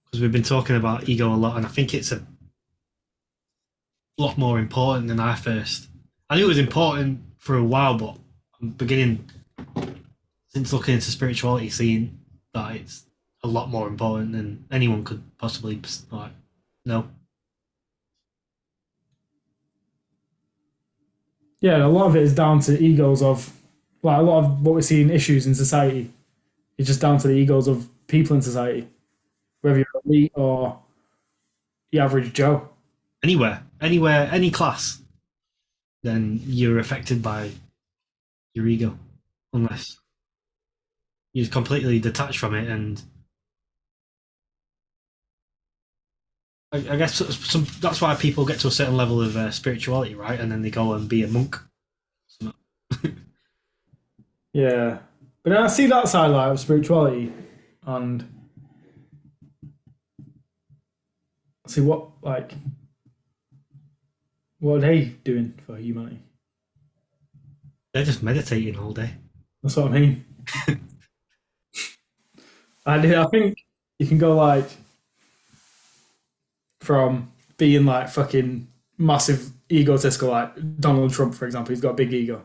because 0.03 0.21
we've 0.21 0.31
been 0.31 0.41
talking 0.41 0.75
about 0.75 1.07
ego 1.07 1.31
a 1.31 1.35
lot, 1.35 1.57
and 1.57 1.67
I 1.67 1.69
think 1.69 1.93
it's 1.93 2.11
a 2.11 2.25
lot 4.17 4.39
more 4.39 4.57
important 4.57 5.07
than 5.07 5.19
I 5.19 5.35
first. 5.35 5.87
I 6.31 6.37
knew 6.37 6.45
it 6.45 6.47
was 6.47 6.57
important 6.57 7.21
for 7.37 7.55
a 7.55 7.63
while, 7.63 7.95
but 7.95 8.17
I'm 8.59 8.69
beginning 8.69 9.29
since 10.47 10.73
looking 10.73 10.95
into 10.95 11.11
spirituality, 11.11 11.69
seeing 11.69 12.17
that 12.55 12.75
it's 12.75 13.05
a 13.43 13.47
lot 13.47 13.69
more 13.69 13.87
important 13.87 14.31
than 14.31 14.65
anyone 14.71 15.03
could 15.03 15.21
possibly 15.37 15.79
like 16.09 16.31
know. 16.85 17.07
Yeah, 21.67 21.85
a 21.85 21.89
lot 21.89 22.05
of 22.05 22.15
it 22.15 22.23
is 22.23 22.33
down 22.33 22.61
to 22.61 22.81
egos 22.81 23.21
of 23.21 23.51
like 24.01 24.19
a 24.19 24.21
lot 24.21 24.37
of 24.41 24.61
what 24.61 24.75
we're 24.75 24.81
seeing 24.81 25.09
issues 25.09 25.45
in 25.45 25.53
society 25.53 26.09
is 26.77 26.87
just 26.87 27.01
down 27.01 27.17
to 27.17 27.27
the 27.27 27.33
egos 27.33 27.67
of 27.67 27.89
people 28.07 28.37
in 28.37 28.41
society. 28.41 28.87
Whether 29.59 29.79
you're 29.79 30.01
elite 30.05 30.31
or 30.35 30.79
the 31.91 31.99
average 31.99 32.31
Joe. 32.31 32.69
anywhere, 33.21 33.65
anywhere, 33.81 34.29
any 34.31 34.49
class, 34.49 35.01
then 36.03 36.39
you're 36.45 36.79
affected 36.79 37.21
by 37.21 37.51
your 38.53 38.65
ego, 38.65 38.97
unless 39.51 39.99
you're 41.33 41.49
completely 41.49 41.99
detached 41.99 42.39
from 42.39 42.55
it. 42.55 42.69
And 42.69 43.01
I, 46.71 46.77
I 46.77 46.97
guess 46.97 47.15
some, 47.15 47.65
that's 47.79 48.01
why 48.01 48.15
people 48.15 48.45
get 48.45 48.59
to 48.59 48.67
a 48.67 48.71
certain 48.71 48.97
level 48.97 49.21
of 49.21 49.37
uh, 49.37 49.51
spirituality, 49.51 50.15
right? 50.15 50.39
And 50.39 50.51
then 50.51 50.61
they 50.61 50.69
go 50.69 50.93
and 50.93 51.07
be 51.07 51.23
a 51.23 51.27
monk. 51.27 51.57
Yeah. 54.53 54.99
But 55.43 55.53
I 55.55 55.67
see 55.67 55.85
that 55.87 56.07
side 56.07 56.27
like 56.31 56.51
of 56.51 56.59
spirituality 56.59 57.31
and 57.85 58.25
see 61.67 61.81
what 61.81 62.09
like 62.23 62.53
what 64.59 64.77
are 64.77 64.79
they 64.79 65.05
doing 65.23 65.53
for 65.65 65.77
humanity? 65.77 66.19
They're 67.93 68.03
just 68.03 68.23
meditating 68.23 68.79
all 68.79 68.93
day. 68.93 69.11
That's 69.61 69.75
what 69.75 69.87
I 69.87 69.99
mean. 69.99 70.25
I 72.85 72.97
do- 72.99 73.15
I 73.15 73.25
think 73.27 73.59
you 73.99 74.07
can 74.07 74.17
go 74.17 74.35
like 74.35 74.69
from 76.87 77.31
being 77.57 77.85
like 77.85 78.09
fucking 78.09 78.67
massive 78.97 79.51
egotistical 79.71 80.29
like 80.29 80.79
Donald 80.79 81.13
Trump, 81.13 81.35
for 81.35 81.45
example, 81.45 81.71
he's 81.73 81.81
got 81.81 81.91
a 81.91 81.93
big 82.01 82.13
ego. 82.13 82.43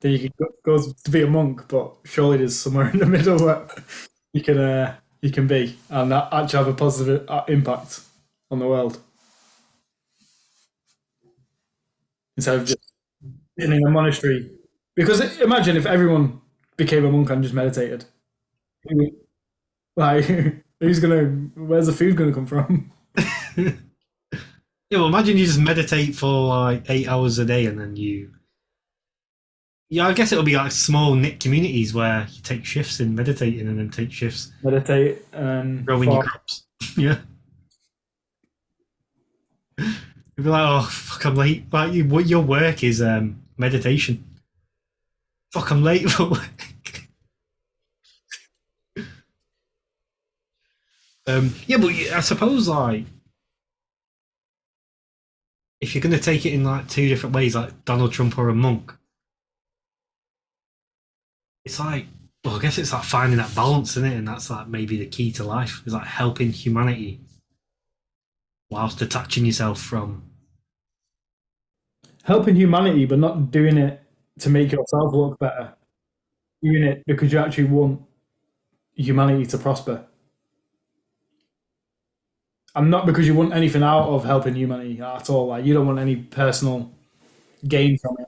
then 0.00 0.12
you 0.12 0.30
go, 0.38 0.46
go 0.64 0.78
to 1.04 1.10
be 1.10 1.22
a 1.22 1.26
monk, 1.28 1.68
but 1.68 1.94
surely 2.04 2.38
there's 2.38 2.58
somewhere 2.58 2.90
in 2.90 2.98
the 2.98 3.06
middle 3.06 3.38
where 3.38 3.66
you 4.32 4.42
can 4.42 4.58
uh, 4.58 4.96
you 5.22 5.30
can 5.30 5.46
be 5.46 5.76
and 5.90 6.12
that 6.12 6.28
actually 6.32 6.58
have 6.58 6.68
a 6.68 6.74
positive 6.74 7.24
uh, 7.30 7.44
impact 7.48 8.00
on 8.50 8.58
the 8.58 8.66
world 8.66 8.98
instead 12.36 12.58
of 12.58 12.66
just 12.66 12.92
in 13.56 13.72
a 13.72 13.90
monastery. 13.90 14.50
Because 14.96 15.20
imagine 15.40 15.76
if 15.76 15.86
everyone 15.86 16.40
became 16.76 17.04
a 17.04 17.12
monk 17.12 17.30
and 17.30 17.42
just 17.42 17.54
meditated. 17.54 18.04
Like, 19.96 20.24
who's 20.80 21.00
gonna? 21.00 21.24
Where's 21.56 21.86
the 21.86 21.92
food 21.92 22.16
gonna 22.16 22.32
come 22.32 22.46
from? 22.46 22.92
Yeah, 24.90 25.00
well, 25.00 25.08
imagine 25.08 25.36
you 25.36 25.44
just 25.44 25.60
meditate 25.60 26.14
for 26.14 26.48
like 26.48 26.88
eight 26.88 27.08
hours 27.08 27.38
a 27.38 27.44
day 27.44 27.66
and 27.66 27.78
then 27.78 27.94
you. 27.94 28.30
Yeah, 29.90 30.08
I 30.08 30.14
guess 30.14 30.32
it'll 30.32 30.44
be 30.44 30.56
like 30.56 30.72
small 30.72 31.14
knit 31.14 31.40
communities 31.40 31.92
where 31.92 32.26
you 32.30 32.40
take 32.42 32.64
shifts 32.64 32.98
in 32.98 33.14
meditating 33.14 33.68
and 33.68 33.78
then 33.78 33.90
take 33.90 34.12
shifts 34.12 34.50
Meditate 34.62 35.22
and 35.32 35.84
growing 35.84 36.10
your 36.10 36.22
crops. 36.22 36.64
yeah. 36.96 37.18
You'd 39.78 40.44
be 40.44 40.48
like, 40.50 40.66
oh, 40.66 40.88
fuck, 40.90 41.26
I'm 41.26 41.34
late. 41.34 41.64
Like, 41.70 41.92
you, 41.92 42.04
what 42.06 42.26
your 42.26 42.42
work 42.42 42.82
is 42.82 43.02
um, 43.02 43.42
meditation. 43.58 44.24
Fuck, 45.52 45.70
I'm 45.70 45.82
late 45.82 46.08
for 46.10 46.30
work. 46.30 46.66
Um, 51.28 51.54
yeah, 51.66 51.76
but 51.76 51.90
I 51.90 52.20
suppose, 52.20 52.66
like, 52.68 53.04
if 55.80 55.94
you're 55.94 56.02
going 56.02 56.16
to 56.16 56.20
take 56.20 56.44
it 56.44 56.52
in 56.52 56.64
like 56.64 56.88
two 56.88 57.08
different 57.08 57.36
ways, 57.36 57.54
like 57.54 57.84
Donald 57.84 58.12
Trump 58.12 58.36
or 58.38 58.48
a 58.48 58.54
monk, 58.54 58.92
it's 61.64 61.78
like, 61.78 62.06
well, 62.44 62.56
I 62.56 62.60
guess 62.60 62.78
it's 62.78 62.92
like 62.92 63.04
finding 63.04 63.38
that 63.38 63.54
balance 63.54 63.96
in 63.96 64.04
it, 64.04 64.16
and 64.16 64.26
that's 64.26 64.50
like 64.50 64.68
maybe 64.68 64.96
the 64.98 65.06
key 65.06 65.30
to 65.32 65.44
life 65.44 65.82
is 65.86 65.92
like 65.94 66.06
helping 66.06 66.50
humanity 66.50 67.20
whilst 68.70 68.98
detaching 68.98 69.46
yourself 69.46 69.80
from. 69.80 70.24
helping 72.24 72.54
humanity, 72.54 73.06
but 73.06 73.18
not 73.18 73.50
doing 73.50 73.78
it 73.78 74.02
to 74.38 74.50
make 74.50 74.70
yourself 74.70 75.14
look 75.14 75.38
better. 75.38 75.74
Doing 76.62 76.84
it 76.84 77.02
because 77.06 77.32
you 77.32 77.38
actually 77.38 77.64
want 77.64 78.02
humanity 78.94 79.46
to 79.46 79.58
prosper. 79.58 80.04
And 82.74 82.90
not 82.90 83.06
because 83.06 83.26
you 83.26 83.34
want 83.34 83.54
anything 83.54 83.82
out 83.82 84.08
of 84.08 84.24
helping 84.24 84.54
humanity 84.54 85.00
at 85.00 85.28
all. 85.30 85.46
Like 85.48 85.64
you 85.64 85.74
don't 85.74 85.86
want 85.86 85.98
any 85.98 86.16
personal 86.16 86.90
gain 87.66 87.98
from 87.98 88.16
it. 88.20 88.26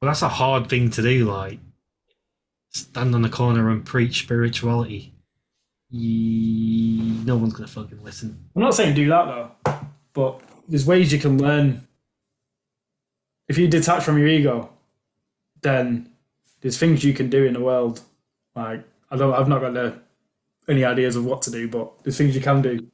Well, 0.00 0.10
that's 0.10 0.22
a 0.22 0.28
hard 0.28 0.68
thing 0.68 0.90
to 0.90 1.02
do. 1.02 1.24
Like, 1.30 1.58
stand 2.70 3.14
on 3.14 3.22
the 3.22 3.28
corner 3.28 3.70
and 3.70 3.84
preach 3.84 4.20
spirituality. 4.22 5.12
Ye- 5.90 7.22
No 7.24 7.36
one's 7.36 7.54
gonna 7.54 7.66
fucking 7.66 8.04
listen. 8.04 8.38
I'm 8.54 8.62
not 8.62 8.74
saying 8.74 8.94
do 8.94 9.08
that 9.08 9.24
though, 9.64 9.80
but 10.12 10.40
there's 10.68 10.86
ways 10.86 11.12
you 11.12 11.18
can 11.18 11.38
learn. 11.38 11.86
If 13.48 13.56
you 13.56 13.66
detach 13.66 14.02
from 14.04 14.18
your 14.18 14.28
ego, 14.28 14.70
then 15.62 16.10
there's 16.60 16.78
things 16.78 17.02
you 17.02 17.14
can 17.14 17.30
do 17.30 17.44
in 17.44 17.54
the 17.54 17.60
world. 17.60 18.02
Like 18.54 18.84
I 19.10 19.16
don't, 19.16 19.32
I've 19.32 19.48
not 19.48 19.62
got 19.62 19.72
the, 19.74 19.98
any 20.68 20.84
ideas 20.84 21.16
of 21.16 21.24
what 21.24 21.42
to 21.42 21.50
do, 21.50 21.68
but 21.68 21.92
there's 22.02 22.18
things 22.18 22.34
you 22.34 22.40
can 22.40 22.62
do 22.62 22.86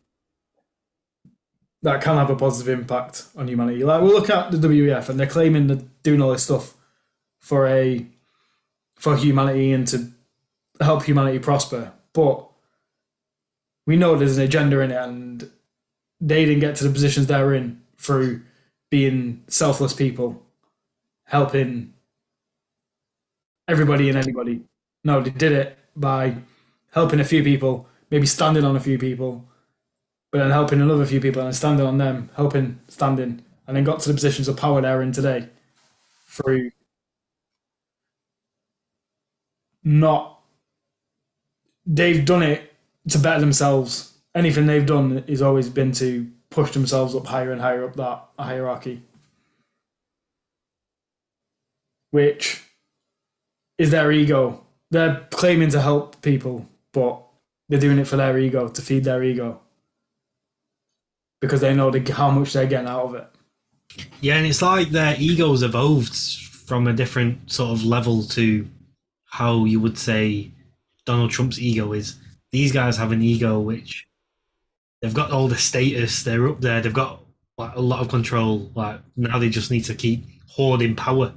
that 1.83 2.01
can 2.01 2.17
have 2.17 2.31
a 2.31 2.37
positive 2.37 2.79
impact 2.79 3.27
on 3.37 3.47
humanity. 3.47 3.85
Like 3.85 4.03
we 4.03 4.09
look 4.09 4.31
at 4.31 4.51
the 4.51 4.57
WEF 4.57 5.11
and 5.11 5.21
they're 5.21 5.27
claiming 5.27 5.67
they're 5.67 5.83
doing 6.03 6.23
all 6.23 6.33
this 6.33 6.45
stuff 6.45 6.75
for 7.41 7.67
a 7.67 8.07
for 8.97 9.17
humanity 9.17 9.73
and 9.73 9.87
to 9.89 10.11
help 10.81 11.03
humanity 11.05 11.39
prosper, 11.39 11.93
but 12.15 12.49
we 13.87 13.97
know 13.97 14.17
there's 14.17 14.39
an 14.39 14.45
agenda 14.45 14.81
in 14.81 14.91
it 14.91 14.97
and 14.97 15.51
they 16.21 16.47
didn't 16.47 16.61
get 16.61 16.77
to 16.77 16.85
the 16.85 16.91
positions 16.91 17.27
they're 17.27 17.53
in 17.53 17.83
through 17.99 18.41
being 18.91 19.45
selfless 19.49 19.93
people, 19.93 20.43
helping 21.25 21.93
everybody 23.69 24.09
and 24.09 24.17
anybody. 24.17 24.63
No, 25.05 25.21
they 25.21 25.31
did 25.31 25.53
it 25.53 25.79
by 25.95 26.37
helping 26.95 27.21
a 27.21 27.25
few 27.25 27.43
people, 27.43 27.87
maybe 28.11 28.27
standing 28.27 28.65
on 28.65 28.77
a 28.77 28.81
few 28.81 28.99
people, 28.99 29.45
but 30.31 30.39
then 30.39 30.51
helping 30.51 30.81
another 30.81 31.05
few 31.05 31.21
people 31.21 31.43
and 31.43 31.55
standing 31.55 31.87
on 31.87 31.99
them, 31.99 32.31
helping, 32.37 32.79
standing, 32.89 33.43
and 33.67 33.77
then 33.77 33.85
got 33.85 34.01
to 34.01 34.09
the 34.09 34.15
positions 34.15 34.49
of 34.49 34.57
power 34.57 34.81
they're 34.81 35.03
in 35.03 35.13
today 35.13 35.49
through 36.29 36.71
not 39.83 40.41
they've 41.87 42.25
done 42.25 42.43
it 42.43 42.73
to 43.09 43.19
better 43.19 43.41
themselves. 43.41 44.13
Anything 44.35 44.67
they've 44.67 44.87
done 44.87 45.23
has 45.29 45.43
always 45.43 45.69
been 45.69 45.93
to 45.93 46.31
push 46.51 46.73
themselves 46.73 47.15
up 47.15 47.27
higher 47.27 47.53
and 47.53 47.61
higher 47.61 47.85
up 47.85 47.97
that 47.97 48.25
hierarchy, 48.39 49.03
which 52.11 52.63
is 53.79 53.91
their 53.91 54.11
ego. 54.13 54.65
They're 54.91 55.27
claiming 55.31 55.71
to 55.71 55.81
help 55.81 56.23
people, 56.23 56.67
but 56.95 57.23
they're 57.69 57.81
doing 57.81 57.99
it 57.99 58.07
for 58.07 58.17
their 58.17 58.39
ego 58.39 58.69
to 58.69 58.81
feed 58.81 59.05
their 59.05 59.23
ego 59.23 59.61
because 61.41 61.61
they 61.61 61.75
know 61.75 61.91
the, 61.91 62.13
how 62.13 62.31
much 62.31 62.55
they're 62.55 62.67
getting 62.67 62.89
out 62.89 63.05
of 63.05 63.15
it. 63.17 63.27
Yeah, 64.23 64.37
and 64.37 64.47
it's 64.47 64.63
like 64.63 64.89
their 64.89 65.15
egos 65.19 65.63
evolved 65.63 66.15
from 66.15 66.87
a 66.87 66.93
different 66.95 67.53
sort 67.53 67.73
of 67.73 67.85
level 67.85 68.23
to 68.23 68.67
how 69.27 69.67
you 69.67 69.81
would 69.81 69.99
say 69.99 70.51
Donald 71.05 71.31
Trump's 71.31 71.59
ego 71.59 71.93
is. 71.93 72.17
These 72.51 72.73
guys 72.73 72.97
have 72.97 73.11
an 73.11 73.21
ego 73.21 73.59
which 73.59 74.07
they've 75.03 75.13
got 75.13 75.33
all 75.33 75.49
the 75.49 75.59
status, 75.59 76.23
they're 76.23 76.49
up 76.49 76.61
there, 76.61 76.81
they've 76.81 76.95
got 76.95 77.21
like 77.59 77.75
a 77.75 77.81
lot 77.81 78.01
of 78.01 78.09
control. 78.09 78.71
Like 78.75 79.01
now 79.17 79.39
they 79.39 79.49
just 79.49 79.71
need 79.71 79.85
to 79.87 79.95
keep 79.95 80.25
hoarding 80.49 80.95
power. 80.95 81.35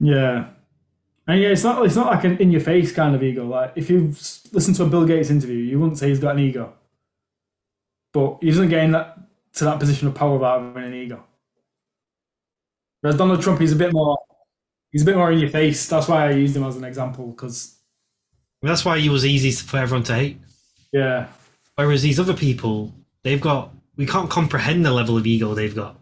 Yeah. 0.00 0.48
And 1.26 1.40
yeah, 1.40 1.48
it's 1.50 1.62
not 1.62 1.84
it's 1.84 1.96
not 1.96 2.06
like 2.06 2.24
an 2.24 2.38
in 2.38 2.50
your 2.50 2.60
face 2.60 2.92
kind 2.92 3.14
of 3.14 3.22
ego. 3.22 3.46
Like 3.46 3.72
if 3.76 3.88
you 3.90 4.08
listen 4.52 4.74
to 4.74 4.84
a 4.84 4.88
Bill 4.88 5.06
Gates 5.06 5.30
interview, 5.30 5.56
you 5.58 5.78
wouldn't 5.78 5.98
say 5.98 6.08
he's 6.08 6.18
got 6.18 6.34
an 6.36 6.40
ego. 6.40 6.72
But 8.12 8.38
he 8.40 8.48
doesn't 8.50 8.68
get 8.68 8.84
in 8.84 8.92
that 8.92 9.18
to 9.54 9.64
that 9.64 9.78
position 9.78 10.08
of 10.08 10.14
power 10.14 10.34
without 10.34 10.60
having 10.62 10.84
an 10.84 10.94
ego. 10.94 11.24
Whereas 13.00 13.16
Donald 13.16 13.42
Trump, 13.42 13.60
he's 13.60 13.72
a 13.72 13.76
bit 13.76 13.92
more 13.92 14.18
he's 14.92 15.02
a 15.02 15.04
bit 15.04 15.16
more 15.16 15.30
in 15.30 15.38
your 15.38 15.50
face. 15.50 15.88
That's 15.88 16.08
why 16.08 16.26
I 16.26 16.32
used 16.32 16.56
him 16.56 16.64
as 16.64 16.76
an 16.76 16.84
example 16.84 17.28
because 17.28 17.76
That's 18.62 18.84
why 18.84 18.98
he 18.98 19.08
was 19.08 19.24
easy 19.24 19.52
for 19.52 19.78
everyone 19.78 20.04
to 20.04 20.14
hate. 20.14 20.38
yeah, 20.92 21.28
Whereas 21.76 22.02
these 22.02 22.18
other 22.20 22.34
people, 22.34 22.92
they've 23.22 23.40
got 23.40 23.72
we 23.96 24.06
can't 24.06 24.30
comprehend 24.30 24.84
the 24.84 24.92
level 24.92 25.16
of 25.16 25.26
ego 25.26 25.54
they've 25.54 25.74
got 25.74 26.00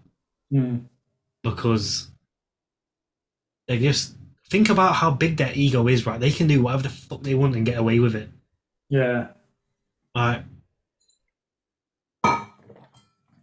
mm, 0.53 0.81
because 1.43 2.09
they're 3.67 3.79
just 3.79 4.15
think 4.51 4.71
about 4.71 4.95
how 4.95 5.11
big 5.11 5.37
their 5.37 5.53
ego 5.55 5.89
is, 5.89 6.07
right? 6.07 6.21
They 6.21 6.31
can 6.31 6.47
do 6.47 6.63
whatever 6.63 6.85
the 6.85 6.89
fuck 6.89 7.23
they 7.23 7.35
want 7.35 7.57
and 7.57 7.67
get 7.67 7.79
away 7.79 7.99
with 7.99 8.15
it. 8.15 8.29
yeah, 8.89 9.29
Like 10.15 10.43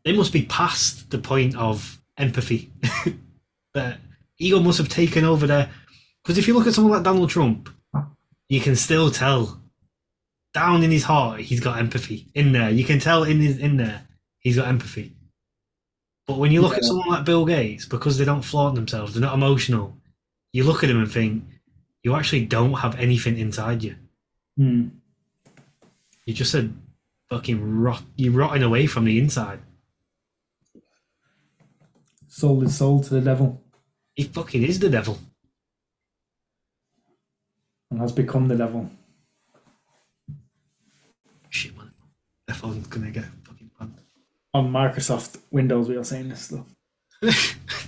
they 0.04 0.16
must 0.16 0.34
be 0.34 0.46
past 0.46 1.10
the 1.10 1.18
point 1.18 1.56
of 1.56 2.00
empathy. 2.18 2.72
that 3.74 4.00
ego 4.38 4.60
must 4.60 4.78
have 4.78 4.90
taken 4.90 5.26
over 5.26 5.48
there. 5.48 5.70
Because 6.24 6.38
if 6.38 6.48
you 6.48 6.54
look 6.54 6.68
at 6.68 6.74
someone 6.74 6.94
like 6.94 7.04
Donald 7.04 7.30
Trump, 7.30 7.70
you 8.50 8.60
can 8.62 8.76
still 8.76 9.10
tell 9.12 9.62
down 10.54 10.84
in 10.84 10.92
his 10.92 11.04
heart 11.04 11.42
he's 11.42 11.60
got 11.60 11.80
empathy 11.80 12.28
in 12.34 12.52
there. 12.52 12.70
You 12.70 12.84
can 12.86 13.00
tell 13.00 13.24
in 13.24 13.40
his 13.40 13.58
in 13.58 13.78
there 13.78 14.08
he's 14.40 14.56
got 14.56 14.68
empathy. 14.68 15.14
But 16.28 16.40
when 16.40 16.52
you 16.52 16.62
look 16.62 16.76
at 16.76 16.84
someone 16.84 17.10
like 17.10 17.26
Bill 17.26 17.46
Gates, 17.46 17.86
because 17.86 18.18
they 18.18 18.26
don't 18.26 18.42
flaunt 18.42 18.74
themselves, 18.74 19.14
they're 19.14 19.22
not 19.22 19.36
emotional. 19.36 19.98
You 20.56 20.64
look 20.64 20.84
at 20.86 20.90
him 20.90 21.00
and 21.02 21.12
think 21.12 21.44
you 22.04 22.16
actually 22.16 22.46
don't 22.46 22.76
have 22.84 22.96
anything 22.98 23.38
inside 23.38 23.84
you. 23.84 23.96
mm, 24.58 24.90
You're 26.26 26.36
just 26.44 26.54
a 26.56 26.70
fucking 27.30 27.60
rot. 27.82 28.04
You're 28.16 28.32
rotting 28.32 28.64
away 28.64 28.88
from 28.88 29.04
the 29.04 29.20
inside. 29.20 29.60
sold 32.30 32.64
his 32.64 32.78
soul 32.78 33.02
to 33.04 33.14
the 33.14 33.22
devil 33.22 33.62
He 34.14 34.24
fucking 34.24 34.64
is 34.64 34.80
the 34.80 34.90
devil. 34.90 35.18
and 37.92 38.00
has 38.00 38.12
become 38.14 38.48
the 38.48 38.56
devil. 38.56 38.90
Shit, 41.50 41.76
man. 41.78 41.92
Their 42.48 42.56
phone's 42.56 42.88
gonna 42.88 43.12
get 43.12 43.26
fucking 43.44 43.72
banned. 43.78 44.00
On 44.54 44.72
Microsoft 44.72 45.38
Windows, 45.52 45.90
we 45.90 45.98
are 45.98 46.04
saying 46.04 46.30
this 46.30 46.42
stuff. 46.50 46.68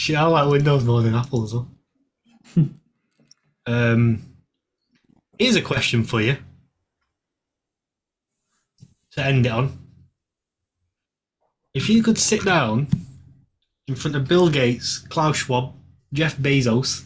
Shit, 0.00 0.16
I 0.16 0.24
like 0.24 0.50
Windows 0.50 0.82
more 0.82 1.02
than 1.02 1.14
Apple 1.14 1.44
as 1.44 1.52
well. 1.52 1.68
um, 3.66 4.22
here's 5.38 5.56
a 5.56 5.60
question 5.60 6.04
for 6.04 6.22
you 6.22 6.38
to 9.10 9.22
end 9.22 9.44
it 9.44 9.52
on. 9.52 9.78
If 11.74 11.90
you 11.90 12.02
could 12.02 12.16
sit 12.16 12.46
down 12.46 12.88
in 13.88 13.94
front 13.94 14.16
of 14.16 14.26
Bill 14.26 14.48
Gates, 14.48 15.00
Klaus 15.00 15.36
Schwab, 15.36 15.74
Jeff 16.14 16.34
Bezos, 16.38 17.04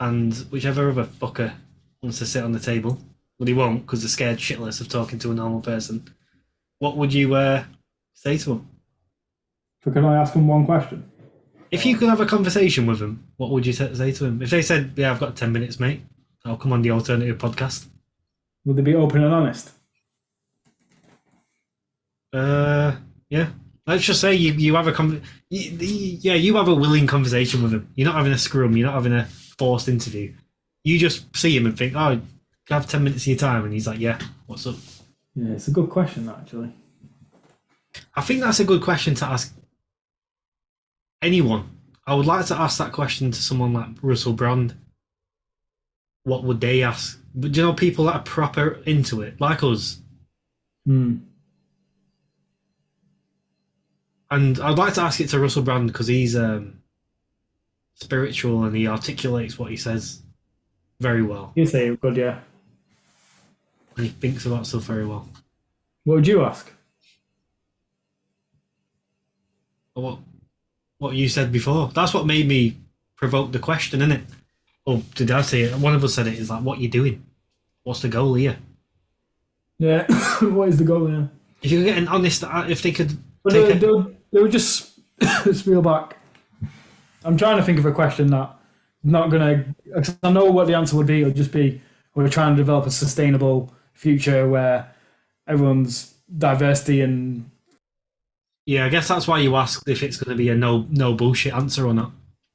and 0.00 0.34
whichever 0.48 0.88
other 0.88 1.04
fucker 1.04 1.52
wants 2.02 2.20
to 2.20 2.26
sit 2.26 2.42
on 2.42 2.52
the 2.52 2.58
table, 2.58 2.98
but 3.38 3.48
he 3.48 3.52
won't 3.52 3.82
because 3.82 4.00
they're 4.00 4.08
scared 4.08 4.38
shitless 4.38 4.80
of 4.80 4.88
talking 4.88 5.18
to 5.18 5.30
a 5.30 5.34
normal 5.34 5.60
person. 5.60 6.08
What 6.78 6.96
would 6.96 7.12
you 7.12 7.34
uh, 7.34 7.64
say 8.14 8.38
to 8.38 8.48
them? 8.48 8.68
So 9.84 9.90
can 9.90 10.06
I 10.06 10.22
ask 10.22 10.32
him 10.32 10.48
one 10.48 10.64
question? 10.64 11.09
If 11.70 11.86
you 11.86 11.96
could 11.96 12.08
have 12.08 12.20
a 12.20 12.26
conversation 12.26 12.86
with 12.86 12.98
them, 12.98 13.24
what 13.36 13.50
would 13.50 13.64
you 13.64 13.72
say 13.72 14.12
to 14.12 14.24
them? 14.24 14.42
If 14.42 14.50
they 14.50 14.62
said, 14.62 14.92
"Yeah, 14.96 15.12
I've 15.12 15.20
got 15.20 15.36
ten 15.36 15.52
minutes, 15.52 15.78
mate," 15.78 16.02
I'll 16.44 16.56
come 16.56 16.72
on 16.72 16.82
the 16.82 16.90
alternative 16.90 17.38
podcast. 17.38 17.86
Will 18.64 18.74
they 18.74 18.82
be 18.82 18.94
open 18.94 19.22
and 19.22 19.32
honest? 19.32 19.70
Uh, 22.32 22.96
yeah. 23.28 23.50
Let's 23.86 24.04
just 24.04 24.20
say 24.20 24.34
you, 24.34 24.52
you 24.52 24.74
have 24.76 24.86
a 24.86 24.92
con- 24.92 25.22
you, 25.48 25.70
you- 25.70 26.18
yeah 26.20 26.34
you 26.34 26.56
have 26.56 26.68
a 26.68 26.74
willing 26.74 27.06
conversation 27.06 27.62
with 27.62 27.72
him. 27.72 27.88
You're 27.94 28.06
not 28.06 28.16
having 28.16 28.32
a 28.32 28.38
scrum. 28.38 28.76
You're 28.76 28.86
not 28.86 28.94
having 28.94 29.12
a 29.12 29.24
forced 29.58 29.88
interview. 29.88 30.32
You 30.84 30.98
just 30.98 31.34
see 31.36 31.56
him 31.56 31.66
and 31.66 31.76
think, 31.76 31.94
"Oh, 31.94 31.98
I 31.98 32.20
have 32.74 32.86
ten 32.88 33.02
minutes 33.04 33.24
of 33.24 33.28
your 33.28 33.36
time?" 33.36 33.64
And 33.64 33.72
he's 33.72 33.86
like, 33.86 33.98
"Yeah, 33.98 34.18
what's 34.46 34.66
up?" 34.66 34.76
Yeah, 35.34 35.52
it's 35.54 35.68
a 35.68 35.72
good 35.72 35.90
question 35.90 36.28
actually. 36.28 36.72
I 38.14 38.20
think 38.22 38.40
that's 38.40 38.60
a 38.60 38.64
good 38.64 38.82
question 38.82 39.14
to 39.16 39.26
ask 39.26 39.54
anyone. 41.22 41.70
I 42.06 42.14
would 42.14 42.26
like 42.26 42.46
to 42.46 42.56
ask 42.56 42.78
that 42.78 42.92
question 42.92 43.30
to 43.30 43.42
someone 43.42 43.72
like 43.72 43.88
Russell 44.02 44.32
Brand. 44.32 44.74
What 46.24 46.44
would 46.44 46.60
they 46.60 46.82
ask? 46.82 47.20
But 47.34 47.52
do 47.52 47.60
you 47.60 47.66
know 47.66 47.72
people 47.72 48.06
that 48.06 48.14
are 48.16 48.22
proper 48.22 48.80
into 48.86 49.22
it, 49.22 49.40
like 49.40 49.62
us? 49.62 50.00
Hmm. 50.86 51.18
And 54.30 54.58
I'd 54.60 54.78
like 54.78 54.94
to 54.94 55.02
ask 55.02 55.20
it 55.20 55.28
to 55.30 55.40
Russell 55.40 55.62
Brand 55.62 55.88
because 55.88 56.06
he's 56.06 56.36
um, 56.36 56.80
spiritual 57.94 58.64
and 58.64 58.76
he 58.76 58.86
articulates 58.86 59.58
what 59.58 59.70
he 59.70 59.76
says 59.76 60.22
very 61.00 61.22
well, 61.22 61.52
You 61.54 61.64
say 61.66 61.94
good, 61.96 62.16
yeah. 62.16 62.40
and 63.96 64.04
he 64.06 64.12
thinks 64.12 64.44
about 64.46 64.66
stuff 64.66 64.82
very 64.84 65.06
well. 65.06 65.28
What 66.04 66.16
would 66.16 66.26
you 66.26 66.42
ask? 66.44 66.70
What 69.94 70.18
what 71.00 71.16
you 71.16 71.28
said 71.28 71.50
before? 71.50 71.88
That's 71.94 72.14
what 72.14 72.26
made 72.26 72.46
me 72.46 72.76
provoke 73.16 73.50
the 73.50 73.58
question, 73.58 74.00
isn't 74.02 74.12
it? 74.12 74.22
Or 74.84 75.02
did 75.14 75.30
I 75.30 75.40
say 75.40 75.62
it? 75.62 75.76
One 75.76 75.94
of 75.94 76.04
us 76.04 76.14
said 76.14 76.26
it. 76.26 76.34
Is 76.34 76.50
like, 76.50 76.62
what 76.62 76.78
you 76.78 76.88
doing? 76.88 77.24
What's 77.82 78.02
the 78.02 78.08
goal 78.08 78.34
here? 78.34 78.58
Yeah. 79.78 80.06
what 80.42 80.68
is 80.68 80.76
the 80.76 80.84
goal 80.84 81.06
there? 81.06 81.28
If 81.62 81.72
you 81.72 81.82
get 81.82 81.98
an 81.98 82.06
honest, 82.06 82.44
uh, 82.44 82.66
if 82.68 82.82
they 82.82 82.92
could 82.92 83.16
But 83.42 83.54
they, 83.54 83.72
a, 83.72 83.74
they, 83.74 83.86
would, 83.86 84.16
they 84.30 84.48
just 84.48 85.00
spiel 85.52 85.82
back. 85.82 86.16
I'm 87.24 87.36
trying 87.36 87.56
to 87.56 87.62
think 87.62 87.78
of 87.78 87.86
a 87.86 87.92
question 87.92 88.28
that 88.28 88.54
not 89.02 89.30
gonna. 89.30 89.64
'cause 89.94 90.16
I 90.22 90.30
know 90.30 90.44
what 90.44 90.66
the 90.66 90.74
answer 90.74 90.96
would 90.96 91.06
be. 91.06 91.22
It 91.22 91.24
would 91.24 91.36
just 91.36 91.52
be 91.52 91.80
we're 92.14 92.28
trying 92.28 92.54
to 92.54 92.60
develop 92.60 92.86
a 92.86 92.90
sustainable 92.90 93.72
future 93.94 94.48
where 94.48 94.90
everyone's 95.46 96.14
diversity 96.36 97.00
and 97.00 97.50
yeah, 98.66 98.84
I 98.86 98.88
guess 98.88 99.08
that's 99.08 99.26
why 99.28 99.38
you 99.40 99.56
asked 99.56 99.88
if 99.88 100.02
it's 100.02 100.16
going 100.16 100.30
to 100.36 100.36
be 100.36 100.48
a 100.50 100.54
no 100.54 100.86
no 100.90 101.14
bullshit 101.14 101.52
answer 101.54 101.86
or 101.86 101.94
not. 101.94 102.12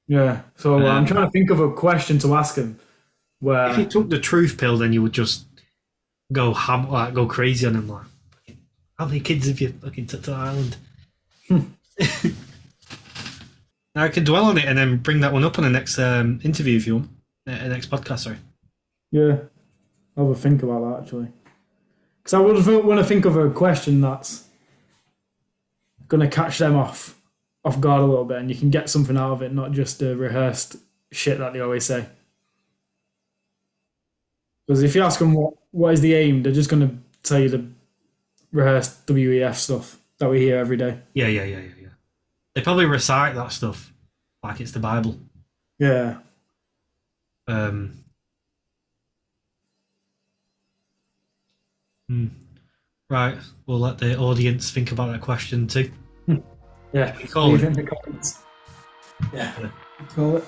yeah. 0.08 0.42
So 0.56 0.76
uh, 0.80 0.86
I'm 0.86 0.98
Um, 1.00 1.06
trying 1.06 1.26
to 1.26 1.32
think 1.32 1.50
of 1.50 1.60
a 1.60 1.72
question 1.72 2.20
to 2.20 2.36
ask 2.36 2.56
him 2.56 2.80
where 3.40 3.70
If 3.72 3.78
you 3.78 3.86
took 3.86 4.10
the 4.10 4.20
truth 4.20 4.58
pill, 4.58 4.78
then 4.78 4.94
you 4.94 5.02
would 5.02 5.12
just 5.14 5.46
go 6.32 6.54
ham, 6.54 6.90
like 6.90 7.14
go 7.14 7.26
crazy 7.28 7.66
on 7.68 7.76
him. 7.76 7.88
Like, 7.90 8.06
how 8.98 9.06
many 9.06 9.20
kids 9.20 9.48
have 9.48 9.60
you 9.62 9.70
fucking 9.82 10.08
took 10.08 10.24
to 10.24 10.32
Ireland? 10.32 10.78
I 13.98 14.10
can 14.10 14.24
dwell 14.26 14.46
on 14.46 14.58
it 14.58 14.66
and 14.66 14.78
then 14.78 14.98
bring 14.98 15.22
that 15.22 15.32
one 15.32 15.44
up 15.44 15.58
on 15.58 15.64
the 15.64 15.70
next 15.70 15.98
um, 16.00 16.40
interview 16.44 16.76
if 16.78 16.86
you 16.88 16.96
want, 16.98 17.10
uh, 17.48 17.68
next 17.70 17.90
podcast. 17.90 18.20
Sorry. 18.20 18.38
Yeah, 19.12 19.38
I'll 20.18 20.28
have 20.28 20.36
a 20.36 20.40
think 20.40 20.64
about 20.64 20.82
that 20.82 21.04
actually. 21.04 21.28
Because 22.22 22.34
I 22.34 22.40
would 22.40 22.66
want 22.86 23.00
to 23.00 23.06
think 23.06 23.24
of 23.26 23.38
a 23.38 23.50
question 23.52 24.02
that's 24.02 24.45
going 26.08 26.22
to 26.22 26.34
catch 26.34 26.58
them 26.58 26.76
off 26.76 27.20
off 27.64 27.80
guard 27.82 28.02
a 28.02 28.06
little 28.06 28.26
bit, 28.26 28.38
and 28.38 28.50
you 28.50 28.56
can 28.56 28.70
get 28.70 28.90
something 28.90 29.18
out 29.18 29.32
of 29.32 29.42
it, 29.42 29.52
not 29.54 29.72
just 29.72 30.00
the 30.00 30.16
rehearsed 30.16 30.78
shit 31.12 31.40
that 31.40 31.54
they 31.54 31.60
always 31.60 31.86
say. 31.86 32.06
Because 34.68 34.84
if 34.84 34.96
you 34.96 35.04
ask 35.04 35.20
them 35.20 35.34
what 35.34 35.54
what 35.72 35.94
is 35.94 36.02
the 36.02 36.14
aim, 36.14 36.44
they're 36.44 36.54
just 36.54 36.70
going 36.70 36.88
to 36.88 36.96
tell 37.24 37.40
you 37.40 37.50
the 37.50 37.68
rehearsed 38.52 39.06
WEF 39.08 39.56
stuff 39.56 40.00
that 40.20 40.30
we 40.30 40.40
hear 40.40 40.58
every 40.58 40.78
day. 40.78 41.00
Yeah, 41.14 41.28
yeah, 41.28 41.44
yeah, 41.44 41.60
yeah, 41.60 41.70
yeah. 41.82 41.88
They 42.54 42.62
probably 42.62 42.86
recite 42.86 43.36
that 43.36 43.52
stuff 43.52 43.92
like 44.44 44.62
it's 44.62 44.72
the 44.72 44.80
Bible. 44.80 45.20
Yeah, 45.78 46.20
Um, 47.48 48.06
hmm. 52.08 52.28
Right, 53.10 53.38
we'll 53.68 53.80
let 53.80 54.00
the 54.00 54.18
audience 54.18 54.72
think 54.72 54.92
about 54.92 55.12
that 55.12 55.22
question 55.22 55.68
too. 55.68 55.92
yeah. 56.94 57.12
Call 57.28 57.50
Leave 57.52 57.64
it. 57.64 57.68
in 57.68 57.74
the 57.74 57.84
comments. 57.84 58.40
Yeah, 59.34 59.54
call 60.10 60.38
it. 60.38 60.44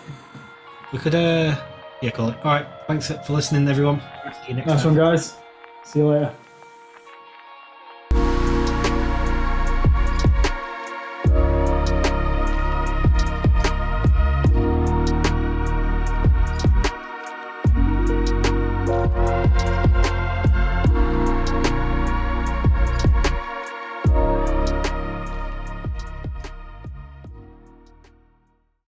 We 0.91 0.99
could, 0.99 1.13
uh, 1.15 1.55
yeah, 2.01 2.09
call 2.11 2.29
it. 2.29 2.37
All 2.43 2.53
right, 2.53 2.67
thanks 2.87 3.09
for 3.11 3.33
listening, 3.33 3.67
everyone. 3.67 4.01
See 4.43 4.49
you 4.49 4.53
next 4.55 4.67
Nice 4.67 4.83
time. 4.83 4.95
one, 4.95 5.05
guys. 5.11 5.35
See 5.85 5.99
you 5.99 6.07
later. 6.07 6.33